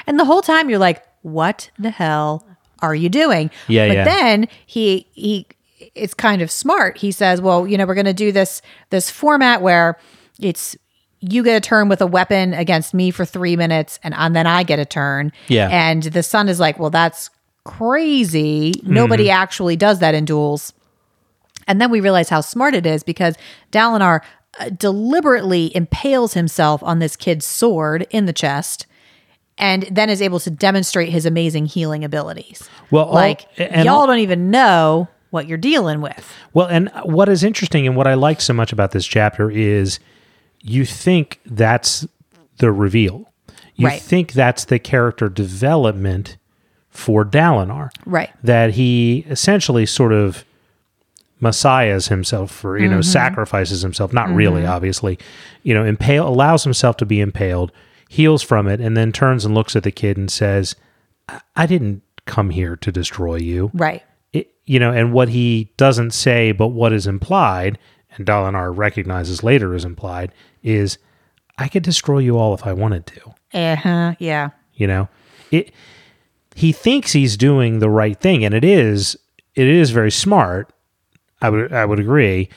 And 0.06 0.18
the 0.18 0.24
whole 0.24 0.42
time 0.42 0.68
you're 0.68 0.78
like, 0.78 1.02
what 1.22 1.70
the 1.78 1.90
hell 1.90 2.46
are 2.80 2.94
you 2.94 3.08
doing? 3.08 3.50
Yeah, 3.68 3.88
but 3.88 3.94
yeah. 3.94 4.04
then 4.04 4.48
he 4.66 5.06
he 5.12 5.46
it's 5.94 6.14
kind 6.14 6.42
of 6.42 6.50
smart. 6.50 6.98
He 6.98 7.12
says, 7.12 7.40
well, 7.40 7.66
you 7.66 7.78
know, 7.78 7.86
we're 7.86 7.94
going 7.94 8.06
to 8.06 8.12
do 8.12 8.32
this 8.32 8.62
this 8.90 9.10
format 9.10 9.62
where 9.62 9.98
it's 10.40 10.76
you 11.20 11.42
get 11.42 11.56
a 11.56 11.60
turn 11.60 11.88
with 11.88 12.00
a 12.00 12.06
weapon 12.06 12.54
against 12.54 12.94
me 12.94 13.10
for 13.10 13.24
3 13.24 13.56
minutes 13.56 13.98
and, 14.02 14.14
and 14.14 14.34
then 14.34 14.46
I 14.46 14.62
get 14.62 14.78
a 14.78 14.84
turn. 14.86 15.32
Yeah. 15.48 15.68
And 15.68 16.02
the 16.02 16.22
son 16.22 16.48
is 16.48 16.58
like, 16.58 16.78
well, 16.78 16.90
that's 16.90 17.30
crazy. 17.64 18.72
Nobody 18.82 19.24
Mm-hmm. 19.24 19.42
actually 19.42 19.76
does 19.76 19.98
that 20.00 20.14
in 20.14 20.24
duels. 20.24 20.72
And 21.66 21.80
then 21.80 21.90
we 21.90 22.00
realize 22.00 22.28
how 22.28 22.40
smart 22.40 22.74
it 22.74 22.86
is 22.86 23.02
because 23.02 23.36
Dalinar 23.72 24.20
uh, 24.58 24.70
deliberately 24.70 25.74
impales 25.76 26.34
himself 26.34 26.82
on 26.82 26.98
this 26.98 27.16
kid's 27.16 27.44
sword 27.44 28.06
in 28.10 28.26
the 28.26 28.32
chest 28.32 28.86
and 29.58 29.82
then 29.90 30.08
is 30.10 30.22
able 30.22 30.40
to 30.40 30.50
demonstrate 30.50 31.10
his 31.10 31.26
amazing 31.26 31.66
healing 31.66 32.02
abilities. 32.04 32.68
Well, 32.90 33.10
like 33.12 33.46
and 33.58 33.84
y'all 33.84 34.00
all- 34.00 34.06
don't 34.06 34.18
even 34.20 34.50
know 34.50 35.08
what 35.30 35.46
you're 35.46 35.58
dealing 35.58 36.00
with. 36.00 36.32
Well, 36.54 36.66
and 36.66 36.90
what 37.04 37.28
is 37.28 37.44
interesting 37.44 37.86
and 37.86 37.94
what 37.94 38.06
I 38.06 38.14
like 38.14 38.40
so 38.40 38.52
much 38.54 38.72
about 38.72 38.90
this 38.92 39.06
chapter 39.06 39.50
is 39.50 40.00
you 40.60 40.84
think 40.84 41.40
that's 41.46 42.06
the 42.58 42.70
reveal. 42.72 43.32
You 43.74 43.86
Right. 43.86 44.00
think 44.00 44.32
that's 44.32 44.66
the 44.66 44.78
character 44.78 45.28
development 45.28 46.36
for 46.90 47.24
Dalinar. 47.24 47.90
Right. 48.04 48.30
That 48.42 48.74
he 48.74 49.24
essentially 49.28 49.86
sort 49.86 50.12
of 50.12 50.44
messiahs 51.42 52.08
himself 52.08 52.62
or 52.62 52.76
you 52.76 52.86
know 52.86 52.96
mm-hmm. 52.98 53.00
sacrifices 53.00 53.80
himself 53.80 54.12
not 54.12 54.28
really 54.28 54.60
mm-hmm. 54.60 54.72
obviously 54.72 55.18
you 55.62 55.72
know 55.72 55.82
impale 55.82 56.28
allows 56.28 56.64
himself 56.64 56.98
to 56.98 57.06
be 57.06 57.18
impaled 57.18 57.72
heals 58.10 58.42
from 58.42 58.68
it 58.68 58.78
and 58.78 58.94
then 58.94 59.10
turns 59.10 59.46
and 59.46 59.54
looks 59.54 59.74
at 59.74 59.82
the 59.82 59.90
kid 59.90 60.18
and 60.18 60.30
says 60.30 60.76
i, 61.30 61.40
I 61.56 61.64
didn't 61.64 62.02
come 62.26 62.50
here 62.50 62.76
to 62.76 62.92
destroy 62.92 63.36
you 63.36 63.70
Right. 63.72 64.02
it, 64.34 64.52
you 64.66 64.78
know, 64.78 64.92
and 64.92 65.12
what 65.12 65.30
he 65.30 65.72
doesn't 65.76 66.12
say, 66.12 66.52
but 66.52 66.68
what 66.68 66.92
is 66.92 67.06
implied, 67.08 67.76
and 68.16 68.24
Dalinar 68.24 68.76
recognizes 68.76 69.42
later 69.42 69.74
is 69.74 69.84
implied, 69.84 70.30
is 70.62 70.98
I 71.58 71.68
could 71.68 71.82
destroy 71.82 72.18
you 72.18 72.38
all 72.38 72.54
if 72.54 72.66
I 72.66 72.72
wanted 72.72 73.06
to. 73.06 73.34
Uh-huh. 73.52 74.14
Yeah. 74.18 74.50
You 74.74 74.86
know, 74.86 75.08
it. 75.50 75.72
He 76.54 76.72
thinks 76.72 77.12
he's 77.12 77.36
doing 77.36 77.78
the 77.78 77.90
right 77.90 78.18
thing, 78.18 78.44
and 78.44 78.54
it 78.54 78.64
is. 78.64 79.16
It 79.54 79.66
is 79.66 79.90
very 79.90 80.10
smart. 80.10 80.72
I 81.42 81.50
would. 81.50 81.72
I 81.72 81.84
would 81.84 82.00
agree. 82.00 82.48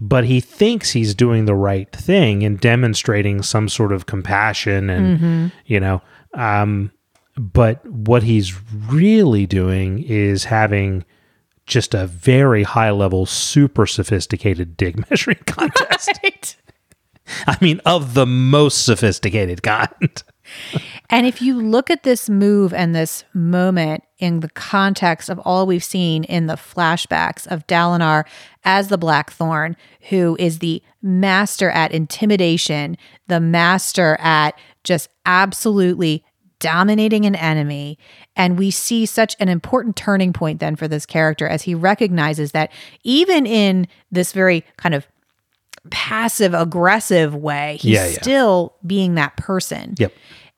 But 0.00 0.24
he 0.24 0.40
thinks 0.40 0.90
he's 0.90 1.14
doing 1.14 1.46
the 1.46 1.54
right 1.54 1.90
thing 1.90 2.44
and 2.44 2.60
demonstrating 2.60 3.42
some 3.42 3.68
sort 3.68 3.92
of 3.92 4.06
compassion, 4.06 4.90
and 4.90 5.52
you 5.66 5.80
know, 5.80 6.02
um, 6.34 6.92
but 7.36 7.84
what 7.86 8.22
he's 8.22 8.54
really 8.88 9.46
doing 9.46 10.02
is 10.02 10.44
having 10.44 11.04
just 11.66 11.94
a 11.94 12.06
very 12.06 12.62
high 12.62 12.90
level, 12.90 13.26
super 13.26 13.86
sophisticated 13.86 14.76
dig 14.76 15.04
measuring 15.10 15.38
contest. 15.46 16.10
Right. 16.22 16.56
I 17.46 17.56
mean, 17.60 17.80
of 17.84 18.14
the 18.14 18.26
most 18.26 18.84
sophisticated 18.84 19.62
kind. 19.62 20.22
And 21.10 21.26
if 21.26 21.40
you 21.40 21.60
look 21.60 21.90
at 21.90 22.02
this 22.02 22.28
move 22.28 22.74
and 22.74 22.94
this 22.94 23.24
moment 23.32 24.04
in 24.18 24.40
the 24.40 24.50
context 24.50 25.28
of 25.30 25.38
all 25.40 25.66
we've 25.66 25.84
seen 25.84 26.24
in 26.24 26.46
the 26.46 26.54
flashbacks 26.54 27.46
of 27.46 27.66
Dalinar 27.66 28.24
as 28.64 28.88
the 28.88 28.98
Blackthorn, 28.98 29.76
who 30.10 30.36
is 30.38 30.58
the 30.58 30.82
master 31.02 31.70
at 31.70 31.92
intimidation, 31.92 32.96
the 33.26 33.40
master 33.40 34.16
at 34.20 34.58
just 34.84 35.08
absolutely 35.24 36.24
dominating 36.60 37.24
an 37.24 37.36
enemy. 37.36 37.98
And 38.36 38.58
we 38.58 38.70
see 38.70 39.06
such 39.06 39.36
an 39.40 39.48
important 39.48 39.96
turning 39.96 40.32
point 40.32 40.60
then 40.60 40.76
for 40.76 40.88
this 40.88 41.06
character 41.06 41.46
as 41.46 41.62
he 41.62 41.74
recognizes 41.74 42.52
that 42.52 42.70
even 43.04 43.46
in 43.46 43.86
this 44.10 44.32
very 44.32 44.64
kind 44.76 44.94
of 44.94 45.06
passive 45.90 46.54
aggressive 46.54 47.34
way, 47.34 47.78
he's 47.80 47.92
Yeah, 47.94 48.06
yeah. 48.06 48.20
still 48.20 48.76
being 48.86 49.14
that 49.14 49.36
person. 49.36 49.94
Yep. 49.98 50.12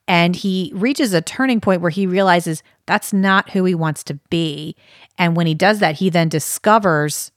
And 0.08 0.34
he 0.34 0.72
reaches 0.74 1.12
a 1.12 1.20
turning 1.22 1.60
point 1.60 1.82
where 1.82 1.90
he 1.90 2.06
realizes 2.06 2.62
that's 2.86 3.12
not 3.12 3.50
who 3.50 3.64
he 3.64 3.74
wants 3.74 4.02
to 4.04 4.14
be. 4.28 4.74
And 5.18 5.36
when 5.36 5.46
he 5.46 5.54
does 5.54 5.78
that, 5.78 5.96
he 5.96 6.10
then 6.10 6.28
discovers 6.28 7.30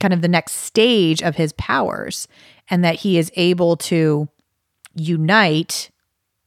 kind 0.00 0.14
of 0.14 0.22
the 0.22 0.28
next 0.28 0.52
stage 0.52 1.22
of 1.22 1.34
his 1.34 1.52
powers 1.54 2.28
and 2.70 2.84
that 2.84 2.96
he 2.96 3.18
is 3.18 3.32
able 3.34 3.76
to 3.76 4.28
unite 4.94 5.90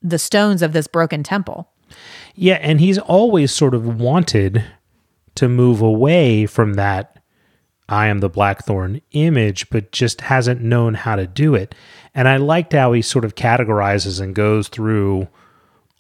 the 0.02 0.20
stones 0.20 0.62
of 0.62 0.74
this 0.74 0.88
broken 0.88 1.24
temple. 1.24 1.70
Yeah, 2.36 2.60
and 2.62 2.80
he's 2.80 2.98
always 2.98 3.52
sort 3.52 3.74
of 3.74 4.00
wanted 4.00 4.64
to 5.36 5.50
move 5.50 5.82
away 5.82 6.46
from 6.46 6.76
that 6.76 7.21
I 7.90 8.08
am 8.08 8.20
the 8.20 8.30
Blackthorn 8.30 9.02
image, 9.12 9.70
but 9.70 9.92
just 9.92 10.22
hasn't 10.22 10.62
known 10.62 10.94
how 10.94 11.16
to 11.16 11.28
do 11.28 11.56
it. 11.56 11.76
And 12.16 12.28
I 12.28 12.38
liked 12.38 12.74
how 12.74 12.94
he 12.94 13.02
sort 13.02 13.26
of 13.26 13.36
categorizes 13.36 14.22
and 14.22 14.34
goes 14.36 14.68
through 14.70 15.28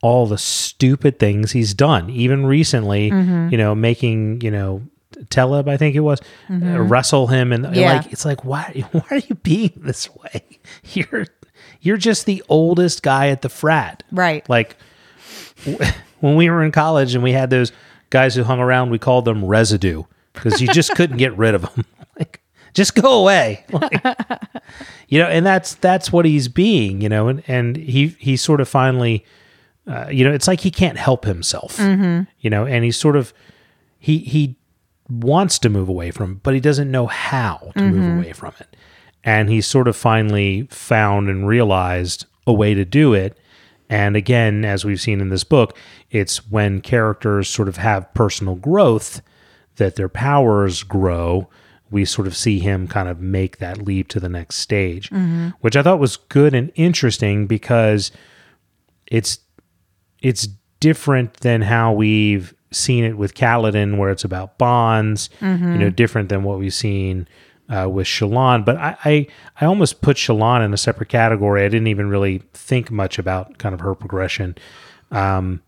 all 0.01 0.25
the 0.25 0.37
stupid 0.37 1.19
things 1.19 1.51
he's 1.51 1.73
done, 1.73 2.09
even 2.09 2.45
recently, 2.45 3.07
you 3.07 3.57
know, 3.57 3.75
making, 3.75 4.41
you 4.41 4.49
know, 4.51 4.81
Teleb, 5.25 5.67
I 5.69 5.77
think 5.77 5.95
it 5.95 5.99
was, 5.99 6.19
uh, 6.49 6.79
wrestle 6.81 7.27
him 7.27 7.51
and 7.53 7.75
Yeah. 7.75 7.93
like 7.97 8.11
it's 8.11 8.25
like 8.25 8.43
why 8.43 8.83
why 8.91 9.03
are 9.11 9.17
you 9.17 9.35
being 9.35 9.73
this 9.75 10.09
way? 10.15 10.43
You're 10.93 11.27
you're 11.81 11.97
just 11.97 12.25
the 12.25 12.41
oldest 12.49 13.03
guy 13.03 13.27
at 13.29 13.41
the 13.41 13.49
frat. 13.49 14.03
Right. 14.11 14.47
Like 14.49 14.77
w- 15.65 15.91
when 16.19 16.35
we 16.35 16.49
were 16.49 16.63
in 16.63 16.71
college 16.71 17.13
and 17.13 17.23
we 17.23 17.33
had 17.33 17.49
those 17.49 17.71
guys 18.09 18.33
who 18.35 18.43
hung 18.43 18.59
around, 18.59 18.89
we 18.89 18.97
called 18.99 19.25
them 19.25 19.43
residue 19.45 20.03
because 20.33 20.61
you 20.61 20.67
just 20.67 20.95
couldn't 20.95 21.17
get 21.17 21.37
rid 21.37 21.55
of 21.55 21.63
him. 21.65 21.85
like, 22.19 22.41
just 22.73 22.95
go 22.95 23.21
away. 23.21 23.65
Like, 23.73 24.01
you 25.09 25.19
know, 25.19 25.27
and 25.27 25.45
that's 25.45 25.75
that's 25.75 26.11
what 26.13 26.23
he's 26.23 26.47
being, 26.47 27.01
you 27.01 27.09
know, 27.09 27.27
and 27.27 27.43
and 27.47 27.75
he 27.75 28.09
he 28.19 28.37
sort 28.37 28.61
of 28.61 28.69
finally, 28.69 29.25
uh, 29.85 30.07
you 30.09 30.23
know, 30.23 30.31
it's 30.31 30.47
like 30.47 30.61
he 30.61 30.71
can't 30.71 30.97
help 30.97 31.25
himself, 31.25 31.77
you 32.39 32.49
know, 32.49 32.65
and 32.65 32.85
he's 32.85 32.95
sort 32.95 33.17
of 33.17 33.33
he 33.99 34.19
he 34.19 34.57
wants 35.09 35.59
to 35.59 35.69
move 35.69 35.89
away 35.89 36.11
from, 36.11 36.33
it, 36.33 36.43
but 36.43 36.53
he 36.53 36.61
doesn't 36.61 36.89
know 36.89 37.07
how 37.07 37.71
to 37.75 37.83
move 37.83 38.17
away 38.19 38.31
from 38.31 38.53
it, 38.61 38.77
and 39.25 39.49
he's 39.49 39.67
sort 39.67 39.89
of 39.89 39.95
finally 39.97 40.67
found 40.71 41.27
and 41.27 41.45
realized 41.45 42.25
a 42.47 42.53
way 42.53 42.73
to 42.73 42.85
do 42.85 43.13
it. 43.13 43.37
And 43.89 44.15
again, 44.15 44.63
as 44.63 44.85
we've 44.85 45.01
seen 45.01 45.19
in 45.19 45.27
this 45.29 45.43
book, 45.43 45.77
it's 46.11 46.49
when 46.49 46.79
characters 46.79 47.49
sort 47.49 47.67
of 47.67 47.75
have 47.77 48.13
personal 48.13 48.55
growth 48.55 49.21
that 49.77 49.95
their 49.95 50.09
powers 50.09 50.83
grow. 50.83 51.47
We 51.89 52.05
sort 52.05 52.27
of 52.27 52.35
see 52.37 52.59
him 52.59 52.87
kind 52.87 53.09
of 53.09 53.19
make 53.19 53.57
that 53.57 53.79
leap 53.81 54.07
to 54.09 54.19
the 54.19 54.29
next 54.29 54.55
stage, 54.57 55.09
which 55.61 55.75
I 55.75 55.83
thought 55.83 55.99
was 55.99 56.15
good 56.17 56.53
and 56.53 56.71
interesting 56.75 57.47
because 57.47 58.11
it's 59.07 59.39
it's 60.21 60.47
different 60.79 61.35
than 61.41 61.61
how 61.63 61.91
we've 61.93 62.53
seen 62.71 63.03
it 63.03 63.17
with 63.17 63.33
Kaladin, 63.33 63.97
where 63.97 64.09
it's 64.09 64.23
about 64.23 64.57
bonds. 64.57 65.29
You 65.41 65.79
know, 65.79 65.89
different 65.89 66.29
than 66.29 66.43
what 66.43 66.59
we've 66.59 66.73
seen 66.73 67.27
uh, 67.69 67.89
with 67.89 68.07
Shallan. 68.07 68.63
But 68.63 68.77
I, 68.77 68.97
I 69.03 69.27
I 69.59 69.65
almost 69.65 70.01
put 70.01 70.15
Shallan 70.17 70.63
in 70.63 70.73
a 70.73 70.77
separate 70.77 71.09
category. 71.09 71.65
I 71.65 71.67
didn't 71.67 71.87
even 71.87 72.09
really 72.09 72.41
think 72.53 72.89
much 72.89 73.19
about 73.19 73.57
kind 73.57 73.73
of 73.75 73.81
her 73.81 73.95
progression. 73.95 74.55
Um, 75.11 75.61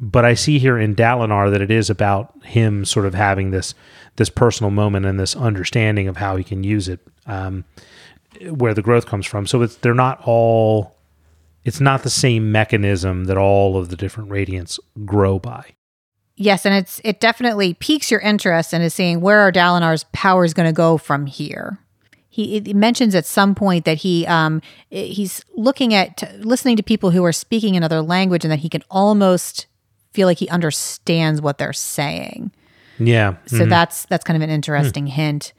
but 0.00 0.24
I 0.24 0.34
see 0.34 0.58
here 0.58 0.78
in 0.78 0.96
Dalinar 0.96 1.50
that 1.50 1.60
it 1.60 1.70
is 1.70 1.90
about 1.90 2.34
him 2.44 2.84
sort 2.84 3.06
of 3.06 3.14
having 3.14 3.50
this 3.50 3.74
this 4.16 4.30
personal 4.30 4.70
moment 4.70 5.06
and 5.06 5.20
this 5.20 5.36
understanding 5.36 6.08
of 6.08 6.16
how 6.16 6.36
he 6.36 6.44
can 6.44 6.64
use 6.64 6.88
it, 6.88 7.00
um, 7.26 7.64
where 8.48 8.74
the 8.74 8.82
growth 8.82 9.06
comes 9.06 9.26
from. 9.26 9.46
So 9.46 9.62
it's 9.62 9.76
they're 9.76 9.94
not 9.94 10.20
all. 10.24 10.96
It's 11.62 11.80
not 11.80 12.02
the 12.02 12.10
same 12.10 12.50
mechanism 12.50 13.24
that 13.24 13.36
all 13.36 13.76
of 13.76 13.90
the 13.90 13.96
different 13.96 14.30
radiants 14.30 14.78
grow 15.04 15.38
by. 15.38 15.74
Yes, 16.36 16.64
and 16.64 16.74
it's 16.74 17.02
it 17.04 17.20
definitely 17.20 17.74
piques 17.74 18.10
your 18.10 18.20
interest 18.20 18.72
is 18.72 18.94
seeing 18.94 19.20
where 19.20 19.40
are 19.40 19.52
Dalinar's 19.52 20.04
powers 20.12 20.54
going 20.54 20.68
to 20.68 20.72
go 20.72 20.96
from 20.96 21.26
here. 21.26 21.78
He 22.30 22.56
it 22.56 22.74
mentions 22.74 23.14
at 23.14 23.26
some 23.26 23.54
point 23.54 23.84
that 23.84 23.98
he 23.98 24.26
um 24.26 24.62
he's 24.88 25.44
looking 25.54 25.92
at 25.92 26.22
listening 26.38 26.76
to 26.78 26.82
people 26.82 27.10
who 27.10 27.22
are 27.24 27.32
speaking 27.32 27.76
another 27.76 28.00
language 28.00 28.46
and 28.46 28.50
that 28.52 28.60
he 28.60 28.70
can 28.70 28.82
almost 28.90 29.66
feel 30.12 30.26
like 30.26 30.38
he 30.38 30.48
understands 30.48 31.40
what 31.40 31.58
they're 31.58 31.72
saying. 31.72 32.52
Yeah. 32.98 33.36
So 33.46 33.64
that's 33.66 34.04
that's 34.06 34.24
kind 34.24 34.36
of 34.36 34.42
an 34.42 34.50
interesting 34.54 35.06
hint. 35.06 35.52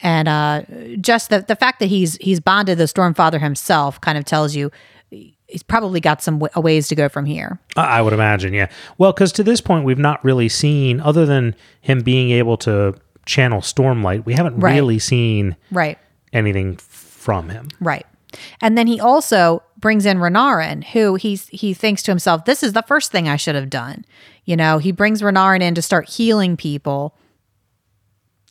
And 0.00 0.28
uh, 0.28 0.62
just 1.00 1.30
the 1.30 1.40
the 1.40 1.56
fact 1.56 1.80
that 1.80 1.86
he's 1.86 2.16
he's 2.16 2.38
bonded 2.40 2.78
the 2.78 2.84
Stormfather 2.84 3.40
himself 3.40 4.00
kind 4.00 4.16
of 4.16 4.24
tells 4.24 4.54
you 4.54 4.70
he's 5.10 5.62
probably 5.64 5.98
got 5.98 6.22
some 6.22 6.38
w- 6.38 6.62
ways 6.62 6.86
to 6.88 6.94
go 6.94 7.08
from 7.08 7.24
here. 7.24 7.58
I 7.76 7.98
I 7.98 8.02
would 8.02 8.12
imagine, 8.12 8.54
yeah. 8.54 8.68
Well, 8.98 9.12
because 9.12 9.32
to 9.32 9.42
this 9.42 9.60
point, 9.60 9.84
we've 9.84 9.98
not 9.98 10.22
really 10.24 10.48
seen, 10.48 11.00
other 11.00 11.26
than 11.26 11.56
him 11.80 12.02
being 12.02 12.30
able 12.30 12.56
to 12.58 12.94
channel 13.26 13.60
Stormlight, 13.60 14.24
we 14.24 14.34
haven't 14.34 14.60
Right. 14.60 14.74
really 14.74 14.98
seen 15.00 15.56
Right. 15.72 15.98
anything 16.32 16.76
from 16.76 17.48
him. 17.48 17.68
Right. 17.80 18.06
And 18.60 18.78
then 18.78 18.86
he 18.86 19.00
also 19.00 19.62
brings 19.78 20.06
in 20.06 20.18
Renarin, 20.18 20.84
who 20.84 21.14
he's 21.14 21.48
he 21.48 21.72
thinks 21.72 22.02
to 22.02 22.10
himself, 22.10 22.44
"This 22.44 22.62
is 22.62 22.72
the 22.72 22.82
first 22.82 23.12
thing 23.12 23.28
I 23.28 23.36
should 23.36 23.54
have 23.54 23.70
done." 23.70 24.04
You 24.44 24.56
know, 24.56 24.78
he 24.78 24.92
brings 24.92 25.22
Renarin 25.22 25.62
in 25.62 25.74
to 25.74 25.82
start 25.82 26.08
healing 26.08 26.56
people, 26.56 27.14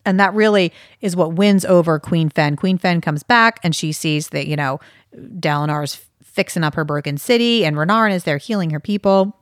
and 0.05 0.19
that 0.19 0.33
really 0.33 0.71
is 1.01 1.15
what 1.15 1.33
wins 1.33 1.65
over 1.65 1.99
Queen 1.99 2.29
Fen. 2.29 2.55
Queen 2.55 2.77
Fen 2.77 3.01
comes 3.01 3.23
back, 3.23 3.59
and 3.63 3.75
she 3.75 3.91
sees 3.91 4.29
that 4.29 4.47
you 4.47 4.55
know 4.55 4.79
Dalinar's 5.15 5.99
fixing 6.23 6.63
up 6.63 6.75
her 6.75 6.85
broken 6.85 7.17
city, 7.17 7.65
and 7.65 7.75
Renarin 7.75 8.13
is 8.13 8.23
there 8.23 8.37
healing 8.37 8.69
her 8.69 8.79
people. 8.79 9.35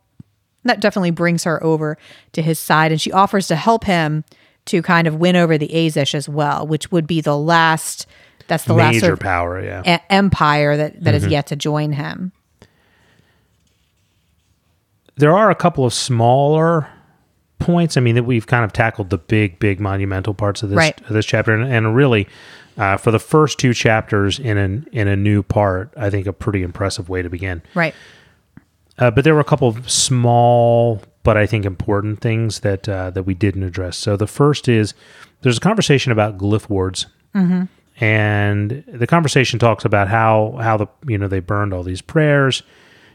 That 0.64 0.80
definitely 0.80 1.12
brings 1.12 1.44
her 1.44 1.64
over 1.64 1.98
to 2.34 2.41
his 2.41 2.57
side, 2.57 2.91
and 2.91 2.99
she 2.99 3.12
offers 3.12 3.48
to 3.48 3.56
help 3.56 3.84
him 3.84 4.24
to 4.66 4.82
kind 4.82 5.06
of 5.06 5.16
win 5.16 5.36
over 5.36 5.60
the 5.60 5.68
Azish 5.68 6.16
as 6.16 6.28
well, 6.28 6.66
which 6.66 6.91
would 6.91 7.06
be 7.06 7.22
the 7.22 7.38
last. 7.38 8.07
That's 8.48 8.66
the 8.66 8.74
last 8.74 8.94
Major 8.94 9.06
sort 9.08 9.14
of 9.14 9.20
power, 9.20 9.62
yeah. 9.64 9.98
e- 9.98 10.04
empire 10.10 10.78
that, 10.78 11.04
that 11.04 11.16
Mm-hmm. 11.16 11.26
is 11.26 11.32
yet 11.32 11.48
to 11.48 11.56
join 11.56 11.92
him. 11.94 12.32
there 15.18 15.36
are 15.36 15.50
a 15.50 15.56
couple 15.56 15.86
of 15.86 15.94
smaller 15.94 16.88
points. 17.60 17.96
I 17.98 18.02
mean, 18.02 18.16
that 18.16 18.24
we've 18.24 18.48
kind 18.48 18.66
of 18.66 18.74
tackled 18.74 19.10
the 19.10 19.18
big, 19.18 19.60
big 19.60 19.80
monumental 19.80 20.34
parts 20.34 20.62
of 20.64 20.70
this 20.70 20.78
Right. 20.78 21.00
of 21.02 21.10
this 21.10 21.26
chapter, 21.26 21.54
and, 21.54 21.72
and 21.72 21.96
really, 21.96 22.28
uh, 22.78 22.98
for 22.98 23.12
the 23.12 23.20
first 23.20 23.58
two 23.58 23.74
chapters 23.74 24.40
in 24.40 24.58
an 24.58 24.88
in 24.92 25.08
a 25.08 25.16
new 25.16 25.42
part, 25.42 25.94
I 25.96 26.10
think 26.10 26.28
a 26.28 26.34
pretty 26.34 26.64
impressive 26.64 27.08
way 27.08 27.22
to 27.22 27.30
begin. 27.30 27.62
Right. 27.74 27.96
Uh, 28.98 29.12
but 29.12 29.24
there 29.24 29.34
were 29.34 29.40
a 29.42 29.46
couple 29.46 29.68
of 29.70 29.90
small, 29.90 31.02
but 31.24 31.38
I 31.38 31.46
think 31.46 31.66
important 31.66 32.20
things 32.20 32.60
that 32.62 32.88
uh, 32.90 33.10
that 33.12 33.24
we 33.24 33.34
didn't 33.34 33.64
address. 33.64 33.96
So 33.98 34.18
the 34.18 34.28
first 34.28 34.68
is 34.68 34.94
there's 35.42 35.58
a 35.58 35.62
conversation 35.62 36.12
about 36.12 36.38
glyph 36.38 36.70
wards, 36.70 37.06
and 38.00 38.84
the 38.88 39.08
conversation 39.08 39.60
talks 39.60 39.86
about 39.86 40.08
how 40.08 40.58
how 40.62 40.78
the 40.78 40.88
you 41.08 41.18
know 41.18 41.28
they 41.28 41.40
burned 41.40 41.74
all 41.74 41.84
these 41.84 42.02
prayers. 42.02 42.64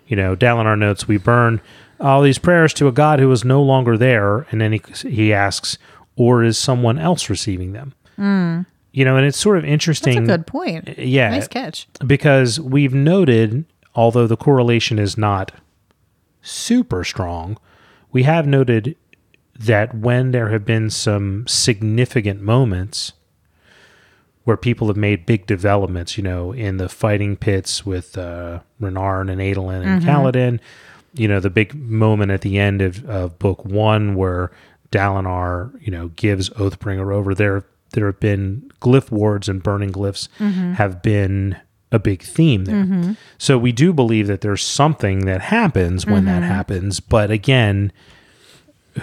You 0.07 0.17
know, 0.17 0.35
down 0.35 0.59
in 0.61 0.67
our 0.67 0.77
notes 0.77 1.07
we 1.07 1.19
burn 1.19 1.61
all 2.01 2.23
these 2.23 2.39
prayers 2.39 2.73
to 2.75 2.89
a 2.89 2.93
god 2.93 3.21
who 3.21 3.31
is 3.31 3.45
no 3.45 3.63
longer 3.63 3.97
there, 3.97 4.47
and 4.51 4.61
then 4.61 4.73
he 4.73 4.83
he 5.09 5.33
asks, 5.33 5.79
or 6.17 6.43
is 6.43 6.59
someone 6.59 6.99
else 6.99 7.31
receiving 7.31 7.73
them? 7.73 7.95
Hmm. 8.17 8.61
You 8.93 9.05
know, 9.05 9.17
and 9.17 9.25
it's 9.25 9.39
sort 9.39 9.57
of 9.59 9.63
That's 9.63 9.73
interesting. 9.73 10.19
a 10.19 10.27
good 10.27 10.47
point. 10.49 10.99
Yeah, 10.99 11.31
Nice 11.31 11.47
catch. 11.47 11.87
because 12.05 12.59
we've 12.59 12.93
noted, 12.95 13.65
although 13.95 14.27
the 14.27 14.37
correlation 14.37 14.99
is 14.99 15.17
not 15.17 15.53
super 16.43 17.05
strong, 17.05 17.57
we 18.11 18.25
have 18.25 18.49
noted 18.49 18.97
that 19.57 19.95
when 19.95 20.33
there 20.33 20.49
have 20.49 20.65
been 20.65 20.91
some 20.91 21.47
significant 21.47 22.41
moments 22.41 23.13
where 24.45 24.57
people 24.57 24.89
have 24.89 24.97
made 24.97 25.27
big 25.27 25.47
developments, 25.47 26.17
you 26.17 26.23
know, 26.23 26.53
in 26.53 26.79
the 26.79 26.89
fighting 26.89 27.37
pits 27.37 27.85
with 27.85 28.17
uh, 28.17 28.61
Renarin 28.81 29.31
and 29.31 29.41
Adolin 29.41 29.83
and 29.85 30.03
mm-hmm. 30.03 30.09
Kaladin, 30.09 30.61
you 31.15 31.29
know, 31.29 31.41
the 31.41 31.51
big 31.51 31.75
moment 31.75 32.31
at 32.31 32.41
the 32.41 32.59
end 32.59 32.81
of, 32.81 33.05
of 33.09 33.39
book 33.39 33.65
one 33.65 34.15
where 34.15 34.51
Dalinar, 34.91 35.73
you 35.81 35.91
know, 35.91 36.09
gives 36.09 36.51
Oathbringer 36.51 37.15
over 37.15 37.35
there. 37.35 37.65
There 37.93 38.07
have 38.07 38.21
been 38.21 38.71
glyph 38.81 39.11
wards 39.11 39.49
and 39.49 39.63
burning 39.63 39.93
glyphs 39.93 40.29
mm-hmm. 40.39 40.75
have 40.75 41.03
been 41.03 41.57
a 41.93 41.99
big 41.99 42.23
theme 42.23 42.65
there. 42.67 42.85
Mm-hmm. 42.85 43.13
So 43.37 43.59
we 43.59 43.73
do 43.73 43.93
believe 43.93 44.29
that 44.29 44.43
there's 44.43 44.63
something 44.65 45.27
that 45.27 45.41
happens 45.41 46.07
when 46.07 46.25
that 46.27 46.43
happens. 46.45 47.01
But 47.01 47.33
again, 47.33 47.93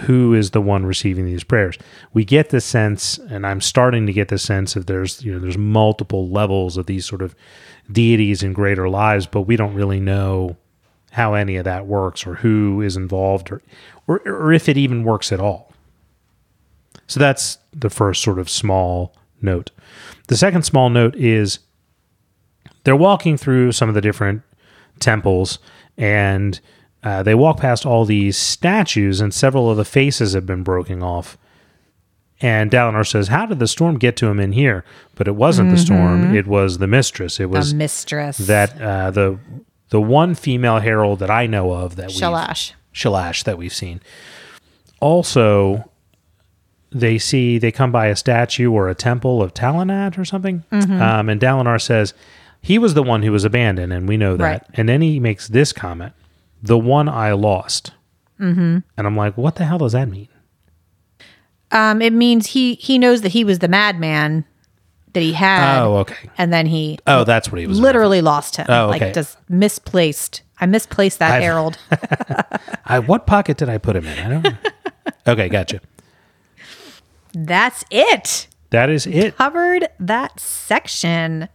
who 0.00 0.34
is 0.34 0.50
the 0.50 0.60
one 0.60 0.84
receiving 0.84 1.26
these 1.26 1.44
prayers? 1.44 1.78
We 2.12 2.24
get 2.24 2.50
the 2.50 2.60
sense, 2.60 3.18
and 3.18 3.46
I'm 3.46 3.60
starting 3.60 4.06
to 4.06 4.12
get 4.12 4.28
the 4.28 4.38
sense 4.38 4.74
that 4.74 4.86
there's 4.86 5.22
you 5.24 5.32
know 5.32 5.38
there's 5.38 5.58
multiple 5.58 6.28
levels 6.28 6.76
of 6.76 6.86
these 6.86 7.06
sort 7.06 7.22
of 7.22 7.34
deities 7.90 8.42
in 8.42 8.52
greater 8.52 8.88
lives, 8.88 9.26
but 9.26 9.42
we 9.42 9.56
don't 9.56 9.74
really 9.74 10.00
know 10.00 10.56
how 11.12 11.34
any 11.34 11.56
of 11.56 11.64
that 11.64 11.86
works 11.86 12.26
or 12.26 12.34
who 12.36 12.82
is 12.82 12.96
involved 12.96 13.50
or 13.50 13.62
or, 14.06 14.20
or 14.26 14.52
if 14.52 14.68
it 14.68 14.76
even 14.76 15.04
works 15.04 15.32
at 15.32 15.40
all. 15.40 15.72
So 17.06 17.18
that's 17.18 17.58
the 17.72 17.90
first 17.90 18.22
sort 18.22 18.38
of 18.38 18.50
small 18.50 19.14
note. 19.40 19.70
The 20.28 20.36
second 20.36 20.62
small 20.62 20.90
note 20.90 21.16
is 21.16 21.60
they're 22.84 22.96
walking 22.96 23.36
through 23.36 23.72
some 23.72 23.88
of 23.88 23.94
the 23.94 24.00
different 24.00 24.42
temples 25.00 25.58
and 25.96 26.60
uh, 27.04 27.22
they 27.22 27.34
walk 27.34 27.58
past 27.58 27.86
all 27.86 28.04
these 28.04 28.36
statues 28.36 29.20
and 29.20 29.32
several 29.32 29.70
of 29.70 29.76
the 29.76 29.84
faces 29.84 30.32
have 30.34 30.46
been 30.46 30.62
broken 30.62 31.02
off 31.02 31.38
and 32.40 32.70
Dalinar 32.70 33.06
says 33.06 33.28
how 33.28 33.46
did 33.46 33.58
the 33.58 33.66
storm 33.68 33.98
get 33.98 34.16
to 34.16 34.26
him 34.26 34.38
in 34.40 34.52
here 34.52 34.84
but 35.14 35.26
it 35.28 35.34
wasn't 35.36 35.70
the 35.70 35.78
storm 35.78 36.34
it 36.34 36.46
was 36.46 36.78
the 36.78 36.86
mistress 36.86 37.38
it 37.40 37.50
was 37.50 37.72
A 37.72 37.76
mistress. 37.76 38.38
that 38.38 38.80
uh, 38.80 39.10
the 39.10 39.38
the 39.90 40.00
one 40.00 40.34
female 40.34 40.78
herald 40.80 41.18
that 41.20 41.30
I 41.30 41.46
know 41.46 41.72
of 41.72 41.96
that 41.96 42.10
Shalash. 42.10 42.72
Shalash 42.94 43.44
that 43.44 43.56
we've 43.58 43.72
seen. 43.74 44.00
Also, 45.00 45.88
they 46.90 47.18
see 47.18 47.58
they 47.58 47.70
come 47.70 47.92
by 47.92 48.06
a 48.06 48.16
statue 48.16 48.70
or 48.72 48.88
a 48.88 48.94
temple 48.94 49.40
of 49.42 49.54
Talanat 49.54 50.18
or 50.18 50.24
something, 50.24 50.64
um, 50.72 51.28
and 51.28 51.40
Dalinar 51.40 51.80
says 51.80 52.14
he 52.60 52.78
was 52.78 52.94
the 52.94 53.02
one 53.02 53.22
who 53.22 53.30
was 53.30 53.44
abandoned, 53.44 53.92
and 53.92 54.08
we 54.08 54.16
know 54.16 54.36
that. 54.36 54.42
Right. 54.44 54.62
And 54.74 54.88
then 54.88 55.00
he 55.00 55.20
makes 55.20 55.46
this 55.48 55.72
comment: 55.72 56.12
"The 56.62 56.78
one 56.78 57.08
I 57.08 57.32
lost." 57.32 57.92
Mm-hmm. 58.40 58.78
And 58.96 59.06
I'm 59.06 59.16
like, 59.16 59.36
what 59.36 59.56
the 59.56 59.64
hell 59.64 59.78
does 59.78 59.92
that 59.92 60.08
mean? 60.08 60.28
Um, 61.72 62.00
it 62.00 62.12
means 62.12 62.46
he 62.48 62.74
he 62.74 62.98
knows 62.98 63.22
that 63.22 63.30
he 63.32 63.42
was 63.44 63.58
the 63.58 63.68
madman 63.68 64.44
that 65.12 65.20
he 65.20 65.32
had. 65.32 65.82
Oh, 65.82 65.96
okay. 65.98 66.30
And 66.38 66.52
then 66.52 66.66
he 66.66 66.98
Oh, 67.06 67.24
that's 67.24 67.50
what 67.50 67.60
he 67.60 67.66
was. 67.66 67.80
literally 67.80 68.20
lost 68.20 68.56
him. 68.56 68.66
Oh, 68.68 68.90
okay. 68.90 69.06
Like 69.06 69.14
just 69.14 69.36
misplaced 69.50 70.42
I 70.60 70.66
misplaced 70.66 71.18
that, 71.20 71.32
I've- 71.34 71.44
Harold. 71.44 71.78
I, 72.84 72.98
what 73.00 73.26
pocket 73.26 73.56
did 73.58 73.68
I 73.68 73.78
put 73.78 73.94
him 73.96 74.06
in? 74.06 74.18
I 74.18 74.28
don't. 74.28 74.42
know. 74.44 74.70
okay, 75.28 75.48
gotcha. 75.48 75.80
That's 77.32 77.84
it. 77.90 78.48
That 78.70 78.90
is 78.90 79.06
it. 79.06 79.36
Covered 79.36 79.88
that 80.00 80.38
section. 80.40 81.48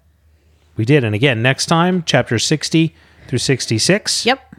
We 0.78 0.86
did. 0.86 1.04
And 1.04 1.14
again, 1.14 1.42
next 1.42 1.66
time, 1.68 2.04
chapter 2.06 2.40
60 2.40 2.96
through 3.28 3.40
66. 3.40 4.26
Yep. 4.26 4.53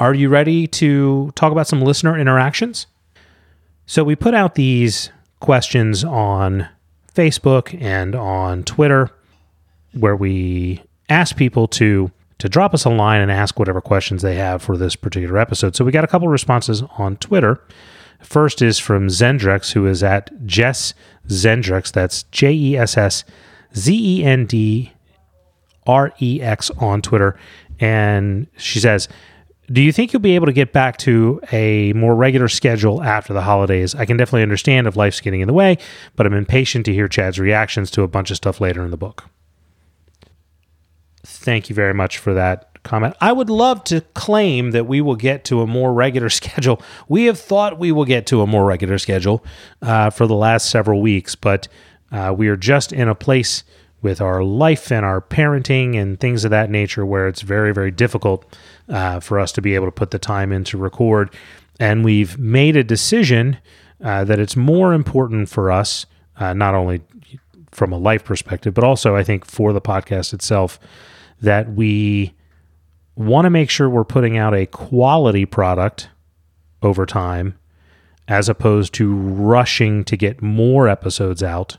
Are 0.00 0.14
you 0.14 0.28
ready 0.28 0.68
to 0.68 1.32
talk 1.34 1.50
about 1.50 1.66
some 1.66 1.82
listener 1.82 2.16
interactions? 2.16 2.86
So 3.86 4.04
we 4.04 4.14
put 4.14 4.32
out 4.32 4.54
these 4.54 5.10
questions 5.40 6.04
on 6.04 6.68
Facebook 7.12 7.76
and 7.82 8.14
on 8.14 8.62
Twitter 8.62 9.10
where 9.92 10.14
we 10.14 10.82
ask 11.08 11.36
people 11.36 11.66
to 11.68 12.12
to 12.38 12.48
drop 12.48 12.72
us 12.72 12.84
a 12.84 12.90
line 12.90 13.20
and 13.20 13.32
ask 13.32 13.58
whatever 13.58 13.80
questions 13.80 14.22
they 14.22 14.36
have 14.36 14.62
for 14.62 14.76
this 14.76 14.94
particular 14.94 15.36
episode. 15.38 15.74
So 15.74 15.84
we 15.84 15.90
got 15.90 16.04
a 16.04 16.06
couple 16.06 16.28
responses 16.28 16.84
on 16.96 17.16
Twitter. 17.16 17.60
First 18.20 18.62
is 18.62 18.78
from 18.78 19.08
Zendrex, 19.08 19.72
who 19.72 19.88
is 19.88 20.04
at 20.04 20.30
Jess 20.46 20.94
Zendrex. 21.26 21.90
That's 21.90 22.22
J 22.24 22.52
E 22.52 22.76
S 22.76 22.96
S 22.96 23.24
Z 23.74 24.20
E 24.20 24.24
N 24.24 24.46
D 24.46 24.92
R 25.88 26.12
E 26.20 26.40
X 26.40 26.70
on 26.78 27.02
Twitter. 27.02 27.36
And 27.80 28.46
she 28.56 28.78
says, 28.78 29.08
Do 29.70 29.82
you 29.82 29.92
think 29.92 30.12
you'll 30.12 30.20
be 30.20 30.34
able 30.34 30.46
to 30.46 30.52
get 30.52 30.72
back 30.72 30.96
to 30.98 31.42
a 31.52 31.92
more 31.92 32.14
regular 32.14 32.48
schedule 32.48 33.02
after 33.02 33.34
the 33.34 33.42
holidays? 33.42 33.94
I 33.94 34.06
can 34.06 34.16
definitely 34.16 34.42
understand 34.42 34.86
if 34.86 34.96
life's 34.96 35.20
getting 35.20 35.42
in 35.42 35.46
the 35.46 35.52
way, 35.52 35.76
but 36.16 36.24
I'm 36.24 36.32
impatient 36.32 36.86
to 36.86 36.94
hear 36.94 37.06
Chad's 37.06 37.38
reactions 37.38 37.90
to 37.92 38.02
a 38.02 38.08
bunch 38.08 38.30
of 38.30 38.38
stuff 38.38 38.62
later 38.62 38.82
in 38.82 38.90
the 38.90 38.96
book. 38.96 39.24
Thank 41.22 41.68
you 41.68 41.74
very 41.74 41.92
much 41.92 42.16
for 42.16 42.32
that 42.32 42.82
comment. 42.82 43.14
I 43.20 43.32
would 43.32 43.50
love 43.50 43.84
to 43.84 44.00
claim 44.14 44.70
that 44.70 44.86
we 44.86 45.02
will 45.02 45.16
get 45.16 45.44
to 45.46 45.60
a 45.60 45.66
more 45.66 45.92
regular 45.92 46.30
schedule. 46.30 46.80
We 47.06 47.24
have 47.24 47.38
thought 47.38 47.78
we 47.78 47.92
will 47.92 48.06
get 48.06 48.26
to 48.28 48.40
a 48.40 48.46
more 48.46 48.64
regular 48.64 48.96
schedule 48.96 49.44
uh, 49.82 50.08
for 50.08 50.26
the 50.26 50.34
last 50.34 50.70
several 50.70 51.02
weeks, 51.02 51.34
but 51.34 51.68
uh, 52.10 52.34
we 52.36 52.48
are 52.48 52.56
just 52.56 52.90
in 52.90 53.08
a 53.08 53.14
place 53.14 53.64
with 54.00 54.20
our 54.20 54.42
life 54.42 54.92
and 54.92 55.04
our 55.04 55.20
parenting 55.20 55.96
and 55.96 56.20
things 56.20 56.44
of 56.44 56.50
that 56.50 56.70
nature 56.70 57.04
where 57.04 57.28
it's 57.28 57.42
very, 57.42 57.74
very 57.74 57.90
difficult 57.90 58.56
uh, 58.88 59.20
for 59.20 59.38
us 59.38 59.52
to 59.52 59.62
be 59.62 59.74
able 59.74 59.86
to 59.86 59.92
put 59.92 60.10
the 60.10 60.18
time 60.18 60.52
in 60.52 60.64
to 60.64 60.78
record. 60.78 61.34
And 61.80 62.04
we've 62.04 62.38
made 62.38 62.76
a 62.76 62.84
decision 62.84 63.58
uh, 64.02 64.24
that 64.24 64.38
it's 64.38 64.56
more 64.56 64.92
important 64.92 65.48
for 65.48 65.70
us, 65.70 66.06
uh, 66.36 66.52
not 66.52 66.74
only 66.74 67.00
from 67.70 67.92
a 67.92 67.98
life 67.98 68.24
perspective, 68.24 68.74
but 68.74 68.84
also 68.84 69.14
I 69.14 69.22
think 69.22 69.44
for 69.44 69.72
the 69.72 69.80
podcast 69.80 70.32
itself, 70.32 70.78
that 71.40 71.72
we 71.72 72.34
want 73.14 73.44
to 73.44 73.50
make 73.50 73.70
sure 73.70 73.88
we're 73.88 74.04
putting 74.04 74.36
out 74.36 74.54
a 74.54 74.66
quality 74.66 75.44
product 75.44 76.08
over 76.82 77.04
time 77.06 77.58
as 78.28 78.48
opposed 78.48 78.92
to 78.94 79.14
rushing 79.14 80.04
to 80.04 80.16
get 80.16 80.42
more 80.42 80.88
episodes 80.88 81.42
out 81.42 81.78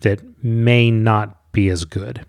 that 0.00 0.20
may 0.42 0.90
not 0.90 1.52
be 1.52 1.68
as 1.68 1.84
good. 1.84 2.24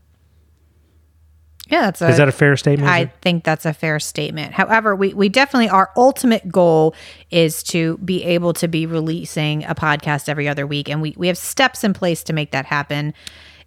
Yeah, 1.71 1.83
that's 1.83 2.01
a, 2.01 2.09
Is 2.09 2.17
that 2.17 2.27
a 2.27 2.33
fair 2.33 2.57
statement? 2.57 2.91
I 2.91 3.05
think 3.21 3.45
that's 3.45 3.65
a 3.65 3.73
fair 3.73 3.99
statement. 3.99 4.53
However, 4.53 4.93
we, 4.93 5.13
we 5.13 5.29
definitely, 5.29 5.69
our 5.69 5.89
ultimate 5.95 6.51
goal 6.51 6.93
is 7.31 7.63
to 7.63 7.97
be 7.99 8.23
able 8.25 8.51
to 8.53 8.67
be 8.67 8.85
releasing 8.85 9.63
a 9.63 9.73
podcast 9.73 10.27
every 10.27 10.49
other 10.49 10.67
week. 10.67 10.89
And 10.89 11.01
we, 11.01 11.15
we 11.17 11.27
have 11.27 11.37
steps 11.37 11.85
in 11.85 11.93
place 11.93 12.23
to 12.25 12.33
make 12.33 12.51
that 12.51 12.65
happen. 12.65 13.13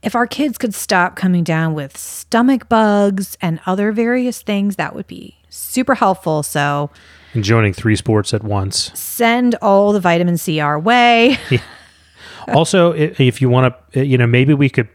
If 0.02 0.14
our 0.14 0.26
kids 0.26 0.58
could 0.58 0.74
stop 0.74 1.16
coming 1.16 1.44
down 1.44 1.72
with 1.72 1.96
stomach 1.96 2.68
bugs 2.68 3.38
and 3.40 3.58
other 3.64 3.90
various 3.90 4.42
things, 4.42 4.76
that 4.76 4.94
would 4.94 5.06
be 5.06 5.38
super 5.48 5.94
helpful. 5.94 6.42
So 6.42 6.90
and 7.32 7.42
joining 7.42 7.72
three 7.72 7.96
sports 7.96 8.34
at 8.34 8.44
once. 8.44 8.92
send 8.98 9.54
all 9.56 9.94
the 9.94 10.00
vitamin 10.00 10.36
C 10.36 10.60
our 10.60 10.78
way. 10.78 11.38
also, 12.54 12.92
if 12.92 13.40
you 13.40 13.48
want 13.48 13.74
to, 13.92 14.04
you 14.04 14.18
know, 14.18 14.26
maybe 14.26 14.52
we 14.52 14.68
could 14.68 14.88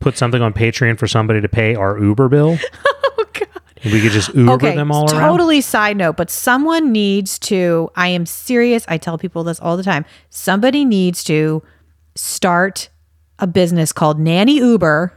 put 0.00 0.18
something 0.18 0.42
on 0.42 0.52
Patreon 0.52 0.98
for 0.98 1.06
somebody 1.06 1.40
to 1.40 1.48
pay 1.48 1.74
our 1.74 1.98
Uber 1.98 2.28
bill. 2.28 2.58
Oh 3.16 3.24
God! 3.32 3.48
We 3.84 4.00
could 4.00 4.10
just 4.12 4.34
Uber 4.34 4.52
okay, 4.54 4.74
them 4.74 4.90
all 4.90 5.04
around. 5.04 5.20
totally 5.30 5.60
side 5.60 5.96
note, 5.96 6.16
but 6.16 6.30
someone 6.30 6.90
needs 6.90 7.38
to, 7.40 7.90
I 7.94 8.08
am 8.08 8.26
serious. 8.26 8.84
I 8.88 8.98
tell 8.98 9.18
people 9.18 9.44
this 9.44 9.60
all 9.60 9.76
the 9.76 9.82
time. 9.84 10.04
Somebody 10.30 10.84
needs 10.84 11.22
to 11.24 11.62
start 12.16 12.88
a 13.38 13.46
business 13.46 13.92
called 13.92 14.18
Nanny 14.18 14.56
Uber. 14.56 15.12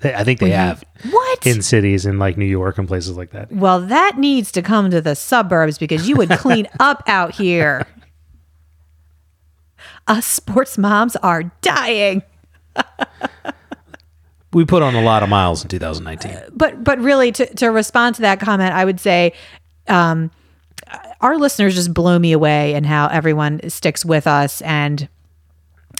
They- 0.00 0.14
I 0.14 0.22
think 0.24 0.40
they 0.40 0.50
have 0.50 0.84
What? 1.10 1.46
in 1.46 1.62
cities 1.62 2.04
in 2.04 2.18
like 2.18 2.36
New 2.36 2.44
York 2.44 2.76
and 2.78 2.86
places 2.86 3.16
like 3.16 3.30
that. 3.30 3.50
well, 3.50 3.80
that 3.80 4.18
needs 4.18 4.52
to 4.52 4.60
come 4.62 4.90
to 4.90 5.00
the 5.00 5.14
suburbs 5.14 5.78
because 5.78 6.06
you 6.08 6.16
would 6.16 6.30
clean 6.30 6.66
up 6.80 7.02
out 7.06 7.34
here. 7.36 7.86
Us 10.06 10.26
sports 10.26 10.76
moms 10.76 11.16
are 11.16 11.44
dying. 11.62 12.22
We 14.54 14.64
put 14.64 14.82
on 14.82 14.94
a 14.94 15.02
lot 15.02 15.22
of 15.22 15.28
miles 15.28 15.62
in 15.62 15.68
2019. 15.68 16.38
but 16.52 16.82
but 16.84 16.98
really 17.00 17.32
to, 17.32 17.46
to 17.56 17.68
respond 17.68 18.14
to 18.16 18.22
that 18.22 18.40
comment 18.40 18.72
i 18.74 18.84
would 18.84 19.00
say 19.00 19.32
um, 19.88 20.30
our 21.20 21.36
listeners 21.36 21.74
just 21.74 21.92
blow 21.92 22.18
me 22.18 22.32
away 22.32 22.74
and 22.74 22.86
how 22.86 23.08
everyone 23.08 23.68
sticks 23.68 24.04
with 24.04 24.26
us 24.26 24.62
and 24.62 25.08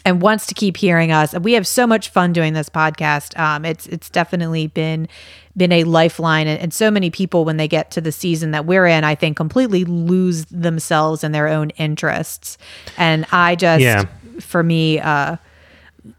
and 0.07 0.21
wants 0.21 0.47
to 0.47 0.55
keep 0.55 0.77
hearing 0.77 1.11
us 1.13 1.35
we 1.41 1.53
have 1.55 1.67
so 1.67 1.87
much 1.87 2.09
fun 2.11 2.33
doing 2.33 2.53
this 2.53 2.69
podcast 2.69 3.39
um, 3.39 3.65
it's 3.65 3.87
it's 3.87 4.09
definitely 4.11 4.67
been 4.69 5.09
been 5.57 5.73
a 5.73 5.85
lifeline 5.85 6.47
and, 6.49 6.61
and 6.61 6.75
so 6.75 6.91
many 6.91 7.11
people 7.11 7.45
when 7.45 7.57
they 7.57 7.69
get 7.69 7.91
to 7.91 8.01
the 8.01 8.13
season 8.13 8.51
that 8.51 8.67
we're 8.67 8.87
in 8.87 9.05
i 9.05 9.15
think 9.15 9.37
completely 9.37 9.85
lose 9.85 10.45
themselves 10.47 11.23
in 11.25 11.33
their 11.33 11.49
own 11.49 11.71
interests 11.71 12.59
and 12.99 13.25
i 13.33 13.55
just 13.55 13.81
Yeah. 13.83 14.05
for 14.41 14.63
me 14.63 14.99
uh 15.01 15.37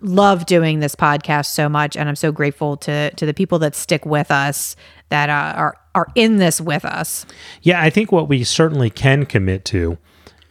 love 0.01 0.45
doing 0.45 0.79
this 0.79 0.95
podcast 0.95 1.45
so 1.47 1.69
much 1.69 1.95
and 1.95 2.09
i'm 2.09 2.15
so 2.15 2.31
grateful 2.31 2.75
to 2.77 3.11
to 3.11 3.25
the 3.25 3.33
people 3.33 3.59
that 3.59 3.75
stick 3.75 4.05
with 4.05 4.31
us 4.31 4.75
that 5.09 5.29
uh, 5.29 5.53
are 5.57 5.77
are 5.93 6.07
in 6.15 6.37
this 6.37 6.59
with 6.59 6.83
us 6.83 7.25
Yeah, 7.61 7.81
I 7.81 7.89
think 7.89 8.11
what 8.11 8.27
we 8.27 8.43
certainly 8.43 8.89
can 8.89 9.25
commit 9.25 9.63
to 9.65 9.97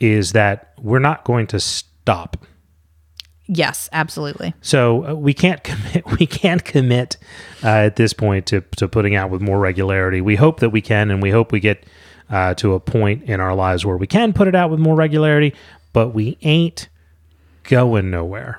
is 0.00 0.32
that 0.32 0.72
we're 0.80 1.00
not 1.00 1.24
going 1.24 1.46
to 1.48 1.60
stop. 1.60 2.36
yes 3.46 3.88
absolutely 3.92 4.54
So 4.62 5.06
uh, 5.06 5.14
we 5.14 5.34
can't 5.34 5.62
commit. 5.62 6.04
We 6.18 6.26
can't 6.26 6.64
commit 6.64 7.16
uh, 7.62 7.68
at 7.88 7.96
this 7.96 8.12
point 8.12 8.46
to 8.46 8.60
to 8.76 8.88
putting 8.88 9.14
out 9.16 9.30
with 9.30 9.42
more 9.42 9.58
regularity. 9.58 10.20
We 10.20 10.36
hope 10.36 10.60
that 10.60 10.70
we 10.70 10.80
can, 10.80 11.10
and 11.10 11.20
we 11.22 11.30
hope 11.30 11.52
we 11.52 11.60
get 11.60 11.84
uh, 12.30 12.54
to 12.54 12.72
a 12.74 12.80
point 12.80 13.24
in 13.24 13.40
our 13.40 13.54
lives 13.54 13.84
where 13.84 13.96
we 13.98 14.06
can 14.06 14.32
put 14.32 14.48
it 14.48 14.54
out 14.54 14.70
with 14.70 14.80
more 14.80 14.94
regularity. 14.96 15.52
But 15.92 16.14
we 16.14 16.38
ain't 16.42 16.88
going 17.64 18.10
nowhere. 18.10 18.58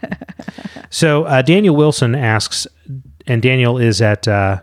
so 0.90 1.24
uh, 1.24 1.42
Daniel 1.42 1.74
Wilson 1.74 2.14
asks, 2.14 2.66
and 3.26 3.42
Daniel 3.42 3.78
is 3.78 4.00
at. 4.00 4.26
Uh, 4.28 4.62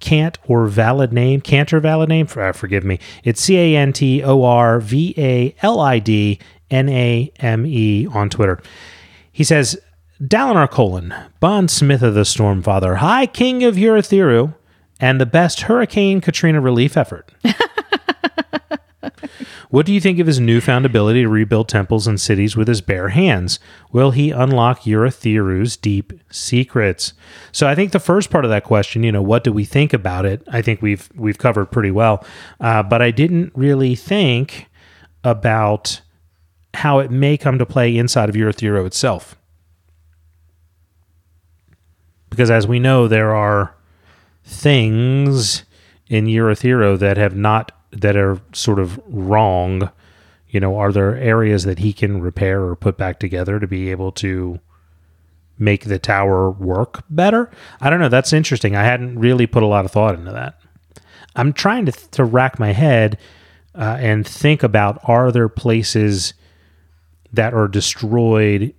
Cant 0.00 0.36
or 0.48 0.66
valid 0.66 1.12
name, 1.12 1.40
Cantor 1.40 1.78
valid 1.78 2.08
name, 2.08 2.26
uh, 2.36 2.50
forgive 2.50 2.82
me. 2.82 2.98
It's 3.22 3.40
C 3.40 3.56
A 3.56 3.76
N 3.76 3.92
T 3.92 4.20
O 4.20 4.42
R 4.42 4.80
V 4.80 5.14
A 5.16 5.54
L 5.62 5.78
I 5.78 6.00
D 6.00 6.40
N 6.72 6.88
A 6.88 7.32
M 7.38 7.64
E 7.64 8.08
on 8.08 8.28
Twitter. 8.28 8.60
He 9.30 9.44
says, 9.44 9.78
Dalinar 10.20 10.70
colon, 10.70 11.14
Bond 11.40 11.70
Smith 11.70 12.02
of 12.02 12.14
the 12.14 12.22
Stormfather, 12.22 12.96
High 12.96 13.26
King 13.26 13.64
of 13.64 13.76
Urithiru, 13.76 14.54
and 15.00 15.20
the 15.20 15.26
best 15.26 15.62
Hurricane 15.62 16.20
Katrina 16.20 16.60
relief 16.60 16.96
effort. 16.96 17.32
What 19.70 19.86
do 19.86 19.92
you 19.92 20.00
think 20.00 20.18
of 20.18 20.26
his 20.26 20.40
newfound 20.40 20.84
ability 20.84 21.22
to 21.22 21.28
rebuild 21.28 21.68
temples 21.68 22.06
and 22.06 22.20
cities 22.20 22.56
with 22.56 22.68
his 22.68 22.80
bare 22.80 23.08
hands? 23.08 23.58
Will 23.90 24.10
he 24.10 24.30
unlock 24.30 24.82
Urithiru's 24.82 25.76
deep 25.76 26.12
secrets? 26.30 27.14
So 27.52 27.66
I 27.66 27.74
think 27.74 27.92
the 27.92 27.98
first 27.98 28.30
part 28.30 28.44
of 28.44 28.50
that 28.50 28.64
question, 28.64 29.02
you 29.02 29.12
know, 29.12 29.22
what 29.22 29.44
do 29.44 29.52
we 29.52 29.64
think 29.64 29.92
about 29.92 30.26
it? 30.26 30.42
I 30.48 30.60
think 30.60 30.82
we've 30.82 31.08
we've 31.14 31.38
covered 31.38 31.66
pretty 31.66 31.90
well, 31.90 32.24
uh, 32.60 32.82
but 32.82 33.00
I 33.00 33.10
didn't 33.10 33.52
really 33.54 33.94
think 33.94 34.68
about 35.24 36.00
how 36.74 36.98
it 36.98 37.10
may 37.10 37.36
come 37.36 37.58
to 37.58 37.66
play 37.66 37.96
inside 37.96 38.28
of 38.28 38.34
Urithiru 38.34 38.86
itself, 38.86 39.36
because 42.28 42.50
as 42.50 42.66
we 42.66 42.78
know, 42.78 43.08
there 43.08 43.34
are 43.34 43.74
things 44.44 45.64
in 46.08 46.26
Urithiru 46.26 46.98
that 46.98 47.16
have 47.16 47.36
not 47.36 47.72
that 47.92 48.16
are 48.16 48.40
sort 48.52 48.78
of 48.78 49.00
wrong. 49.06 49.90
You 50.48 50.60
know, 50.60 50.76
are 50.78 50.92
there 50.92 51.16
areas 51.16 51.64
that 51.64 51.78
he 51.78 51.92
can 51.92 52.20
repair 52.20 52.62
or 52.62 52.76
put 52.76 52.96
back 52.96 53.18
together 53.18 53.58
to 53.58 53.66
be 53.66 53.90
able 53.90 54.12
to 54.12 54.60
make 55.58 55.84
the 55.84 55.98
tower 55.98 56.50
work 56.50 57.04
better? 57.08 57.50
I 57.80 57.90
don't 57.90 58.00
know. 58.00 58.08
That's 58.08 58.32
interesting. 58.32 58.76
I 58.76 58.84
hadn't 58.84 59.18
really 59.18 59.46
put 59.46 59.62
a 59.62 59.66
lot 59.66 59.84
of 59.84 59.90
thought 59.90 60.14
into 60.14 60.32
that. 60.32 60.58
I'm 61.34 61.52
trying 61.52 61.86
to 61.86 61.92
to 61.92 62.24
rack 62.24 62.58
my 62.58 62.72
head 62.72 63.18
uh, 63.74 63.96
and 64.00 64.26
think 64.26 64.62
about 64.62 65.00
are 65.04 65.32
there 65.32 65.48
places 65.48 66.34
that 67.32 67.54
are 67.54 67.68
destroyed 67.68 68.74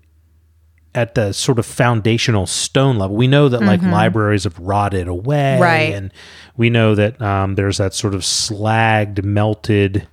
at 0.95 1.15
the 1.15 1.31
sort 1.33 1.57
of 1.59 1.65
foundational 1.65 2.45
stone 2.45 2.97
level. 2.97 3.15
We 3.15 3.27
know 3.27 3.49
that 3.49 3.61
like 3.61 3.81
libraries 3.81 4.43
have 4.43 4.57
rotted 4.59 5.07
away, 5.07 5.59
Right. 5.59 5.93
and 5.93 6.11
we 6.55 6.69
know 6.69 6.93
that 6.95 7.19
um, 7.21 7.55
there's 7.55 7.77
that 7.77 7.93
sort 7.93 8.13
of 8.13 8.21
slagged, 8.21 9.23
melted 9.23 10.07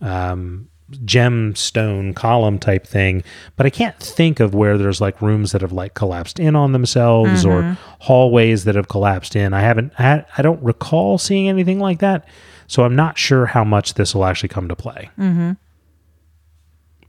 um, 0.00 0.68
gemstone 0.90 2.14
column 2.14 2.58
type 2.58 2.86
thing. 2.86 3.22
But 3.56 3.66
I 3.66 3.70
can't 3.70 3.98
think 3.98 4.40
of 4.40 4.54
where 4.54 4.76
there's 4.78 5.00
like 5.00 5.20
rooms 5.22 5.52
that 5.52 5.60
have 5.62 5.72
like 5.72 5.94
collapsed 5.94 6.38
in 6.40 6.54
on 6.56 6.72
themselves 6.72 7.44
or 7.44 7.76
hallways 8.00 8.64
that 8.64 8.74
have 8.74 8.88
collapsed 8.88 9.36
in. 9.36 9.52
I 9.52 9.60
haven't. 9.60 9.92
I, 9.98 10.24
I 10.36 10.42
don't 10.42 10.62
recall 10.62 11.18
seeing 11.18 11.48
anything 11.48 11.78
like 11.80 12.00
that. 12.00 12.26
So 12.68 12.82
I'm 12.84 12.96
not 12.96 13.16
sure 13.16 13.46
how 13.46 13.62
much 13.64 13.94
this 13.94 14.12
will 14.14 14.24
actually 14.24 14.48
come 14.48 14.66
to 14.68 14.76
play. 14.76 15.10
Mm-hmm. 15.18 15.52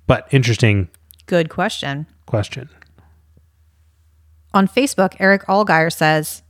But 0.05 0.27
interesting 0.31 0.89
Good 1.25 1.49
question. 1.49 2.05
question. 2.25 2.69
On 4.57 4.67
Facebook, 4.67 5.15
Eric 5.19 5.45
Allgeier 5.45 5.93
says, 5.93 6.41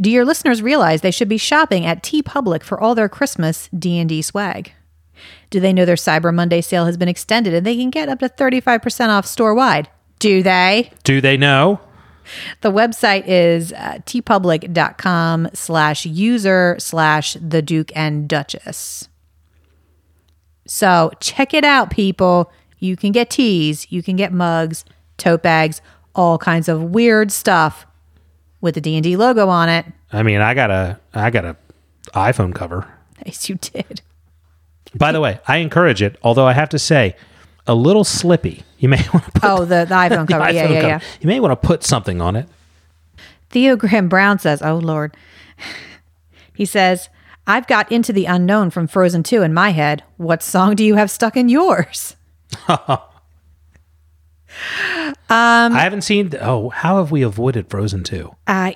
"Do 0.00 0.08
your 0.08 0.24
listeners 0.24 0.62
realize 0.62 1.00
they 1.00 1.10
should 1.10 1.28
be 1.28 1.36
shopping 1.36 1.84
at 1.84 2.00
TeePublic 2.04 2.62
for 2.62 2.78
all 2.78 2.94
their 2.94 3.08
Christmas 3.08 3.68
D&D 3.76 4.22
swag? 4.22 4.70
Do 5.50 5.58
they 5.58 5.72
know 5.72 5.84
their 5.84 5.96
Cyber 5.96 6.32
Monday 6.32 6.60
sale 6.60 6.86
has 6.86 6.96
been 6.96 7.08
extended 7.08 7.54
and 7.54 7.66
they 7.66 7.74
can 7.74 7.90
get 7.90 8.08
up 8.08 8.20
to 8.20 8.28
35% 8.28 9.08
off 9.08 9.26
store-wide? 9.26 9.88
Do 10.20 10.44
they?" 10.44 10.92
Do 11.02 11.20
they 11.20 11.36
know? 11.36 11.80
The 12.60 12.70
website 12.70 13.24
is 13.26 13.72
uh, 13.72 13.98
tpublic.com 14.06 15.48
slash 15.54 16.06
user 16.06 16.76
slash 16.78 17.36
the 17.40 17.62
Duke 17.62 17.90
and 17.96 18.28
Duchess. 18.28 19.08
So 20.68 21.10
check 21.18 21.52
it 21.52 21.64
out, 21.64 21.90
people. 21.90 22.52
You 22.78 22.94
can 22.94 23.10
get 23.10 23.28
teas, 23.28 23.90
you 23.90 24.04
can 24.04 24.14
get 24.14 24.32
mugs, 24.32 24.84
tote 25.16 25.42
bags, 25.42 25.82
all 26.18 26.36
kinds 26.36 26.68
of 26.68 26.82
weird 26.82 27.30
stuff 27.30 27.86
with 28.60 28.74
the 28.74 28.80
D&D 28.80 29.16
logo 29.16 29.48
on 29.48 29.68
it. 29.68 29.86
I 30.12 30.22
mean, 30.24 30.40
I 30.40 30.52
got 30.52 30.70
a 30.70 30.98
I 31.14 31.30
got 31.30 31.44
a 31.44 31.56
iPhone 32.12 32.52
cover. 32.54 32.86
Nice 33.24 33.48
you 33.48 33.54
did. 33.54 34.00
By 34.94 35.12
the 35.12 35.20
way, 35.20 35.38
I 35.46 35.58
encourage 35.58 36.02
it. 36.02 36.16
Although 36.22 36.46
I 36.46 36.54
have 36.54 36.68
to 36.70 36.78
say, 36.78 37.14
a 37.66 37.74
little 37.74 38.04
slippy. 38.04 38.64
You 38.78 38.88
may 38.88 38.96
want 39.14 39.26
to 39.26 39.30
put 39.32 39.44
Oh, 39.44 39.60
the, 39.64 39.84
the 39.84 39.94
iPhone 39.94 40.26
the 40.26 40.32
cover. 40.32 40.50
yeah, 40.50 40.66
iPhone 40.66 40.70
yeah, 40.74 40.80
cover. 40.80 40.88
yeah. 40.88 41.00
You 41.20 41.26
may 41.28 41.38
want 41.40 41.52
to 41.60 41.66
put 41.66 41.84
something 41.84 42.20
on 42.20 42.34
it. 42.36 42.48
Theo 43.50 43.76
Graham 43.76 44.08
Brown 44.08 44.38
says, 44.38 44.60
Oh, 44.62 44.76
Lord. 44.76 45.16
He 46.54 46.64
says, 46.64 47.08
I've 47.46 47.66
got 47.68 47.90
Into 47.92 48.12
the 48.12 48.24
Unknown 48.26 48.70
from 48.70 48.86
Frozen 48.88 49.22
2 49.22 49.42
in 49.42 49.54
my 49.54 49.70
head. 49.70 50.02
What 50.16 50.42
song 50.42 50.74
do 50.74 50.84
you 50.84 50.96
have 50.96 51.10
stuck 51.10 51.36
in 51.36 51.48
yours? 51.48 52.16
I 55.30 55.80
haven't 55.80 56.02
seen. 56.02 56.32
Oh, 56.40 56.70
how 56.70 56.96
have 56.98 57.10
we 57.10 57.22
avoided 57.22 57.68
Frozen 57.70 58.04
two? 58.04 58.34
Uh, 58.46 58.72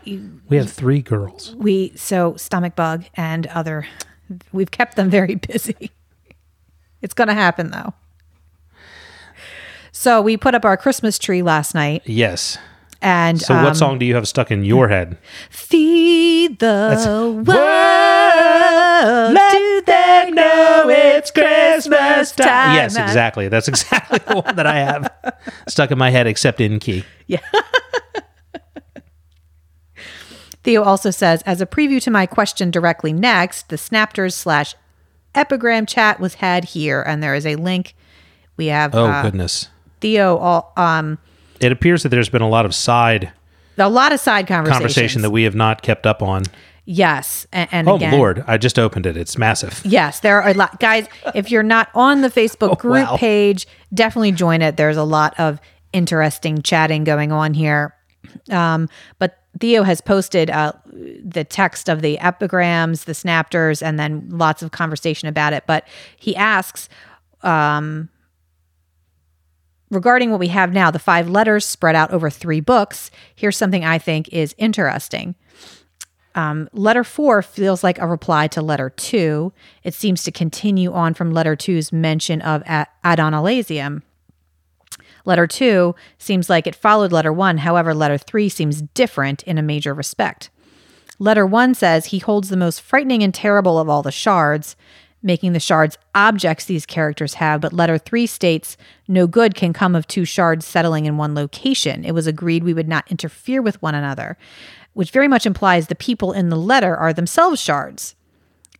We 0.49 0.57
have 0.57 0.71
three 0.71 1.01
girls. 1.03 1.55
we 1.57 1.93
so 1.97 2.37
stomach 2.37 2.77
bug 2.77 3.05
and 3.15 3.47
other 3.49 3.87
we've 4.53 4.71
kept 4.71 4.97
them 4.97 5.11
very 5.11 5.35
busy 5.53 5.91
it's 7.03 7.15
gonna 7.15 7.35
happen 7.35 7.71
though 7.71 7.93
so 9.93 10.23
we 10.23 10.37
put 10.37 10.55
up 10.55 10.65
our 10.65 10.77
christmas 10.77 11.19
tree 11.19 11.43
last 11.43 11.75
night 11.75 12.03
Yes. 12.07 12.57
and 13.03 13.41
So, 13.41 13.55
um, 13.55 13.65
what 13.65 13.77
song 13.77 13.99
do 13.99 14.07
you 14.07 14.15
have 14.15 14.27
stuck 14.29 14.51
in 14.51 14.65
your 14.65 14.89
head? 14.89 15.19
feed 15.51 16.59
the 16.61 17.31
world 17.47 17.47
Let 19.35 19.53
do 19.53 19.83
they 19.87 20.31
know 20.33 20.85
it's 20.89 21.31
christmas 22.31 22.47
time 22.47 22.75
Yes, 22.75 22.97
exactly. 22.97 23.49
That's 23.49 23.69
exactly 23.69 24.19
the 24.19 24.41
one 24.41 24.57
that 24.57 24.67
I 24.67 24.77
have 24.77 25.13
stuck 25.69 25.91
in 25.91 25.99
my 25.99 26.11
head, 26.11 26.27
except 26.27 26.61
in 26.61 26.79
key. 26.79 27.05
Yeah. 27.27 27.41
Theo 30.65 30.83
also 30.85 31.11
says, 31.11 31.43
as 31.43 31.61
a 31.61 31.67
preview 31.67 32.01
to 32.03 32.11
my 32.11 32.25
question 32.27 32.71
directly 32.71 33.13
next, 33.13 33.69
the 33.69 33.77
Snapters 33.77 34.35
slash 34.35 34.77
epigram 35.35 35.87
chat 35.87 36.21
was 36.21 36.35
had 36.35 36.65
here, 36.67 37.03
and 37.03 37.23
there 37.23 37.35
is 37.35 37.45
a 37.47 37.57
link. 37.57 37.97
We 38.57 38.67
have 38.67 38.95
Oh 38.95 39.07
uh, 39.07 39.23
goodness! 39.23 39.69
Theo 40.01 40.37
all 40.37 40.73
um 40.77 41.19
It 41.61 41.73
appears 41.73 42.03
that 42.05 42.11
there's 42.11 42.29
been 42.29 42.43
a 42.43 42.49
lot 42.49 42.65
of 42.65 42.75
side 42.75 43.33
a 43.79 43.89
lot 43.89 44.13
of 44.13 44.21
side 44.21 44.47
conversations. 44.47 44.79
conversation 44.79 45.23
that 45.23 45.31
we 45.31 45.45
have 45.45 45.55
not 45.55 45.83
kept 45.83 46.07
up 46.07 46.23
on. 46.23 46.45
Yes, 46.85 47.47
and, 47.53 47.69
and 47.73 47.89
Oh 47.89 47.97
again, 47.97 48.13
Lord! 48.13 48.45
I 48.47 48.59
just 48.59 48.79
opened 48.79 49.07
it. 49.07 49.17
It's 49.17 49.39
massive. 49.39 49.81
Yes, 49.85 50.21
there 50.21 50.41
are 50.41 50.51
a 50.51 50.55
lot, 50.55 50.81
guys. 50.81 51.07
If 51.35 51.51
you're 51.51 51.63
not 51.63 51.89
on 51.95 52.21
the 52.23 52.29
Facebook 52.29 52.79
group 52.81 53.09
wow. 53.09 53.17
page, 53.17 53.67
definitely 53.93 54.33
join 54.33 54.63
it. 54.63 54.77
There's 54.77 54.97
a 54.97 55.05
lot 55.05 55.39
of 55.39 55.61
interesting 55.93 56.63
chatting 56.63 57.05
going 57.05 57.33
on 57.33 57.55
here. 57.55 57.95
Um, 58.51 58.89
but 59.19 59.39
Theo 59.61 59.83
has 59.83 60.01
posted 60.01 60.51
uh, 60.51 60.73
the 60.93 61.45
text 61.45 61.89
of 61.89 62.03
the 62.03 62.19
epigrams, 62.19 63.05
the 63.05 63.13
snapters, 63.13 63.83
and 63.83 63.99
then 63.99 64.29
lots 64.31 64.63
of 64.63 64.71
conversation 64.71 65.29
about 65.29 65.53
it. 65.53 65.65
But 65.67 65.87
he 66.17 66.35
asks, 66.35 66.89
um, 67.43 68.09
regarding 69.91 70.31
what 70.31 70.41
we 70.41 70.49
have 70.49 70.73
now, 70.73 70.91
the 70.91 70.99
five 70.99 71.29
letters 71.29 71.65
spread 71.65 71.95
out 71.95 72.11
over 72.11 72.31
three 72.31 72.61
books. 72.61 73.11
Here's 73.35 73.57
something 73.57 73.85
I 73.85 73.99
think 73.99 74.29
is 74.31 74.55
interesting. 74.59 75.35
Um, 76.35 76.69
letter 76.73 77.05
four 77.05 77.43
feels 77.43 77.85
like 77.85 77.99
a 77.99 78.07
reply 78.07 78.47
to 78.49 78.63
letter 78.63 78.91
two. 78.91 79.53
It 79.85 79.95
seems 79.95 80.23
to 80.25 80.33
continue 80.33 80.93
on 80.93 81.15
from 81.15 81.31
letter 81.31 81.57
two's 81.57 81.93
mention 81.93 82.41
of 82.43 82.63
Adonalsium. 83.05 84.03
Letter 85.25 85.47
two 85.47 85.95
seems 86.19 86.51
like 86.51 86.67
it 86.67 86.75
followed 86.75 87.13
letter 87.13 87.33
one. 87.33 87.59
However, 87.59 87.95
letter 87.95 88.19
three 88.19 88.49
seems 88.49 88.83
different 88.83 89.43
in 89.45 89.59
a 89.59 89.63
major 89.63 89.95
respect. 89.95 90.51
Letter 91.19 91.47
one 91.47 91.75
says 91.75 92.07
he 92.07 92.19
holds 92.19 92.49
the 92.49 92.57
most 92.57 92.81
frightening 92.81 93.23
and 93.23 93.33
terrible 93.33 93.79
of 93.79 93.89
all 93.89 94.03
the 94.03 94.11
shards, 94.11 94.75
making 95.23 95.53
the 95.53 95.61
shards 95.61 95.97
objects 96.17 96.65
these 96.65 96.85
characters 96.85 97.35
have. 97.35 97.61
But 97.61 97.73
letter 97.73 97.99
three 97.99 98.27
states 98.27 98.77
no 99.07 99.29
good 99.29 99.55
can 99.55 99.73
come 99.73 99.95
of 99.95 100.09
two 100.09 100.25
shards 100.25 100.67
settling 100.67 101.07
in 101.07 101.17
one 101.17 101.35
location. 101.35 102.05
It 102.05 102.13
was 102.13 102.27
agreed 102.27 102.65
we 102.65 102.75
would 102.75 102.89
not 102.89 103.09
interfere 103.11 103.63
with 103.63 103.81
one 103.81 103.95
another, 103.95 104.37
which 104.95 105.11
very 105.11 105.29
much 105.29 105.47
implies 105.47 105.87
the 105.87 105.95
people 105.95 106.33
in 106.33 106.49
the 106.49 106.57
letter 106.57 106.97
are 106.97 107.13
themselves 107.13 107.61
shards. 107.61 108.15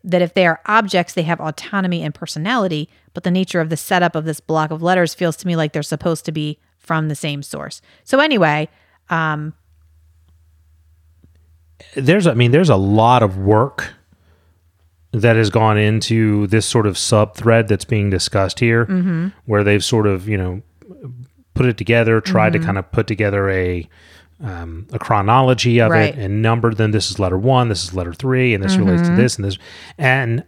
That 0.05 0.21
if 0.23 0.35
they 0.35 0.47
are 0.47 0.61
objects, 0.67 1.15
they 1.15 1.23
have 1.23 1.41
autonomy 1.41 2.03
and 2.03 2.13
personality, 2.15 2.89
but 3.15 3.23
the 3.23 3.31
nature 3.31 3.61
of 3.61 3.69
the 3.71 3.77
setup 3.77 4.17
of 4.17 4.25
this 4.25 4.41
block 4.41 4.71
of 4.71 4.83
letters 4.83 5.15
feels 5.15 5.37
to 5.37 5.47
me 5.47 5.55
like 5.55 5.73
they're 5.73 5.83
supposed 5.83 6.25
to 6.25 6.33
be 6.33 6.59
from 6.79 7.09
the 7.09 7.15
same 7.15 7.43
source. 7.43 7.81
So, 8.03 8.19
anyway, 8.19 8.69
um, 9.11 9.55
There's, 11.95 12.27
I 12.27 12.35
mean, 12.35 12.51
there's 12.51 12.71
a 12.71 12.77
lot 12.77 13.23
of 13.23 13.39
work 13.39 13.95
that 15.13 15.37
has 15.37 15.51
gone 15.51 15.77
into 15.79 16.47
this 16.47 16.65
sort 16.67 16.87
of 16.87 16.97
sub 16.97 17.35
thread 17.37 17.69
that's 17.69 17.85
being 17.85 18.09
discussed 18.11 18.61
here, 18.61 18.87
Mm-hmm. 18.87 19.29
where 19.45 19.63
they've 19.63 19.85
sort 19.85 20.07
of, 20.07 20.29
you 20.29 20.39
know, 20.39 20.63
put 21.55 21.67
it 21.67 21.77
together, 21.77 22.21
tried 22.21 22.53
Mm-hmm. 22.55 22.63
to 22.63 22.67
kind 22.67 22.79
of 22.79 22.91
put 22.93 23.07
together 23.07 23.51
a 23.51 23.89
um, 24.43 24.87
a 24.93 24.99
chronology 24.99 25.81
of 25.81 25.91
Right. 25.93 26.15
it 26.15 26.19
and 26.19 26.43
numbered 26.43 26.77
them. 26.77 26.91
This 26.93 27.11
is 27.11 27.19
letter 27.19 27.39
one, 27.39 27.69
this 27.69 27.85
is 27.85 27.95
letter 27.95 28.13
three, 28.13 28.55
and 28.55 28.63
this 28.63 28.77
relates 28.77 29.03
Mm-hmm. 29.03 29.17
to 29.17 29.23
this 29.23 29.37
and 29.37 29.45
this. 29.45 29.59
And 29.99 30.45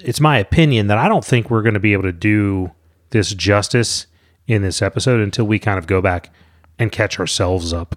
it's 0.00 0.20
my 0.20 0.38
opinion 0.38 0.88
that 0.88 0.98
I 0.98 1.08
don't 1.08 1.24
think 1.24 1.50
we're 1.50 1.62
going 1.62 1.74
to 1.74 1.80
be 1.80 1.92
able 1.92 2.02
to 2.04 2.12
do 2.12 2.72
this 3.10 3.34
justice 3.34 4.06
in 4.46 4.62
this 4.62 4.82
episode 4.82 5.20
until 5.20 5.46
we 5.46 5.58
kind 5.58 5.78
of 5.78 5.86
go 5.86 6.00
back 6.00 6.30
and 6.78 6.90
catch 6.90 7.20
ourselves 7.20 7.72
up. 7.72 7.96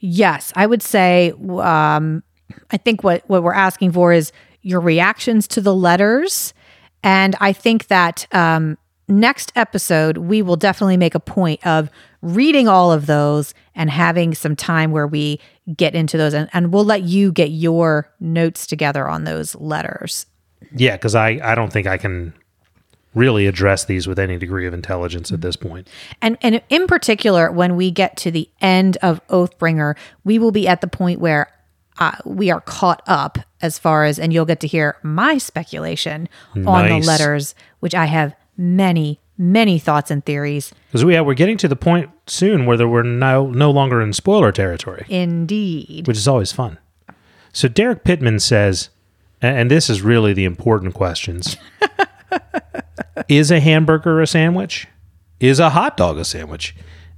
Yes, 0.00 0.52
I 0.56 0.66
would 0.66 0.82
say. 0.82 1.32
Um, 1.48 2.22
I 2.70 2.76
think 2.76 3.02
what 3.02 3.22
what 3.28 3.42
we're 3.42 3.54
asking 3.54 3.92
for 3.92 4.12
is 4.12 4.32
your 4.62 4.80
reactions 4.80 5.46
to 5.48 5.60
the 5.60 5.74
letters, 5.74 6.52
and 7.02 7.34
I 7.40 7.52
think 7.52 7.86
that 7.86 8.26
um, 8.32 8.76
next 9.08 9.52
episode 9.56 10.18
we 10.18 10.42
will 10.42 10.56
definitely 10.56 10.96
make 10.96 11.14
a 11.14 11.20
point 11.20 11.64
of 11.66 11.88
reading 12.22 12.68
all 12.68 12.92
of 12.92 13.06
those 13.06 13.54
and 13.74 13.90
having 13.90 14.34
some 14.34 14.56
time 14.56 14.90
where 14.90 15.06
we 15.06 15.40
get 15.76 15.94
into 15.94 16.16
those, 16.16 16.34
and, 16.34 16.48
and 16.52 16.72
we'll 16.72 16.84
let 16.84 17.02
you 17.02 17.32
get 17.32 17.50
your 17.50 18.12
notes 18.20 18.66
together 18.66 19.08
on 19.08 19.24
those 19.24 19.54
letters. 19.56 20.26
Yeah, 20.74 20.96
because 20.96 21.14
I, 21.14 21.40
I 21.42 21.54
don't 21.54 21.72
think 21.72 21.86
I 21.86 21.98
can 21.98 22.32
really 23.14 23.46
address 23.46 23.84
these 23.86 24.06
with 24.06 24.18
any 24.18 24.36
degree 24.36 24.66
of 24.66 24.74
intelligence 24.74 25.32
at 25.32 25.40
this 25.40 25.56
point. 25.56 25.88
And 26.20 26.36
and 26.42 26.60
in 26.68 26.86
particular, 26.86 27.50
when 27.50 27.74
we 27.74 27.90
get 27.90 28.16
to 28.18 28.30
the 28.30 28.48
end 28.60 28.98
of 29.02 29.26
Oathbringer, 29.28 29.96
we 30.24 30.38
will 30.38 30.52
be 30.52 30.68
at 30.68 30.82
the 30.82 30.86
point 30.86 31.18
where 31.18 31.50
uh, 31.98 32.12
we 32.26 32.50
are 32.50 32.60
caught 32.60 33.02
up 33.06 33.38
as 33.62 33.78
far 33.78 34.04
as, 34.04 34.18
and 34.18 34.32
you'll 34.32 34.44
get 34.44 34.60
to 34.60 34.66
hear 34.66 34.96
my 35.02 35.38
speculation 35.38 36.28
on 36.54 36.88
the 36.88 36.98
letters, 37.06 37.54
which 37.80 37.94
I 37.94 38.04
have 38.04 38.34
many, 38.58 39.18
many 39.38 39.78
thoughts 39.78 40.10
and 40.10 40.24
theories. 40.24 40.72
Because 40.88 41.04
we, 41.04 41.14
yeah, 41.14 41.20
we're 41.20 41.34
getting 41.34 41.56
to 41.58 41.68
the 41.68 41.76
point 41.76 42.10
soon 42.26 42.66
where 42.66 42.76
there- 42.76 42.88
we're 42.88 43.02
no, 43.02 43.46
no 43.50 43.70
longer 43.70 44.00
in 44.00 44.12
spoiler 44.12 44.52
territory, 44.52 45.04
Indeed. 45.08 46.06
which 46.06 46.16
is 46.16 46.26
always 46.28 46.52
fun. 46.52 46.78
So 47.52 47.68
Derek 47.68 48.04
Pittman 48.04 48.40
says, 48.40 48.90
and 49.42 49.70
this 49.70 49.88
is 49.90 50.02
really 50.02 50.32
the 50.32 50.44
important 50.44 50.94
questions 50.94 51.56
Is 53.28 53.50
a 53.50 53.60
hamburger 53.60 54.20
a 54.20 54.26
sandwich? 54.26 54.86
Is 55.40 55.58
a 55.58 55.70
hot 55.70 55.96
dog 55.96 56.18
a 56.18 56.24
sandwich? 56.24 56.74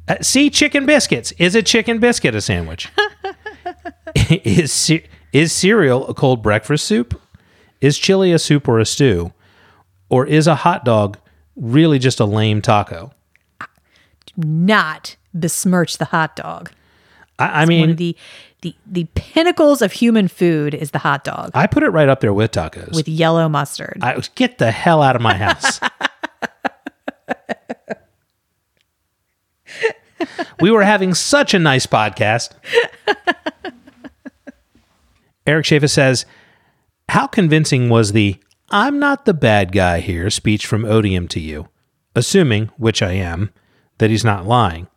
Uh, 0.06 0.16
see, 0.22 0.48
chicken 0.48 0.86
biscuits. 0.86 1.32
Is 1.38 1.54
a 1.54 1.62
chicken 1.62 1.98
biscuit 1.98 2.34
a 2.34 2.40
sandwich? 2.40 2.88
is 4.30 4.72
ce- 4.72 5.06
is 5.32 5.52
cereal 5.52 6.06
a 6.08 6.14
cold 6.14 6.42
breakfast 6.42 6.84
soup? 6.86 7.20
Is 7.80 7.98
chili 7.98 8.32
a 8.32 8.38
soup 8.38 8.68
or 8.68 8.78
a 8.78 8.84
stew? 8.86 9.32
Or 10.08 10.24
is 10.24 10.46
a 10.46 10.54
hot 10.56 10.84
dog 10.84 11.18
really 11.58 11.98
just 11.98 12.20
a 12.20 12.24
lame 12.24 12.62
taco? 12.62 13.12
Not 14.36 15.16
besmirch 15.34 15.98
the 15.98 16.04
hot 16.06 16.36
dog. 16.36 16.70
I, 17.38 17.46
I 17.46 17.60
One 17.60 17.62
of 17.62 17.68
mean, 17.68 17.96
the 17.96 18.16
the 18.62 18.74
the 18.86 19.06
pinnacles 19.14 19.82
of 19.82 19.92
human 19.92 20.26
food 20.28 20.74
is 20.74 20.90
the 20.90 20.98
hot 20.98 21.22
dog 21.24 21.50
I 21.54 21.66
put 21.68 21.82
it 21.84 21.90
right 21.90 22.08
up 22.08 22.20
there 22.20 22.34
with 22.34 22.50
tacos. 22.52 22.92
with 22.94 23.08
yellow 23.08 23.48
mustard. 23.48 23.98
I 24.02 24.20
get 24.34 24.58
the 24.58 24.70
hell 24.72 25.00
out 25.02 25.14
of 25.16 25.22
my 25.22 25.34
house. 25.36 25.80
we 30.60 30.70
were 30.70 30.84
having 30.84 31.14
such 31.14 31.54
a 31.54 31.58
nice 31.58 31.86
podcast. 31.86 32.50
Eric 35.46 35.64
Shaffa 35.64 35.88
says, 35.88 36.26
How 37.08 37.26
convincing 37.26 37.88
was 37.88 38.12
the 38.12 38.36
I'm 38.70 38.98
not 38.98 39.24
the 39.24 39.34
bad 39.34 39.72
guy 39.72 40.00
here 40.00 40.28
speech 40.30 40.66
from 40.66 40.84
Odium 40.84 41.28
to 41.28 41.40
you? 41.40 41.68
Assuming, 42.14 42.70
which 42.76 43.02
I 43.02 43.12
am, 43.12 43.50
that 43.98 44.10
he's 44.10 44.24
not 44.24 44.46
lying. 44.46 44.88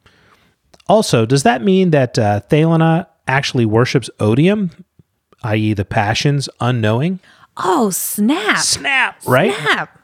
Also, 0.87 1.25
does 1.25 1.43
that 1.43 1.63
mean 1.63 1.91
that 1.91 2.19
uh, 2.19 2.41
Thaylenah 2.49 3.07
actually 3.27 3.65
worships 3.65 4.09
Odium, 4.19 4.71
i.e., 5.43 5.73
the 5.73 5.85
passions, 5.85 6.49
unknowing? 6.59 7.19
oh 7.57 7.89
snap! 7.89 8.59
Snap, 8.59 9.21
right? 9.25 9.53
Snap. 9.53 9.99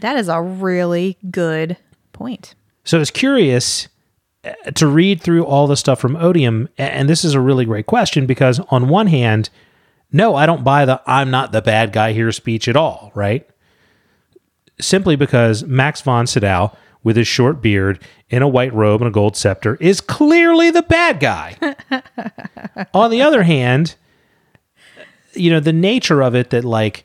That 0.00 0.16
is 0.16 0.28
a 0.28 0.40
really 0.40 1.16
good 1.30 1.76
point. 2.12 2.54
So 2.84 3.00
it's 3.00 3.10
curious 3.10 3.88
uh, 4.44 4.52
to 4.72 4.86
read 4.86 5.20
through 5.20 5.44
all 5.46 5.66
the 5.66 5.76
stuff 5.76 6.00
from 6.00 6.16
Odium, 6.16 6.68
and 6.78 7.08
this 7.08 7.24
is 7.24 7.34
a 7.34 7.40
really 7.40 7.64
great 7.64 7.86
question 7.86 8.26
because 8.26 8.60
on 8.70 8.88
one 8.88 9.06
hand, 9.06 9.50
no, 10.12 10.34
I 10.34 10.46
don't 10.46 10.64
buy 10.64 10.84
the 10.84 11.00
"I'm 11.06 11.30
not 11.30 11.52
the 11.52 11.62
bad 11.62 11.92
guy 11.92 12.12
here" 12.12 12.32
speech 12.32 12.68
at 12.68 12.76
all, 12.76 13.10
right? 13.14 13.48
Simply 14.80 15.16
because 15.16 15.64
Max 15.64 16.00
von 16.00 16.26
Sydow, 16.26 16.76
with 17.02 17.16
his 17.16 17.28
short 17.28 17.60
beard, 17.60 17.98
in 18.30 18.42
a 18.42 18.48
white 18.48 18.72
robe 18.72 19.00
and 19.00 19.08
a 19.08 19.12
gold 19.12 19.36
scepter, 19.36 19.76
is 19.76 20.00
clearly 20.00 20.70
the 20.70 20.82
bad 20.82 21.20
guy. 21.20 21.56
on 22.94 23.10
the 23.10 23.22
other 23.22 23.42
hand, 23.42 23.94
you 25.34 25.50
know 25.50 25.60
the 25.60 25.72
nature 25.72 26.22
of 26.22 26.34
it 26.34 26.50
that 26.50 26.64
like 26.64 27.04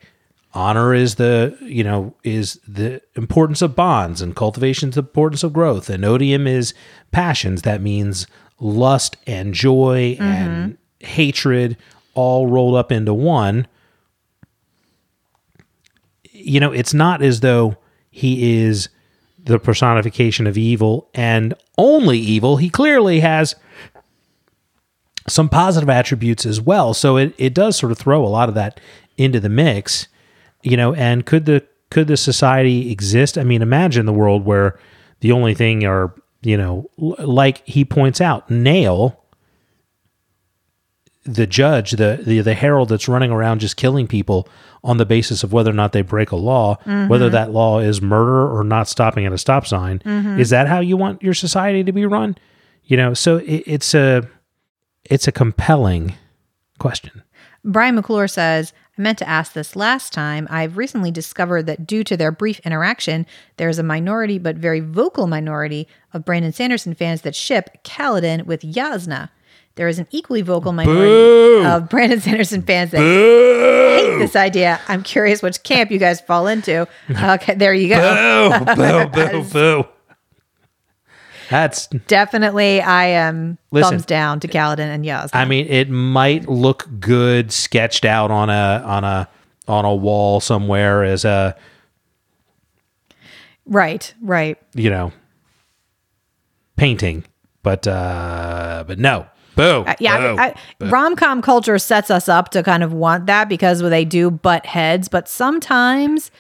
honor 0.54 0.94
is 0.94 1.16
the 1.16 1.58
you 1.62 1.84
know 1.84 2.16
is 2.24 2.60
the 2.68 3.02
importance 3.16 3.62
of 3.62 3.76
bonds 3.76 4.22
and 4.22 4.36
cultivation 4.36 4.90
is 4.90 4.96
the 4.96 5.02
importance 5.02 5.44
of 5.44 5.54
growth 5.54 5.90
and 5.90 6.04
odium 6.04 6.48
is 6.48 6.74
passions 7.12 7.62
that 7.62 7.82
means 7.82 8.28
lust 8.60 9.18
and 9.28 9.54
joy 9.54 10.18
and 10.20 10.74
mm-hmm. 10.74 11.06
hatred 11.06 11.78
all 12.18 12.48
rolled 12.48 12.76
up 12.76 12.92
into 12.92 13.14
one 13.14 13.68
you 16.24 16.60
know 16.60 16.72
it's 16.72 16.94
not 16.94 17.22
as 17.22 17.40
though 17.40 17.78
he 18.12 18.64
is 18.64 18.90
the 19.44 19.60
personification 19.60 20.46
of 20.48 20.58
evil 20.58 21.10
and 21.14 21.54
only 21.78 22.18
evil 22.18 22.58
he 22.58 22.70
clearly 22.70 23.20
has 23.20 23.56
some 25.28 25.50
positive 25.50 25.90
attributes 25.90 26.46
as 26.46 26.60
well. 26.60 26.94
So 26.94 27.18
it, 27.18 27.34
it 27.38 27.54
does 27.54 27.76
sort 27.76 27.92
of 27.92 27.98
throw 27.98 28.26
a 28.26 28.28
lot 28.28 28.50
of 28.50 28.56
that 28.56 28.80
into 29.18 29.40
the 29.40 29.50
mix, 29.50 30.08
you 30.64 30.78
know, 30.78 30.94
and 30.94 31.26
could 31.26 31.46
the 31.46 31.66
could 31.90 32.08
the 32.08 32.18
society 32.18 32.92
exist? 32.92 33.38
I 33.38 33.44
mean, 33.44 33.62
imagine 33.62 34.06
the 34.06 34.14
world 34.14 34.46
where 34.46 34.80
the 35.22 35.32
only 35.32 35.54
thing 35.54 35.86
are, 35.86 36.14
you 36.42 36.58
know, 36.58 36.90
like 36.98 37.66
he 37.66 37.86
points 37.86 38.20
out, 38.20 38.50
Nale 38.50 39.22
the 41.28 41.46
judge, 41.46 41.92
the, 41.92 42.22
the 42.24 42.40
the 42.40 42.54
herald 42.54 42.90
that's 42.90 43.08
running 43.08 43.32
around 43.32 43.60
just 43.60 43.76
killing 43.76 44.08
people 44.08 44.48
on 44.84 44.98
the 44.98 45.06
basis 45.06 45.44
of 45.44 45.52
whether 45.52 45.70
or 45.70 45.74
not 45.74 45.92
they 45.92 46.02
break 46.02 46.32
a 46.32 46.36
law, 46.36 46.78
whether 46.86 47.26
mm-hmm. 47.26 47.34
that 47.34 47.52
law 47.52 47.80
is 47.80 48.02
murder 48.02 48.50
or 48.50 48.64
not 48.64 48.88
stopping 48.88 49.26
at 49.26 49.34
a 49.34 49.38
stop 49.38 49.68
sign. 49.68 50.00
Mm-hmm. 50.00 50.40
Is 50.40 50.50
that 50.52 50.68
how 50.68 50.80
you 50.80 50.96
want 50.96 51.22
your 51.22 51.34
society 51.34 51.84
to 51.84 51.92
be 51.92 52.06
run? 52.06 52.38
You 52.86 52.96
know, 52.96 53.14
so 53.14 53.38
it, 53.38 53.64
it's 53.66 53.94
a 53.94 54.28
it's 55.04 55.28
a 55.28 55.32
compelling 55.32 56.16
question. 56.80 57.24
Brian 57.64 57.96
McClure 57.96 58.30
says, 58.30 58.72
I 58.98 59.02
meant 59.02 59.18
to 59.18 59.28
ask 59.28 59.54
this 59.54 59.76
last 59.76 60.14
time. 60.14 60.48
I've 60.50 60.78
recently 60.78 61.12
discovered 61.12 61.66
that 61.66 61.86
due 61.86 62.04
to 62.06 62.16
their 62.16 62.32
brief 62.32 62.60
interaction, 62.62 63.26
there 63.58 63.68
is 63.68 63.78
a 63.78 63.84
minority, 63.84 64.38
but 64.40 64.56
very 64.56 64.80
vocal 64.80 65.28
minority, 65.28 65.88
of 66.14 66.24
Brandon 66.24 66.54
Sanderson 66.54 66.94
fans 66.94 67.22
that 67.22 67.36
ship 67.36 67.84
Kaladin 67.84 68.46
with 68.46 68.62
Jasnah. 68.62 69.30
There 69.78 69.88
is 69.88 70.00
an 70.00 70.08
equally 70.10 70.42
vocal 70.42 70.74
minority 70.74 71.64
of 71.66 71.88
Brandon 71.88 72.20
Sanderson 72.20 72.64
fans 72.64 72.90
that 72.92 72.98
hate 72.98 74.18
this 74.18 74.36
idea. 74.36 74.82
I'm 74.88 75.04
curious 75.04 75.44
which 75.44 75.62
camp 75.62 75.92
you 75.92 76.00
guys 76.00 76.20
fall 76.20 76.48
into. 76.48 76.88
Okay, 77.10 77.54
there 77.56 77.74
you 77.74 77.90
go. 77.90 78.60
Boo, 78.66 78.76
boo, 78.76 79.06
boo, 79.08 79.44
boo. 79.44 79.86
That's, 81.50 81.88
Definitely, 81.88 82.82
I 82.82 83.06
am 83.06 83.58
Listen. 83.72 83.92
thumbs 83.92 84.06
down 84.06 84.40
to 84.42 84.48
Kaladin 84.48 84.80
and 84.80 85.06
Jasnah. 85.06 85.30
I 85.34 85.46
mean, 85.46 85.68
it 85.68 85.90
might 85.90 86.50
look 86.50 86.88
good 87.00 87.52
sketched 87.52 88.04
out 88.04 88.32
on 88.32 88.50
a 88.50 88.84
on 88.86 89.04
a 89.04 89.30
on 89.68 89.86
a 89.86 89.94
wall 89.96 90.40
somewhere 90.40 91.04
as 91.04 91.24
a 91.24 91.56
right, 93.66 94.14
right. 94.22 94.58
you 94.74 94.90
know 94.90 95.12
painting, 96.76 97.24
but 97.64 97.88
uh 97.88 98.84
but 98.88 99.00
no, 99.00 99.28
boo, 99.58 99.84
Uh, 99.86 99.96
yeah, 100.00 100.36
I, 100.40 100.54
rom-com 100.86 101.42
culture 101.42 101.78
sets 101.78 102.10
us 102.10 102.30
up 102.30 102.50
to 102.52 102.64
kind 102.64 102.84
of 102.84 102.94
want 102.94 103.26
that 103.26 103.50
because 103.50 103.82
they 103.82 104.06
do 104.06 104.32
butt 104.32 104.66
heads, 104.66 105.10
but 105.10 105.28
sometimes 105.28 106.32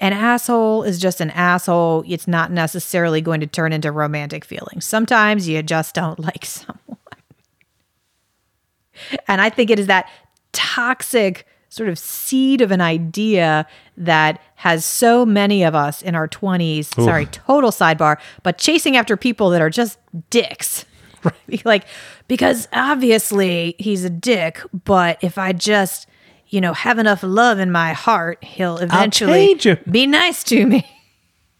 an 0.00 0.12
asshole 0.12 0.82
is 0.82 0.98
just 0.98 1.20
an 1.20 1.30
asshole. 1.30 2.04
It's 2.08 2.26
not 2.26 2.50
necessarily 2.50 3.20
going 3.20 3.40
to 3.40 3.46
turn 3.46 3.72
into 3.72 3.92
romantic 3.92 4.44
feelings. 4.44 4.84
Sometimes 4.84 5.46
you 5.48 5.62
just 5.62 5.94
don't 5.94 6.18
like 6.28 6.44
someone. 6.44 6.96
And 9.28 9.40
I 9.40 9.50
think 9.50 9.70
it 9.70 9.78
is 9.78 9.86
that 9.86 10.08
toxic 10.52 11.46
sort 11.68 11.88
of 11.88 11.98
seed 11.98 12.60
of 12.60 12.72
an 12.72 12.80
idea 12.80 13.64
that 13.96 14.40
has 14.56 14.84
so 14.84 15.24
many 15.24 15.62
of 15.62 15.74
us 15.74 16.02
in 16.02 16.14
our 16.14 16.26
20s. 16.26 16.86
Sorry, 17.04 17.26
total 17.26 17.70
sidebar, 17.70 18.18
but 18.42 18.58
chasing 18.58 18.96
after 18.96 19.16
people 19.16 19.50
that 19.50 19.62
are 19.62 19.70
just 19.70 19.98
dicks. 20.30 20.84
like, 21.64 21.84
because 22.28 22.68
obviously 22.72 23.74
he's 23.78 24.04
a 24.04 24.10
dick, 24.10 24.60
but 24.84 25.18
if 25.22 25.38
I 25.38 25.52
just, 25.52 26.06
you 26.48 26.60
know, 26.60 26.72
have 26.72 26.98
enough 26.98 27.22
love 27.22 27.58
in 27.58 27.70
my 27.70 27.92
heart, 27.92 28.42
he'll 28.42 28.78
eventually 28.78 29.58
be 29.90 30.06
nice 30.06 30.44
to 30.44 30.66
me. 30.66 30.86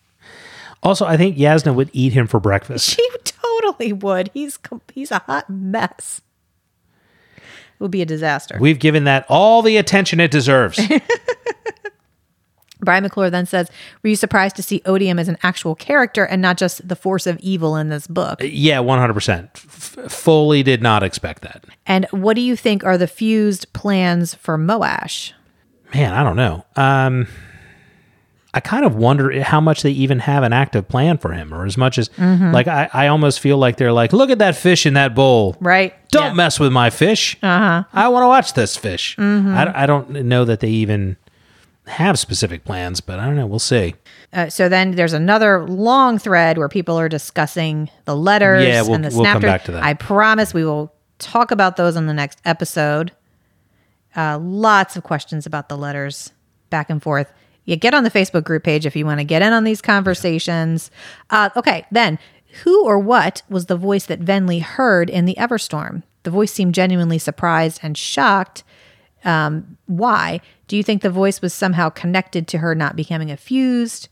also, 0.83 1.07
I 1.07 1.17
think 1.17 1.37
Jasnah 1.37 1.75
would 1.75 1.91
eat 1.93 2.13
him 2.13 2.27
for 2.27 2.41
breakfast. 2.41 2.89
She 2.91 3.09
totally 3.25 3.93
would. 3.93 4.31
He's 4.35 4.59
he's 4.93 5.11
a 5.11 5.21
hot 5.21 5.49
mess. 5.49 6.21
It 7.37 7.43
would 7.83 7.91
be 7.91 8.03
a 8.03 8.07
disaster. 8.07 8.59
We've 8.61 8.79
given 8.79 9.05
that 9.05 9.25
all 9.29 9.63
the 9.63 9.79
attention 9.79 10.21
it 10.21 10.31
deserves. 10.31 10.79
Brian 12.81 13.03
McClure 13.03 13.31
then 13.31 13.47
says, 13.47 13.71
Were 14.03 14.11
you 14.11 14.17
surprised 14.17 14.57
to 14.57 14.63
see 14.63 14.83
Odium 14.87 15.19
as 15.19 15.29
an 15.29 15.39
actual 15.43 15.75
character 15.75 16.25
and 16.25 16.41
not 16.43 16.57
just 16.57 16.87
the 16.87 16.97
force 16.97 17.27
of 17.27 17.39
evil 17.41 17.77
in 17.77 17.89
this 17.89 18.07
book? 18.07 18.41
yeah, 18.43 18.81
one 18.81 18.99
hundred 18.99 19.15
percent. 19.15 19.57
Fully 19.57 20.63
did 20.63 20.83
not 20.83 21.03
expect 21.03 21.43
that. 21.43 21.65
And 21.87 22.07
what 22.11 22.35
do 22.35 22.41
you 22.43 22.57
think 22.57 22.85
are 22.85 22.99
the 22.99 23.07
fused 23.07 23.73
plans 23.73 24.35
for 24.35 24.57
Moash? 24.59 25.33
Man, 25.95 26.13
I 26.15 26.23
don't 26.23 26.37
know. 26.37 26.65
Um, 26.77 27.27
I 28.53 28.59
kind 28.59 28.85
of 28.85 28.97
wonder 28.97 29.41
how 29.43 29.61
much 29.61 29.83
they 29.83 29.93
even 29.93 30.19
have 30.21 30.43
an 30.43 30.53
active 30.53 30.89
plan 30.89 31.19
for 31.19 31.33
him, 31.33 31.55
or 31.55 31.67
as 31.67 31.77
much 31.77 31.99
as 31.99 32.11
like 32.19 32.67
I, 32.67 32.91
I 32.93 33.07
almost 33.07 33.39
feel 33.39 33.59
like 33.59 33.77
they're 33.77 33.93
like, 33.93 34.13
look 34.13 34.29
at 34.31 34.39
that 34.39 34.57
fish 34.57 34.87
in 34.87 34.95
that 34.95 35.15
bowl. 35.15 35.57
Right? 35.61 35.95
Don't 36.11 36.25
Yeah. 36.27 36.33
mess 36.33 36.59
with 36.59 36.73
my 36.73 36.91
fish. 36.91 37.37
Uh-huh. 37.43 37.85
I 37.93 38.09
want 38.09 38.25
to 38.25 38.27
watch 38.27 38.55
this 38.55 38.77
fish. 38.77 39.15
I, 39.19 39.83
I 39.85 39.87
don't 39.87 40.11
know 40.25 40.45
that 40.45 40.59
they 40.59 40.69
even 40.71 41.17
have 41.91 42.19
specific 42.19 42.65
plans, 42.65 43.01
but 43.01 43.19
I 43.19 43.27
don't 43.27 43.37
know. 43.37 43.47
We'll 43.47 43.59
see. 43.59 43.95
Uh, 44.33 44.49
so 44.49 44.69
then 44.69 44.93
there's 44.93 45.13
another 45.13 45.67
long 45.67 46.19
thread 46.19 46.57
where 46.59 46.69
people 46.69 46.99
are 46.99 47.09
discussing 47.09 47.91
the 48.05 48.17
letters 48.17 48.65
Yeah, 48.65 48.83
we'll- 48.83 48.95
and 48.95 49.05
the 49.05 49.11
we'll 49.15 49.25
come 49.25 49.43
back 49.43 49.65
to 49.65 49.73
that. 49.73 49.83
I 49.83 49.95
promise 49.95 50.55
we 50.55 50.65
will 50.65 50.93
talk 51.19 51.51
about 51.51 51.77
those 51.77 51.97
on 51.97 52.07
the 52.07 52.15
next 52.15 52.41
episode. 52.45 53.13
Uh, 54.17 54.39
lots 54.41 54.97
of 54.97 55.03
questions 55.03 55.47
about 55.47 55.69
the 55.69 55.77
letters 55.77 56.33
back 56.71 56.91
and 56.91 57.03
forth. 57.03 57.33
You 57.65 57.77
get 57.77 57.95
on 57.95 58.05
the 58.05 58.11
Facebook 58.11 58.45
group 58.45 58.65
page 58.65 58.87
if 58.87 58.97
you 58.97 59.05
want 59.07 59.21
to 59.21 59.25
get 59.25 59.43
in 59.43 59.53
on 59.53 59.65
these 59.65 59.81
conversations. 59.83 60.91
Uh, 61.29 61.51
okay, 61.57 61.85
then 61.91 62.19
who 62.65 62.85
or 62.85 62.99
what 62.99 63.43
was 63.49 63.67
the 63.67 63.77
voice 63.77 64.07
that 64.07 64.21
Venli 64.21 64.61
heard 64.63 65.09
in 65.11 65.25
the 65.27 65.37
Everstorm? 65.39 66.03
The 66.25 66.31
voice 66.31 66.53
seemed 66.53 66.75
genuinely 66.75 67.19
surprised 67.19 67.81
and 67.83 67.97
shocked. 67.97 68.65
Um, 69.25 69.77
why? 69.87 70.41
Do 70.69 70.77
you 70.77 70.83
think 70.83 71.03
the 71.03 71.11
voice 71.11 71.43
was 71.43 71.53
somehow 71.53 71.91
connected 71.91 72.47
to 72.49 72.59
her 72.59 72.75
not 72.75 72.97
becoming 72.97 73.31
a 73.31 73.37
fused? 73.37 74.09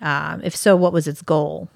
Um, 0.00 0.40
if 0.44 0.54
so, 0.54 0.76
what 0.76 0.92
was 0.92 1.06
its 1.08 1.22
goal? 1.22 1.68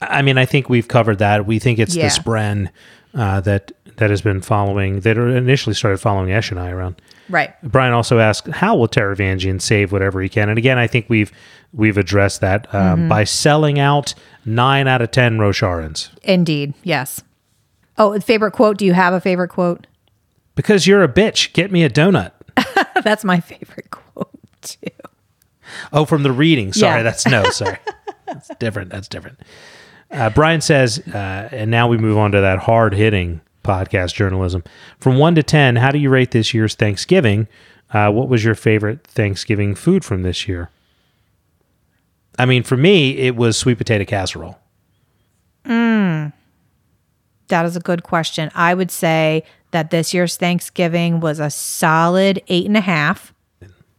I 0.00 0.22
mean, 0.22 0.38
I 0.38 0.46
think 0.46 0.68
we've 0.68 0.88
covered 0.88 1.18
that. 1.18 1.46
We 1.46 1.58
think 1.58 1.78
it's 1.78 1.94
Yeah. 1.94 2.08
the 2.08 2.10
Spren 2.20 2.68
uh, 3.14 3.40
that 3.40 3.72
that 3.96 4.08
has 4.08 4.22
been 4.22 4.40
following 4.40 5.00
that 5.00 5.18
initially 5.18 5.74
started 5.74 5.98
following 5.98 6.30
Eshonai 6.30 6.72
around. 6.72 7.02
Right. 7.28 7.50
Brian 7.62 7.92
also 7.92 8.18
asked, 8.18 8.48
"How 8.48 8.76
will 8.76 8.88
Taravangian 8.88 9.60
save 9.60 9.92
whatever 9.92 10.22
he 10.22 10.28
can?" 10.28 10.48
And 10.48 10.58
again, 10.58 10.78
I 10.78 10.86
think 10.86 11.06
we've 11.08 11.30
we've 11.72 11.98
addressed 11.98 12.40
that 12.40 12.72
um, 12.74 13.08
by 13.08 13.24
selling 13.24 13.78
out 13.78 14.14
nine 14.46 14.88
out 14.88 15.02
of 15.02 15.10
ten 15.10 15.38
Rosharans 15.38 16.08
Indeed. 16.22 16.72
Yes. 16.82 17.22
Oh, 17.98 18.18
favorite 18.20 18.52
quote. 18.52 18.78
Do 18.78 18.86
you 18.86 18.94
have 18.94 19.12
a 19.12 19.20
favorite 19.20 19.48
quote? 19.48 19.86
Because 20.62 20.86
you're 20.86 21.02
a 21.02 21.08
bitch. 21.08 21.52
Get 21.54 21.72
me 21.72 21.84
a 21.84 21.90
donut. 21.90 22.32
That's 23.02 23.24
my 23.24 23.40
favorite 23.40 23.90
quote 23.90 24.30
too. 24.60 24.76
Oh, 25.92 26.04
from 26.04 26.22
the 26.22 26.32
reading. 26.32 26.72
Sorry, 26.72 26.98
Yeah. 26.98 27.02
that's 27.04 27.26
no. 27.26 27.44
Sorry, 27.50 27.78
that's 28.26 28.48
different. 28.58 28.90
That's 28.90 29.08
different. 29.08 29.38
Uh, 30.10 30.28
Brian 30.30 30.60
says, 30.60 30.98
uh, 31.14 31.48
and 31.52 31.70
now 31.70 31.86
we 31.88 31.96
move 31.96 32.18
on 32.18 32.32
to 32.32 32.40
that 32.40 32.58
hard 32.58 32.92
hitting 32.92 33.40
podcast 33.64 34.14
journalism. 34.14 34.64
From 34.98 35.16
one 35.16 35.34
to 35.36 35.42
ten, 35.42 35.76
how 35.76 35.90
do 35.92 35.98
you 35.98 36.10
rate 36.10 36.32
this 36.32 36.52
year's 36.52 36.74
Thanksgiving? 36.74 37.46
Uh, 37.92 38.10
what 38.10 38.28
was 38.28 38.44
your 38.44 38.54
favorite 38.56 39.06
Thanksgiving 39.06 39.74
food 39.74 40.04
from 40.04 40.22
this 40.22 40.46
year? 40.48 40.70
I 42.38 42.46
mean, 42.46 42.62
for 42.64 42.76
me, 42.76 43.16
it 43.18 43.36
was 43.36 43.56
sweet 43.56 43.78
potato 43.78 44.04
casserole. 44.04 44.58
That 47.48 47.64
is 47.66 47.74
a 47.76 47.80
good 47.80 48.02
question. 48.04 48.50
I 48.54 48.74
would 48.74 48.90
say 48.92 49.42
that 49.70 49.90
this 49.90 50.12
year's 50.12 50.36
Thanksgiving 50.36 51.20
was 51.20 51.38
a 51.38 51.50
solid 51.50 52.42
eight 52.48 52.66
and 52.66 52.76
a 52.76 52.80
half. 52.80 53.32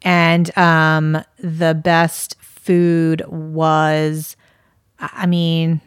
And 0.01 0.57
um, 0.57 1.23
the 1.37 1.75
best 1.75 2.35
food 2.41 3.23
was, 3.27 4.35
I 4.99 5.25
mean, 5.27 5.81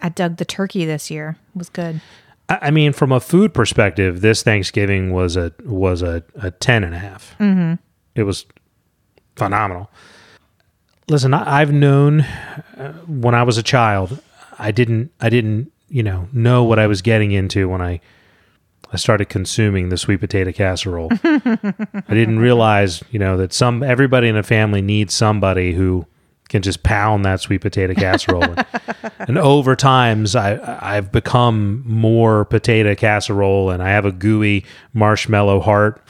I 0.00 0.08
dug 0.08 0.36
the 0.36 0.44
turkey 0.44 0.84
this 0.84 1.10
year. 1.10 1.36
It 1.54 1.58
was 1.58 1.68
good. 1.68 2.00
I 2.48 2.70
mean, 2.70 2.92
from 2.92 3.12
a 3.12 3.20
food 3.20 3.54
perspective, 3.54 4.22
this 4.22 4.42
Thanksgiving 4.42 5.12
was 5.12 5.36
a 5.36 5.52
was 5.64 6.02
a, 6.02 6.24
a 6.34 6.50
ten 6.50 6.82
and 6.82 6.94
a 6.94 6.98
half. 6.98 7.36
Mm-hmm. 7.38 7.74
It 8.16 8.24
was 8.24 8.44
phenomenal. 9.36 9.88
Listen, 11.08 11.32
I, 11.32 11.60
I've 11.60 11.72
known 11.72 12.22
uh, 12.22 12.92
when 13.06 13.36
I 13.36 13.44
was 13.44 13.56
a 13.56 13.62
child. 13.62 14.20
I 14.58 14.72
didn't. 14.72 15.12
I 15.20 15.28
didn't. 15.28 15.72
You 15.88 16.02
know, 16.02 16.28
know 16.32 16.64
what 16.64 16.78
I 16.78 16.86
was 16.86 17.02
getting 17.02 17.32
into 17.32 17.68
when 17.68 17.80
I 17.80 18.00
I 18.92 18.96
started 18.96 19.28
consuming 19.28 19.88
the 19.88 19.96
sweet 19.96 20.18
potato 20.18 20.52
casserole. 20.52 21.08
I 21.12 21.74
didn't 22.08 22.40
realize, 22.40 23.02
you 23.10 23.18
know, 23.18 23.36
that 23.36 23.52
some 23.52 23.82
everybody 23.82 24.28
in 24.28 24.36
a 24.36 24.42
family 24.42 24.82
needs 24.82 25.14
somebody 25.14 25.72
who 25.72 26.06
can 26.48 26.62
just 26.62 26.82
pound 26.82 27.24
that 27.24 27.40
sweet 27.40 27.60
potato 27.60 27.94
casserole. 27.94 28.42
and, 28.42 28.66
and 29.20 29.38
over 29.38 29.76
times, 29.76 30.34
I 30.34 30.58
I've 30.82 31.12
become 31.12 31.82
more 31.86 32.44
potato 32.44 32.94
casserole, 32.94 33.70
and 33.70 33.82
I 33.82 33.90
have 33.90 34.04
a 34.04 34.12
gooey 34.12 34.66
marshmallow 34.92 35.60
heart. 35.60 36.02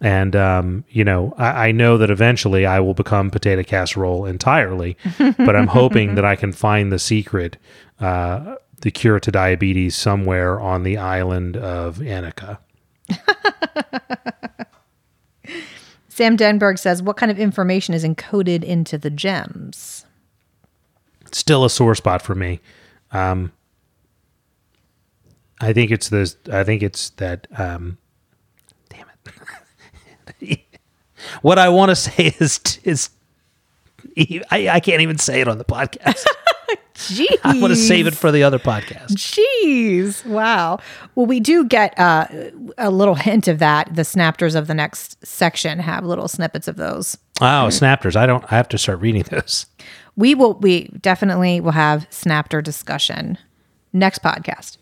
And 0.00 0.36
um, 0.36 0.84
you 0.88 1.02
know, 1.02 1.34
I, 1.36 1.68
I 1.68 1.72
know 1.72 1.98
that 1.98 2.08
eventually 2.08 2.64
I 2.64 2.78
will 2.78 2.94
become 2.94 3.30
potato 3.30 3.64
casserole 3.64 4.24
entirely, 4.24 4.96
but 5.18 5.56
I'm 5.56 5.66
hoping 5.66 6.14
that 6.16 6.24
I 6.24 6.36
can 6.36 6.52
find 6.52 6.92
the 6.92 7.00
secret, 7.00 7.56
uh, 7.98 8.54
the 8.80 8.90
cure 8.90 9.20
to 9.20 9.30
diabetes 9.30 9.96
somewhere 9.96 10.60
on 10.60 10.82
the 10.82 10.96
island 10.96 11.56
of 11.56 11.98
Akinah. 11.98 12.58
Sam 16.08 16.36
Denberg 16.36 16.78
says, 16.78 17.02
What 17.02 17.16
kind 17.16 17.30
of 17.30 17.38
information 17.38 17.94
is 17.94 18.04
encoded 18.04 18.64
into 18.64 18.98
the 18.98 19.10
gems? 19.10 20.04
still 21.32 21.64
a 21.64 21.70
sore 21.70 21.94
spot 21.94 22.22
for 22.22 22.34
me. 22.34 22.60
Um, 23.12 23.52
I 25.60 25.72
think 25.72 25.90
it's 25.90 26.08
this. 26.08 26.36
I 26.52 26.64
think 26.64 26.82
it's 26.82 27.10
that. 27.10 27.46
Um, 27.56 27.98
damn 28.88 29.06
it! 30.40 30.60
what 31.42 31.58
I 31.58 31.68
want 31.68 31.90
to 31.90 31.96
say 31.96 32.34
is 32.38 32.60
is 32.84 33.10
I, 34.50 34.68
I 34.70 34.80
can't 34.80 35.02
even 35.02 35.18
say 35.18 35.40
it 35.40 35.48
on 35.48 35.58
the 35.58 35.64
podcast. 35.64 36.24
Jeez. 36.98 37.36
I 37.44 37.58
want 37.60 37.70
to 37.72 37.76
save 37.76 38.06
it 38.06 38.14
for 38.14 38.32
the 38.32 38.42
other 38.42 38.58
podcast. 38.58 39.12
Jeez. 39.12 40.26
Wow. 40.26 40.80
Well, 41.14 41.26
we 41.26 41.38
do 41.40 41.64
get 41.64 41.96
uh, 41.98 42.26
a 42.76 42.90
little 42.90 43.14
hint 43.14 43.46
of 43.46 43.60
that. 43.60 43.94
The 43.94 44.02
snapters 44.04 44.54
of 44.56 44.66
the 44.66 44.74
next 44.74 45.24
section 45.24 45.78
have 45.78 46.04
little 46.04 46.26
snippets 46.28 46.66
of 46.66 46.76
those. 46.76 47.16
Oh, 47.40 47.70
snappers! 47.70 48.16
I 48.16 48.26
don't. 48.26 48.44
I 48.52 48.56
have 48.56 48.68
to 48.70 48.78
start 48.78 49.00
reading 49.00 49.22
those. 49.30 49.66
We 50.16 50.34
will, 50.34 50.54
we 50.54 50.88
definitely 51.00 51.60
will 51.60 51.70
have 51.70 52.08
snapter 52.10 52.60
discussion 52.60 53.38
next 53.92 54.20
podcast. 54.22 54.76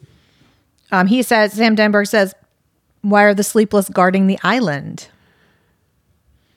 Um, 0.91 1.07
he 1.09 1.23
says, 1.23 1.53
Sam 1.53 1.77
Denberg 1.77 2.09
says, 2.09 2.35
why 3.03 3.25
are 3.25 3.35
the 3.35 3.45
sleepless 3.45 3.91
guarding 3.91 4.27
the 4.27 4.39
island? 4.43 5.09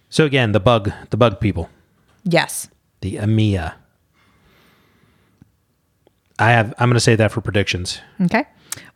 So 0.10 0.23
again, 0.26 0.53
the 0.53 0.60
bug, 0.61 0.91
the 1.10 1.18
bug 1.18 1.40
people, 1.41 1.69
Yes. 2.23 2.69
the 3.02 3.15
Aimia. 3.18 3.73
I 6.40 6.52
have. 6.52 6.74
I'm 6.80 6.90
going 6.90 6.95
to 6.95 6.99
say 7.02 7.16
that 7.16 7.32
for 7.32 7.41
predictions. 7.41 7.99
Okay. 8.22 8.45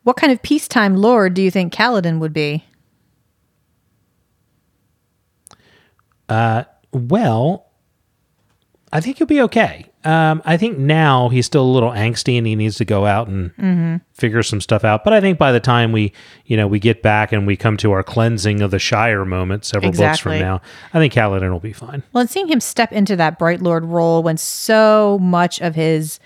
What 0.04 0.16
kind 0.18 0.32
of 0.32 0.42
peacetime 0.42 0.96
lord 0.98 1.34
do 1.34 1.42
you 1.42 1.52
think 1.52 1.74
Kaladin 1.74 2.20
would 2.20 2.34
be? 2.34 2.66
Uh, 6.30 6.64
Well, 6.92 7.68
I 8.92 9.02
think 9.02 9.18
he'll 9.18 9.28
be 9.28 9.42
okay. 9.42 9.88
Um, 10.06 10.42
I 10.46 10.58
think 10.58 10.78
now 10.78 11.30
he's 11.30 11.46
still 11.46 11.64
a 11.64 11.72
little 11.72 11.92
angsty 11.92 12.38
and 12.38 12.46
he 12.46 12.56
needs 12.56 12.76
to 12.78 12.86
go 12.86 13.06
out 13.06 13.28
and 13.30 14.02
figure 14.14 14.44
some 14.44 14.60
stuff 14.60 14.84
out. 14.84 15.04
But 15.06 15.14
I 15.14 15.22
think 15.22 15.38
by 15.38 15.52
the 15.54 15.62
time 15.62 15.92
we, 15.94 16.12
you 16.46 16.58
know, 16.58 16.68
we 16.68 16.78
get 16.80 17.02
back 17.02 17.32
and 17.32 17.48
we 17.48 17.56
come 17.56 17.78
to 17.78 17.92
our 17.94 18.04
cleansing 18.04 18.62
of 18.62 18.70
the 18.72 18.80
Shire 18.80 19.24
moment 19.26 19.64
several 19.66 19.92
books 19.94 20.20
from 20.20 20.40
now, 20.40 20.62
I 20.94 21.00
think 21.00 21.14
Kaladin 21.14 21.50
will 21.52 21.60
be 21.62 21.72
fine. 21.74 22.04
Well, 22.12 22.22
and 22.22 22.30
seeing 22.30 22.50
him 22.50 22.60
step 22.60 22.92
into 22.92 23.16
that 23.16 23.40
Bright 23.40 23.62
Lord 23.62 23.86
role 23.86 24.22
when 24.24 24.36
so 24.38 25.18
much 25.22 25.62
of 25.62 25.74
his 25.76 26.20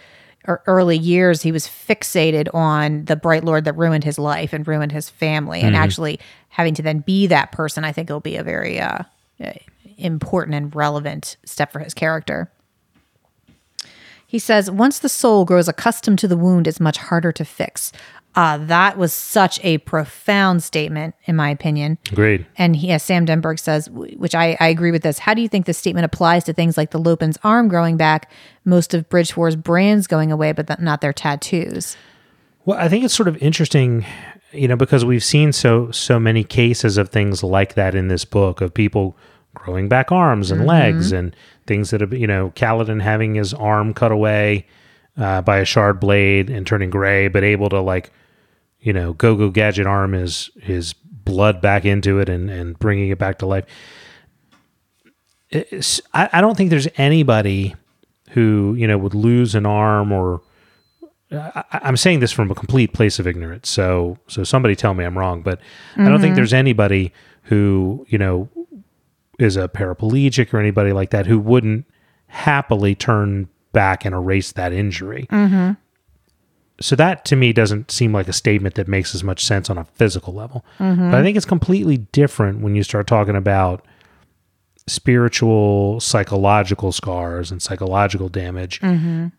early 0.48 0.98
years 0.98 1.42
he 1.42 1.52
was 1.52 1.68
fixated 1.68 2.48
on 2.54 3.06
the 3.06 3.16
Bright 3.16 3.44
Lord 3.44 3.66
that 3.66 3.74
ruined 3.74 4.04
his 4.04 4.18
life 4.18 4.54
and 4.54 4.68
ruined 4.68 4.92
his 4.92 5.10
family, 5.10 5.62
and 5.62 5.76
actually 5.76 6.20
having 6.50 6.74
to 6.76 6.82
then 6.82 7.00
be 7.00 7.28
that 7.28 7.52
person, 7.52 7.84
I 7.84 7.92
think 7.92 8.10
it'll 8.10 8.20
be 8.20 8.38
a 8.38 8.44
very 8.44 8.80
uh, 8.80 9.04
important 9.98 10.56
and 10.56 10.76
relevant 10.76 11.38
step 11.46 11.72
for 11.72 11.80
his 11.80 11.94
character. 11.94 12.50
He 14.26 14.40
says, 14.40 14.70
once 14.70 15.00
the 15.00 15.08
soul 15.08 15.46
grows 15.46 15.70
accustomed 15.70 16.20
to 16.20 16.28
the 16.28 16.36
wound, 16.36 16.68
it's 16.68 16.82
much 16.82 16.98
harder 16.98 17.32
to 17.32 17.46
fix. 17.46 17.94
Uh, 18.38 18.60
that 18.60 19.00
was 19.00 19.12
such 19.12 19.60
a 19.64 19.80
profound 19.80 20.62
statement, 20.62 21.16
in 21.26 21.36
my 21.36 21.50
opinion. 21.50 21.98
Agreed. 22.12 22.46
And 22.56 22.76
he, 22.76 22.92
as 22.92 23.02
Sam 23.02 23.26
Denberg 23.26 23.60
says, 23.60 23.88
w- 23.88 24.16
which 24.16 24.36
I, 24.36 24.56
I 24.60 24.68
agree 24.68 24.92
with 24.92 25.02
this. 25.02 25.18
How 25.18 25.34
do 25.34 25.42
you 25.42 25.50
think 25.50 25.66
this 25.66 25.80
statement 25.80 26.06
applies 26.06 26.44
to 26.44 26.54
things 26.54 26.78
like 26.78 26.92
the 26.92 27.00
Lopen's 27.00 27.40
arm 27.44 27.68
growing 27.68 27.98
back, 27.98 28.32
most 28.64 28.94
of 28.94 29.10
Bridgefour's 29.10 29.56
brands 29.56 30.06
going 30.06 30.32
away, 30.32 30.52
but 30.52 30.68
th- 30.68 30.78
not 30.78 31.02
their 31.02 31.14
tattoos? 31.14 31.98
Well, 32.64 32.78
I 32.78 32.88
think 32.90 33.04
it's 33.04 33.16
sort 33.16 33.28
of 33.28 33.38
interesting, 33.38 34.06
you 34.52 34.68
know, 34.68 34.76
because 34.76 35.04
we've 35.04 35.24
seen 35.24 35.52
so 35.52 35.90
so 35.90 36.20
many 36.20 36.44
cases 36.44 36.98
of 37.00 37.10
things 37.10 37.42
like 37.42 37.74
that 37.74 37.96
in 37.96 38.08
this 38.08 38.24
book 38.24 38.62
of 38.62 38.72
people 38.72 39.18
growing 39.56 39.90
back 39.90 40.12
arms 40.12 40.52
and 40.52 40.68
legs 40.68 41.12
and 41.12 41.36
things 41.66 41.90
that 41.90 42.02
have, 42.02 42.14
you 42.14 42.28
know, 42.28 42.52
Kaladin 42.56 43.02
having 43.02 43.34
his 43.34 43.52
arm 43.56 43.96
cut 43.96 44.12
away 44.12 44.68
uh, 45.18 45.42
by 45.42 45.58
a 45.58 45.66
shard 45.66 46.00
blade 46.00 46.52
and 46.52 46.68
turning 46.68 46.92
gray, 46.92 47.28
but 47.28 47.44
able 47.44 47.70
to 47.70 47.82
like, 47.82 48.12
you 48.88 48.94
know, 48.94 49.12
go 49.12 49.36
go 49.36 49.50
gadget 49.50 49.86
arm 49.86 50.14
his 50.14 50.50
his 50.62 50.94
blood 50.94 51.60
back 51.60 51.84
into 51.84 52.20
it 52.20 52.30
and 52.30 52.50
and 52.50 52.80
bringing 52.80 53.10
it 53.10 53.20
back 53.20 53.38
to 53.40 53.46
life. 53.46 53.66
It's, 55.50 56.00
I, 56.14 56.30
I 56.32 56.40
don't 56.40 56.56
think 56.56 56.70
there's 56.70 56.88
anybody 56.96 57.76
who 58.30 58.76
you 58.78 58.88
know 58.88 58.98
would 58.98 59.14
lose 59.14 59.56
an 59.56 59.66
arm 59.66 60.14
or 60.14 60.42
I, 61.34 61.66
I'm 61.74 61.98
saying 61.98 62.22
this 62.22 62.32
from 62.32 62.50
a 62.50 62.56
complete 62.56 62.94
place 62.94 63.20
of 63.20 63.28
ignorance. 63.28 63.70
So, 63.70 64.20
so 64.30 64.46
somebody 64.46 64.74
tell 64.74 64.94
me 64.94 65.04
I'm 65.04 65.18
wrong, 65.18 65.42
but 65.42 65.60
I 65.98 66.06
don't 66.06 66.22
think 66.22 66.32
mm-hmm. 66.32 66.36
there's 66.38 66.54
anybody 66.54 67.12
who 67.44 68.06
you 68.08 68.18
know 68.18 68.48
is 69.38 69.58
a 69.58 69.68
paraplegic 69.68 70.54
or 70.54 70.60
anybody 70.60 70.94
like 70.94 71.10
that 71.10 71.26
who 71.26 71.40
wouldn't 71.40 71.86
happily 72.28 72.96
turn 72.96 73.50
back 73.74 74.06
and 74.06 74.16
erase 74.16 74.54
that 74.54 74.72
injury. 74.72 75.28
Mm-hmm. 75.30 75.74
So 76.80 76.96
that 76.96 77.26
to 77.26 77.36
me 77.36 77.54
doesn't 77.54 77.90
seem 77.90 78.14
like 78.14 78.28
a 78.28 78.34
statement 78.34 78.76
that 78.76 78.88
makes 78.88 79.16
as 79.16 79.24
much 79.24 79.44
sense 79.44 79.70
on 79.70 79.78
a 79.78 79.86
physical 79.86 80.34
level. 80.34 80.64
But 81.12 81.18
I 81.20 81.24
think 81.24 81.36
it's 81.36 81.46
completely 81.46 81.98
different 81.98 82.62
when 82.62 82.76
you 82.76 82.84
start 82.84 83.08
talking 83.08 83.36
about 83.36 83.84
spiritual, 84.88 86.00
psychological 86.00 86.92
scars 86.92 87.52
and 87.52 87.62
psychological 87.62 88.30
damage. 88.30 88.80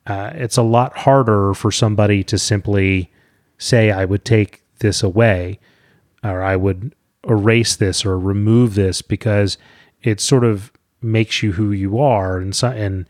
Uh, 0.07 0.31
it's 0.35 0.57
a 0.57 0.63
lot 0.63 0.99
harder 0.99 1.55
for 1.55 1.71
somebody 1.71 2.23
to 2.25 2.39
simply 2.39 3.11
say, 3.57 3.91
I 3.91 4.05
would 4.05 4.25
take 4.25 4.63
this 4.81 5.03
away 5.03 5.59
or 6.23 6.43
I 6.43 6.57
would 6.57 6.95
erase 7.29 7.77
this 7.77 8.05
or 8.05 8.19
remove 8.19 8.75
this 8.75 9.01
because 9.01 9.59
it 10.03 10.21
sort 10.21 10.45
of 10.45 10.71
makes 11.01 11.43
you 11.43 11.53
who 11.53 11.73
you 11.73 11.99
are. 11.99 12.39
And, 12.39 12.55
so, 12.55 12.69
and 12.69 13.09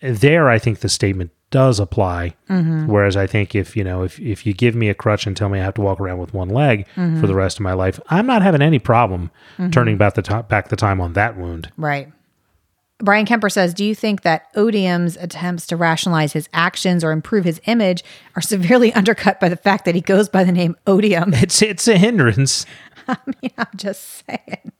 there, 0.00 0.48
I 0.48 0.58
think 0.58 0.78
the 0.80 0.88
statement 0.88 1.30
does 1.50 1.78
apply. 1.78 2.34
Mm-hmm. 2.50 2.86
Whereas 2.86 3.16
I 3.16 3.26
think 3.26 3.54
if 3.54 3.76
you 3.76 3.84
know 3.84 4.02
if 4.02 4.18
if 4.20 4.46
you 4.46 4.52
give 4.52 4.74
me 4.74 4.88
a 4.88 4.94
crutch 4.94 5.26
and 5.26 5.36
tell 5.36 5.48
me 5.48 5.60
I 5.60 5.64
have 5.64 5.74
to 5.74 5.80
walk 5.80 6.00
around 6.00 6.18
with 6.18 6.34
one 6.34 6.48
leg 6.48 6.86
for 6.88 7.00
mm-hmm. 7.00 7.26
the 7.26 7.34
rest 7.34 7.58
of 7.58 7.62
my 7.62 7.72
life, 7.72 8.00
I'm 8.08 8.26
not 8.26 8.42
having 8.42 8.62
any 8.62 8.78
problem 8.78 9.30
mm-hmm. 9.58 9.70
turning 9.70 9.96
back 9.96 10.14
the 10.14 10.22
top 10.22 10.48
back 10.48 10.68
the 10.68 10.76
time 10.76 11.00
on 11.00 11.12
that 11.14 11.36
wound. 11.36 11.70
Right. 11.76 12.12
Brian 12.98 13.26
Kemper 13.26 13.50
says, 13.50 13.74
Do 13.74 13.84
you 13.84 13.94
think 13.94 14.22
that 14.22 14.52
Odium's 14.54 15.16
attempts 15.16 15.66
to 15.66 15.76
rationalize 15.76 16.32
his 16.32 16.48
actions 16.52 17.04
or 17.04 17.12
improve 17.12 17.44
his 17.44 17.60
image 17.66 18.02
are 18.34 18.42
severely 18.42 18.92
undercut 18.94 19.38
by 19.38 19.48
the 19.48 19.56
fact 19.56 19.84
that 19.84 19.94
he 19.94 20.00
goes 20.00 20.28
by 20.28 20.44
the 20.44 20.52
name 20.52 20.76
Odium? 20.86 21.34
It's 21.46 21.60
it's 21.62 21.86
a 21.86 21.98
hindrance. 21.98 22.64
I 23.08 23.18
mean, 23.26 23.52
I'm 23.58 23.66
just 23.76 24.24
saying. 24.26 24.72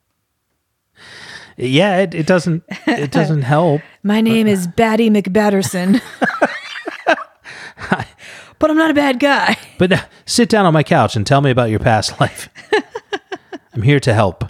Yeah, 1.58 1.98
it, 1.98 2.14
it 2.14 2.26
doesn't 2.26 2.64
it 2.86 3.10
doesn't 3.10 3.42
help. 3.42 3.80
My 4.02 4.20
name 4.20 4.46
is 4.46 4.66
Batty 4.66 5.10
McBatterson. 5.10 6.02
but 8.58 8.70
I'm 8.70 8.76
not 8.76 8.90
a 8.90 8.94
bad 8.94 9.18
guy. 9.18 9.56
But 9.78 9.92
uh, 9.92 9.98
sit 10.24 10.48
down 10.48 10.64
on 10.64 10.72
my 10.72 10.82
couch 10.82 11.16
and 11.16 11.26
tell 11.26 11.42
me 11.42 11.50
about 11.50 11.68
your 11.68 11.80
past 11.80 12.18
life. 12.20 12.48
I'm 13.74 13.82
here 13.82 14.00
to 14.00 14.14
help. 14.14 14.46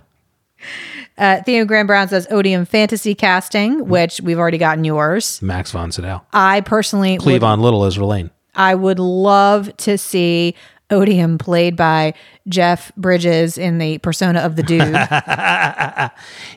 Uh, 1.19 1.43
Theo 1.43 1.65
Graham 1.65 1.89
Brown 1.89 2.07
says 2.07 2.28
Odium 2.31 2.65
fantasy 2.65 3.12
casting, 3.15 3.89
which 3.89 4.20
we've 4.20 4.39
already 4.39 4.59
gotten 4.59 4.85
yours. 4.85 5.43
Max 5.43 5.73
von 5.73 5.90
Sydow. 5.90 6.23
I 6.32 6.61
personally 6.61 7.19
would, 7.19 7.23
Cleavon 7.43 7.59
Little 7.61 7.85
as 7.85 7.97
Verlaine. 7.97 8.31
I 8.55 8.77
would 8.77 9.01
love 9.01 9.77
to 9.78 9.98
see 9.98 10.55
Odium 10.90 11.39
played 11.39 11.74
by 11.74 12.15
Jeff 12.48 12.94
Bridges 12.97 13.59
in 13.59 13.78
the 13.78 13.98
persona 13.98 14.40
of 14.40 14.55
the 14.55 14.62
dude. 14.62 14.94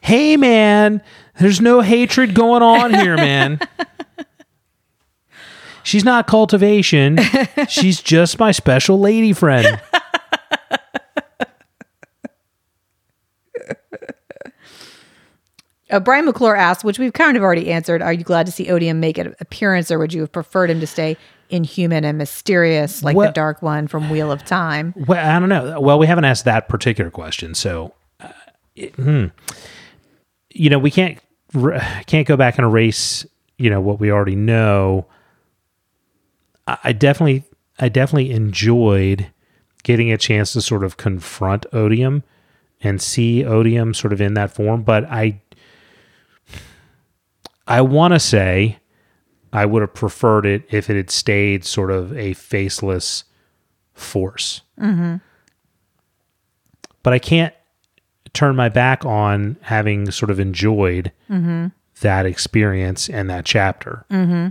Hey 0.03 0.37
man, 0.37 1.01
there's 1.39 1.59
no 1.59 1.81
hatred 1.81 2.35
going 2.35 2.61
on 2.61 2.93
here, 2.93 3.15
man. 3.15 3.59
She's 5.89 6.05
not 6.05 6.27
cultivation. 6.27 7.17
She's 7.67 7.99
just 7.99 8.37
my 8.37 8.51
special 8.51 8.99
lady 8.99 9.33
friend. 9.33 9.81
Uh, 15.89 15.99
Brian 15.99 16.25
McClure 16.25 16.55
asked, 16.55 16.83
which 16.83 16.99
we've 16.99 17.13
kind 17.13 17.35
of 17.35 17.41
already 17.41 17.71
answered, 17.71 18.03
are 18.03 18.13
you 18.13 18.23
glad 18.23 18.45
to 18.45 18.51
see 18.51 18.69
Odium 18.69 18.99
make 18.99 19.17
an 19.17 19.35
appearance 19.39 19.89
or 19.89 19.97
would 19.97 20.13
you 20.13 20.21
have 20.21 20.31
preferred 20.31 20.69
him 20.69 20.79
to 20.79 20.85
stay 20.85 21.17
inhuman 21.49 22.05
and 22.05 22.19
mysterious 22.19 23.01
like 23.01 23.17
the 23.17 23.31
Dark 23.31 23.63
One 23.63 23.87
from 23.87 24.11
Wheel 24.11 24.31
of 24.31 24.45
Time? 24.45 24.93
Well, 24.95 25.25
I 25.25 25.39
don't 25.39 25.49
know. 25.49 25.81
Well, 25.81 25.97
we 25.97 26.05
haven't 26.05 26.25
asked 26.25 26.45
that 26.45 26.69
particular 26.69 27.09
question, 27.09 27.55
so 27.55 27.95
uh, 28.19 28.27
it- 28.75 28.93
hmm. 28.93 29.25
you 30.53 30.69
know, 30.69 30.77
we 30.77 30.91
can't 30.91 31.17
r- 31.55 31.81
can't 32.05 32.27
go 32.27 32.37
back 32.37 32.59
and 32.59 32.65
erase 32.65 33.25
you 33.57 33.71
know 33.71 33.81
what 33.81 33.99
we 33.99 34.11
already 34.11 34.35
know. 34.35 35.07
I, 36.83 36.91
definitely, 36.93 37.43
I 37.79 37.89
definitely 37.89 38.31
enjoyed 38.31 39.31
getting 39.83 40.11
a 40.11 40.17
chance 40.17 40.53
to 40.53 40.61
sort 40.61 40.83
of 40.83 40.97
confront 40.97 41.65
Odium 41.71 42.23
and 42.81 43.01
see 43.01 43.43
Odium 43.45 43.93
sort 43.93 44.13
of 44.13 44.21
in 44.21 44.33
that 44.35 44.51
form, 44.51 44.83
but 44.83 45.05
I, 45.05 45.41
I 47.67 47.81
want 47.81 48.13
to 48.13 48.19
say. 48.19 48.77
I 49.51 49.65
would 49.65 49.81
have 49.81 49.93
preferred 49.93 50.45
it 50.45 50.63
if 50.69 50.89
it 50.89 50.95
had 50.95 51.09
stayed 51.09 51.65
sort 51.65 51.89
of 51.89 52.15
a 52.15 52.33
faceless 52.33 53.23
force. 53.93 54.61
Mm-hmm. 54.79 55.15
But 57.01 57.13
I 57.13 57.19
can't 57.19 57.53
turn 58.33 58.55
my 58.55 58.69
back 58.69 59.05
on 59.05 59.57
having 59.61 60.11
sort 60.11 60.29
of 60.29 60.39
enjoyed 60.39 61.11
mm-hmm. 61.29 61.67
that 62.01 62.25
experience 62.25 63.09
and 63.09 63.29
that 63.29 63.45
chapter. 63.45 64.05
Mm-hmm. 64.11 64.49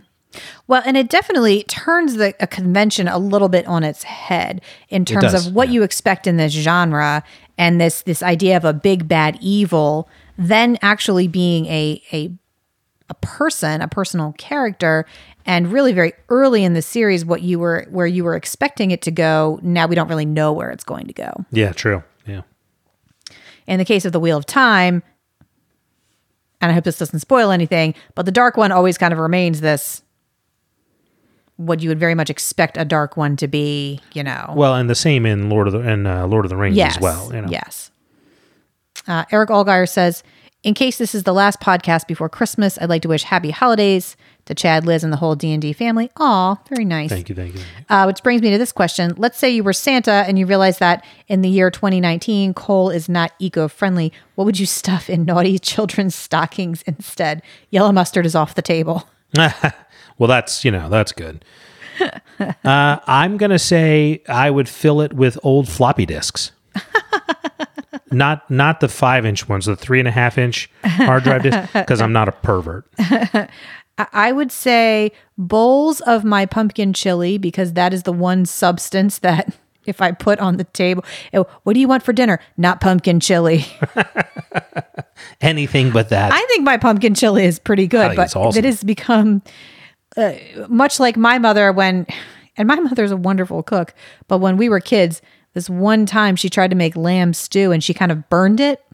Well, 0.66 0.82
and 0.84 0.96
it 0.96 1.08
definitely 1.08 1.62
turns 1.64 2.16
the 2.16 2.34
a 2.40 2.46
convention 2.46 3.08
a 3.08 3.18
little 3.18 3.48
bit 3.48 3.66
on 3.66 3.82
its 3.82 4.02
head 4.02 4.60
in 4.88 5.04
terms 5.04 5.32
does, 5.32 5.46
of 5.46 5.54
what 5.54 5.68
yeah. 5.68 5.74
you 5.74 5.82
expect 5.82 6.26
in 6.26 6.36
this 6.36 6.52
genre 6.52 7.24
and 7.56 7.80
this 7.80 8.02
this 8.02 8.22
idea 8.22 8.56
of 8.56 8.64
a 8.64 8.72
big 8.72 9.08
bad 9.08 9.38
evil 9.40 10.08
then 10.38 10.78
actually 10.80 11.28
being 11.28 11.66
a 11.66 12.02
a 12.12 12.30
a 13.10 13.14
person, 13.14 13.80
a 13.80 13.88
personal 13.88 14.34
character, 14.38 15.06
and 15.46 15.72
really 15.72 15.92
very 15.92 16.12
early 16.28 16.62
in 16.62 16.74
the 16.74 16.82
series 16.82 17.24
what 17.24 17.42
you 17.42 17.58
were 17.58 17.86
where 17.90 18.06
you 18.06 18.24
were 18.24 18.36
expecting 18.36 18.90
it 18.90 19.02
to 19.02 19.10
go, 19.10 19.58
now 19.62 19.86
we 19.86 19.94
don't 19.94 20.08
really 20.08 20.26
know 20.26 20.52
where 20.52 20.70
it's 20.70 20.84
going 20.84 21.06
to 21.06 21.12
go. 21.12 21.44
Yeah, 21.50 21.72
true. 21.72 22.02
Yeah. 22.26 22.42
In 23.66 23.78
the 23.78 23.84
case 23.84 24.04
of 24.04 24.12
the 24.12 24.20
Wheel 24.20 24.36
of 24.36 24.46
Time, 24.46 25.02
and 26.60 26.70
I 26.70 26.74
hope 26.74 26.84
this 26.84 26.98
doesn't 26.98 27.20
spoil 27.20 27.50
anything, 27.50 27.94
but 28.14 28.26
the 28.26 28.32
Dark 28.32 28.56
One 28.56 28.72
always 28.72 28.96
kind 28.98 29.12
of 29.12 29.18
remains 29.18 29.60
this 29.60 30.02
what 31.58 31.82
you 31.82 31.90
would 31.90 32.00
very 32.00 32.14
much 32.14 32.30
expect 32.30 32.78
a 32.78 32.84
Dark 32.84 33.16
One 33.16 33.36
to 33.36 33.46
be, 33.46 34.00
you 34.14 34.22
know. 34.22 34.54
Well, 34.56 34.74
and 34.74 34.88
the 34.88 34.94
same 34.94 35.26
in 35.26 35.50
Lord 35.50 35.66
of 35.66 35.74
the 35.74 35.80
and 35.80 36.06
uh, 36.06 36.26
Lord 36.26 36.44
of 36.44 36.48
the 36.48 36.56
Rings 36.56 36.76
yes, 36.76 36.96
as 36.96 37.02
well. 37.02 37.34
You 37.34 37.42
know. 37.42 37.48
Yes. 37.50 37.90
Uh, 39.06 39.24
Eric 39.30 39.50
Allgaier 39.50 39.88
says, 39.88 40.22
in 40.62 40.74
case 40.74 40.98
this 40.98 41.14
is 41.14 41.22
the 41.22 41.32
last 41.32 41.60
podcast 41.60 42.06
before 42.06 42.28
Christmas, 42.28 42.78
I'd 42.80 42.88
like 42.88 43.02
to 43.02 43.08
wish 43.08 43.24
happy 43.24 43.50
holidays 43.50 44.16
to 44.46 44.54
Chad, 44.54 44.86
Liz, 44.86 45.04
and 45.04 45.12
the 45.12 45.16
whole 45.16 45.34
D 45.34 45.52
and 45.52 45.62
D 45.62 45.72
family. 45.72 46.10
Aw, 46.16 46.56
very 46.68 46.84
nice. 46.84 47.10
Thank 47.10 47.28
you. 47.28 47.34
Thank 47.34 47.54
you. 47.54 47.60
Uh, 47.88 48.04
which 48.04 48.22
brings 48.22 48.42
me 48.42 48.50
to 48.50 48.58
this 48.58 48.72
question. 48.72 49.14
Let's 49.16 49.38
say 49.38 49.50
you 49.50 49.62
were 49.62 49.72
Santa 49.72 50.24
and 50.26 50.38
you 50.38 50.46
realize 50.46 50.78
that 50.78 51.04
in 51.26 51.42
the 51.42 51.48
year 51.48 51.70
2019, 51.70 52.54
coal 52.54 52.90
is 52.90 53.08
not 53.08 53.32
eco 53.38 53.68
friendly. 53.68 54.12
What 54.34 54.44
would 54.44 54.58
you 54.58 54.66
stuff 54.66 55.08
in 55.10 55.24
naughty 55.24 55.58
children's 55.60 56.14
stockings 56.14 56.82
instead? 56.82 57.42
Yellow 57.70 57.92
mustard 57.92 58.26
is 58.26 58.34
off 58.34 58.54
the 58.54 58.62
table. 58.62 59.08
Well, 60.18 60.28
that's 60.28 60.64
you 60.64 60.70
know 60.70 60.88
that's 60.88 61.12
good. 61.12 61.44
uh, 62.38 62.98
I'm 63.06 63.36
gonna 63.36 63.58
say 63.58 64.22
I 64.28 64.50
would 64.50 64.68
fill 64.68 65.00
it 65.00 65.12
with 65.12 65.38
old 65.42 65.68
floppy 65.68 66.06
disks. 66.06 66.52
not 68.10 68.50
not 68.50 68.80
the 68.80 68.88
five 68.88 69.24
inch 69.24 69.48
ones, 69.48 69.66
the 69.66 69.76
three 69.76 69.98
and 69.98 70.08
a 70.08 70.12
half 70.12 70.38
inch 70.38 70.70
hard 70.84 71.24
drive 71.24 71.42
disk, 71.42 71.72
because 71.72 72.00
I'm 72.00 72.12
not 72.12 72.28
a 72.28 72.32
pervert. 72.32 72.86
I- 72.98 73.48
I 74.12 74.30
would 74.30 74.52
say 74.52 75.10
bowls 75.36 76.00
of 76.02 76.22
my 76.22 76.46
pumpkin 76.46 76.92
chili 76.92 77.36
because 77.36 77.72
that 77.72 77.92
is 77.92 78.04
the 78.04 78.12
one 78.12 78.46
substance 78.46 79.18
that 79.18 79.52
if 79.86 80.00
I 80.00 80.12
put 80.12 80.38
on 80.38 80.56
the 80.56 80.64
table, 80.64 81.04
oh, 81.34 81.46
what 81.64 81.74
do 81.74 81.80
you 81.80 81.88
want 81.88 82.04
for 82.04 82.12
dinner? 82.12 82.38
Not 82.56 82.80
pumpkin 82.80 83.18
chili. 83.18 83.66
Anything 85.40 85.90
but 85.90 86.10
that. 86.10 86.32
I 86.32 86.46
think 86.46 86.62
my 86.62 86.76
pumpkin 86.76 87.14
chili 87.14 87.44
is 87.44 87.58
pretty 87.58 87.88
good, 87.88 88.14
but 88.14 88.36
awesome. 88.36 88.58
it 88.58 88.64
has 88.64 88.84
become 88.84 89.42
uh, 90.18 90.66
much 90.68 91.00
like 91.00 91.16
my 91.16 91.38
mother 91.38 91.72
when, 91.72 92.06
and 92.56 92.68
my 92.68 92.78
mother's 92.80 93.10
a 93.10 93.16
wonderful 93.16 93.62
cook, 93.62 93.94
but 94.26 94.38
when 94.38 94.56
we 94.56 94.68
were 94.68 94.80
kids, 94.80 95.22
this 95.54 95.70
one 95.70 96.04
time 96.04 96.36
she 96.36 96.50
tried 96.50 96.70
to 96.70 96.76
make 96.76 96.96
lamb 96.96 97.32
stew 97.32 97.72
and 97.72 97.82
she 97.82 97.94
kind 97.94 98.12
of 98.12 98.28
burned 98.28 98.60
it 98.60 98.84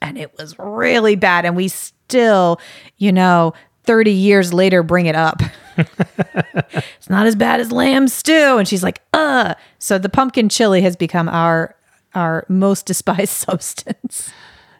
and 0.00 0.18
it 0.18 0.36
was 0.38 0.58
really 0.58 1.16
bad. 1.16 1.44
And 1.44 1.56
we 1.56 1.68
still, 1.68 2.60
you 2.96 3.12
know, 3.12 3.54
30 3.84 4.12
years 4.12 4.52
later 4.52 4.82
bring 4.82 5.06
it 5.06 5.16
up. 5.16 5.42
it's 5.76 7.10
not 7.10 7.26
as 7.26 7.36
bad 7.36 7.60
as 7.60 7.72
lamb 7.72 8.08
stew. 8.08 8.58
And 8.58 8.66
she's 8.66 8.82
like, 8.82 9.02
uh. 9.12 9.54
So 9.78 9.98
the 9.98 10.08
pumpkin 10.08 10.48
chili 10.48 10.82
has 10.82 10.96
become 10.96 11.28
our 11.28 11.74
our 12.14 12.46
most 12.48 12.86
despised 12.86 13.32
substance. 13.32 14.30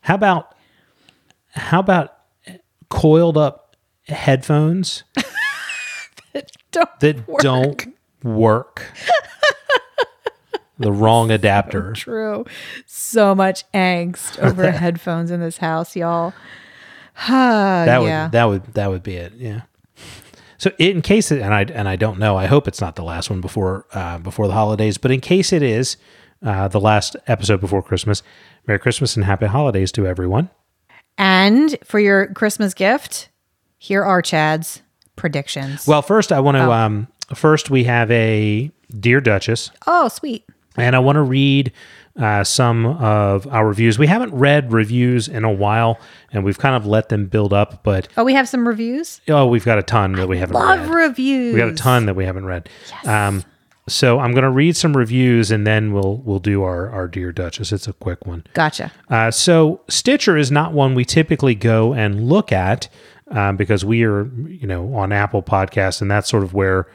How 0.03 0.15
about 0.15 0.55
how 1.51 1.81
about 1.81 2.15
coiled 2.89 3.37
up 3.37 3.77
headphones 4.07 5.03
Don't 6.77 7.01
that 7.01 7.29
work. 7.29 7.41
don't 7.41 7.87
work? 8.23 8.83
the 10.79 10.93
wrong 10.93 11.31
adapter. 11.31 11.93
True. 11.93 12.45
So 12.85 13.35
much 13.35 13.65
angst 13.73 14.39
over 14.39 14.71
headphones 14.73 15.31
in 15.31 15.41
this 15.41 15.59
house, 15.59 15.97
y'all. 15.97 16.35
that 17.29 18.01
would 18.01 18.09
yeah. 18.09 18.29
that 18.29 18.45
would 18.45 18.75
that 18.75 18.91
would 18.91 19.03
be 19.03 19.17
it. 19.17 19.33
Yeah. 19.37 19.63
So 20.59 20.71
in 20.79 21.03
case 21.03 21.31
it, 21.31 21.41
and 21.41 21.55
I 21.55 21.63
and 21.63 21.89
I 21.89 21.97
don't 21.97 22.19
know, 22.19 22.37
I 22.37 22.47
hope 22.47 22.69
it's 22.69 22.81
not 22.81 22.97
the 22.97 23.05
last 23.05 23.31
one 23.31 23.41
before 23.41 23.87
uh, 23.93 24.19
before 24.19 24.47
the 24.47 24.55
holidays. 24.55 24.99
But 24.99 25.11
in 25.11 25.21
case 25.21 25.53
it 25.53 25.63
is 25.63 25.97
uh, 26.45 26.69
the 26.69 26.81
last 26.81 27.17
episode 27.27 27.61
before 27.61 27.83
Christmas, 27.83 28.23
Merry 28.67 28.79
Christmas 28.79 29.17
and 29.17 29.25
Happy 29.25 29.47
Holidays 29.47 29.93
to 29.93 30.07
everyone. 30.07 30.51
And 31.19 31.77
for 31.85 31.99
your 31.99 32.27
Christmas 32.35 32.75
gift, 32.75 33.31
here 33.79 34.05
are 34.05 34.21
Chad's 34.21 34.83
predictions. 35.17 35.87
Well, 35.87 36.03
first 36.03 36.33
I 36.33 36.41
want 36.41 36.57
to 36.57 36.71
um, 36.71 37.09
first 37.35 37.71
we 37.71 37.85
have 37.85 38.11
a 38.11 38.71
dear 39.01 39.21
Duchess, 39.21 39.71
oh, 39.87 40.09
sweet. 40.09 40.45
and 40.77 40.95
I 40.95 40.99
want 41.01 41.17
to 41.17 41.23
read 41.23 41.73
uh, 42.19 42.45
some 42.45 42.87
of 42.87 43.47
our 43.49 43.67
reviews. 43.67 43.99
We 43.99 44.07
haven't 44.07 44.33
read 44.33 44.73
reviews 44.73 45.29
in 45.29 45.45
a 45.45 45.53
while, 45.53 45.99
and 46.33 46.45
we've 46.45 46.59
kind 46.59 46.75
of 46.77 46.87
let 46.87 47.09
them 47.09 47.27
build 47.27 47.53
up. 47.53 47.83
But 47.83 48.09
Oh, 48.17 48.25
we 48.25 48.35
have 48.35 48.49
some 48.49 48.67
reviews. 48.67 49.21
oh, 49.29 49.47
we've 49.47 49.65
got 49.65 49.79
a 49.79 49.83
ton 49.83 50.13
that 50.13 50.29
we 50.29 50.39
haven't 50.39 50.55
Love 50.55 50.89
read. 50.89 51.09
reviews. 51.09 51.53
We 51.55 51.61
got 51.61 51.69
a 51.69 51.75
ton 51.75 52.07
that 52.07 52.15
we 52.15 52.25
haven't 52.25 52.47
read. 52.47 52.69
Um, 53.05 53.45
so 53.89 54.19
I'm 54.19 54.33
going 54.33 54.43
to 54.43 54.51
read 54.51 54.77
some 54.77 54.97
reviews 54.97 55.53
and 55.53 55.65
then 55.65 55.93
we'll 55.93 56.17
we'll 56.25 56.41
do 56.41 56.63
our 56.65 56.91
our 56.91 57.07
dear 57.07 57.31
Duchess. 57.33 57.71
It's 57.71 57.87
a 57.87 57.93
quick 57.93 58.27
one. 58.27 58.45
Gotcha. 58.55 58.91
Uh, 59.09 59.31
so 59.31 59.81
Stitcher 59.89 60.37
is 60.37 60.51
not 60.51 60.73
one 60.73 60.95
we 60.95 61.05
typically 61.05 61.55
go 61.55 61.93
and 61.95 62.29
look 62.29 62.51
at, 62.51 62.89
um, 63.31 63.57
because 63.57 63.85
we 63.85 64.05
are, 64.05 64.27
you 64.47 64.67
know, 64.67 64.95
on 64.95 65.13
Apple 65.13 65.43
Podcasts, 65.43 66.01
and 66.01 66.11
that's 66.11 66.29
sort 66.29 66.43
of 66.43 66.55
where 66.55 66.87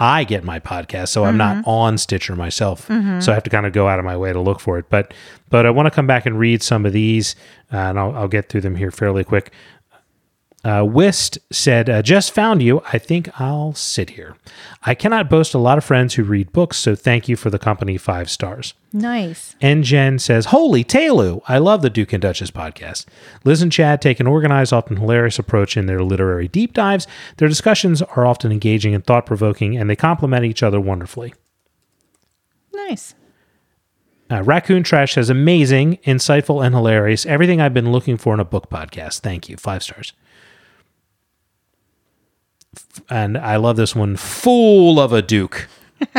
I 0.00 0.22
get 0.24 0.44
my 0.44 0.60
podcast. 0.60 1.08
So 1.08 1.24
I'm 1.24 1.36
not 1.36 1.64
on 1.66 1.98
Stitcher 1.98 2.36
myself, 2.36 2.86
so 3.20 3.32
I 3.32 3.34
have 3.34 3.42
to 3.44 3.50
kind 3.50 3.66
of 3.66 3.72
go 3.72 3.88
out 3.88 3.98
of 3.98 4.04
my 4.04 4.16
way 4.16 4.32
to 4.32 4.40
look 4.40 4.60
for 4.60 4.78
it. 4.78 4.86
But 4.90 5.12
but 5.50 5.66
I 5.66 5.70
want 5.70 5.86
to 5.86 5.90
come 5.90 6.06
back 6.06 6.24
and 6.26 6.38
read 6.38 6.62
some 6.62 6.86
of 6.86 6.92
these, 6.92 7.34
uh, 7.72 7.76
and 7.78 7.98
I'll, 7.98 8.14
I'll 8.16 8.28
get 8.28 8.48
through 8.48 8.60
them 8.60 8.76
here 8.76 8.90
fairly 8.90 9.24
quick. 9.24 9.52
Uh, 10.64 10.84
Wist 10.84 11.38
said, 11.52 11.88
uh, 11.88 12.02
Just 12.02 12.32
found 12.32 12.62
you. 12.62 12.82
I 12.92 12.98
think 12.98 13.28
I'll 13.40 13.74
sit 13.74 14.10
here. 14.10 14.36
I 14.82 14.94
cannot 14.94 15.30
boast 15.30 15.54
a 15.54 15.58
lot 15.58 15.78
of 15.78 15.84
friends 15.84 16.14
who 16.14 16.24
read 16.24 16.52
books, 16.52 16.76
so 16.78 16.96
thank 16.96 17.28
you 17.28 17.36
for 17.36 17.48
the 17.48 17.60
company 17.60 17.96
five 17.96 18.28
stars. 18.28 18.74
Nice. 18.92 19.54
And 19.60 19.84
Jen 19.84 20.18
says, 20.18 20.46
Holy 20.46 20.82
Taylor! 20.82 21.38
I 21.46 21.58
love 21.58 21.82
the 21.82 21.90
Duke 21.90 22.12
and 22.12 22.20
Duchess 22.22 22.50
podcast. 22.50 23.06
Liz 23.44 23.62
and 23.62 23.70
Chad 23.70 24.02
take 24.02 24.18
an 24.18 24.26
organized, 24.26 24.72
often 24.72 24.96
hilarious 24.96 25.38
approach 25.38 25.76
in 25.76 25.86
their 25.86 26.02
literary 26.02 26.48
deep 26.48 26.72
dives. 26.74 27.06
Their 27.36 27.48
discussions 27.48 28.02
are 28.02 28.26
often 28.26 28.50
engaging 28.50 28.94
and 28.94 29.04
thought 29.04 29.26
provoking, 29.26 29.76
and 29.76 29.88
they 29.88 29.96
complement 29.96 30.44
each 30.44 30.62
other 30.64 30.80
wonderfully. 30.80 31.34
Nice. 32.72 33.14
Uh, 34.30 34.42
Raccoon 34.42 34.82
Trash 34.82 35.14
says, 35.14 35.30
Amazing, 35.30 35.98
insightful, 35.98 36.64
and 36.64 36.74
hilarious. 36.74 37.24
Everything 37.24 37.60
I've 37.60 37.72
been 37.72 37.92
looking 37.92 38.16
for 38.16 38.34
in 38.34 38.40
a 38.40 38.44
book 38.44 38.68
podcast. 38.68 39.20
Thank 39.20 39.48
you. 39.48 39.56
Five 39.56 39.82
stars. 39.82 40.12
And 43.10 43.36
I 43.38 43.56
love 43.56 43.76
this 43.76 43.94
one. 43.94 44.16
Fool 44.16 45.00
of 45.00 45.12
a 45.12 45.22
Duke. 45.22 45.68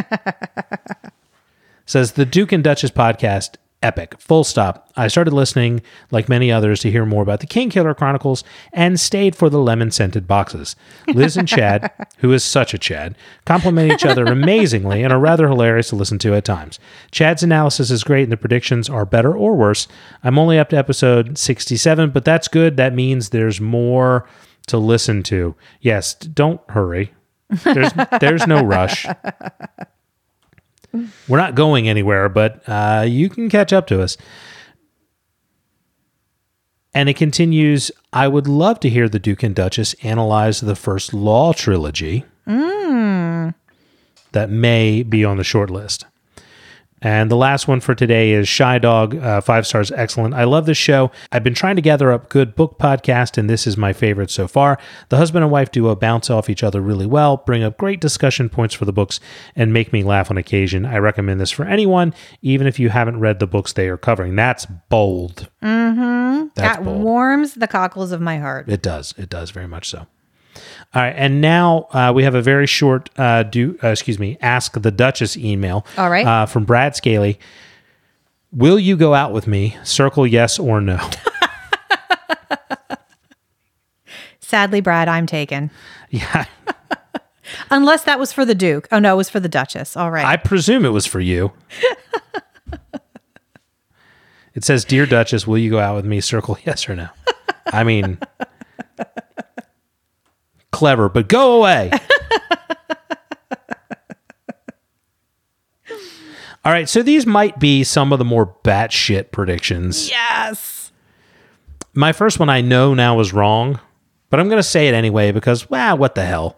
says 1.86 2.12
the 2.12 2.26
Duke 2.26 2.52
and 2.52 2.64
Duchess 2.64 2.92
podcast, 2.92 3.56
epic. 3.82 4.20
Full 4.20 4.44
stop. 4.44 4.92
I 4.96 5.08
started 5.08 5.34
listening, 5.34 5.82
like 6.12 6.28
many 6.30 6.52
others, 6.52 6.82
to 6.82 6.92
hear 6.92 7.06
more 7.06 7.24
about 7.24 7.40
the 7.40 7.48
King 7.48 7.70
Killer 7.70 7.94
Chronicles 7.94 8.44
and 8.74 9.00
stayed 9.00 9.36
for 9.36 9.50
the 9.50 9.60
lemon 9.60 9.90
scented 9.92 10.28
boxes. 10.28 10.76
Liz 11.08 11.38
and 11.38 11.48
Chad, 11.48 11.92
who 12.18 12.34
is 12.34 12.44
such 12.44 12.74
a 12.74 12.78
Chad, 12.78 13.16
complement 13.46 13.92
each 13.92 14.06
other 14.06 14.26
amazingly 14.26 15.04
and 15.04 15.14
are 15.14 15.20
rather 15.20 15.48
hilarious 15.48 15.90
to 15.90 15.96
listen 15.96 16.20
to 16.20 16.36
at 16.36 16.46
times. 16.46 16.80
Chad's 17.12 17.44
analysis 17.44 17.90
is 17.90 18.04
great 18.04 18.24
and 18.24 18.32
the 18.32 18.38
predictions 18.38 18.90
are 18.90 19.06
better 19.06 19.34
or 19.36 19.56
worse. 19.56 19.88
I'm 20.24 20.38
only 20.38 20.60
up 20.60 20.70
to 20.70 20.78
episode 20.78 21.38
67, 21.38 22.10
but 22.12 22.26
that's 22.26 22.48
good. 22.48 22.78
That 22.78 22.94
means 22.94 23.30
there's 23.30 23.62
more 23.62 24.28
to 24.70 24.78
listen 24.78 25.24
to. 25.24 25.56
Yes, 25.82 26.14
don't 26.14 26.62
hurry. 26.70 27.14
There's 27.64 27.92
there's 28.20 28.48
no 28.48 28.64
rush. 28.64 29.06
We're 31.28 31.38
not 31.38 31.56
going 31.56 31.88
anywhere, 31.88 32.30
but 32.30 32.64
uh, 32.68 33.06
you 33.08 33.30
can 33.30 33.50
catch 33.50 33.72
up 33.74 33.86
to 33.88 34.02
us. 34.02 34.18
And 36.94 37.08
it 37.08 37.16
continues 37.16 37.92
I 38.12 38.28
would 38.28 38.48
love 38.48 38.80
to 38.82 38.90
hear 38.90 39.08
the 39.08 39.20
Duke 39.20 39.44
and 39.44 39.56
Duchess 39.56 39.94
analyze 40.04 40.62
the 40.62 40.76
first 40.76 41.14
Law 41.14 41.54
trilogy 41.54 42.26
that 44.32 44.50
may 44.50 45.04
be 45.04 45.24
on 45.24 45.38
the 45.38 45.44
short 45.44 45.70
list. 45.70 46.06
And 47.02 47.32
the 47.32 47.36
last 47.36 47.68
one 47.68 47.80
for 47.80 47.96
today 47.96 48.32
is 48.32 48.48
Shy 48.48 48.78
Dog, 48.78 49.16
uh, 49.16 49.42
five 49.42 49.66
stars, 49.66 49.92
excellent. 49.92 50.34
I 50.34 50.44
love 50.44 50.66
this 50.66 50.78
show. 50.78 51.12
I've 51.32 51.44
been 51.44 51.54
trying 51.54 51.78
to 51.78 51.82
gather 51.82 52.12
up 52.12 52.30
good 52.30 52.56
book 52.56 52.78
podcast, 52.78 53.38
and 53.38 53.50
this 53.50 53.66
is 53.66 53.78
my 53.78 53.94
favorite 53.94 54.30
so 54.30 54.48
far. 54.48 54.78
The 55.10 55.18
husband 55.18 55.44
and 55.44 55.52
wife 55.52 55.72
duo 55.72 55.96
bounce 55.96 56.30
off 56.30 56.50
each 56.50 56.64
other 56.64 56.82
really 56.82 57.06
well, 57.06 57.38
bring 57.38 57.64
up 57.64 57.78
great 57.78 58.02
discussion 58.02 58.50
points 58.50 58.76
for 58.76 58.86
the 58.86 58.94
books, 58.94 59.20
and 59.56 59.72
make 59.72 59.94
me 59.94 60.04
laugh 60.04 60.30
on 60.30 60.38
occasion. 60.38 60.86
I 60.86 60.98
recommend 60.98 61.40
this 61.40 61.52
for 61.52 61.66
anyone, 61.66 62.14
even 62.42 62.68
if 62.68 62.80
you 62.80 62.90
haven't 62.90 63.20
read 63.20 63.40
the 63.40 63.48
books 63.48 63.74
they 63.74 63.88
are 63.88 63.98
covering. 63.98 64.36
That's 64.36 64.66
bold. 64.66 65.50
Mm-hmm. 65.64 66.48
That's 66.56 66.78
that 66.78 66.84
bold. 66.84 67.02
warms 67.02 67.54
the 67.54 67.68
cockles 67.68 68.12
of 68.12 68.20
my 68.20 68.40
heart. 68.40 68.68
It 68.68 68.82
does. 68.82 69.14
It 69.18 69.30
does 69.30 69.52
very 69.52 69.68
much 69.68 69.90
so. 69.90 70.08
All 70.96 71.04
right, 71.04 71.14
and 71.16 71.40
now 71.40 71.88
uh, 71.92 72.12
we 72.16 72.24
have 72.24 72.34
a 72.34 72.42
very 72.42 72.66
short, 72.66 73.12
uh, 73.18 73.44
do 73.44 73.78
uh, 73.84 73.90
excuse 73.90 74.18
me, 74.18 74.38
ask 74.42 74.74
the 74.74 74.90
Duchess 74.92 75.38
email. 75.38 75.86
All 75.98 76.10
right. 76.10 76.26
uh, 76.26 76.46
from 76.48 76.66
Brad 76.66 76.96
Scaly. 76.96 77.40
Will 78.52 78.80
you 78.80 78.98
go 78.98 79.14
out 79.14 79.32
with 79.32 79.46
me? 79.46 79.78
Circle 79.84 80.26
yes 80.26 80.58
or 80.58 80.82
no. 80.82 80.98
Sadly, 84.40 84.82
Brad, 84.82 85.08
I'm 85.08 85.28
taken. 85.28 85.70
yeah, 86.10 86.46
Unless 87.70 88.04
that 88.06 88.18
was 88.18 88.34
for 88.34 88.46
the 88.46 88.56
Duke. 88.56 88.88
Oh 88.92 88.98
no, 88.98 89.14
it 89.14 89.18
was 89.18 89.30
for 89.30 89.40
the 89.40 89.50
Duchess. 89.50 89.96
All 89.96 90.10
right. 90.10 90.26
I 90.26 90.38
presume 90.38 90.86
it 90.86 90.90
was 90.90 91.06
for 91.06 91.20
you. 91.20 91.52
it 94.56 94.64
says, 94.64 94.84
"Dear 94.86 95.06
Duchess, 95.06 95.46
will 95.46 95.58
you 95.60 95.70
go 95.70 95.78
out 95.80 95.96
with 95.96 96.06
me?" 96.06 96.20
Circle 96.20 96.58
yes 96.66 96.90
or 96.90 96.96
no. 96.96 97.10
I 97.68 97.84
mean, 97.84 98.18
clever, 100.80 101.10
but 101.10 101.28
go 101.28 101.58
away. 101.60 101.92
All 106.66 106.72
right, 106.74 106.90
so 106.90 107.02
these 107.02 107.26
might 107.26 107.58
be 107.58 107.84
some 107.84 108.12
of 108.12 108.20
the 108.20 108.26
more 108.26 108.54
batshit 108.64 109.32
predictions. 109.32 110.10
yes. 110.10 110.92
My 111.94 112.12
first 112.12 112.38
one 112.40 112.50
I 112.50 112.62
know 112.62 112.94
now 112.94 113.20
is 113.20 113.34
wrong, 113.34 113.80
but 114.30 114.40
I'm 114.40 114.48
going 114.50 114.60
to 114.60 114.64
say 114.64 114.88
it 114.88 114.94
anyway 114.94 115.32
because, 115.32 115.70
wow, 115.70 115.96
what 115.96 116.16
the 116.16 116.26
hell? 116.26 116.58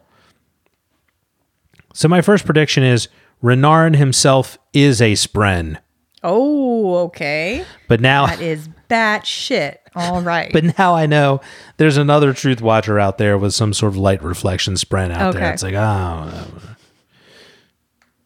So 1.94 2.08
my 2.08 2.22
first 2.22 2.46
prediction 2.46 2.84
is 2.84 3.08
Renarin 3.44 3.96
himself 3.96 4.58
is 4.74 5.02
a 5.02 5.14
spren, 5.14 5.78
Oh, 6.24 6.96
okay. 7.06 7.64
but 7.88 8.02
now, 8.02 8.26
That 8.28 8.42
is 8.42 8.70
bat 8.88 9.26
shit. 9.26 9.81
All 9.96 10.22
right. 10.22 10.52
but 10.54 10.78
now 10.78 10.96
I 10.96 11.06
know 11.06 11.42
there's 11.78 11.98
another 11.98 12.34
truth 12.34 12.62
watcher 12.62 12.98
out 13.00 13.18
there 13.18 13.38
with 13.38 13.54
some 13.54 13.74
sort 13.74 13.92
of 13.94 13.98
light 13.98 14.24
reflection 14.24 14.76
spren 14.76 15.12
out 15.12 15.34
there. 15.34 15.52
It's 15.54 15.64
like, 15.64 15.74
oh. 15.74 16.48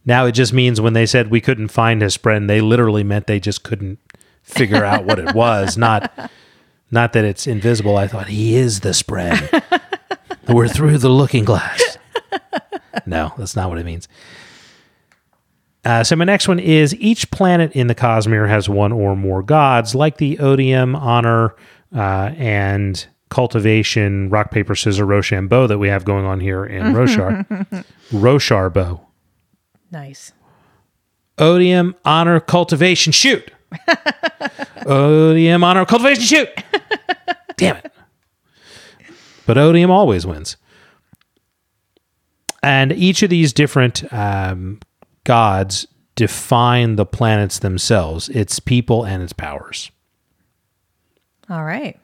Now 0.05 0.25
it 0.27 0.33
just 0.33 0.53
means 0.53 0.79
when 0.79 0.93
they 0.93 1.07
said 1.07 1.31
we 1.31 1.41
couldn't 1.41 1.69
find 1.69 2.01
his 2.01 2.15
spren, 2.15 2.47
they 2.47 2.61
literally 2.61 3.03
meant 3.03 3.25
they 3.25 3.39
just 3.39 3.63
couldn't 3.63 3.97
figure 4.43 4.85
out 4.85 5.05
what 5.05 5.17
it 5.17 5.33
was, 5.33 5.75
not 5.79 6.11
not 6.91 7.13
that 7.13 7.25
it's 7.25 7.47
invisible. 7.47 7.97
I 7.97 8.07
thought 8.07 8.27
he 8.27 8.55
is 8.55 8.81
the 8.81 8.89
spren. 8.89 9.63
We're 10.47 10.67
through 10.67 10.99
the 10.99 11.09
looking 11.09 11.43
glass. 11.43 11.97
No, 13.07 13.33
that's 13.37 13.55
not 13.55 13.69
what 13.69 13.79
it 13.79 13.85
means. 13.85 14.07
Uh, 15.85 16.03
so 16.03 16.15
my 16.15 16.25
next 16.25 16.47
one 16.47 16.59
is 16.59 16.95
each 16.95 17.29
planet 17.29 17.71
in 17.73 17.85
the 17.87 17.95
Cosmere 17.95 18.49
has 18.49 18.67
one 18.67 18.91
or 18.91 19.15
more 19.15 19.43
gods, 19.43 19.93
like 19.93 20.17
the 20.17 20.39
odium, 20.39 20.95
honor, 20.95 21.55
uh, 21.95 22.31
and 22.37 23.05
cultivation, 23.29 24.29
rock 24.29 24.49
paper 24.49 24.75
scissors, 24.75 25.01
Rochambeau 25.01 25.67
that 25.67 25.77
we 25.77 25.87
have 25.89 26.03
going 26.03 26.25
on 26.25 26.39
here 26.39 26.65
in 26.65 26.93
Roshar. 26.93 27.45
Rosharbo. 28.11 29.01
nice. 29.91 30.31
Odium, 31.37 31.95
honor, 32.05 32.39
cultivation, 32.39 33.11
shoot. 33.11 33.51
Odium, 34.85 35.63
honor, 35.65 35.85
cultivation, 35.85 36.23
shoot. 36.23 36.49
Damn 37.57 37.75
it. 37.75 37.91
But 39.45 39.57
Odium 39.57 39.91
always 39.91 40.25
wins. 40.25 40.55
And 42.63 42.93
each 42.93 43.21
of 43.21 43.29
these 43.29 43.51
different 43.51 44.11
um, 44.13 44.79
gods 45.25 45.85
define 46.15 46.95
the 46.95 47.05
planets 47.05 47.59
themselves, 47.59 48.29
its 48.29 48.59
people 48.59 49.03
and 49.03 49.21
its 49.21 49.33
powers. 49.33 49.91
All 51.49 51.63
right. 51.63 51.99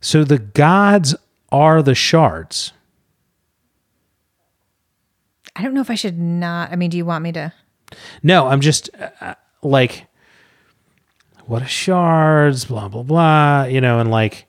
So 0.00 0.24
the 0.24 0.38
gods 0.38 1.14
are 1.50 1.82
the 1.82 1.94
shards. 1.94 2.72
I 5.56 5.62
don't 5.62 5.74
know 5.74 5.80
if 5.80 5.90
I 5.90 5.94
should 5.96 6.18
not. 6.18 6.72
I 6.72 6.76
mean, 6.76 6.90
do 6.90 6.96
you 6.96 7.04
want 7.04 7.24
me 7.24 7.32
to? 7.32 7.52
No, 8.22 8.46
I'm 8.46 8.60
just 8.60 8.88
uh, 9.20 9.34
like, 9.62 10.06
what 11.44 11.62
are 11.62 11.68
shards? 11.68 12.64
Blah 12.64 12.88
blah 12.88 13.02
blah. 13.02 13.64
You 13.64 13.80
know, 13.80 13.98
and 13.98 14.10
like 14.10 14.46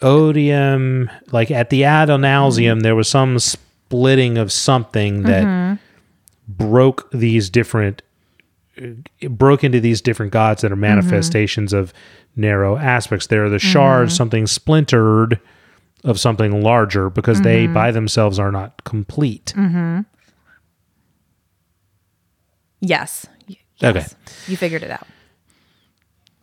odium. 0.00 1.10
Like 1.32 1.50
at 1.50 1.70
the 1.70 1.82
Adonalsium, 1.82 2.82
there 2.82 2.94
was 2.94 3.08
some 3.08 3.38
splitting 3.94 4.38
of 4.38 4.50
something 4.50 5.22
that 5.22 5.44
mm-hmm. 5.44 5.74
broke 6.48 7.10
these 7.12 7.50
different. 7.50 8.02
Broke 9.30 9.62
into 9.62 9.78
these 9.78 10.00
different 10.00 10.32
gods 10.32 10.62
that 10.62 10.72
are 10.72 10.74
mm-hmm. 10.74 10.80
manifestations 10.80 11.72
of 11.72 11.92
narrow 12.34 12.76
aspects. 12.76 13.28
They're 13.28 13.48
the 13.48 13.60
shards, 13.60 14.12
mm-hmm. 14.12 14.16
something 14.16 14.46
splintered 14.48 15.40
of 16.02 16.18
something 16.18 16.60
larger 16.60 17.08
because 17.08 17.40
they 17.42 17.68
by 17.68 17.92
themselves 17.92 18.40
are 18.40 18.50
not 18.50 18.82
complete. 18.84 19.54
Yes. 22.80 23.26
Y- 23.48 23.56
Okay. 23.82 24.04
You 24.46 24.56
figured 24.56 24.82
it 24.82 24.90
out. 24.90 25.06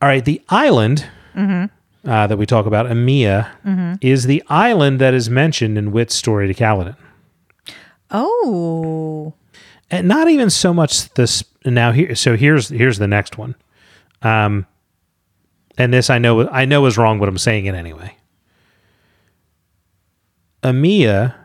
All 0.02 0.08
right, 0.08 0.24
the 0.24 0.42
island 0.50 1.06
uh, 2.06 2.28
that 2.28 2.38
we 2.38 2.46
talk 2.46 2.66
about, 2.66 2.88
Aimia, 2.88 3.98
is 4.02 4.26
the 4.26 4.42
island 4.48 5.00
that 5.00 5.14
is 5.14 5.30
mentioned 5.30 5.78
in 5.78 5.92
Wit's 5.92 6.16
story 6.16 6.48
to 6.48 6.54
Kaladin. 6.54 6.96
Oh. 8.12 9.34
And 9.90 10.08
not 10.08 10.30
even 10.30 10.50
so 10.50 10.74
much 10.74 11.14
this 11.14 11.44
now 11.66 11.92
here. 11.92 12.16
So 12.16 12.36
here's 12.36 12.70
here's 12.70 12.98
the 12.98 13.08
next 13.08 13.38
one. 13.38 13.56
Um, 14.22 14.66
and 15.78 15.94
this 15.94 16.10
I 16.10 16.18
know 16.18 16.48
I 16.50 16.66
know 16.66 16.86
is 16.86 16.98
wrong, 16.98 17.20
but 17.20 17.28
I'm 17.28 17.38
saying 17.38 17.66
it 17.66 17.76
anyway. 17.76 18.16
Aimia 20.64 21.36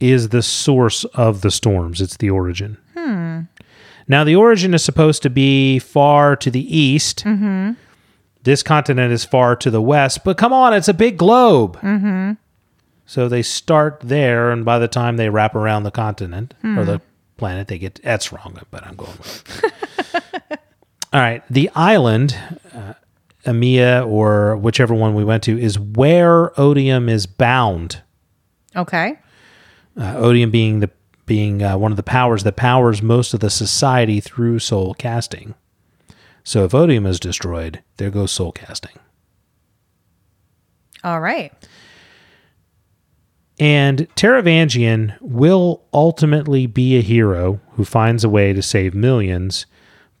is 0.00 0.28
the 0.28 0.42
source 0.42 1.04
of 1.06 1.40
the 1.40 1.50
storms. 1.50 2.00
It's 2.00 2.16
the 2.16 2.30
origin. 2.30 2.76
Hmm. 2.96 3.40
Now, 4.06 4.24
the 4.24 4.36
origin 4.36 4.72
is 4.74 4.82
supposed 4.82 5.22
to 5.22 5.30
be 5.30 5.78
far 5.78 6.36
to 6.36 6.50
the 6.50 6.76
east. 6.76 7.24
This 8.44 8.62
continent 8.62 9.12
is 9.12 9.24
far 9.24 9.56
to 9.56 9.70
the 9.70 9.82
west, 9.82 10.24
but 10.24 10.38
come 10.38 10.52
on, 10.52 10.72
it's 10.72 10.88
a 10.88 10.94
big 10.94 11.18
globe. 11.18 11.78
So 13.08 13.26
they 13.26 13.40
start 13.40 14.00
there, 14.04 14.50
and 14.50 14.66
by 14.66 14.78
the 14.78 14.86
time 14.86 15.16
they 15.16 15.30
wrap 15.30 15.54
around 15.54 15.84
the 15.84 15.90
continent 15.90 16.52
or 16.62 16.84
the 16.84 17.00
planet, 17.38 17.66
they 17.66 17.78
get 17.78 18.02
that's 18.02 18.32
wrong, 18.34 18.60
but 18.70 18.86
I'm 18.86 18.96
going 18.96 19.16
with 19.16 19.64
it. 19.64 20.60
All 21.14 21.20
right. 21.20 21.42
The 21.48 21.70
island, 21.74 22.38
uh, 22.74 22.92
Aimia, 23.46 24.06
or 24.06 24.58
whichever 24.58 24.92
one 24.92 25.14
we 25.14 25.24
went 25.24 25.42
to, 25.44 25.58
is 25.58 25.78
where 25.78 26.52
odium 26.60 27.08
is 27.08 27.26
bound. 27.26 28.02
Okay. 28.76 29.18
Uh, 29.98 30.14
odium 30.18 30.50
being 30.50 30.80
the 30.80 30.90
being 31.24 31.62
uh, 31.62 31.78
one 31.78 31.90
of 31.90 31.96
the 31.96 32.02
powers 32.02 32.44
that 32.44 32.56
powers 32.56 33.00
most 33.00 33.32
of 33.32 33.40
the 33.40 33.48
society 33.48 34.20
through 34.20 34.58
soul 34.58 34.92
casting. 34.92 35.54
So 36.44 36.62
if 36.66 36.74
odium 36.74 37.06
is 37.06 37.18
destroyed, 37.18 37.82
there 37.96 38.10
goes 38.10 38.32
soul 38.32 38.52
casting. 38.52 38.98
All 41.02 41.20
right. 41.20 41.54
And 43.60 44.06
Taravangian 44.14 45.16
will 45.20 45.82
ultimately 45.92 46.66
be 46.66 46.96
a 46.96 47.02
hero 47.02 47.60
who 47.72 47.84
finds 47.84 48.22
a 48.22 48.28
way 48.28 48.52
to 48.52 48.62
save 48.62 48.94
millions, 48.94 49.66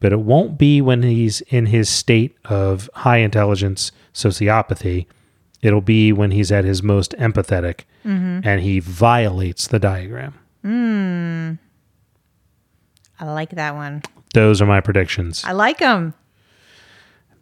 but 0.00 0.12
it 0.12 0.20
won't 0.20 0.58
be 0.58 0.80
when 0.80 1.02
he's 1.02 1.40
in 1.42 1.66
his 1.66 1.88
state 1.88 2.36
of 2.46 2.90
high 2.94 3.18
intelligence 3.18 3.92
sociopathy. 4.12 5.06
It'll 5.62 5.80
be 5.80 6.12
when 6.12 6.32
he's 6.32 6.50
at 6.50 6.64
his 6.64 6.82
most 6.82 7.12
empathetic 7.18 7.80
and 8.04 8.60
he 8.62 8.80
violates 8.80 9.66
the 9.68 9.78
diagram. 9.78 10.32
Hmm. 10.62 11.52
I 13.20 13.30
like 13.32 13.50
that 13.50 13.74
one. 13.74 14.02
Those 14.32 14.62
are 14.62 14.66
my 14.66 14.80
predictions. 14.80 15.44
I 15.44 15.52
like 15.52 15.78
them. 15.78 16.14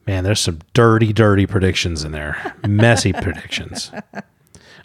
Man, 0.06 0.24
there's 0.24 0.40
some 0.40 0.60
dirty, 0.73 1.12
dirty 1.12 1.47
predictions 1.47 2.05
in 2.05 2.12
there. 2.12 2.55
Messy 2.66 3.12
predictions. 3.23 3.93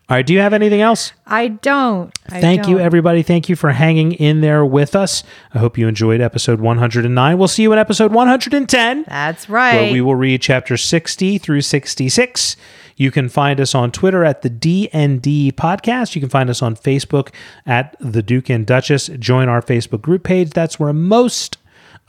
All 0.09 0.17
right. 0.17 0.25
Do 0.25 0.33
you 0.33 0.39
have 0.39 0.51
anything 0.51 0.81
else? 0.81 1.13
I 1.25 1.47
don't. 1.49 2.11
I 2.27 2.41
Thank 2.41 2.67
you, 2.67 2.75
don't. 2.75 2.83
everybody. 2.85 3.23
Thank 3.23 3.47
you 3.47 3.55
for 3.55 3.71
hanging 3.71 4.11
in 4.11 4.41
there 4.41 4.65
with 4.65 4.93
us. 4.93 5.23
I 5.53 5.59
hope 5.59 5.77
you 5.77 5.87
enjoyed 5.87 6.19
episode 6.19 6.59
109. 6.59 7.37
We'll 7.37 7.47
see 7.47 7.63
you 7.63 7.71
in 7.71 7.79
episode 7.79 8.11
110, 8.11 9.05
That's 9.07 9.47
where 9.47 9.55
right. 9.55 9.91
we 9.93 10.01
will 10.01 10.15
read 10.15 10.41
chapter 10.41 10.75
60 10.75 11.37
through 11.37 11.61
66. 11.61 12.57
You 12.97 13.09
can 13.09 13.29
find 13.29 13.61
us 13.61 13.73
on 13.73 13.91
Twitter 13.91 14.25
at 14.25 14.41
the 14.41 14.49
DND 14.49 15.53
Podcast. 15.53 16.13
You 16.13 16.19
can 16.21 16.29
find 16.29 16.49
us 16.49 16.61
on 16.61 16.75
Facebook 16.75 17.29
at 17.65 17.95
the 18.01 18.21
Duke 18.21 18.49
and 18.49 18.65
Duchess. 18.65 19.07
Join 19.17 19.47
our 19.47 19.61
Facebook 19.61 20.01
group 20.01 20.23
page. 20.23 20.49
That's 20.49 20.77
where 20.77 20.91
most 20.91 21.57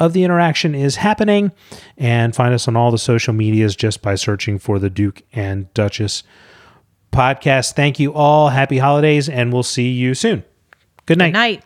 of 0.00 0.12
the 0.12 0.24
interaction 0.24 0.74
is 0.74 0.96
happening. 0.96 1.52
And 1.96 2.34
find 2.34 2.52
us 2.52 2.66
on 2.66 2.74
all 2.76 2.90
the 2.90 2.98
social 2.98 3.32
medias 3.32 3.76
just 3.76 4.02
by 4.02 4.16
searching 4.16 4.58
for 4.58 4.80
the 4.80 4.90
Duke 4.90 5.22
and 5.32 5.72
Duchess 5.72 6.24
podcast. 7.12 7.74
Thank 7.74 8.00
you 8.00 8.12
all. 8.14 8.48
Happy 8.48 8.78
holidays, 8.78 9.28
and 9.28 9.52
we'll 9.52 9.62
see 9.62 9.90
you 9.90 10.14
soon. 10.14 10.44
Good 11.06 11.18
night. 11.18 11.28
Good 11.28 11.32
Night. 11.34 11.64